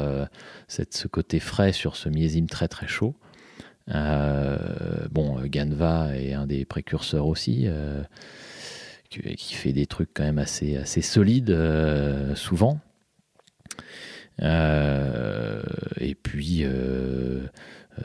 cette, 0.67 0.93
ce 0.93 1.07
côté 1.07 1.39
frais 1.39 1.71
sur 1.71 1.95
ce 1.95 2.09
millésime 2.09 2.47
très 2.47 2.67
très 2.67 2.89
chaud. 2.89 3.15
Bon, 3.87 5.37
Ganva 5.45 6.17
est 6.17 6.33
un 6.33 6.45
des 6.45 6.65
précurseurs 6.65 7.25
aussi. 7.27 7.67
Qui, 9.09 9.53
fait 9.53 9.73
des 9.73 9.85
trucs 9.85 10.13
quand 10.13 10.23
même 10.23 10.37
assez, 10.39 10.83
solides 11.01 11.49
euh, 11.49 12.35
souvent. 12.35 12.79
Euh, 14.41 15.63
et 15.97 16.15
puis, 16.15 16.59
euh, 16.63 17.47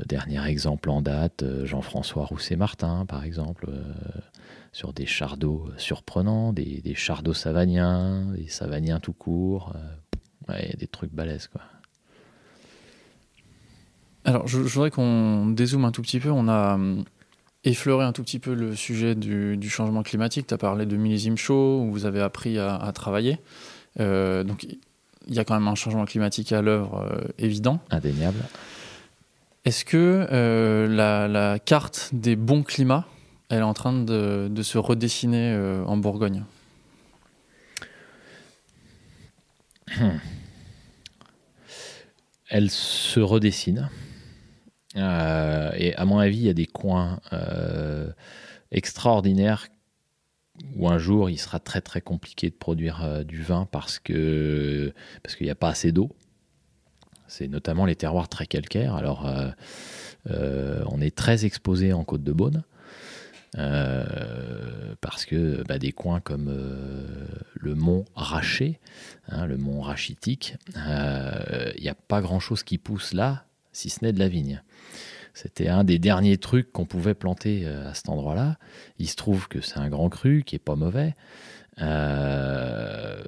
dernier 0.06 0.46
exemple 0.46 0.90
en 0.90 1.02
date, 1.02 1.44
Jean-François 1.64 2.24
Rousset-Martin, 2.24 3.06
par 3.06 3.24
exemple, 3.24 3.68
sur 4.72 4.92
des 4.92 5.06
chardots 5.06 5.68
surprenants, 5.76 6.52
des, 6.52 6.80
des 6.80 6.94
savaniens, 6.94 8.32
des 8.34 8.48
savaniens 8.48 9.00
tout 9.00 9.12
court. 9.12 9.74
des 10.48 10.86
trucs 10.86 11.12
balèzes, 11.12 11.48
quoi. 11.48 11.62
Alors, 14.24 14.46
je, 14.46 14.62
je 14.62 14.74
voudrais 14.74 14.92
qu'on 14.92 15.48
dézoome 15.48 15.84
un 15.84 15.90
tout 15.90 16.02
petit 16.02 16.20
peu. 16.20 16.30
On 16.30 16.48
a 16.48 16.78
effleuré 17.64 18.04
un 18.04 18.12
tout 18.12 18.22
petit 18.22 18.38
peu 18.38 18.54
le 18.54 18.74
sujet 18.74 19.14
du, 19.14 19.56
du 19.56 19.70
changement 19.70 20.02
climatique. 20.02 20.46
Tu 20.46 20.54
as 20.54 20.58
parlé 20.58 20.86
de 20.86 20.96
millésime 20.96 21.36
chaud, 21.36 21.80
où 21.82 21.90
vous 21.90 22.06
avez 22.06 22.20
appris 22.20 22.58
à, 22.58 22.76
à 22.76 22.92
travailler. 22.92 23.38
Euh, 24.00 24.42
donc, 24.42 24.64
il 24.64 25.34
y 25.34 25.38
a 25.38 25.44
quand 25.44 25.54
même 25.54 25.68
un 25.68 25.74
changement 25.74 26.04
climatique 26.04 26.52
à 26.52 26.62
l'œuvre 26.62 27.08
euh, 27.08 27.28
évident. 27.38 27.80
Indéniable. 27.90 28.40
Est-ce 29.64 29.84
que 29.84 30.26
euh, 30.32 30.88
la, 30.88 31.28
la 31.28 31.58
carte 31.58 32.10
des 32.12 32.34
bons 32.34 32.64
climats, 32.64 33.06
elle 33.48 33.60
est 33.60 33.62
en 33.62 33.74
train 33.74 33.92
de, 33.92 34.48
de 34.50 34.62
se 34.62 34.78
redessiner 34.78 35.56
en 35.86 35.96
Bourgogne? 35.98 36.44
Elle 42.48 42.70
se 42.70 43.20
redessine. 43.20 43.90
Euh, 44.96 45.70
et 45.74 45.94
à 45.94 46.04
mon 46.04 46.18
avis, 46.18 46.38
il 46.38 46.44
y 46.44 46.50
a 46.50 46.54
des 46.54 46.66
coins 46.66 47.20
euh, 47.32 48.10
extraordinaires 48.70 49.68
où 50.76 50.88
un 50.88 50.98
jour 50.98 51.30
il 51.30 51.38
sera 51.38 51.58
très 51.58 51.80
très 51.80 52.00
compliqué 52.00 52.50
de 52.50 52.54
produire 52.54 53.02
euh, 53.02 53.24
du 53.24 53.42
vin 53.42 53.66
parce 53.70 53.98
que 53.98 54.92
parce 55.22 55.34
qu'il 55.34 55.46
n'y 55.46 55.50
a 55.50 55.56
pas 55.56 55.70
assez 55.70 55.92
d'eau. 55.92 56.10
C'est 57.26 57.48
notamment 57.48 57.86
les 57.86 57.96
terroirs 57.96 58.28
très 58.28 58.46
calcaires. 58.46 58.94
Alors, 58.94 59.26
on 60.26 61.00
est 61.00 61.16
très 61.16 61.46
exposé 61.46 61.94
en 61.94 62.04
Côte 62.04 62.22
de 62.22 62.32
Beaune. 62.32 62.62
parce 65.00 65.24
que 65.24 65.62
bah, 65.66 65.78
des 65.78 65.92
coins 65.92 66.20
comme 66.20 66.54
le 67.54 67.74
mont 67.74 68.04
Raché, 68.14 68.80
hein, 69.28 69.46
le 69.46 69.56
mont 69.56 69.80
rachitique, 69.80 70.56
il 70.76 71.80
n'y 71.82 71.88
a 71.88 71.94
pas 71.94 72.20
grand-chose 72.20 72.64
qui 72.64 72.76
pousse 72.76 73.14
là, 73.14 73.46
si 73.72 73.88
ce 73.88 74.04
n'est 74.04 74.12
de 74.12 74.18
la 74.18 74.28
vigne. 74.28 74.62
C'était 75.34 75.68
un 75.68 75.84
des 75.84 75.98
derniers 75.98 76.36
trucs 76.36 76.72
qu'on 76.72 76.84
pouvait 76.84 77.14
planter 77.14 77.62
euh, 77.64 77.90
à 77.90 77.94
cet 77.94 78.08
endroit-là. 78.08 78.58
Il 78.98 79.08
se 79.08 79.16
trouve 79.16 79.48
que 79.48 79.60
c'est 79.60 79.78
un 79.78 79.88
grand 79.88 80.08
cru 80.08 80.42
qui 80.44 80.56
est 80.56 80.58
pas 80.58 80.76
mauvais. 80.76 81.14
Euh, 81.80 83.22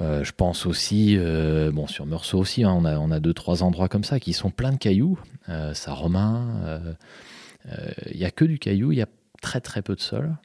euh, 0.00 0.24
je 0.24 0.32
pense 0.32 0.66
aussi, 0.66 1.16
bon 1.72 1.86
sur 1.86 2.06
Meursault 2.06 2.38
aussi, 2.38 2.64
hein, 2.64 2.72
on, 2.72 3.10
a, 3.10 3.20
deux 3.20 3.34
trois 3.34 3.62
endroits 3.62 3.88
comme 3.88 4.04
ça 4.04 4.20
qui 4.20 4.32
sont 4.32 4.50
pleins 4.50 4.72
de 4.72 4.78
cailloux. 4.78 5.18
Euh, 5.48 5.74
Saint-Romain, 5.74 6.96
il 8.10 8.16
n'y 8.16 8.24
a 8.24 8.30
que 8.30 8.44
du 8.44 8.58
caillou, 8.58 8.92
il 8.92 8.98
y 8.98 9.02
a 9.02 9.08
très 9.40 9.60
très 9.60 9.82
peu 9.82 9.94
de 9.94 10.00
sol, 10.00 10.36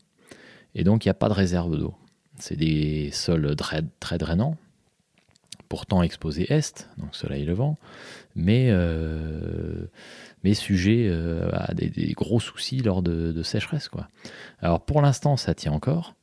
et 0.76 0.84
donc 0.84 1.06
il 1.06 1.08
n'y 1.08 1.12
a 1.12 1.16
pas 1.16 1.30
de 1.30 1.34
réserve 1.34 1.78
d'eau. 1.78 1.96
C'est 2.40 2.56
des 2.56 3.10
sols 3.12 3.56
très 3.56 4.18
drainants 4.18 4.58
pourtant 5.70 6.02
exposé 6.04 6.52
est, 6.52 6.90
donc 6.98 7.16
soleil 7.16 7.46
levant, 7.46 7.78
mais, 8.36 8.72
mais 10.44 10.54
sujet 10.54 11.12
à 11.54 11.74
des, 11.74 12.14
gros 12.14 12.40
soucis 12.40 12.78
lors 12.78 13.02
de, 13.02 13.44
sécheresse. 13.44 13.90
Quoi. 13.90 14.08
Alors 14.60 14.82
pour 14.82 15.02
l'instant, 15.02 15.38
ça 15.38 15.54
tient 15.54 15.74
encore. 15.74 16.16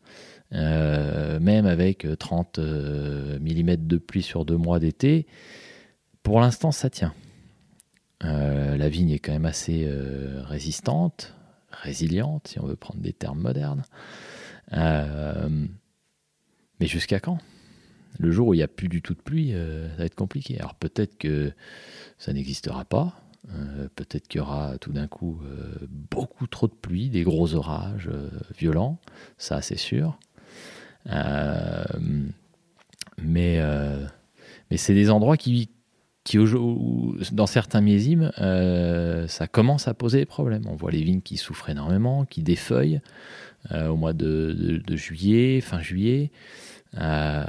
même 0.52 1.66
avec 1.66 2.06
30 2.18 2.58
mm 2.58 3.76
de 3.76 3.96
pluie 3.98 4.22
sur 4.22 4.44
deux 4.44 4.56
mois 4.56 4.78
d'été, 4.78 5.26
pour 6.22 6.40
l'instant, 6.40 6.72
ça 6.72 6.90
tient. 6.90 7.14
la 8.20 8.88
vigne 8.88 9.10
est 9.10 9.18
quand 9.18 9.32
même 9.32 9.46
assez 9.46 9.88
résistante, 10.44 11.34
résiliente, 11.82 12.48
si 12.48 12.60
on 12.60 12.66
veut 12.66 12.76
prendre 12.76 13.00
des 13.00 13.12
termes 13.12 13.40
modernes. 13.40 13.84
Euh, 14.72 15.66
mais 16.80 16.86
jusqu'à 16.86 17.20
quand? 17.20 17.38
Le 18.18 18.30
jour 18.30 18.48
où 18.48 18.54
il 18.54 18.58
n'y 18.58 18.62
a 18.62 18.68
plus 18.68 18.88
du 18.88 19.02
tout 19.02 19.14
de 19.14 19.20
pluie, 19.20 19.54
euh, 19.54 19.88
ça 19.90 19.96
va 19.96 20.04
être 20.04 20.14
compliqué. 20.14 20.58
Alors 20.58 20.74
peut-être 20.74 21.18
que 21.18 21.52
ça 22.18 22.32
n'existera 22.32 22.84
pas. 22.84 23.20
Euh, 23.50 23.88
peut-être 23.94 24.28
qu'il 24.28 24.38
y 24.38 24.42
aura 24.42 24.78
tout 24.78 24.92
d'un 24.92 25.06
coup 25.06 25.40
beaucoup 25.90 26.46
trop 26.46 26.66
de 26.66 26.74
pluie, 26.74 27.10
des 27.10 27.22
gros 27.22 27.54
orages 27.54 28.10
violents, 28.56 28.98
ça 29.36 29.60
c'est 29.60 29.78
sûr. 29.78 30.18
mais 33.18 33.60
mais 34.70 34.78
c'est 34.78 34.94
des 34.94 35.10
endroits 35.10 35.36
qui, 35.36 35.68
qui 36.24 36.38
dans 37.32 37.46
certains 37.46 37.82
millésimes, 37.82 38.32
euh, 38.40 39.28
ça 39.28 39.46
commence 39.46 39.88
à 39.88 39.94
poser 39.94 40.18
des 40.18 40.26
problèmes. 40.26 40.64
On 40.66 40.74
voit 40.74 40.90
les 40.90 41.02
vignes 41.02 41.20
qui 41.20 41.36
souffrent 41.36 41.68
énormément, 41.68 42.24
qui 42.24 42.42
défeuillent 42.42 43.00
euh, 43.72 43.88
au 43.88 43.96
mois 43.96 44.14
de, 44.14 44.82
juillet, 44.96 45.60
fin 45.60 45.80
juillet. 45.80 46.30
Euh, 46.98 47.44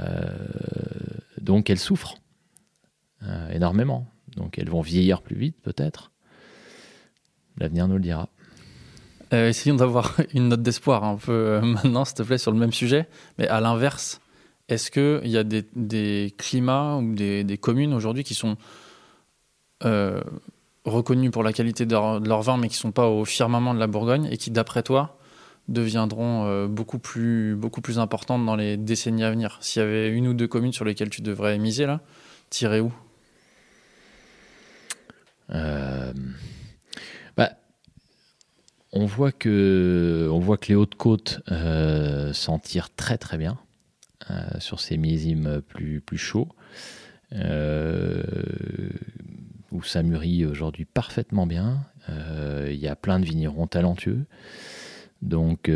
donc 1.40 1.70
elles 1.70 1.78
souffrent 1.78 2.16
énormément. 3.50 4.06
Donc 4.36 4.58
elles 4.58 4.70
vont 4.70 4.82
vieillir 4.82 5.22
plus 5.22 5.36
vite 5.36 5.56
peut-être. 5.62 6.12
L'avenir 7.58 7.88
nous 7.88 7.96
le 7.96 8.02
dira. 8.02 8.28
essayons 9.32 9.76
d'avoir 9.76 10.16
une 10.34 10.48
note 10.48 10.62
d'espoir 10.62 11.04
un 11.04 11.16
peu 11.16 11.60
maintenant, 11.62 12.04
s'il 12.04 12.16
te 12.16 12.22
plaît, 12.22 12.38
sur 12.38 12.52
le 12.52 12.58
même 12.58 12.72
sujet. 12.72 13.08
Mais 13.38 13.48
à 13.48 13.60
l'inverse, 13.60 14.20
est-ce 14.68 14.90
qu'il 14.90 15.30
y 15.30 15.38
a 15.38 15.44
des, 15.44 16.34
climats 16.36 16.96
ou 16.96 17.14
des, 17.14 17.58
communes 17.60 17.94
aujourd'hui 17.94 18.24
qui 18.24 18.34
sont 18.34 18.56
euh, 19.84 20.20
reconnus 20.84 21.30
pour 21.30 21.42
la 21.42 21.52
qualité 21.52 21.86
de 21.86 21.92
leur, 21.92 22.42
vin, 22.42 22.56
mais 22.56 22.68
qui 22.68 22.74
ne 22.74 22.80
sont 22.80 22.92
pas 22.92 23.08
au 23.08 23.24
firmament 23.24 23.74
de 23.74 23.78
la 23.78 23.86
Bourgogne 23.86 24.28
et 24.30 24.36
qui, 24.36 24.50
d'après 24.50 24.82
toi, 24.82 25.18
deviendront 25.68 26.46
euh, 26.46 26.66
beaucoup, 26.66 26.98
plus, 26.98 27.56
beaucoup 27.56 27.80
plus 27.80 27.98
importantes 27.98 28.44
dans 28.44 28.56
les 28.56 28.76
décennies 28.76 29.24
à 29.24 29.30
venir 29.30 29.58
S'il 29.60 29.82
y 29.82 29.84
avait 29.84 30.08
une 30.08 30.28
ou 30.28 30.34
deux 30.34 30.48
communes 30.48 30.72
sur 30.72 30.84
lesquelles 30.84 31.10
tu 31.10 31.22
devrais 31.22 31.58
miser, 31.58 31.86
là, 31.86 32.00
tirer 32.50 32.80
où? 32.80 32.92
Euh, 35.50 36.12
bah, 37.36 37.52
on 38.92 39.06
voit 39.06 39.32
que 39.32 40.28
on 40.32 40.40
voit 40.40 40.56
que 40.56 40.68
les 40.68 40.74
Hautes-Côtes 40.74 41.40
s'en 42.32 42.58
tirent 42.58 42.94
très 42.94 43.18
très 43.18 43.38
bien. 43.38 43.58
Euh, 44.30 44.58
sur 44.58 44.80
ces 44.80 44.96
millésimes 44.96 45.60
plus, 45.68 46.00
plus 46.00 46.18
chauds, 46.18 46.48
euh, 47.32 48.24
où 49.70 49.84
ça 49.84 50.02
mûrit 50.02 50.44
aujourd'hui 50.44 50.84
parfaitement 50.84 51.46
bien. 51.46 51.84
Euh, 52.08 52.68
il 52.72 52.78
y 52.78 52.88
a 52.88 52.96
plein 52.96 53.20
de 53.20 53.24
vignerons 53.24 53.68
talentueux. 53.68 54.24
Donc 55.22 55.70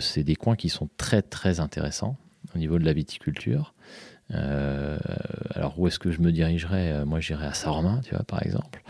c'est 0.00 0.24
des 0.24 0.36
coins 0.36 0.56
qui 0.56 0.68
sont 0.68 0.88
très 0.96 1.22
très 1.22 1.60
intéressants 1.60 2.16
au 2.54 2.58
niveau 2.58 2.78
de 2.78 2.84
la 2.84 2.92
viticulture. 2.92 3.74
alors 4.30 5.78
où 5.78 5.86
est-ce 5.86 5.98
que 5.98 6.10
je 6.10 6.20
me 6.20 6.32
dirigerais? 6.32 7.04
Moi 7.04 7.20
j'irais 7.20 7.46
à 7.46 7.54
Saint-Romain, 7.54 8.00
tu 8.04 8.14
vois, 8.14 8.24
par 8.24 8.42
exemple. 8.42 8.82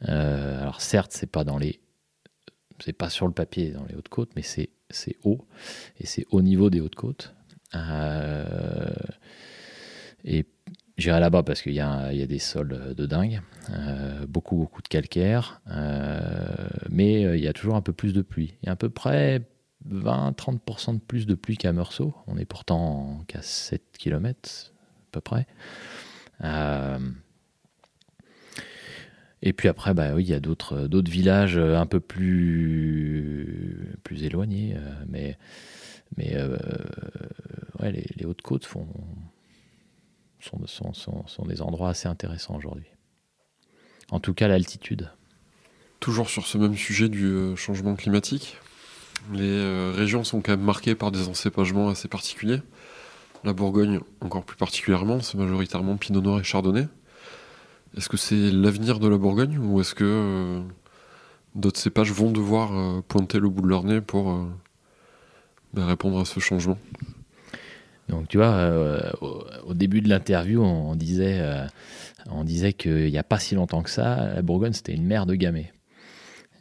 alors 0.00 0.80
certes, 0.80 1.12
c'est 1.12 1.30
pas 1.30 1.44
dans 1.44 1.58
les, 1.58 1.80
c'est 2.80 2.92
pas 2.92 3.10
sur 3.10 3.26
le 3.26 3.32
papier 3.32 3.70
dans 3.70 3.84
les 3.84 3.94
hautes 3.94 4.08
côtes, 4.08 4.30
mais 4.34 4.42
c'est 4.42 4.70
c'est 4.90 5.16
haut 5.24 5.46
et 5.98 6.06
c'est 6.06 6.26
au 6.30 6.42
niveau 6.42 6.70
des 6.70 6.80
hautes 6.80 6.94
côtes. 6.94 7.34
Euh, 7.74 8.88
et 10.24 10.46
j'irai 10.98 11.20
là-bas 11.20 11.42
parce 11.42 11.62
qu'il 11.62 11.72
y, 11.72 11.76
y, 11.76 11.80
a 11.80 12.26
des 12.26 12.38
sols 12.38 12.94
de 12.94 13.06
dingue, 13.06 13.40
euh, 13.70 14.26
beaucoup, 14.26 14.56
beaucoup 14.56 14.82
de 14.82 14.88
calcaire, 14.88 15.60
euh, 15.70 16.18
mais 16.90 17.22
il 17.22 17.42
y 17.42 17.48
a 17.48 17.52
toujours 17.52 17.76
un 17.76 17.82
peu 17.82 17.92
plus 17.92 18.12
de 18.12 18.22
pluie. 18.22 18.54
Il 18.62 18.66
y 18.66 18.68
a 18.68 18.72
à 18.72 18.76
peu 18.76 18.90
près 18.90 19.42
20-30% 19.88 20.94
de 20.94 21.00
plus 21.00 21.26
de 21.26 21.34
pluie 21.34 21.56
qu'à 21.56 21.72
Meursault. 21.72 22.14
On 22.26 22.36
est 22.36 22.44
pourtant 22.44 23.24
qu'à 23.26 23.42
7 23.42 23.82
km 23.98 24.72
à 24.72 25.10
peu 25.12 25.20
près. 25.20 25.46
et 29.42 29.52
puis 29.52 29.68
après, 29.68 29.94
bah, 29.94 30.14
oui, 30.14 30.24
il 30.24 30.30
y 30.30 30.34
a 30.34 30.40
d'autres, 30.40 30.88
villages 31.08 31.58
un 31.58 31.86
peu 31.86 32.00
plus, 32.00 33.98
plus 34.02 34.24
éloignés, 34.24 34.76
mais 35.08 35.36
mais 36.16 36.34
euh, 36.34 36.56
ouais, 37.80 37.92
les, 37.92 38.24
Hautes-Côtes 38.24 38.64
font, 38.64 38.86
sont, 40.44 40.92
sont, 41.26 41.44
des 41.46 41.62
endroits 41.62 41.90
assez 41.90 42.08
intéressants 42.08 42.56
aujourd'hui. 42.56 42.86
En 44.10 44.20
tout 44.20 44.34
cas, 44.34 44.48
l'altitude. 44.48 45.10
Toujours 46.00 46.28
sur 46.28 46.46
ce 46.46 46.58
même 46.58 46.76
sujet 46.76 47.08
du 47.08 47.26
euh, 47.26 47.56
changement 47.56 47.94
climatique, 47.94 48.58
les 49.32 49.42
euh, 49.42 49.92
régions 49.96 50.22
sont 50.24 50.42
quand 50.42 50.52
même 50.52 50.60
marquées 50.60 50.94
par 50.94 51.10
des 51.10 51.28
encépagements 51.28 51.88
assez 51.88 52.08
particuliers. 52.08 52.60
La 53.42 53.52
Bourgogne, 53.52 54.00
encore 54.20 54.44
plus 54.44 54.56
particulièrement, 54.56 55.20
c'est 55.20 55.38
majoritairement 55.38 55.96
Pinot 55.96 56.20
Noir 56.20 56.40
et 56.40 56.44
Chardonnay. 56.44 56.88
Est-ce 57.96 58.08
que 58.08 58.16
c'est 58.16 58.50
l'avenir 58.50 58.98
de 58.98 59.08
la 59.08 59.16
Bourgogne 59.16 59.58
ou 59.58 59.80
est-ce 59.80 59.94
que 59.94 60.62
d'autres 61.54 61.78
cépages 61.78 62.10
vont 62.10 62.32
devoir 62.32 63.02
pointer 63.04 63.38
le 63.38 63.48
bout 63.48 63.62
de 63.62 63.68
leur 63.68 63.84
nez 63.84 64.00
pour 64.00 64.48
répondre 65.76 66.18
à 66.18 66.24
ce 66.24 66.40
changement? 66.40 66.78
Donc 68.08 68.28
tu 68.28 68.36
vois, 68.36 68.54
euh, 68.54 69.10
au, 69.20 69.74
début 69.74 70.00
de 70.00 70.08
l'interview, 70.08 70.62
on, 70.62 70.94
disait, 70.94 71.40
euh, 71.40 71.66
on 72.26 72.44
disait 72.44 72.72
qu'il 72.72 73.10
n'y 73.10 73.18
a 73.18 73.24
pas 73.24 73.38
si 73.38 73.54
longtemps 73.54 73.82
que 73.82 73.90
ça, 73.90 74.34
la 74.34 74.42
Bourgogne 74.42 74.72
c'était 74.72 74.94
une 74.94 75.06
mer 75.06 75.26
de 75.26 75.34
gamay. 75.34 75.72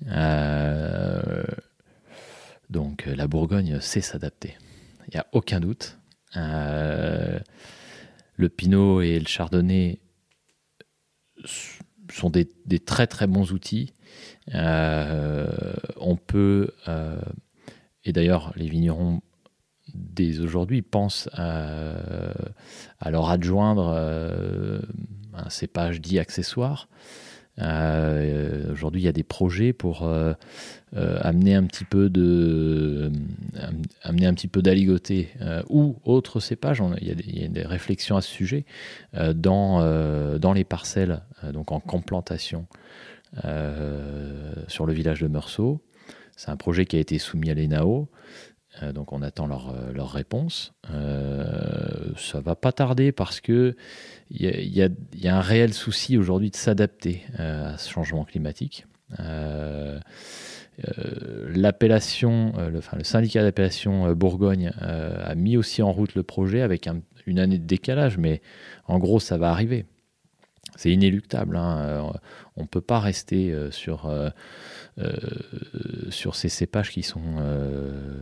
Euh, 0.07 1.43
donc 2.69 3.05
la 3.05 3.27
Bourgogne 3.27 3.79
sait 3.79 4.01
s'adapter, 4.01 4.57
il 5.07 5.15
n'y 5.15 5.19
a 5.19 5.27
aucun 5.33 5.59
doute. 5.59 5.97
le 6.35 7.41
Pinot 8.49 9.01
et 9.01 9.19
le 9.19 9.27
Chardonnay 9.27 9.99
sont 12.11 12.29
des 12.29 12.79
très 12.79 13.07
très 13.07 13.27
bons 13.27 13.51
outils. 13.51 13.93
on 14.53 16.17
peut 16.17 16.71
et 18.05 18.11
d'ailleurs, 18.11 18.53
les 18.55 18.67
vignerons 18.67 19.21
dès 19.93 20.39
aujourd'hui 20.39 20.81
pensent 20.81 21.29
à, 21.33 22.31
leur 23.09 23.29
adjoindre 23.29 23.93
euh, 23.95 24.79
un 25.33 25.49
cépage 25.49 26.01
dit 26.01 26.19
accessoire. 26.19 26.87
Euh, 27.59 28.71
aujourd'hui, 28.71 29.01
il 29.01 29.05
y 29.05 29.09
a 29.09 29.13
des 29.13 29.23
projets 29.23 29.73
pour 29.73 30.03
euh, 30.03 30.33
amener 30.95 31.53
un 31.53 31.63
petit 31.65 31.83
peu 31.83 32.09
de 32.09 33.11
amener 34.01 34.25
un 34.25 34.33
petit 34.33 34.47
peu 34.47 34.63
d'aligoté 34.63 35.29
ou 35.69 35.97
autre 36.03 36.39
cépage. 36.39 36.81
il, 36.99 37.07
y 37.07 37.43
a 37.45 37.47
des, 37.47 37.61
réflexions 37.61 38.17
à 38.17 38.21
ce 38.21 38.29
sujet 38.29 38.65
dans 39.35 40.39
dans 40.39 40.53
les 40.53 40.63
parcelles, 40.63 41.21
donc 41.53 41.71
en 41.71 41.79
complantation 41.79 42.65
sur 44.67 44.85
le 44.87 44.93
village 44.93 45.21
de 45.21 45.27
Meursault. 45.27 45.79
C'est 46.35 46.49
un 46.49 46.57
projet 46.57 46.85
qui 46.85 46.95
a 46.95 46.99
été 46.99 47.19
soumis 47.19 47.51
à 47.51 47.53
l'ENAO. 47.53 48.09
Euh, 48.83 48.93
donc 48.93 49.13
on 49.13 49.21
attend 49.21 49.47
leur, 49.47 49.69
euh, 49.69 49.91
leur 49.93 50.11
réponse. 50.11 50.73
Euh, 50.91 52.11
ça 52.17 52.39
va 52.39 52.55
pas 52.55 52.71
tarder 52.71 53.11
parce 53.11 53.41
que 53.41 53.75
il 54.29 54.47
y, 54.47 54.81
a 55.27 55.37
un 55.37 55.41
réel 55.41 55.73
souci 55.73 56.17
aujourd'hui 56.17 56.49
de 56.49 56.55
s'adapter 56.55 57.23
à 57.37 57.77
ce 57.77 57.89
changement 57.91 58.23
climatique. 58.25 58.87
le, 59.19 59.99
syndicat 63.03 63.43
d'appellation 63.43 64.11
Bourgogne 64.13 64.71
a 64.79 65.35
mis 65.35 65.55
aussi 65.55 65.83
en 65.83 65.91
route 65.91 66.15
le 66.15 66.23
projet 66.23 66.61
avec 66.61 66.89
une 67.27 67.37
année 67.37 67.59
de 67.59 67.65
décalage, 67.65 68.17
mais 68.17 68.41
en 68.87 68.97
gros 68.97 69.19
ça 69.19 69.37
va 69.37 69.51
arriver. 69.51 69.85
C'est 70.77 70.89
inéluctable. 70.89 71.55
Hein. 71.55 72.11
On 72.55 72.63
ne 72.63 72.67
peut 72.67 72.81
pas 72.81 72.99
rester 72.99 73.55
sur 73.69 74.09
euh, 74.99 76.31
ces 76.33 76.49
cépages 76.49 76.91
qui 76.91 77.03
sont, 77.03 77.37
euh, 77.39 78.19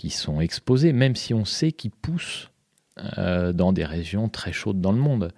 qui 0.00 0.10
sont 0.10 0.40
exposés, 0.40 0.92
même 0.92 1.14
si 1.14 1.34
on 1.34 1.44
sait 1.44 1.72
qu'ils 1.72 1.90
poussent 1.90 2.50
euh, 3.18 3.52
dans 3.52 3.72
des 3.72 3.84
régions 3.84 4.28
très 4.28 4.52
chaudes 4.52 4.80
dans 4.80 4.92
le 4.92 4.98
monde, 4.98 5.32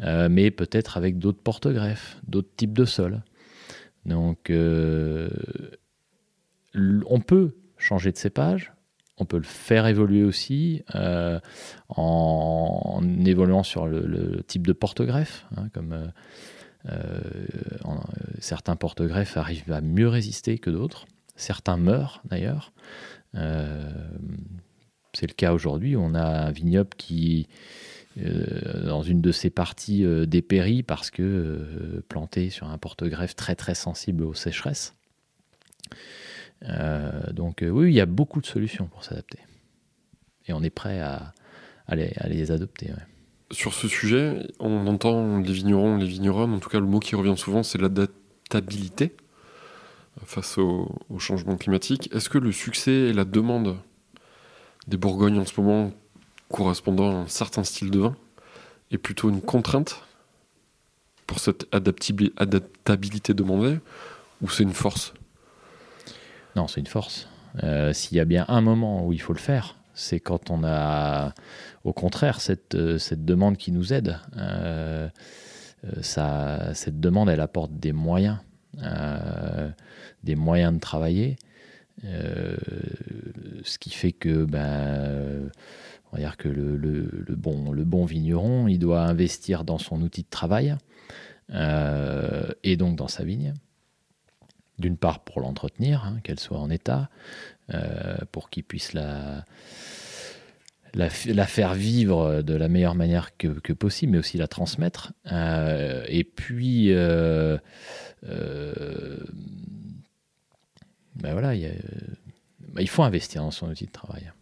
mais 0.00 0.50
peut-être 0.50 0.98
avec 0.98 1.18
d'autres 1.18 1.42
porte-greffes, 1.42 2.18
d'autres 2.28 2.54
types 2.54 2.76
de 2.76 2.84
sols. 2.84 3.22
Donc, 4.04 4.52
on 6.74 7.20
peut 7.20 7.56
changer 7.78 8.12
de 8.12 8.18
cépage, 8.18 8.72
on 9.18 9.24
peut 9.24 9.38
le 9.38 9.44
faire 9.44 9.86
évoluer 9.86 10.22
aussi 10.22 10.82
euh, 10.94 11.40
en, 11.88 13.02
évoluant 13.24 13.62
sur 13.62 13.86
le, 13.86 14.42
type 14.46 14.66
de 14.66 14.72
porte-greffe, 14.72 15.46
hein, 15.56 15.68
comme 15.72 15.92
euh, 15.92 16.08
euh, 16.88 17.30
certains 18.38 18.76
porte-greffes 18.76 19.36
arrivent 19.36 19.72
à 19.72 19.80
mieux 19.80 20.08
résister 20.08 20.58
que 20.58 20.70
d'autres. 20.70 21.06
Certains 21.34 21.76
meurent 21.76 22.22
d'ailleurs. 22.24 22.72
C'est 23.34 25.28
le 25.28 25.34
cas 25.34 25.52
aujourd'hui. 25.52 25.96
On 25.96 26.14
a 26.14 26.46
un 26.46 26.50
vignoble 26.50 26.90
qui, 26.96 27.48
dans 28.16 29.02
une 29.02 29.20
de 29.20 29.32
ses 29.32 29.50
parties, 29.50 30.04
dépérit 30.26 30.82
parce 30.82 31.10
que 31.10 32.02
planté 32.08 32.50
sur 32.50 32.68
un 32.68 32.78
porte-greffe 32.78 33.36
très 33.36 33.54
très 33.54 33.74
sensible 33.74 34.24
aux 34.24 34.34
sécheresses. 34.34 34.94
Euh, 36.62 37.32
donc 37.32 37.62
euh, 37.62 37.68
oui, 37.68 37.90
il 37.90 37.94
y 37.94 38.00
a 38.00 38.06
beaucoup 38.06 38.40
de 38.40 38.46
solutions 38.46 38.86
pour 38.86 39.04
s'adapter. 39.04 39.38
Et 40.46 40.52
on 40.52 40.62
est 40.62 40.70
prêt 40.70 41.00
à, 41.00 41.32
les, 41.92 42.50
adopter. 42.50 42.92
Sur 43.50 43.74
ce 43.74 43.88
sujet, 43.88 44.46
on 44.58 44.86
entend 44.86 45.38
les 45.38 45.52
vignerons, 45.52 45.96
les 45.96 46.06
vignerons, 46.06 46.52
en 46.52 46.58
tout 46.58 46.68
cas 46.68 46.80
le 46.80 46.86
mot 46.86 47.00
qui 47.00 47.16
revient 47.16 47.36
souvent, 47.36 47.62
c'est 47.62 47.80
l'adaptabilité 47.80 49.16
face 50.24 50.58
au, 50.58 50.88
changement 51.18 51.56
climatique. 51.56 52.08
Est-ce 52.14 52.28
que 52.28 52.38
le 52.38 52.52
succès 52.52 52.92
et 52.92 53.12
la 53.12 53.24
demande 53.24 53.76
des 54.86 54.96
Bourgognes 54.96 55.38
en 55.38 55.44
ce 55.44 55.60
moment 55.60 55.92
correspondant 56.50 57.10
à 57.10 57.14
un 57.22 57.26
certain 57.26 57.64
style 57.64 57.90
de 57.90 57.98
vin 57.98 58.16
est 58.90 58.98
plutôt 58.98 59.28
une 59.28 59.40
contrainte 59.40 60.02
pour 61.26 61.40
cette 61.40 61.66
adaptabilité 61.74 63.34
demandée 63.34 63.78
ou 64.42 64.48
c'est 64.48 64.62
une 64.62 64.74
force? 64.74 65.12
Non, 66.54 66.68
c'est 66.68 66.80
une 66.80 66.86
force. 66.86 67.28
Euh, 67.62 67.92
s'il 67.92 68.16
y 68.16 68.20
a 68.20 68.24
bien 68.24 68.44
un 68.48 68.60
moment 68.60 69.06
où 69.06 69.12
il 69.12 69.20
faut 69.20 69.32
le 69.32 69.38
faire, 69.38 69.76
c'est 69.94 70.20
quand 70.20 70.50
on 70.50 70.62
a, 70.64 71.32
au 71.84 71.92
contraire, 71.92 72.40
cette, 72.40 72.74
euh, 72.74 72.98
demande 73.12 73.56
qui 73.56 73.72
nous 73.72 73.92
aide. 73.92 74.18
Euh, 74.36 75.08
ça, 76.00 76.74
cette 76.74 77.00
demande, 77.00 77.28
elle 77.28 77.40
apporte 77.40 77.72
des 77.72 77.92
moyens, 77.92 78.38
des 80.22 80.36
moyens 80.36 80.74
de 80.74 80.80
travailler, 80.80 81.36
ce 82.02 83.78
qui 83.78 83.90
fait 83.90 84.12
que, 84.12 84.44
ben, 84.44 85.50
on 86.12 86.18
que 86.36 86.48
le, 86.48 87.24
bon, 87.36 87.72
le 87.72 87.84
bon 87.84 88.04
vigneron, 88.04 88.68
il 88.68 88.78
doit 88.78 89.02
investir 89.02 89.64
dans 89.64 89.78
son 89.78 90.02
outil 90.02 90.22
de 90.22 90.30
travail 90.30 90.76
et 91.52 92.76
donc 92.76 92.96
dans 92.96 93.08
sa 93.08 93.24
vigne. 93.24 93.54
D'une 94.78 94.98
part 94.98 95.20
pour 95.20 95.40
l'entretenir, 95.40 96.04
hein, 96.04 96.18
qu'elle 96.22 96.38
soit 96.38 96.58
en 96.58 96.68
état, 96.68 97.08
euh, 97.74 98.18
pour 98.30 98.50
qu'il 98.50 98.62
puisse 98.62 98.92
la, 98.92 99.44
la, 100.94 101.08
faire 101.08 101.74
vivre 101.74 102.42
de 102.42 102.54
la 102.54 102.68
meilleure 102.68 102.94
manière 102.94 103.36
que, 103.36 103.72
possible, 103.72 104.12
mais 104.12 104.18
aussi 104.18 104.38
la 104.38 104.48
transmettre. 104.48 105.12
Euh, 105.30 106.04
et 106.08 106.24
puis, 106.24 106.92
ben 106.92 107.60
voilà, 111.32 111.48
ben 111.48 112.80
il 112.80 112.88
faut 112.88 113.02
investir 113.02 113.42
dans 113.42 113.50
son 113.50 113.68
outil 113.68 113.86
de 113.86 113.92
travail. 113.92 114.32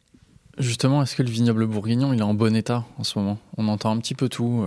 Justement, 0.59 1.03
est-ce 1.03 1.17
que 1.17 1.23
le 1.23 1.31
vignoble 1.31 1.67
bourguignon, 1.67 2.13
il 2.13 2.21
est 2.21 2.23
en 2.23 2.35
bon 2.35 2.55
état 2.55 2.85
en 2.99 3.05
ce 3.05 3.19
moment? 3.19 3.39
On 3.57 3.67
entend 3.69 3.91
un 3.91 3.99
petit 3.99 4.15
peu 4.15 4.29
tout 4.29 4.65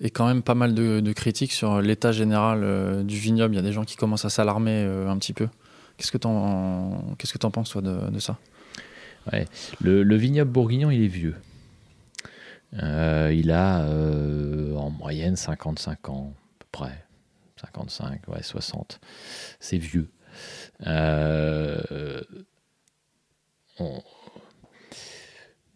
et 0.00 0.10
quand 0.10 0.26
même 0.26 0.42
pas 0.42 0.54
mal 0.54 0.74
de, 0.74 1.12
critiques 1.12 1.52
sur 1.52 1.82
l'état 1.82 2.12
général 2.12 3.04
du 3.04 3.16
vignoble. 3.16 3.54
Il 3.54 3.56
y 3.56 3.60
a 3.60 3.62
des 3.62 3.72
gens 3.72 3.84
qui 3.84 3.96
commencent 3.96 4.24
à 4.24 4.30
s'alarmer 4.30 4.82
un 4.82 5.18
petit 5.18 5.34
peu. 5.34 5.48
Qu'est-ce 5.98 6.12
que 6.12 6.18
tu 6.18 6.28
en, 6.28 7.14
qu'est-ce 7.18 7.36
que 7.36 7.44
en 7.44 7.50
penses, 7.50 7.70
toi, 7.70 7.82
de, 7.82 8.18
ça? 8.20 8.38
Le, 9.80 10.16
vignoble 10.16 10.50
bourguignon, 10.50 10.90
il 10.90 11.02
est 11.02 11.08
vieux. 11.08 11.36
Euh, 12.82 13.32
il 13.34 13.50
a 13.50 13.84
en 14.76 14.90
moyenne 14.90 15.36
55 15.36 16.08
ans, 16.08 16.32
à 16.36 16.58
peu 16.58 16.66
près. 16.72 17.04
55, 17.60 18.28
ouais, 18.28 18.42
60. 18.42 19.00
C'est 19.58 19.78
vieux. 19.78 20.10
On, 23.80 24.02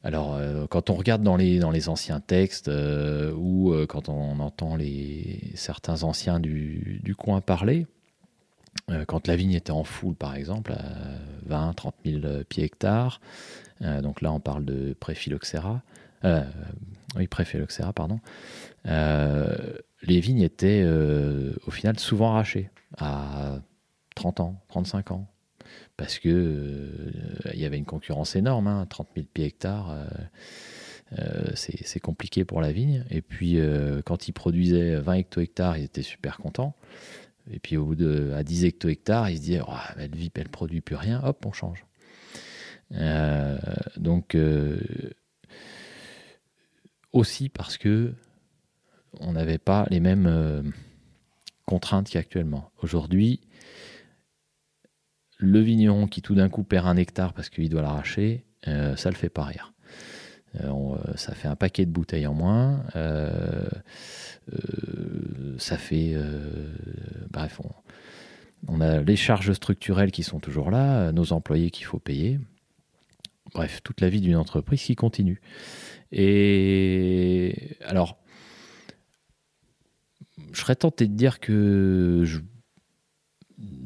alors, 0.04 0.34
euh, 0.34 0.66
quand 0.66 0.90
on 0.90 0.94
regarde 0.94 1.22
dans 1.22 1.36
les, 1.36 1.58
dans 1.58 1.70
les 1.70 1.88
anciens 1.88 2.20
textes 2.20 2.68
euh, 2.68 3.32
ou 3.36 3.72
euh, 3.72 3.86
quand 3.86 4.08
on 4.08 4.40
entend 4.40 4.74
les, 4.74 5.52
certains 5.54 6.02
anciens 6.02 6.40
du, 6.40 7.00
du 7.04 7.14
coin 7.14 7.40
parler, 7.40 7.86
quand 9.06 9.26
la 9.26 9.36
vigne 9.36 9.52
était 9.52 9.70
en 9.70 9.84
foule, 9.84 10.14
par 10.14 10.34
exemple, 10.34 10.72
à 10.72 10.82
20, 11.46 11.72
30 11.74 11.94
000 12.04 12.20
pieds 12.48 12.64
hectares, 12.64 13.20
donc 13.80 14.20
là 14.20 14.32
on 14.32 14.40
parle 14.40 14.64
de 14.64 14.94
préphyloxéra, 14.98 15.82
oui, 17.16 17.26
préphyloxéra, 17.26 17.92
pardon, 17.92 18.20
les 18.84 20.20
vignes 20.20 20.42
étaient 20.42 20.84
au 21.66 21.70
final 21.70 21.98
souvent 21.98 22.32
arrachées 22.32 22.70
à 22.98 23.60
30 24.14 24.40
ans, 24.40 24.62
35 24.68 25.12
ans, 25.12 25.32
parce 25.96 26.18
que 26.18 26.28
euh, 26.28 27.50
il 27.54 27.60
y 27.60 27.64
avait 27.64 27.78
une 27.78 27.84
concurrence 27.84 28.36
énorme, 28.36 28.86
30 28.88 29.06
hein, 29.06 29.12
000 29.16 29.26
pieds 29.32 29.46
hectares. 29.46 29.90
Euh, 29.90 30.06
euh, 31.18 31.50
c'est 31.54 32.00
compliqué 32.00 32.44
pour 32.44 32.60
la 32.62 32.72
vigne. 32.72 33.04
Et 33.10 33.20
puis, 33.20 33.58
quand 34.06 34.28
ils 34.28 34.32
produisaient 34.32 34.96
20 34.96 35.12
hecto-hectares, 35.12 35.76
ils 35.76 35.84
étaient 35.84 36.02
super 36.02 36.38
contents. 36.38 36.74
Et 37.50 37.58
puis, 37.58 37.76
au 37.76 37.86
bout 37.86 37.94
de 37.94 38.32
à 38.34 38.44
10 38.44 38.64
hecto-hectares, 38.64 39.30
ils 39.30 39.36
se 39.36 39.42
disaient 39.42 39.60
oh, 39.66 39.72
elle 39.98 40.14
vit, 40.14 40.30
elle 40.34 40.48
produit 40.48 40.80
plus 40.80 40.96
rien, 40.96 41.22
hop, 41.24 41.44
on 41.46 41.52
change. 41.52 41.84
donc, 43.96 44.36
aussi 47.12 47.48
parce 47.48 47.78
que 47.78 48.14
on 49.20 49.32
n'avait 49.32 49.58
pas 49.58 49.86
les 49.90 50.00
mêmes 50.00 50.72
contraintes 51.66 52.08
qu'actuellement. 52.08 52.70
Aujourd'hui, 52.82 53.40
le 55.42 55.60
vigneron 55.60 56.06
qui 56.06 56.22
tout 56.22 56.34
d'un 56.34 56.48
coup 56.48 56.62
perd 56.62 56.86
un 56.86 56.96
hectare 56.96 57.34
parce 57.34 57.50
qu'il 57.50 57.68
doit 57.68 57.82
l'arracher, 57.82 58.44
euh, 58.68 58.96
ça 58.96 59.10
le 59.10 59.16
fait 59.16 59.28
pas 59.28 59.44
rire. 59.44 59.72
Euh, 60.60 60.68
euh, 60.68 61.16
ça 61.16 61.34
fait 61.34 61.48
un 61.48 61.56
paquet 61.56 61.84
de 61.84 61.90
bouteilles 61.90 62.26
en 62.26 62.34
moins. 62.34 62.84
Ça 65.58 65.78
fait. 65.78 66.16
bref, 67.30 67.60
on, 68.68 68.80
a 68.80 69.00
les 69.00 69.16
charges 69.16 69.52
structurelles 69.52 70.10
qui 70.10 70.22
sont 70.22 70.40
toujours 70.40 70.70
là, 70.70 71.12
nos 71.12 71.32
employés 71.32 71.70
qu'il 71.70 71.86
faut 71.86 71.98
payer. 71.98 72.40
Bref, 73.54 73.80
toute 73.82 74.00
la 74.00 74.08
vie 74.08 74.20
d'une 74.20 74.36
entreprise 74.36 74.82
qui 74.82 74.94
continue. 74.94 75.40
Et 76.10 77.76
alors, 77.84 78.18
je 80.52 80.60
serais 80.60 80.76
tenté 80.76 81.06
de 81.08 81.14
dire 81.14 81.40
que 81.40 82.24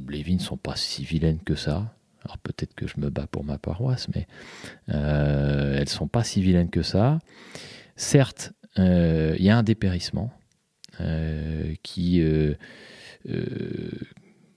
les 0.09 0.23
vignes 0.23 0.39
ne 0.39 0.43
sont 0.43 0.57
pas 0.57 0.77
si 0.77 1.05
vilaines 1.05 1.43
que 1.43 1.55
ça. 1.55 1.95
Alors 2.25 2.39
peut-être 2.39 2.75
que 2.75 2.87
je 2.87 2.99
me 2.99 3.09
bats 3.09 3.29
pour 3.29 3.45
ma 3.45 3.59
paroisse, 3.59 4.09
mais 4.15 4.27
euh, 4.89 5.75
elles 5.75 5.85
ne 5.85 5.89
sont 5.89 6.09
pas 6.09 6.25
si 6.25 6.43
vilaines 6.43 6.71
que 6.71 6.83
ça. 6.83 7.21
Certes, 7.95 8.53
euh, 8.79 9.37
il 9.39 9.45
y 9.45 9.51
a 9.51 9.57
un 9.57 9.63
dépérissement 9.63 10.33
euh, 10.33 10.36
qui, 11.83 12.23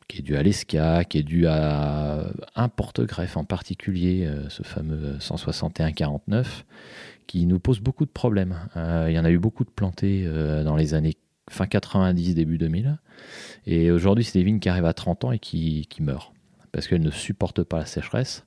qui 0.07 0.18
est 0.18 0.22
dû 0.22 0.36
à 0.36 0.44
l'ESCA, 0.44 1.03
qui 1.03 1.18
est 1.20 1.24
dû 1.24 1.48
à 1.48 2.32
un 2.56 2.70
porte-greffe 2.70 3.38
en 3.38 3.44
particulier, 3.44 4.30
ce 4.49 4.64
fameux 4.64 5.18
161-49, 5.20 6.45
qui 7.28 7.45
nous 7.45 7.60
pose 7.60 7.80
beaucoup 7.80 8.06
de 8.06 8.11
problèmes. 8.11 8.57
il 8.76 9.14
y 9.14 9.20
en 9.20 9.26
a 9.26 9.32
eu 9.32 9.40
beaucoup 9.40 9.64
de 9.64 9.70
plantés 9.70 10.26
dans 10.64 10.76
les 10.76 10.94
années 10.94 11.18
fin 11.49 11.68
90, 11.68 12.36
début 12.36 12.57
2000. 12.57 12.98
Et 13.66 13.91
aujourd'hui, 13.91 14.24
c'est 14.24 14.40
des 14.40 14.45
vignes 14.45 14.60
qui 14.60 14.70
arrivent 14.70 14.86
à 14.86 14.94
30 14.94 15.26
ans 15.26 15.32
et 15.32 15.40
qui, 15.40 15.88
meurent. 15.99 16.32
Parce 16.72 16.88
qu'elles 16.88 17.02
ne 17.02 17.11
supportent 17.11 17.64
pas 17.64 17.80
la 17.80 17.86
sécheresse 17.86 18.45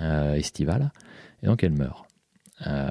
euh, 0.00 0.34
estivale. 0.34 0.92
Et 1.42 1.46
donc 1.46 1.64
elles 1.64 1.72
meurent. 1.72 2.06
Euh, 2.66 2.86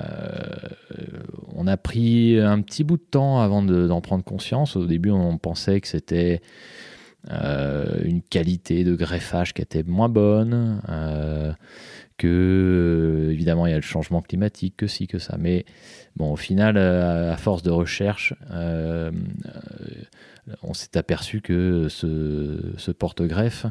on 1.57 1.67
a 1.67 1.75
pris 1.75 2.39
un 2.39 2.61
petit 2.61 2.83
bout 2.83 2.97
de 2.97 3.03
temps 3.09 3.41
avant 3.41 3.63
d'en 3.63 4.01
prendre 4.01 4.23
conscience. 4.23 4.75
Au 4.75 4.85
début, 4.85 5.09
on 5.09 5.37
pensait 5.37 5.81
que 5.81 5.87
c'était 5.87 6.41
euh, 7.31 7.99
une 8.03 8.21
qualité 8.21 8.83
de 8.83 8.95
greffage 8.95 9.53
qui 9.53 9.61
était 9.63 9.83
moins 9.83 10.07
bonne, 10.07 10.81
que 12.17 13.29
évidemment 13.31 13.65
il 13.67 13.71
y 13.71 13.73
a 13.73 13.77
le 13.77 13.81
changement 13.81 14.21
climatique, 14.21 14.75
que 14.77 14.87
si, 14.87 15.07
que 15.07 15.17
ça. 15.17 15.35
Mais 15.39 15.65
bon, 16.15 16.31
au 16.31 16.37
final, 16.37 16.77
à 16.77 17.35
force 17.37 17.63
de 17.63 17.71
recherche, 17.71 18.35
on 20.63 20.73
s'est 20.73 20.97
aperçu 20.97 21.41
que 21.41 21.87
ce, 21.89 22.91
porte-greffe 22.91 23.65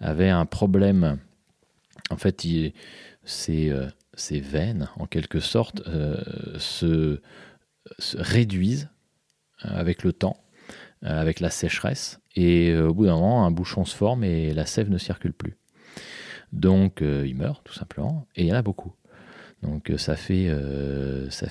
avait 0.00 0.28
un 0.28 0.46
problème. 0.46 1.18
En 2.10 2.16
fait, 2.16 2.44
il, 2.44 2.72
euh, 4.16 4.40
veines, 4.40 4.88
en 4.96 5.06
quelque 5.06 5.40
sorte, 5.40 5.82
euh, 5.88 6.16
se, 6.58 7.20
réduisent 8.14 8.88
avec 9.60 10.04
le 10.04 10.12
temps, 10.12 10.36
euh, 11.04 11.20
avec 11.20 11.40
la 11.40 11.50
sécheresse. 11.50 12.20
Et 12.36 12.74
au 12.76 12.94
bout 12.94 13.06
d'un 13.06 13.14
moment, 13.14 13.44
un 13.44 13.50
bouchon 13.50 13.84
se 13.84 13.96
forme 13.96 14.24
et 14.24 14.54
la 14.54 14.66
sève 14.66 14.90
ne 14.90 14.98
circule 14.98 15.32
plus. 15.32 15.56
Donc 16.52 17.00
ils 17.00 17.36
meurent 17.36 17.62
tout 17.62 17.72
simplement, 17.72 18.26
et 18.34 18.42
il 18.42 18.48
y 18.48 18.52
en 18.52 18.56
a 18.56 18.62
beaucoup. 18.62 18.92
Donc 19.62 19.92
ça 19.98 20.16
fait, 20.16 20.48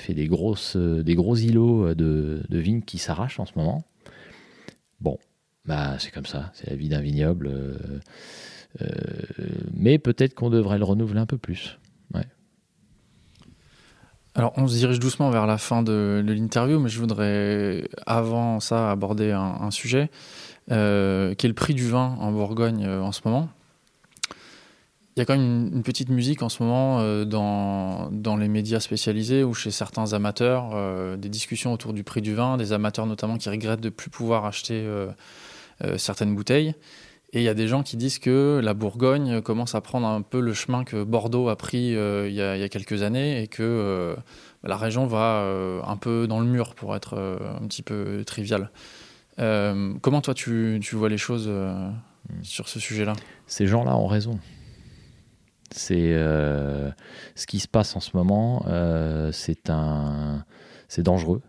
des, 0.09 0.27
gros 0.27 0.55
îlots 0.55 1.93
de, 1.93 2.43
de 2.47 2.57
vignes 2.57 2.81
qui 2.81 2.97
s'arrachent 2.97 3.39
en 3.39 3.45
ce 3.45 3.53
moment. 3.55 3.83
Bon, 5.01 5.17
bah 5.65 5.97
c'est 5.99 6.11
comme 6.11 6.25
ça, 6.25 6.51
c'est 6.53 6.69
la 6.69 6.75
vie 6.75 6.89
d'un 6.89 7.01
vignoble. 7.01 7.51
mais 9.73 9.99
peut-être 9.99 10.33
qu'on 10.33 10.49
devrait 10.49 10.77
le 10.77 10.85
renouveler 10.85 11.19
un 11.19 11.25
peu 11.25 11.37
plus. 11.37 11.77
Alors, 14.39 14.53
on 14.55 14.69
se 14.69 14.75
dirige 14.75 14.99
doucement 14.99 15.29
vers 15.31 15.45
la 15.45 15.57
fin 15.57 15.83
de, 15.83 16.23
l'interview, 16.25 16.79
mais 16.79 16.87
je 16.87 16.97
voudrais, 16.97 17.89
avant 18.05 18.61
ça, 18.61 18.89
aborder 18.89 19.33
un, 19.33 19.69
sujet 19.69 20.09
euh, 20.71 21.33
qui 21.33 21.45
est 21.45 21.49
le 21.49 21.53
prix 21.53 21.73
du 21.73 21.89
vin 21.89 22.15
en 22.21 22.31
Bourgogne 22.31 22.85
euh, 22.87 23.01
en 23.01 23.11
ce 23.11 23.19
moment. 23.25 23.49
Il 24.29 25.19
y 25.19 25.21
a 25.21 25.25
quand 25.25 25.35
même 25.35 25.69
une, 25.73 25.83
petite 25.83 26.07
musique 26.07 26.41
en 26.41 26.47
ce 26.47 26.63
moment 26.63 27.01
euh, 27.01 27.25
dans, 27.25 28.09
dans, 28.13 28.37
les 28.37 28.47
médias 28.47 28.79
spécialisés 28.79 29.43
ou 29.43 29.53
chez 29.53 29.71
certains 29.71 30.13
amateurs, 30.13 31.17
des 31.17 31.27
discussions 31.27 31.73
autour 31.73 31.91
du 31.91 32.05
prix 32.05 32.21
du 32.21 32.33
vin, 32.33 32.55
des 32.55 32.71
amateurs 32.71 33.07
notamment 33.07 33.37
qui 33.37 33.49
regrettent 33.49 33.81
de 33.81 33.89
ne 33.89 33.93
plus 33.93 34.09
pouvoir 34.09 34.45
acheter 34.45 34.87
certaines 35.97 36.33
bouteilles. 36.33 36.75
Et 37.31 37.41
il 37.41 37.43
y 37.43 37.49
a 37.49 37.53
des 37.53 37.67
gens 37.67 37.83
qui 37.83 37.95
disent 37.95 38.17
que 38.17 38.59
la 38.63 38.73
Bourgogne 38.73 39.41
commence 39.41 39.75
à 39.75 39.81
prendre 39.81 40.07
un 40.07 40.23
peu 40.23 40.39
le 40.39 40.53
chemin 40.53 40.83
que 40.83 41.03
Bordeaux 41.03 41.49
a 41.49 41.55
pris 41.55 41.95
euh, 41.95 42.27
il, 42.27 42.33
y 42.33 42.41
a, 42.41 42.69
quelques 42.69 43.03
années 43.03 43.43
et 43.43 43.47
que 43.47 43.61
euh, 43.61 44.15
la 44.63 44.77
région 44.77 45.05
va 45.05 45.43
euh, 45.43 45.79
un 45.85 45.95
peu 45.95 46.25
dans 46.27 46.39
le 46.39 46.47
mur 46.47 46.73
pour 46.73 46.95
être 46.95 47.19
un 47.61 47.67
petit 47.67 47.83
peu 47.83 48.23
trivial. 48.25 48.71
comment 49.37 50.21
toi 50.21 50.33
tu, 50.33 50.79
vois 50.93 51.09
les 51.09 51.19
choses 51.19 51.51
sur 52.41 52.67
ce 52.67 52.79
sujet-là? 52.79 53.13
Ces 53.45 53.67
gens-là 53.67 53.95
ont 53.95 54.07
raison. 54.07 54.39
C'est 55.69 56.13
ce 56.13 57.45
qui 57.45 57.59
se 57.59 57.67
passe 57.67 57.95
en 57.95 57.99
ce 57.99 58.17
moment, 58.17 58.65
c'est 59.31 59.69
un, 59.69 60.43
c'est 60.87 61.03
dangereux. 61.03 61.43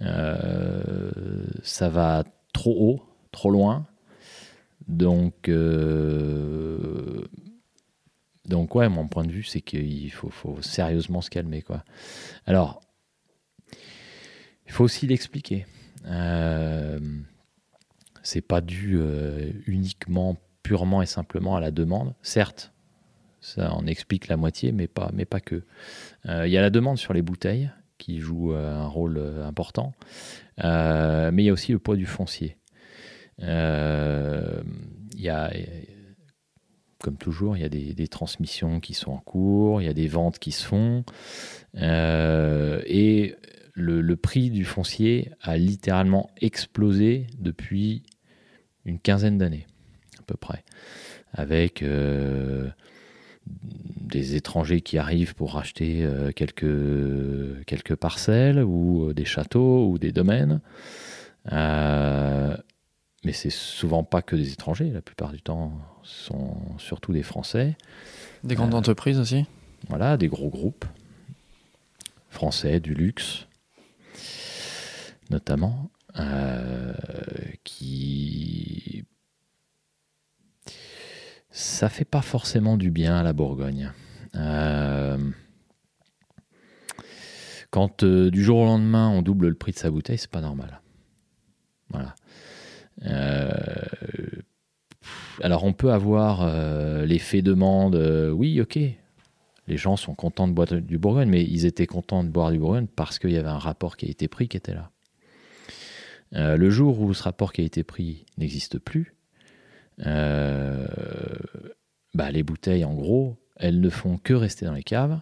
ça 0.00 1.88
va 1.90 2.24
trop 2.54 2.74
haut, 2.80 3.02
trop 3.30 3.50
loin 3.50 3.86
donc, 4.88 5.48
euh, 5.48 7.24
donc 8.46 8.74
ouais, 8.74 8.88
mon 8.88 9.06
point 9.06 9.24
de 9.24 9.32
vue, 9.32 9.44
c'est 9.44 9.60
qu'il 9.60 10.10
faut, 10.12 10.30
faut, 10.30 10.60
sérieusement 10.60 11.20
se 11.20 11.30
calmer. 11.30 11.62
Quoi. 11.62 11.84
Alors, 12.46 12.80
il 14.66 14.72
faut 14.72 14.84
aussi 14.84 15.06
l'expliquer. 15.06 15.66
Euh, 16.06 16.98
c'est 18.22 18.40
pas 18.40 18.60
dû 18.60 18.98
euh, 18.98 19.50
uniquement, 19.66 20.36
purement 20.62 21.02
et 21.02 21.06
simplement 21.06 21.56
à 21.56 21.60
la 21.60 21.70
demande. 21.70 22.14
Certes, 22.22 22.72
ça 23.40 23.72
en 23.72 23.86
explique 23.86 24.28
la 24.28 24.36
moitié, 24.36 24.72
mais 24.72 24.86
pas, 24.86 25.10
mais 25.12 25.24
pas 25.24 25.40
que. 25.40 25.62
Euh, 26.28 26.46
il 26.46 26.52
y 26.52 26.56
a 26.56 26.60
la 26.60 26.70
demande 26.70 26.98
sur 26.98 27.12
les 27.12 27.22
bouteilles 27.22 27.70
qui 27.98 28.18
joue 28.18 28.54
un 28.54 28.86
rôle 28.86 29.20
important, 29.44 29.92
mais 30.56 31.30
il 31.36 31.44
y 31.44 31.50
a 31.50 31.52
aussi 31.52 31.70
le 31.70 31.78
poids 31.78 31.96
du 31.96 32.06
foncier. 32.06 32.56
Euh, 33.42 34.62
il 35.14 35.20
y 35.20 35.28
a, 35.28 35.52
comme 36.98 37.16
toujours, 37.16 37.56
il 37.56 37.62
y 37.62 37.64
a 37.64 37.68
des, 37.68 38.08
transmissions 38.08 38.80
qui 38.80 38.94
sont 38.94 39.12
en 39.12 39.18
cours, 39.18 39.82
il 39.82 39.86
y 39.86 39.88
a 39.88 39.94
des 39.94 40.08
ventes 40.08 40.38
qui 40.38 40.52
se 40.52 40.64
font. 40.64 41.04
Euh, 41.76 42.82
et 42.86 43.36
le, 43.74 44.16
prix 44.16 44.50
du 44.50 44.64
foncier 44.64 45.30
a 45.40 45.56
littéralement 45.56 46.30
explosé 46.40 47.26
depuis 47.38 48.02
une 48.84 48.98
quinzaine 48.98 49.38
d'années, 49.38 49.66
à 50.18 50.22
peu 50.22 50.36
près. 50.36 50.64
Avec 51.32 51.82
euh, 51.82 52.68
des 53.46 54.36
étrangers 54.36 54.80
qui 54.80 54.98
arrivent 54.98 55.34
pour 55.34 55.56
acheter 55.58 56.06
quelques, 56.34 57.64
quelques 57.66 57.94
parcelles, 57.94 58.62
ou 58.62 59.12
des 59.12 59.24
châteaux, 59.24 59.88
ou 59.88 59.98
des 59.98 60.12
domaines. 60.12 60.60
Euh, 63.20 63.26
mais 63.26 63.32
c'est 63.32 63.50
souvent 63.50 64.04
pas 64.04 64.22
que 64.22 64.36
des 64.36 64.52
étrangers, 64.52 64.90
la 64.90 65.02
plupart 65.02 65.32
du 65.32 65.42
temps, 65.42 65.72
ce 66.02 66.26
sont 66.26 66.56
surtout 66.78 67.12
des 67.12 67.22
Français. 67.22 67.76
Des 68.44 68.54
grandes 68.54 68.74
euh, 68.74 68.78
entreprises 68.78 69.18
aussi 69.18 69.46
Voilà, 69.88 70.16
des 70.16 70.28
gros 70.28 70.48
groupes 70.48 70.86
français, 72.30 72.80
du 72.80 72.94
luxe, 72.94 73.46
notamment, 75.30 75.90
euh, 76.18 76.94
qui. 77.64 79.04
Ça 81.50 81.88
fait 81.88 82.04
pas 82.04 82.22
forcément 82.22 82.76
du 82.76 82.90
bien 82.90 83.16
à 83.16 83.22
la 83.22 83.32
Bourgogne. 83.32 83.92
Euh, 84.36 85.18
quand 87.70 88.04
du 88.04 88.44
jour 88.44 88.58
au 88.58 88.64
lendemain 88.64 89.08
on 89.08 89.22
double 89.22 89.48
le 89.48 89.54
prix 89.54 89.72
de 89.72 89.78
sa 89.78 89.90
bouteille, 89.90 90.18
c'est 90.18 90.30
pas 90.30 90.40
normal. 90.40 90.80
Voilà. 91.88 92.14
Euh, 93.06 93.80
alors 95.42 95.64
on 95.64 95.72
peut 95.72 95.92
avoir 95.92 96.42
euh, 96.42 97.06
l'effet 97.06 97.42
demande, 97.42 97.94
euh, 97.94 98.30
oui, 98.30 98.60
ok, 98.60 98.78
les 99.66 99.76
gens 99.76 99.96
sont 99.96 100.14
contents 100.14 100.48
de 100.48 100.52
boire 100.52 100.68
du 100.68 100.98
Bourgogne, 100.98 101.28
mais 101.28 101.42
ils 101.42 101.66
étaient 101.66 101.86
contents 101.86 102.24
de 102.24 102.28
boire 102.28 102.50
du 102.50 102.58
Bourgogne 102.58 102.86
parce 102.86 103.18
qu'il 103.18 103.30
y 103.30 103.36
avait 103.36 103.48
un 103.48 103.58
rapport 103.58 103.96
qui 103.96 104.06
a 104.06 104.10
été 104.10 104.28
pris 104.28 104.48
qui 104.48 104.56
était 104.56 104.74
là. 104.74 104.90
le 106.32 106.70
jour 106.70 107.00
où 107.00 107.14
ce 107.14 107.22
rapport 107.22 107.52
qui 107.52 107.62
a 107.62 107.64
été 107.64 107.84
pris 107.84 108.26
n'existe 108.36 108.78
plus, 108.78 109.14
bah, 109.98 110.86
les 112.32 112.42
bouteilles, 112.42 112.84
en 112.84 112.94
gros, 112.94 113.36
elles 113.56 113.80
ne 113.80 113.90
font 113.90 114.18
que 114.18 114.34
rester 114.34 114.66
dans 114.66 114.72
les 114.72 114.82
caves. 114.82 115.20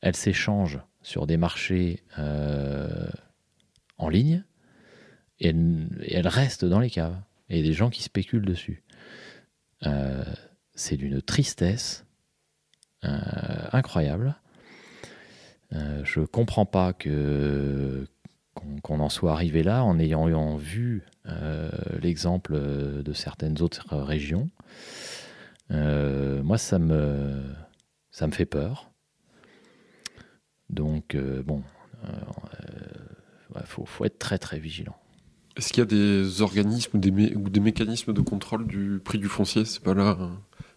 Elles 0.00 0.16
s'échangent 0.16 0.80
sur 1.02 1.26
des 1.26 1.36
marchés 1.36 2.04
en 3.98 4.08
ligne 4.08 4.44
et 5.40 5.48
elle, 5.48 6.28
reste 6.28 6.64
dans 6.64 6.80
les 6.80 6.90
caves. 6.90 7.16
Et 7.48 7.58
il 7.58 7.64
y 7.64 7.68
a 7.68 7.70
des 7.70 7.76
gens 7.76 7.90
qui 7.90 8.02
spéculent 8.02 8.44
dessus. 8.44 8.82
Euh, 9.86 10.24
c'est 10.74 10.96
d'une 10.96 11.20
tristesse 11.22 12.04
euh, 13.04 13.68
incroyable. 13.72 14.36
Euh, 15.72 16.00
je 16.04 16.20
comprends 16.20 16.66
pas 16.66 16.92
que 16.92 18.06
qu'on 18.82 18.98
en 18.98 19.08
soit 19.08 19.30
arrivé 19.30 19.62
là 19.62 19.84
en 19.84 20.00
ayant 20.00 20.56
vu 20.56 21.06
euh, 21.26 21.70
l'exemple 22.02 22.54
de 23.02 23.12
certaines 23.12 23.62
autres 23.62 23.96
régions. 23.96 24.50
moi, 25.70 26.58
ça 26.58 26.80
me 26.80 27.44
ça 28.10 28.26
me 28.26 28.32
fait 28.32 28.46
peur. 28.46 28.90
Donc 30.70 31.16
bon, 31.16 31.62
il 33.54 33.66
faut, 33.66 33.84
faut 33.84 34.04
être 34.04 34.18
très 34.18 34.38
très 34.38 34.58
vigilant. 34.58 34.97
Est-ce 35.58 35.72
qu'il 35.72 35.80
y 35.80 35.82
a 35.82 35.86
des 35.86 36.40
organismes 36.40 36.96
ou 36.96 37.00
des, 37.00 37.34
ou 37.34 37.50
des, 37.50 37.58
mécanismes 37.58 38.12
de 38.12 38.20
contrôle 38.20 38.64
du 38.68 39.00
prix 39.04 39.18
du 39.18 39.26
foncier? 39.26 39.64
C'est 39.64 39.82
pas 39.82 39.92
la 39.92 40.16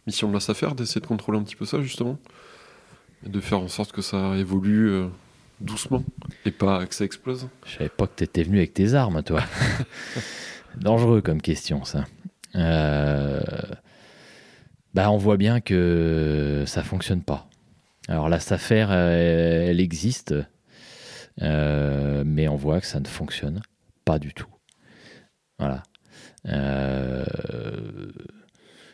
mission 0.08 0.28
de 0.28 0.34
la 0.34 0.40
SAFER 0.40 0.74
d'essayer 0.76 1.00
de 1.00 1.06
contrôler 1.06 1.38
un 1.38 1.44
petit 1.44 1.56
peu 1.56 1.66
ça, 1.66 1.80
justement? 1.84 2.18
Et 3.24 3.30
de 3.30 3.40
faire 3.40 3.60
en 3.60 3.68
sorte 3.68 3.92
que 3.92 4.02
ça 4.02 4.36
évolue 4.38 4.90
euh, 4.90 5.08
doucement 5.60 6.04
et 6.46 6.52
pas 6.52 6.84
que 6.88 6.96
ça 6.96 7.06
explose? 7.06 7.48
Je 7.68 7.74
savais 7.74 7.90
pas 7.90 8.08
que 8.08 8.14
tu 8.18 8.24
étais 8.24 8.42
venu 8.42 8.58
avec 8.58 8.74
tes 8.74 8.96
armes, 8.96 9.22
toi. 9.22 9.44
Dangereux 10.78 11.22
comme 11.22 11.44
question, 11.44 11.84
ça. 11.86 12.06
Euh, 12.56 13.40
bah, 14.96 15.12
on 15.12 15.18
voit 15.18 15.38
bien 15.38 15.62
que 15.62 16.64
ça 16.66 16.82
fonctionne 16.82 17.22
pas. 17.22 17.48
Alors 18.08 18.30
la 18.30 18.40
SAFER, 18.40 18.88
euh, 18.90 19.70
elle 19.70 19.80
existe, 19.80 20.34
mais 21.40 22.48
on 22.48 22.56
voit 22.56 22.82
que 22.82 22.88
ça 22.88 23.00
ne 23.00 23.08
fonctionne 23.08 23.62
pas 24.06 24.18
du 24.18 24.34
tout. 24.34 24.48
Voilà. 25.62 25.84
Euh, 26.48 27.24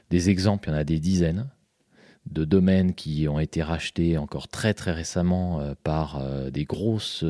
des 0.10 0.30
exemples, 0.30 0.68
il 0.68 0.74
y 0.74 0.76
en 0.76 0.78
a 0.78 0.84
des 0.84 1.00
dizaines 1.00 1.50
de 2.26 2.44
domaines 2.44 2.94
qui 2.94 3.26
ont 3.30 3.40
été 3.40 3.64
rachetés 3.64 4.18
encore 4.18 4.50
très 4.50 4.74
très 4.74 4.92
récemment 4.92 5.62
euh, 5.62 5.76
par 5.82 6.18
euh, 6.18 6.50
des 6.50 6.66
grosses 6.66 7.24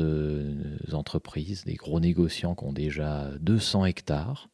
entreprises, 0.92 1.64
des 1.64 1.76
gros 1.76 2.00
négociants 2.00 2.56
qui 2.56 2.64
ont 2.64 2.72
déjà 2.72 3.30
200 3.40 3.84
hectares, 3.84 4.48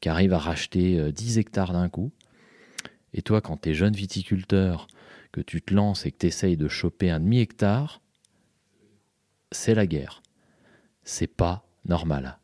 qui 0.00 0.10
arrivent 0.10 0.34
à 0.34 0.38
racheter 0.38 1.10
10 1.10 1.38
hectares 1.38 1.72
d'un 1.72 1.88
coup. 1.88 2.12
Et 3.14 3.22
toi, 3.22 3.40
quand 3.40 3.62
tu 3.62 3.70
es 3.70 3.74
jeune 3.74 3.94
viticulteur, 3.94 4.88
que 5.32 5.40
tu 5.40 5.62
te 5.62 5.72
lances 5.72 6.04
et 6.04 6.12
que 6.12 6.18
tu 6.18 6.26
essayes 6.26 6.58
de 6.58 6.68
choper 6.68 7.10
un 7.10 7.20
demi-hectare, 7.20 8.02
c'est 9.52 9.74
la 9.74 9.86
guerre. 9.86 10.22
C'est 11.02 11.26
pas 11.26 11.66
normal. 11.86 12.38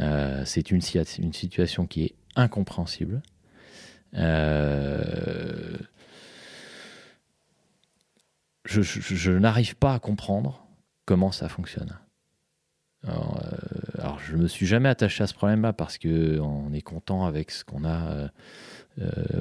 Euh, 0.00 0.42
c'est 0.44 0.70
une, 0.70 0.80
une, 1.18 1.32
situation 1.32 1.86
qui 1.86 2.04
est 2.04 2.14
incompréhensible. 2.34 3.22
Euh, 4.14 5.76
je, 8.64 9.30
n'arrive 9.32 9.76
pas 9.76 9.94
à 9.94 9.98
comprendre 9.98 10.66
comment 11.04 11.32
ça 11.32 11.48
fonctionne. 11.48 11.98
Alors, 13.06 13.40
euh, 13.44 14.18
je 14.26 14.36
me 14.36 14.48
suis 14.48 14.66
jamais 14.66 14.88
attaché 14.88 15.22
à 15.22 15.26
ce 15.26 15.34
problème-là 15.34 15.72
parce 15.72 15.98
que 15.98 16.40
on 16.40 16.72
est 16.72 16.82
content 16.82 17.24
avec 17.24 17.50
ce 17.50 17.64
qu'on 17.64 17.84
a 17.84 18.30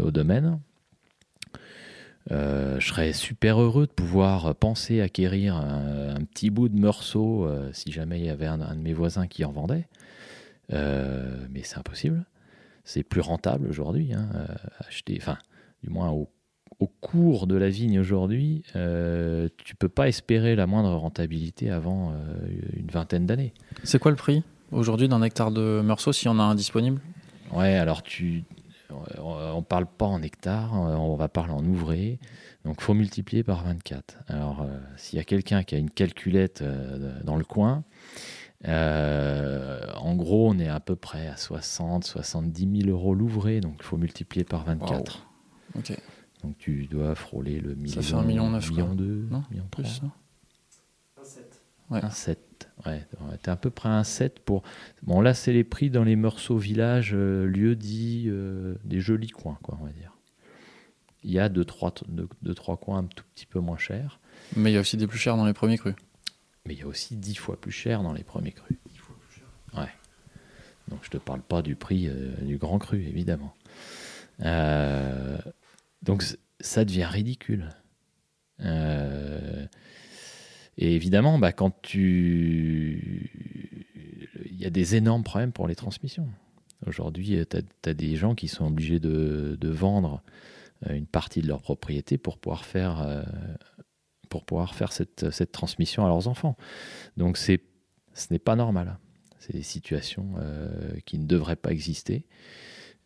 au 0.02 0.12
domaine. 0.12 0.60
Je 2.30 2.80
serais 2.80 3.14
super 3.14 3.62
heureux 3.62 3.88
de 3.88 3.92
pouvoir 3.92 4.56
penser 4.56 5.02
acquérir 5.02 5.56
un, 5.56 6.16
petit 6.26 6.50
bout 6.50 6.70
de 6.70 6.80
euh, 6.86 7.70
si 7.74 7.92
jamais 7.92 8.20
il 8.20 8.26
y 8.26 8.30
avait 8.30 8.46
un, 8.46 8.58
de 8.58 8.82
mes 8.82 8.94
voisins 8.94 9.28
qui 9.28 9.46
en 9.46 9.52
vendait. 9.52 9.88
Euh, 10.74 11.46
mais 11.52 11.62
c'est 11.64 11.78
impossible. 11.78 12.26
C'est 12.84 13.04
plus 13.04 13.22
rentable 13.22 13.68
aujourd'hui. 13.68 14.14
Hein, 14.14 14.30
acheter, 14.88 15.18
enfin, 15.20 15.38
du 15.84 15.90
moins 15.90 16.10
au, 16.10 16.30
cours 17.02 17.48
de 17.48 17.56
la 17.56 17.70
vigne 17.70 18.00
aujourd'hui, 18.00 18.64
tu 19.58 19.76
peux 19.76 19.90
pas 19.90 20.08
espérer 20.08 20.56
la 20.56 20.68
moindre 20.68 20.94
rentabilité 20.94 21.72
avant 21.72 22.14
une 22.74 22.88
vingtaine 22.88 23.26
d'années. 23.26 23.54
C'est 23.84 23.98
quoi 23.98 24.12
le 24.12 24.18
prix 24.18 24.44
aujourd'hui 24.72 25.08
d'un 25.08 25.22
hectare 25.24 25.52
de 25.52 25.82
Meursault 25.84 26.14
si 26.14 26.28
on 26.28 26.38
a 26.38 26.44
un 26.44 26.54
disponible? 26.54 27.02
Ouais, 27.54 27.76
alors 27.76 28.04
tu, 28.04 28.44
on 29.18 29.58
ne 29.58 29.62
parle 29.62 29.86
pas 29.86 30.06
en 30.06 30.22
hectares, 30.22 30.74
on 30.74 31.16
va 31.16 31.28
parler 31.28 31.54
en 31.54 31.66
ouvrés. 31.66 32.20
Donc, 32.66 32.82
faut 32.82 32.96
multiplier 32.96 33.44
par 33.44 33.64
24. 33.64 34.18
Alors, 34.28 34.62
euh, 34.62 34.80
s'il 34.98 35.18
y 35.18 35.22
a 35.22 35.24
quelqu'un 35.24 35.64
qui 35.64 35.76
a 35.76 35.78
une 35.78 35.92
calculette 35.92 36.64
euh, 36.64 37.22
dans 37.24 37.36
le 37.36 37.44
coin, 37.44 37.84
euh, 38.68 39.80
en 39.96 40.16
gros, 40.16 40.50
on 40.50 40.60
est 40.60 40.68
à 40.68 40.80
peu 40.80 40.96
près 40.96 41.28
à 41.28 41.38
60, 41.38 42.04
70 42.04 42.82
000 42.84 42.90
euros 42.90 43.14
l'ouvré. 43.14 43.62
Donc, 43.62 43.76
il 43.80 43.84
faut 43.84 43.98
multiplier 43.98 44.44
par 44.44 44.64
24. 44.64 45.28
Donc, 46.44 46.58
tu 46.58 46.86
dois 46.86 47.16
frôler 47.16 47.60
le 47.60 47.76
million. 47.76 48.02
Ça 48.02 48.02
fait 48.02 48.14
un 48.14 48.24
million 48.24 48.50
neuf. 48.50 48.70
Million 48.70 48.94
deux, 48.94 49.28
non 49.30 49.44
million 49.50 49.68
plus. 49.70 50.02
Un 51.20 51.24
7. 51.24 51.62
Ouais. 51.90 52.04
Un 52.04 52.10
7. 52.10 52.40
Ouais, 52.86 53.02
t'es 53.42 53.50
à 53.50 53.56
peu 53.56 53.70
près 53.70 53.90
un 53.90 54.04
7 54.04 54.40
pour. 54.40 54.64
Bon, 55.04 55.22
là, 55.22 55.34
c'est 55.34 55.54
les 55.54 55.64
prix 55.64 55.90
dans 55.90 56.04
les 56.04 56.16
Meursault 56.16 56.58
villages, 56.58 57.14
euh, 57.14 57.46
lieux 57.46 57.76
dits, 57.76 58.26
euh, 58.28 58.76
des 58.84 59.00
jolis 59.00 59.30
coins, 59.30 59.58
quoi, 59.64 59.78
on 59.82 59.86
va 59.86 59.92
dire. 59.92 60.12
Il 61.24 61.32
y 61.32 61.40
a 61.40 61.50
deux 61.50 61.66
trois, 61.66 61.92
deux, 62.08 62.54
trois 62.54 62.78
coins 62.78 63.00
un 63.00 63.04
tout 63.06 63.24
petit 63.34 63.48
peu 63.48 63.60
moins 63.60 63.78
chers. 63.78 64.20
Mais 64.56 64.72
il 64.72 64.76
y 64.76 64.78
a 64.78 64.80
aussi 64.82 64.98
des 64.98 65.08
plus 65.08 65.18
chers 65.18 65.38
dans 65.38 65.46
les 65.46 65.54
premiers 65.54 65.80
crus. 65.80 65.96
Mais 66.66 66.74
il 66.74 66.80
y 66.80 66.84
a 66.84 66.88
aussi 66.88 67.16
10 67.16 67.36
fois 67.36 67.60
plus 67.60 67.72
cher 67.72 68.02
dans 68.04 68.14
les 68.14 68.24
premiers 68.24 68.52
crus. 68.52 68.78
10 68.92 68.98
fois 68.98 69.16
plus 69.28 69.40
cher 69.40 69.46
Ouais. 69.78 69.92
Donc 70.88 71.00
je 71.04 71.10
te 71.10 71.18
parle 71.18 71.42
pas 71.42 71.62
du 71.62 71.76
prix 71.76 72.08
euh, 72.08 72.32
du 72.42 72.58
grand 72.58 72.80
cru, 72.80 73.04
évidemment. 73.04 73.54
donc 76.02 76.24
ça 76.60 76.86
devient 76.86 77.06
ridicule. 77.06 77.70
Euh, 78.62 79.66
et 80.78 80.96
évidemment, 80.96 81.40
bah, 81.40 81.52
quand 81.52 81.82
tu. 81.82 83.32
Il 84.46 84.62
y 84.62 84.66
a 84.66 84.70
des 84.70 84.96
énormes 84.96 85.24
problèmes 85.24 85.52
pour 85.52 85.68
les 85.68 85.76
transmissions. 85.76 86.28
Aujourd'hui, 86.86 87.40
tu 87.50 87.58
as, 87.90 87.94
des 87.94 88.16
gens 88.16 88.36
qui 88.36 88.48
sont 88.48 88.68
obligés 88.68 89.00
de, 89.00 89.58
vendre 89.64 90.22
euh, 90.88 90.94
une 90.96 91.08
partie 91.08 91.42
de 91.42 91.48
leur 91.48 91.62
propriété 91.62 92.18
pour 92.18 92.38
pouvoir 92.38 92.66
faire, 92.66 93.02
euh, 93.02 93.24
pour 94.30 94.46
pouvoir 94.46 94.76
faire 94.76 94.92
cette, 94.92 95.52
transmission 95.52 96.06
à 96.06 96.10
leurs 96.10 96.28
enfants. 96.28 96.56
Donc, 97.18 97.38
ce 97.38 97.58
n'est 98.32 98.40
pas 98.40 98.56
normal. 98.56 98.98
C'est 99.40 99.54
des 99.54 99.64
situations 99.64 100.36
euh, 100.40 100.70
qui 101.06 101.20
ne 101.20 101.26
devraient 101.26 101.56
pas 101.56 101.72
exister. 101.72 102.26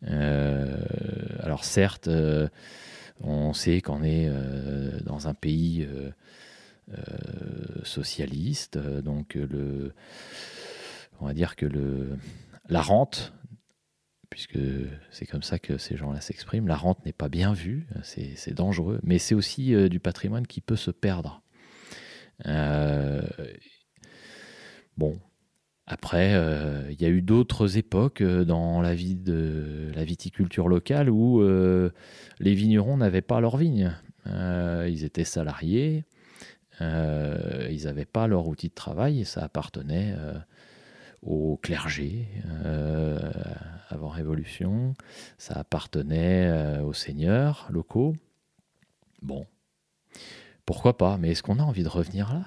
alors, 0.02 1.64
certes, 1.64 2.08
on 3.20 3.52
sait 3.52 3.80
qu'on 3.82 4.02
est 4.02 4.30
dans 5.04 5.28
un 5.28 5.34
pays 5.34 5.86
euh, 6.92 7.84
socialiste. 7.84 8.76
Euh, 8.76 9.00
donc 9.00 9.38
on 11.20 11.26
va 11.26 11.34
dire 11.34 11.54
que 11.54 11.66
la 12.68 12.82
rente, 12.82 13.32
puisque 14.30 14.58
c'est 15.10 15.26
comme 15.26 15.42
ça 15.42 15.58
que 15.58 15.76
ces 15.76 15.96
gens-là 15.96 16.20
s'expriment, 16.20 16.68
la 16.68 16.76
rente 16.76 17.04
n'est 17.04 17.12
pas 17.12 17.28
bien 17.28 17.52
vue, 17.52 17.86
c'est 18.02 18.54
dangereux, 18.54 19.00
mais 19.02 19.18
c'est 19.18 19.34
aussi 19.34 19.74
euh, 19.74 19.88
du 19.88 20.00
patrimoine 20.00 20.46
qui 20.46 20.60
peut 20.60 20.76
se 20.76 20.90
perdre. 20.90 21.42
bon, 24.96 25.18
après, 25.86 26.30
il 26.90 27.02
y 27.02 27.04
a 27.04 27.08
eu 27.08 27.20
d'autres 27.20 27.76
époques 27.76 28.22
dans 28.22 28.80
la 28.80 28.94
vie 28.94 29.16
de 29.16 29.90
la 29.94 30.04
viticulture 30.04 30.68
locale 30.68 31.10
où 31.10 31.42
les 32.38 32.54
vignerons 32.54 32.96
n'avaient 32.96 33.20
pas 33.22 33.40
leurs 33.40 33.56
vignes. 33.56 33.92
ils 34.26 35.04
étaient 35.04 35.24
salariés, 35.24 36.04
euh, 36.80 37.68
ils 37.70 37.84
n'avaient 37.84 38.06
pas 38.06 38.26
leur 38.26 38.46
outil 38.46 38.68
de 38.68 38.74
travail 38.74 39.20
et 39.20 39.24
ça 39.24 39.42
appartenait 39.42 40.14
euh, 40.16 40.34
au 41.22 41.58
clergé 41.62 42.26
euh, 42.64 43.18
avant 43.88 44.08
Révolution, 44.08 44.94
ça 45.38 45.54
appartenait 45.54 46.80
aux 46.80 46.92
seigneurs 46.92 47.66
locaux. 47.70 48.14
Bon, 49.22 49.46
pourquoi 50.64 50.96
pas, 50.96 51.18
mais 51.18 51.30
est-ce 51.30 51.42
qu'on 51.42 51.58
a 51.58 51.62
envie 51.62 51.82
de 51.82 51.88
revenir 51.88 52.32
là? 52.32 52.44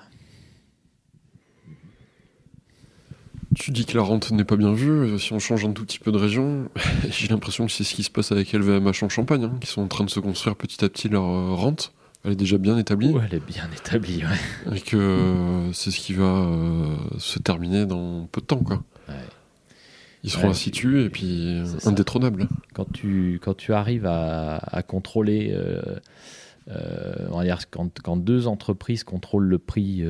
Tu 3.55 3.71
dis 3.71 3.85
que 3.85 3.95
la 3.95 4.03
rente 4.03 4.31
n'est 4.31 4.45
pas 4.45 4.55
bien 4.55 4.73
vue. 4.73 5.19
Si 5.19 5.33
on 5.33 5.39
change 5.39 5.63
un 5.65 5.73
tout 5.73 5.85
petit 5.85 5.99
peu 5.99 6.11
de 6.11 6.17
région, 6.17 6.69
j'ai 7.09 7.27
l'impression 7.27 7.65
que 7.65 7.71
c'est 7.71 7.83
ce 7.83 7.93
qui 7.93 8.03
se 8.03 8.09
passe 8.09 8.31
avec 8.31 8.51
LVMH 8.53 9.03
en 9.03 9.09
Champagne, 9.09 9.43
hein, 9.43 9.57
qui 9.61 9.67
sont 9.67 9.81
en 9.81 9.87
train 9.87 10.05
de 10.05 10.09
se 10.09 10.19
construire 10.19 10.55
petit 10.55 10.83
à 10.83 10.89
petit 10.89 11.09
leur 11.09 11.55
rente. 11.57 11.93
Elle 12.23 12.31
est 12.31 12.35
déjà 12.37 12.57
bien 12.57 12.77
établie 12.77 13.09
Oui, 13.09 13.21
elle 13.25 13.35
est 13.35 13.45
bien 13.45 13.69
établie, 13.75 14.23
ouais. 14.23 14.77
Et 14.77 14.79
que 14.81 14.95
euh, 14.95 15.73
c'est 15.73 15.91
ce 15.91 15.99
qui 15.99 16.13
va 16.13 16.23
euh, 16.23 16.95
se 17.19 17.37
terminer 17.37 17.85
dans 17.85 18.27
peu 18.27 18.39
de 18.39 18.45
temps, 18.45 18.63
quoi. 18.63 18.83
Ils 20.25 20.29
seront 20.29 20.51
institués 20.51 21.03
et 21.03 21.09
puis 21.09 21.61
indétrônables. 21.83 22.47
Quand 22.73 22.89
tu, 22.89 23.41
quand 23.43 23.55
tu 23.55 23.73
arrives 23.73 24.05
à, 24.05 24.81
contrôler, 24.87 25.51
euh, 25.51 25.81
on 27.29 27.39
va 27.39 27.43
dire, 27.43 27.69
quand, 27.69 27.99
quand, 27.99 28.15
deux 28.15 28.47
entreprises 28.47 29.03
contrôlent 29.03 29.49
le 29.49 29.59
prix 29.59 30.01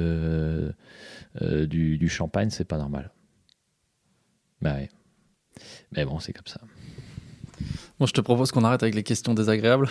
du, 1.42 1.98
du, 1.98 2.10
champagne, 2.10 2.52
c'est 2.52 2.64
pas 2.64 2.78
normal. 2.78 3.10
Bah 4.62 4.76
ouais. 4.76 4.90
Mais 5.94 6.06
bon, 6.06 6.20
c'est 6.20 6.32
comme 6.32 6.46
ça. 6.46 6.62
Bon, 8.00 8.08
je 8.08 8.14
te 8.14 8.22
propose 8.22 8.52
qu'on 8.52 8.64
arrête 8.64 8.82
avec 8.82 8.96
les 8.96 9.04
questions 9.04 9.34
désagréables. 9.34 9.88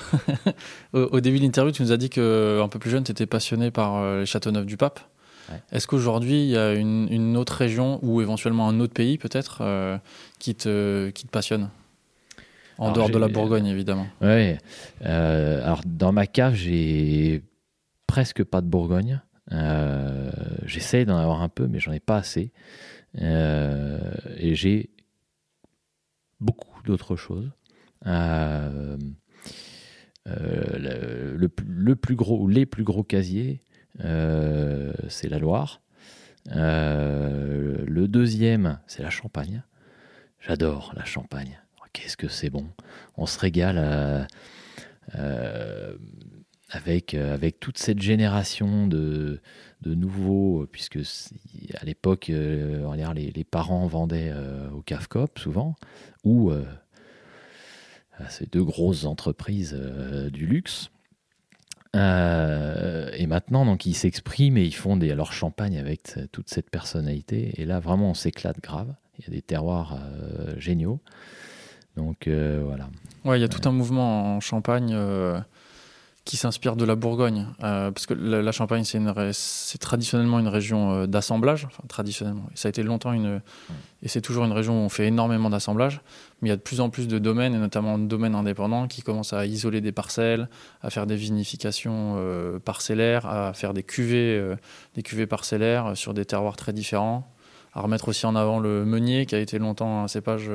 au, 0.93 1.21
début 1.21 1.39
de 1.39 1.45
l'interview, 1.45 1.73
tu 1.73 1.83
nous 1.83 1.93
as 1.93 1.97
dit 1.97 2.11
qu'un 2.11 2.69
peu 2.69 2.79
plus 2.79 2.91
jeune, 2.91 3.05
tu 3.05 3.13
étais 3.13 3.27
passionné 3.27 3.71
par 3.71 3.97
euh, 3.97 4.21
les 4.21 4.27
châteaux 4.27 4.51
neufs 4.51 4.67
du 4.67 4.77
Pape. 4.77 5.01
Est-ce 5.71 5.87
qu'aujourd'hui, 5.87 6.43
il 6.45 6.49
y 6.49 6.57
a 6.57 6.73
une, 6.73 7.37
autre 7.37 7.53
région 7.53 7.99
ou 8.03 8.23
éventuellement 8.23 8.69
un 8.69 8.81
autre 8.81 8.95
pays 8.95 9.19
peut-être 9.19 9.59
euh, 9.61 9.99
qui, 10.39 10.55
te, 10.55 11.11
qui 11.11 11.27
te 11.27 11.31
passionne? 11.31 11.69
En 12.79 12.91
dehors 12.91 13.11
de 13.11 13.19
la 13.19 13.29
Bourgogne, 13.29 13.67
évidemment. 13.67 14.07
Oui. 14.23 14.57
Euh, 15.05 15.63
alors, 15.63 15.83
dans 15.85 16.11
ma 16.11 16.27
cave, 16.27 16.55
j'ai 16.55 17.43
presque 18.07 18.43
pas 18.45 18.63
de 18.63 18.67
Bourgogne. 18.67 19.21
J'essaie 20.65 21.05
d'en 21.05 21.19
avoir 21.19 21.43
un 21.43 21.49
peu, 21.49 21.67
mais 21.67 21.81
j'en 21.81 21.93
ai 21.93 22.01
pas 22.01 22.17
assez. 22.17 22.51
et 23.15 24.55
j'ai 24.55 24.91
beaucoup 26.41 26.83
d'autres 26.85 27.17
choses. 27.17 27.51
Euh, 28.07 28.97
euh, 30.29 31.37
le, 31.37 31.97
plus 31.97 32.15
gros, 32.15 32.47
les 32.49 32.67
plus 32.67 32.85
gros 32.85 33.03
casiers, 33.03 33.63
euh, 34.05 34.93
c'est 35.09 35.29
la 35.29 35.39
Loire. 35.39 35.83
le 36.47 38.07
deuxième, 38.07 38.79
c'est 38.87 39.03
la 39.03 39.11
Champagne. 39.11 39.63
J'adore 40.41 40.93
la 40.97 41.05
Champagne. 41.05 41.61
Oh, 41.81 41.85
qu'est-ce 41.93 42.17
que 42.17 42.29
c'est 42.29 42.51
bon. 42.51 42.69
On 43.17 43.27
se 43.27 43.39
régale 43.39 44.29
avec, 46.71 47.17
toute 47.61 47.79
cette 47.79 48.01
génération 48.01 48.87
de, 48.87 49.41
nouveaux, 49.85 50.67
puisque 50.71 51.01
à 51.75 51.85
l'époque, 51.85 52.29
les, 52.29 53.45
parents 53.45 53.87
vendaient 53.87 54.33
au 54.73 54.83
CAFCOP 54.83 55.39
souvent, 55.39 55.75
ou 56.25 56.53
ces 58.29 58.47
deux 58.47 58.65
grosses 58.65 59.05
entreprises 59.05 59.77
euh, 59.79 60.31
du 60.31 60.47
luxe. 60.47 60.91
Euh, 61.95 63.11
et 63.15 63.27
maintenant, 63.27 63.67
donc, 63.67 63.85
ils 63.85 63.95
s'expriment 63.95 64.57
et 64.57 64.65
ils 64.65 64.75
font 64.75 64.97
des, 64.97 65.15
leur 65.15 65.33
champagne 65.33 65.79
avec 65.79 66.15
toute 66.33 66.49
cette 66.49 66.71
personnalité. 66.71 67.61
Et 67.61 67.67
là, 67.67 67.81
vraiment, 67.81 68.11
on 68.11 68.15
s'éclate 68.15 68.61
grave. 68.61 68.95
Il 69.19 69.27
y 69.27 69.29
a 69.29 69.31
des 69.31 69.43
terroirs 69.43 69.99
euh, 69.99 70.55
géniaux. 70.59 71.01
Donc, 71.97 72.27
voilà. 72.29 72.89
Ouais, 73.27 73.39
il 73.39 73.43
y 73.43 73.45
a 73.45 73.49
tout 73.49 73.69
un 73.69 73.73
mouvement 73.73 74.37
en 74.37 74.41
Champagne 74.41 74.97
qui 76.25 76.37
s'inspire 76.37 76.77
de 76.77 76.85
la 76.85 76.95
Bourgogne, 76.95 77.49
euh, 77.65 77.91
parce 77.91 78.07
que 78.07 78.15
la, 78.15 78.53
Champagne, 78.53 78.85
c'est 78.85 79.79
traditionnellement 79.79 80.39
une 80.39 80.47
région 80.47 80.93
euh, 80.93 81.07
d'assemblage, 81.07 81.67
traditionnellement, 81.89 82.47
ça 82.55 82.69
a 82.69 82.71
été 82.71 82.85
longtemps 82.85 83.13
une, 83.13 83.41
et 84.03 84.09
c'est 84.09 84.21
toujours 84.21 84.45
une 84.45 84.53
région 84.53 84.83
où 84.83 84.85
on 84.85 84.89
fait 84.89 85.09
énormément 85.09 85.51
d'assemblage, 85.51 86.01
mais 86.41 86.49
il 86.49 86.51
y 86.51 86.55
a 86.55 86.57
de 86.57 86.63
plus 86.63 86.81
en 86.81 86.91
plus 86.91 87.09
de 87.09 87.19
domaines, 87.19 87.55
et 87.55 87.59
notamment 87.59 87.99
de 87.99 88.07
domaines 88.07 88.37
indépendants, 88.37 88.87
qui 88.87 89.03
commencent 89.03 89.33
à 89.33 89.47
isoler 89.47 89.81
des 89.81 89.91
parcelles, 89.91 90.49
à 90.81 90.91
faire 90.91 91.09
des 91.09 91.17
vinifications 91.17 92.15
euh, 92.19 92.61
parcellaires, 92.61 93.27
à 93.27 93.53
faire 93.53 93.75
des 93.75 93.83
cuvées, 93.83 94.55
des 94.95 95.03
cuvées 95.03 95.27
parcellaires 95.27 95.97
sur 95.97 96.15
des 96.15 96.25
terroirs 96.25 96.57
très 96.57 96.73
différents, 96.73 97.35
à 97.73 97.81
remettre 97.81 98.09
aussi 98.09 98.27
en 98.27 98.37
avant 98.37 98.61
le 98.61 98.85
meunier, 98.85 99.27
qui 99.27 99.35
a 99.35 99.41
été 99.41 99.59
longtemps 99.59 100.05
un 100.05 100.09
cépage 100.09 100.49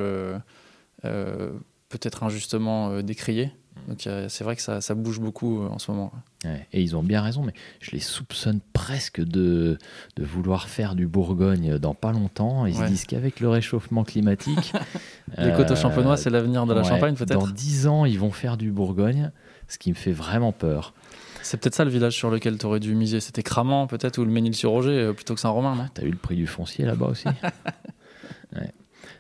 peut-être 1.02 2.24
injustement 2.24 3.02
décrié. 3.02 3.52
Donc 3.88 4.06
euh, 4.08 4.28
c'est 4.30 4.44
vrai 4.44 4.56
que 4.56 4.62
ça, 4.62 4.82
ça 4.82 4.96
bouge 4.96 5.20
beaucoup 5.20 5.62
euh, 5.64 5.70
en 5.70 5.80
ce 5.80 5.92
moment. 5.92 6.12
Ouais, 6.46 6.68
et 6.74 6.82
ils 6.82 6.96
ont 6.96 7.04
bien 7.04 7.22
raison, 7.22 7.42
mais 7.44 7.54
je 7.80 7.92
les 7.92 8.00
soupçonne 8.00 8.60
presque 8.74 9.22
de, 9.22 9.78
de 10.18 10.24
vouloir 10.24 10.68
faire 10.70 10.96
du 10.96 11.08
Bourgogne 11.08 11.78
dans 11.80 11.94
pas 11.94 12.12
longtemps. 12.12 12.66
Ils 12.66 12.76
Ouais. 12.78 12.86
se 12.86 12.90
disent 12.92 13.06
qu'avec 13.06 13.40
le 13.40 13.50
réchauffement 13.50 14.04
climatique. 14.04 14.74
Les 15.38 15.52
coteaux 15.54 15.74
euh, 15.74 15.76
champenois, 15.76 16.16
c'est 16.18 16.30
l'avenir 16.30 16.66
de 16.66 16.74
la 16.74 16.82
ouais, 16.82 16.88
Champagne 16.88 17.16
Dans 17.16 17.26
peut-être 17.26 17.52
10 17.54 17.88
ans, 17.88 18.06
ils 18.06 18.20
vont 18.20 18.32
faire 18.32 18.56
du 18.58 18.72
Bourgogne, 18.72 19.32
ce 19.68 19.78
qui 19.78 19.90
me 19.90 19.96
fait 19.96 20.12
vraiment 20.14 20.52
peur. 20.52 20.94
C'est 21.42 21.58
peut-être 21.58 21.76
ça 21.76 21.86
le 21.86 21.92
village 21.92 22.14
sur 22.14 22.30
lequel 22.30 22.58
tu 22.58 22.66
aurais 22.66 22.80
dû 22.80 22.94
miser. 22.96 23.20
C'était 23.20 23.44
Cramant 23.44 23.88
peut-être 23.88 24.18
ou 24.20 24.26
le 24.26 24.32
Ménil-sur-Roger 24.32 25.14
plutôt 25.14 25.34
que 25.34 25.40
Saint-Romain, 25.40 25.76
non? 25.76 25.88
T'as 25.94 26.04
eu 26.04 26.12
le 26.12 26.18
prix 26.18 26.36
du 26.36 26.46
foncier 26.48 26.86
là-bas 26.86 27.08
aussi. 27.08 27.26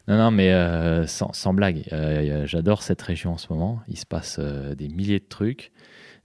Non, 0.07 0.17
non, 0.17 0.31
mais 0.31 0.53
euh, 0.53 1.05
sans, 1.05 1.33
sans 1.33 1.53
blague, 1.53 1.83
euh, 1.91 2.45
j'adore 2.45 2.81
cette 2.81 3.01
région 3.01 3.33
en 3.33 3.37
ce 3.37 3.51
moment. 3.51 3.81
Il 3.89 3.97
se 3.97 4.05
passe 4.05 4.37
euh, 4.39 4.73
des 4.73 4.87
milliers 4.87 5.19
de 5.19 5.27
trucs. 5.27 5.71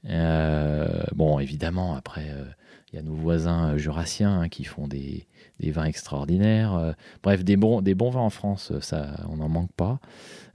Euh, 0.08 1.02
bon, 1.14 1.38
évidemment, 1.40 1.94
après, 1.96 2.30
euh, 2.30 2.44
il 2.92 2.96
y 2.96 2.98
a 2.98 3.02
nos 3.02 3.14
voisins 3.14 3.70
euh, 3.70 3.78
jurassiens 3.78 4.42
hein, 4.42 4.48
qui 4.48 4.62
font 4.64 4.86
des, 4.86 5.26
des 5.58 5.72
vins 5.72 5.84
extraordinaires. 5.84 6.74
Euh, 6.74 6.92
bref, 7.24 7.42
des 7.42 7.56
bons, 7.56 7.80
des 7.80 7.94
bons 7.94 8.10
vins 8.10 8.20
en 8.20 8.30
France, 8.30 8.70
euh, 8.70 8.80
ça, 8.80 9.16
on 9.28 9.36
n'en 9.36 9.48
manque 9.48 9.72
pas. 9.72 9.98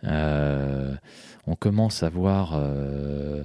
Euh, 0.05 0.95
on 1.47 1.55
commence 1.55 2.03
à 2.03 2.09
voir 2.09 2.53
euh, 2.55 3.43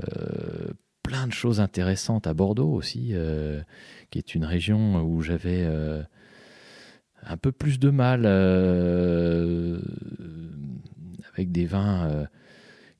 euh, 0.00 0.72
plein 1.02 1.26
de 1.26 1.32
choses 1.32 1.60
intéressantes 1.60 2.26
à 2.26 2.32
Bordeaux 2.32 2.72
aussi, 2.72 3.10
euh, 3.12 3.60
qui 4.10 4.18
est 4.18 4.34
une 4.34 4.44
région 4.44 5.02
où 5.02 5.20
j'avais 5.20 5.64
euh, 5.64 6.02
peu 7.40 7.52
plus 7.52 7.78
de 7.78 7.90
mal 7.90 8.22
euh, 8.24 9.80
avec 11.34 11.52
des 11.52 11.66
vins 11.66 12.08
euh, 12.10 12.26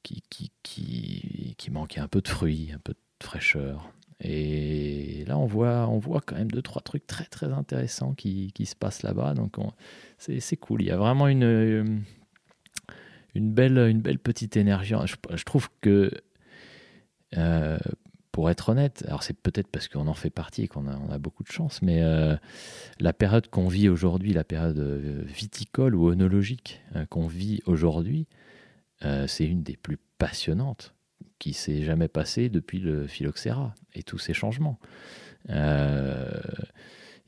qui, 0.02 0.22
qui, 0.30 0.50
qui, 0.62 1.54
qui 1.58 1.70
manquaient 1.70 2.00
un 2.00 2.08
peu 2.08 2.20
de 2.20 2.28
fruits, 2.28 2.70
un 2.74 2.78
peu 2.78 2.92
de 2.92 3.24
fraîcheur. 3.24 3.92
Et 4.22 5.24
là, 5.26 5.38
on 5.38 5.46
voit, 5.46 5.88
on 5.88 5.98
voit 5.98 6.20
quand 6.20 6.36
même 6.36 6.50
deux, 6.50 6.60
trois 6.60 6.82
trucs 6.82 7.06
très, 7.06 7.24
très 7.24 7.52
intéressants 7.52 8.12
qui, 8.12 8.52
qui 8.52 8.66
se 8.66 8.76
passent 8.76 9.02
là-bas. 9.02 9.32
Donc, 9.34 9.56
on- 9.58 9.72
c'est 10.18 10.56
cool. 10.58 10.82
Il 10.82 10.88
y 10.88 10.90
a 10.90 10.98
vraiment 10.98 11.26
une, 11.26 12.02
une, 13.34 13.52
belle, 13.52 13.78
une 13.78 14.02
belle 14.02 14.18
petite 14.18 14.56
énergie. 14.58 14.94
Je, 15.06 15.14
je 15.36 15.44
trouve 15.44 15.68
que, 15.80 16.10
euh, 17.38 17.78
pour 18.32 18.48
être 18.50 18.68
honnête, 18.68 19.04
alors 19.06 19.22
c'est 19.22 19.34
peut-être 19.34 19.68
parce 19.68 19.88
qu'on 19.88 20.06
en 20.06 20.14
fait 20.14 20.30
partie 20.30 20.62
et 20.62 20.68
qu'on 20.68 20.86
a, 20.86 21.18
beaucoup 21.18 21.42
de 21.42 21.50
chance, 21.50 21.82
mais 21.82 22.02
euh, 22.02 22.36
la 23.00 23.12
période 23.12 23.48
qu'on 23.48 23.68
vit 23.68 23.88
aujourd'hui, 23.88 24.32
la 24.32 24.44
période 24.44 24.78
euh, 24.78 25.22
viticole 25.26 25.96
ou 25.96 26.10
œnologique 26.10 26.80
euh, 26.94 27.06
qu'on 27.06 27.26
vit 27.26 27.60
aujourd'hui, 27.66 28.26
c'est 29.28 29.46
une 29.46 29.62
des 29.62 29.78
plus 29.78 29.96
passionnantes 30.18 30.94
qui 31.38 31.54
s'est 31.54 31.84
jamais 31.84 32.08
passée 32.08 32.50
depuis 32.50 32.80
le 32.80 33.06
phylloxéra 33.06 33.74
et 33.94 34.02
tous 34.02 34.18
ces 34.18 34.34
changements. 34.34 34.78
Il 35.48 35.54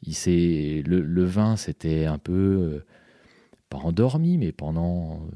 le, 0.04 0.82
le 0.82 1.24
vin, 1.24 1.56
c'était 1.56 2.04
un 2.04 2.18
peu, 2.18 2.84
pas 3.70 3.78
endormi, 3.78 4.36
mais 4.36 4.52
pendant 4.52 5.26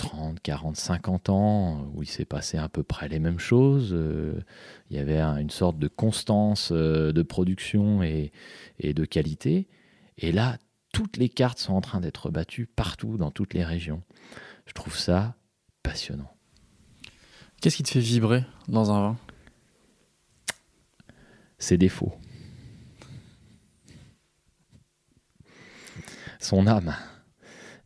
30, 0.00 0.40
40, 0.40 0.76
50 0.76 1.28
ans, 1.28 1.90
où 1.94 2.02
il 2.02 2.06
s'est 2.08 2.24
passé 2.24 2.56
à 2.56 2.68
peu 2.70 2.82
près 2.82 3.08
les 3.08 3.18
mêmes 3.18 3.38
choses. 3.38 3.90
Euh, 3.92 4.40
il 4.88 4.96
y 4.96 4.98
avait 4.98 5.18
un- 5.20 5.36
une 5.36 5.50
sorte 5.50 5.78
de 5.78 5.88
constance 5.88 6.70
euh, 6.72 7.12
de 7.12 7.22
production 7.22 8.02
et, 8.02 8.32
et 8.78 8.94
de 8.94 9.04
qualité. 9.04 9.68
Et 10.16 10.32
là, 10.32 10.56
toutes 10.92 11.18
les 11.18 11.28
cartes 11.28 11.58
sont 11.58 11.74
en 11.74 11.80
train 11.82 12.00
d'être 12.00 12.30
battues 12.30 12.66
partout, 12.66 13.18
dans 13.18 13.30
toutes 13.30 13.52
les 13.52 13.62
régions. 13.64 14.02
Je 14.66 14.72
trouve 14.72 14.96
ça 14.96 15.34
passionnant. 15.82 16.30
Qu'est-ce 17.60 17.76
qui 17.76 17.82
te 17.82 17.90
fait 17.90 18.00
vibrer 18.00 18.44
dans 18.68 18.90
un 18.90 19.00
vin? 19.02 19.16
Ses 21.58 21.76
défauts. 21.76 22.14
Son 26.38 26.66
âme. 26.66 26.94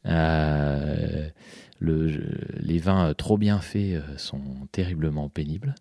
Euh, 0.07 1.29
les 1.85 2.79
vins 2.79 3.09
euh, 3.09 3.15
trop 3.15 3.39
bien 3.39 3.61
faits 3.61 3.95
euh, 3.95 4.19
sont 4.19 4.69
terriblement 4.73 5.29
pénibles. 5.29 5.75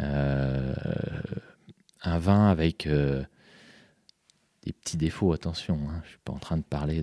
Euh, 0.00 0.74
un 2.02 2.18
vin 2.18 2.50
avec 2.50 2.86
des 2.86 4.72
petits 4.72 4.98
défauts, 4.98 5.32
attention, 5.32 5.78
hein, 5.88 6.00
je 6.02 6.06
ne 6.06 6.10
suis 6.10 6.18
pas 6.24 6.32
en 6.32 6.38
train 6.38 6.58
de 6.58 6.62
parler 6.62 7.02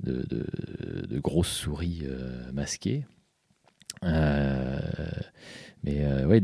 de, 0.00 1.20
grosses 1.20 1.52
souris 1.52 2.02
masquées. 2.52 3.06
Mais 4.02 6.04
ouais, 6.24 6.42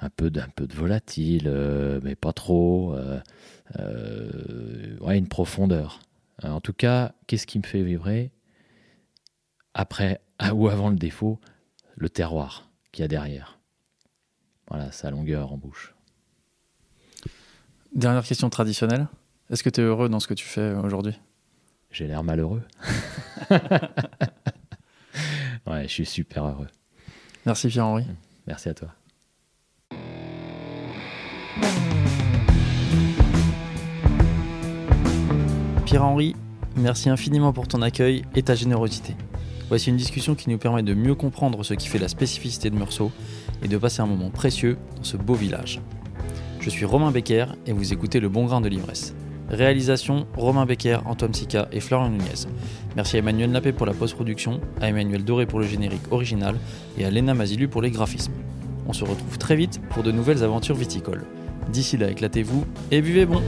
un, 0.00 0.10
peu 0.10 0.30
de, 0.30 0.74
volatile, 0.74 1.50
mais 2.04 2.14
pas 2.14 2.32
trop. 2.32 2.94
ouais, 5.00 5.18
une 5.18 5.28
profondeur. 5.28 5.98
En 6.44 6.60
tout 6.60 6.72
cas, 6.72 7.14
qu'est-ce 7.26 7.48
qui 7.48 7.58
me 7.58 7.64
fait 7.64 7.82
vibrer? 7.82 8.30
Après 9.74 10.20
ah, 10.38 10.54
ou 10.54 10.68
avant 10.68 10.88
le 10.88 10.96
défaut 10.96 11.40
Le 11.96 12.08
terroir 12.08 12.70
qu'il 12.92 13.02
y 13.02 13.04
a 13.04 13.08
derrière. 13.08 13.58
Voilà, 14.68 14.92
sa 14.92 15.10
longueur 15.10 15.52
en 15.52 15.58
bouche. 15.58 15.94
Dernière 17.94 18.24
question 18.24 18.48
traditionnelle. 18.50 19.08
Est-ce 19.50 19.62
que 19.62 19.70
tu 19.70 19.80
es 19.80 19.84
heureux 19.84 20.08
dans 20.08 20.20
ce 20.20 20.26
que 20.26 20.34
tu 20.34 20.46
fais 20.46 20.60
euh, 20.60 20.80
aujourd'hui? 20.80 21.20
J'ai 21.90 22.06
l'air 22.06 22.24
malheureux. 22.24 22.62
ouais, 25.66 25.82
je 25.82 25.88
suis 25.88 26.06
super 26.06 26.46
heureux. 26.46 26.68
Merci 27.46 27.68
Pierre-Henri. 27.68 28.06
Merci 28.46 28.68
à 28.68 28.74
toi. 28.74 28.88
Pierre-Henri, 35.84 36.34
merci 36.76 37.10
infiniment 37.10 37.52
pour 37.52 37.68
ton 37.68 37.82
accueil 37.82 38.24
et 38.34 38.42
ta 38.42 38.54
générosité. 38.54 39.14
Voici 39.74 39.90
une 39.90 39.96
discussion 39.96 40.36
qui 40.36 40.50
nous 40.50 40.56
permet 40.56 40.84
de 40.84 40.94
mieux 40.94 41.16
comprendre 41.16 41.64
ce 41.64 41.74
qui 41.74 41.88
fait 41.88 41.98
la 41.98 42.06
spécificité 42.06 42.70
de 42.70 42.76
Meursault 42.76 43.10
et 43.60 43.66
de 43.66 43.76
passer 43.76 44.02
un 44.02 44.06
moment 44.06 44.30
précieux 44.30 44.78
dans 44.94 45.02
ce 45.02 45.16
beau 45.16 45.34
village. 45.34 45.80
Je 46.60 46.70
suis 46.70 46.84
Romain 46.84 47.10
Becker 47.10 47.46
et 47.66 47.72
vous 47.72 47.92
écoutez 47.92 48.20
Le 48.20 48.28
Bon 48.28 48.44
Grain 48.44 48.60
de 48.60 48.68
l'Ivresse. 48.68 49.16
Réalisation 49.48 50.28
Romain 50.36 50.64
Becker, 50.64 50.98
Antoine 51.06 51.34
Sica 51.34 51.66
et 51.72 51.80
Florian 51.80 52.10
Nunez. 52.10 52.46
Merci 52.94 53.16
à 53.16 53.18
Emmanuel 53.18 53.50
Nappé 53.50 53.72
pour 53.72 53.86
la 53.86 53.94
post-production, 53.94 54.60
à 54.80 54.90
Emmanuel 54.90 55.24
Doré 55.24 55.44
pour 55.44 55.58
le 55.58 55.66
générique 55.66 56.12
original 56.12 56.54
et 56.96 57.04
à 57.04 57.10
Léna 57.10 57.34
Mazilu 57.34 57.66
pour 57.66 57.82
les 57.82 57.90
graphismes. 57.90 58.34
On 58.86 58.92
se 58.92 59.02
retrouve 59.02 59.38
très 59.38 59.56
vite 59.56 59.80
pour 59.90 60.04
de 60.04 60.12
nouvelles 60.12 60.44
aventures 60.44 60.76
viticoles. 60.76 61.24
D'ici 61.72 61.96
là, 61.96 62.12
éclatez-vous 62.12 62.64
et 62.92 63.02
buvez 63.02 63.26
bon! 63.26 63.42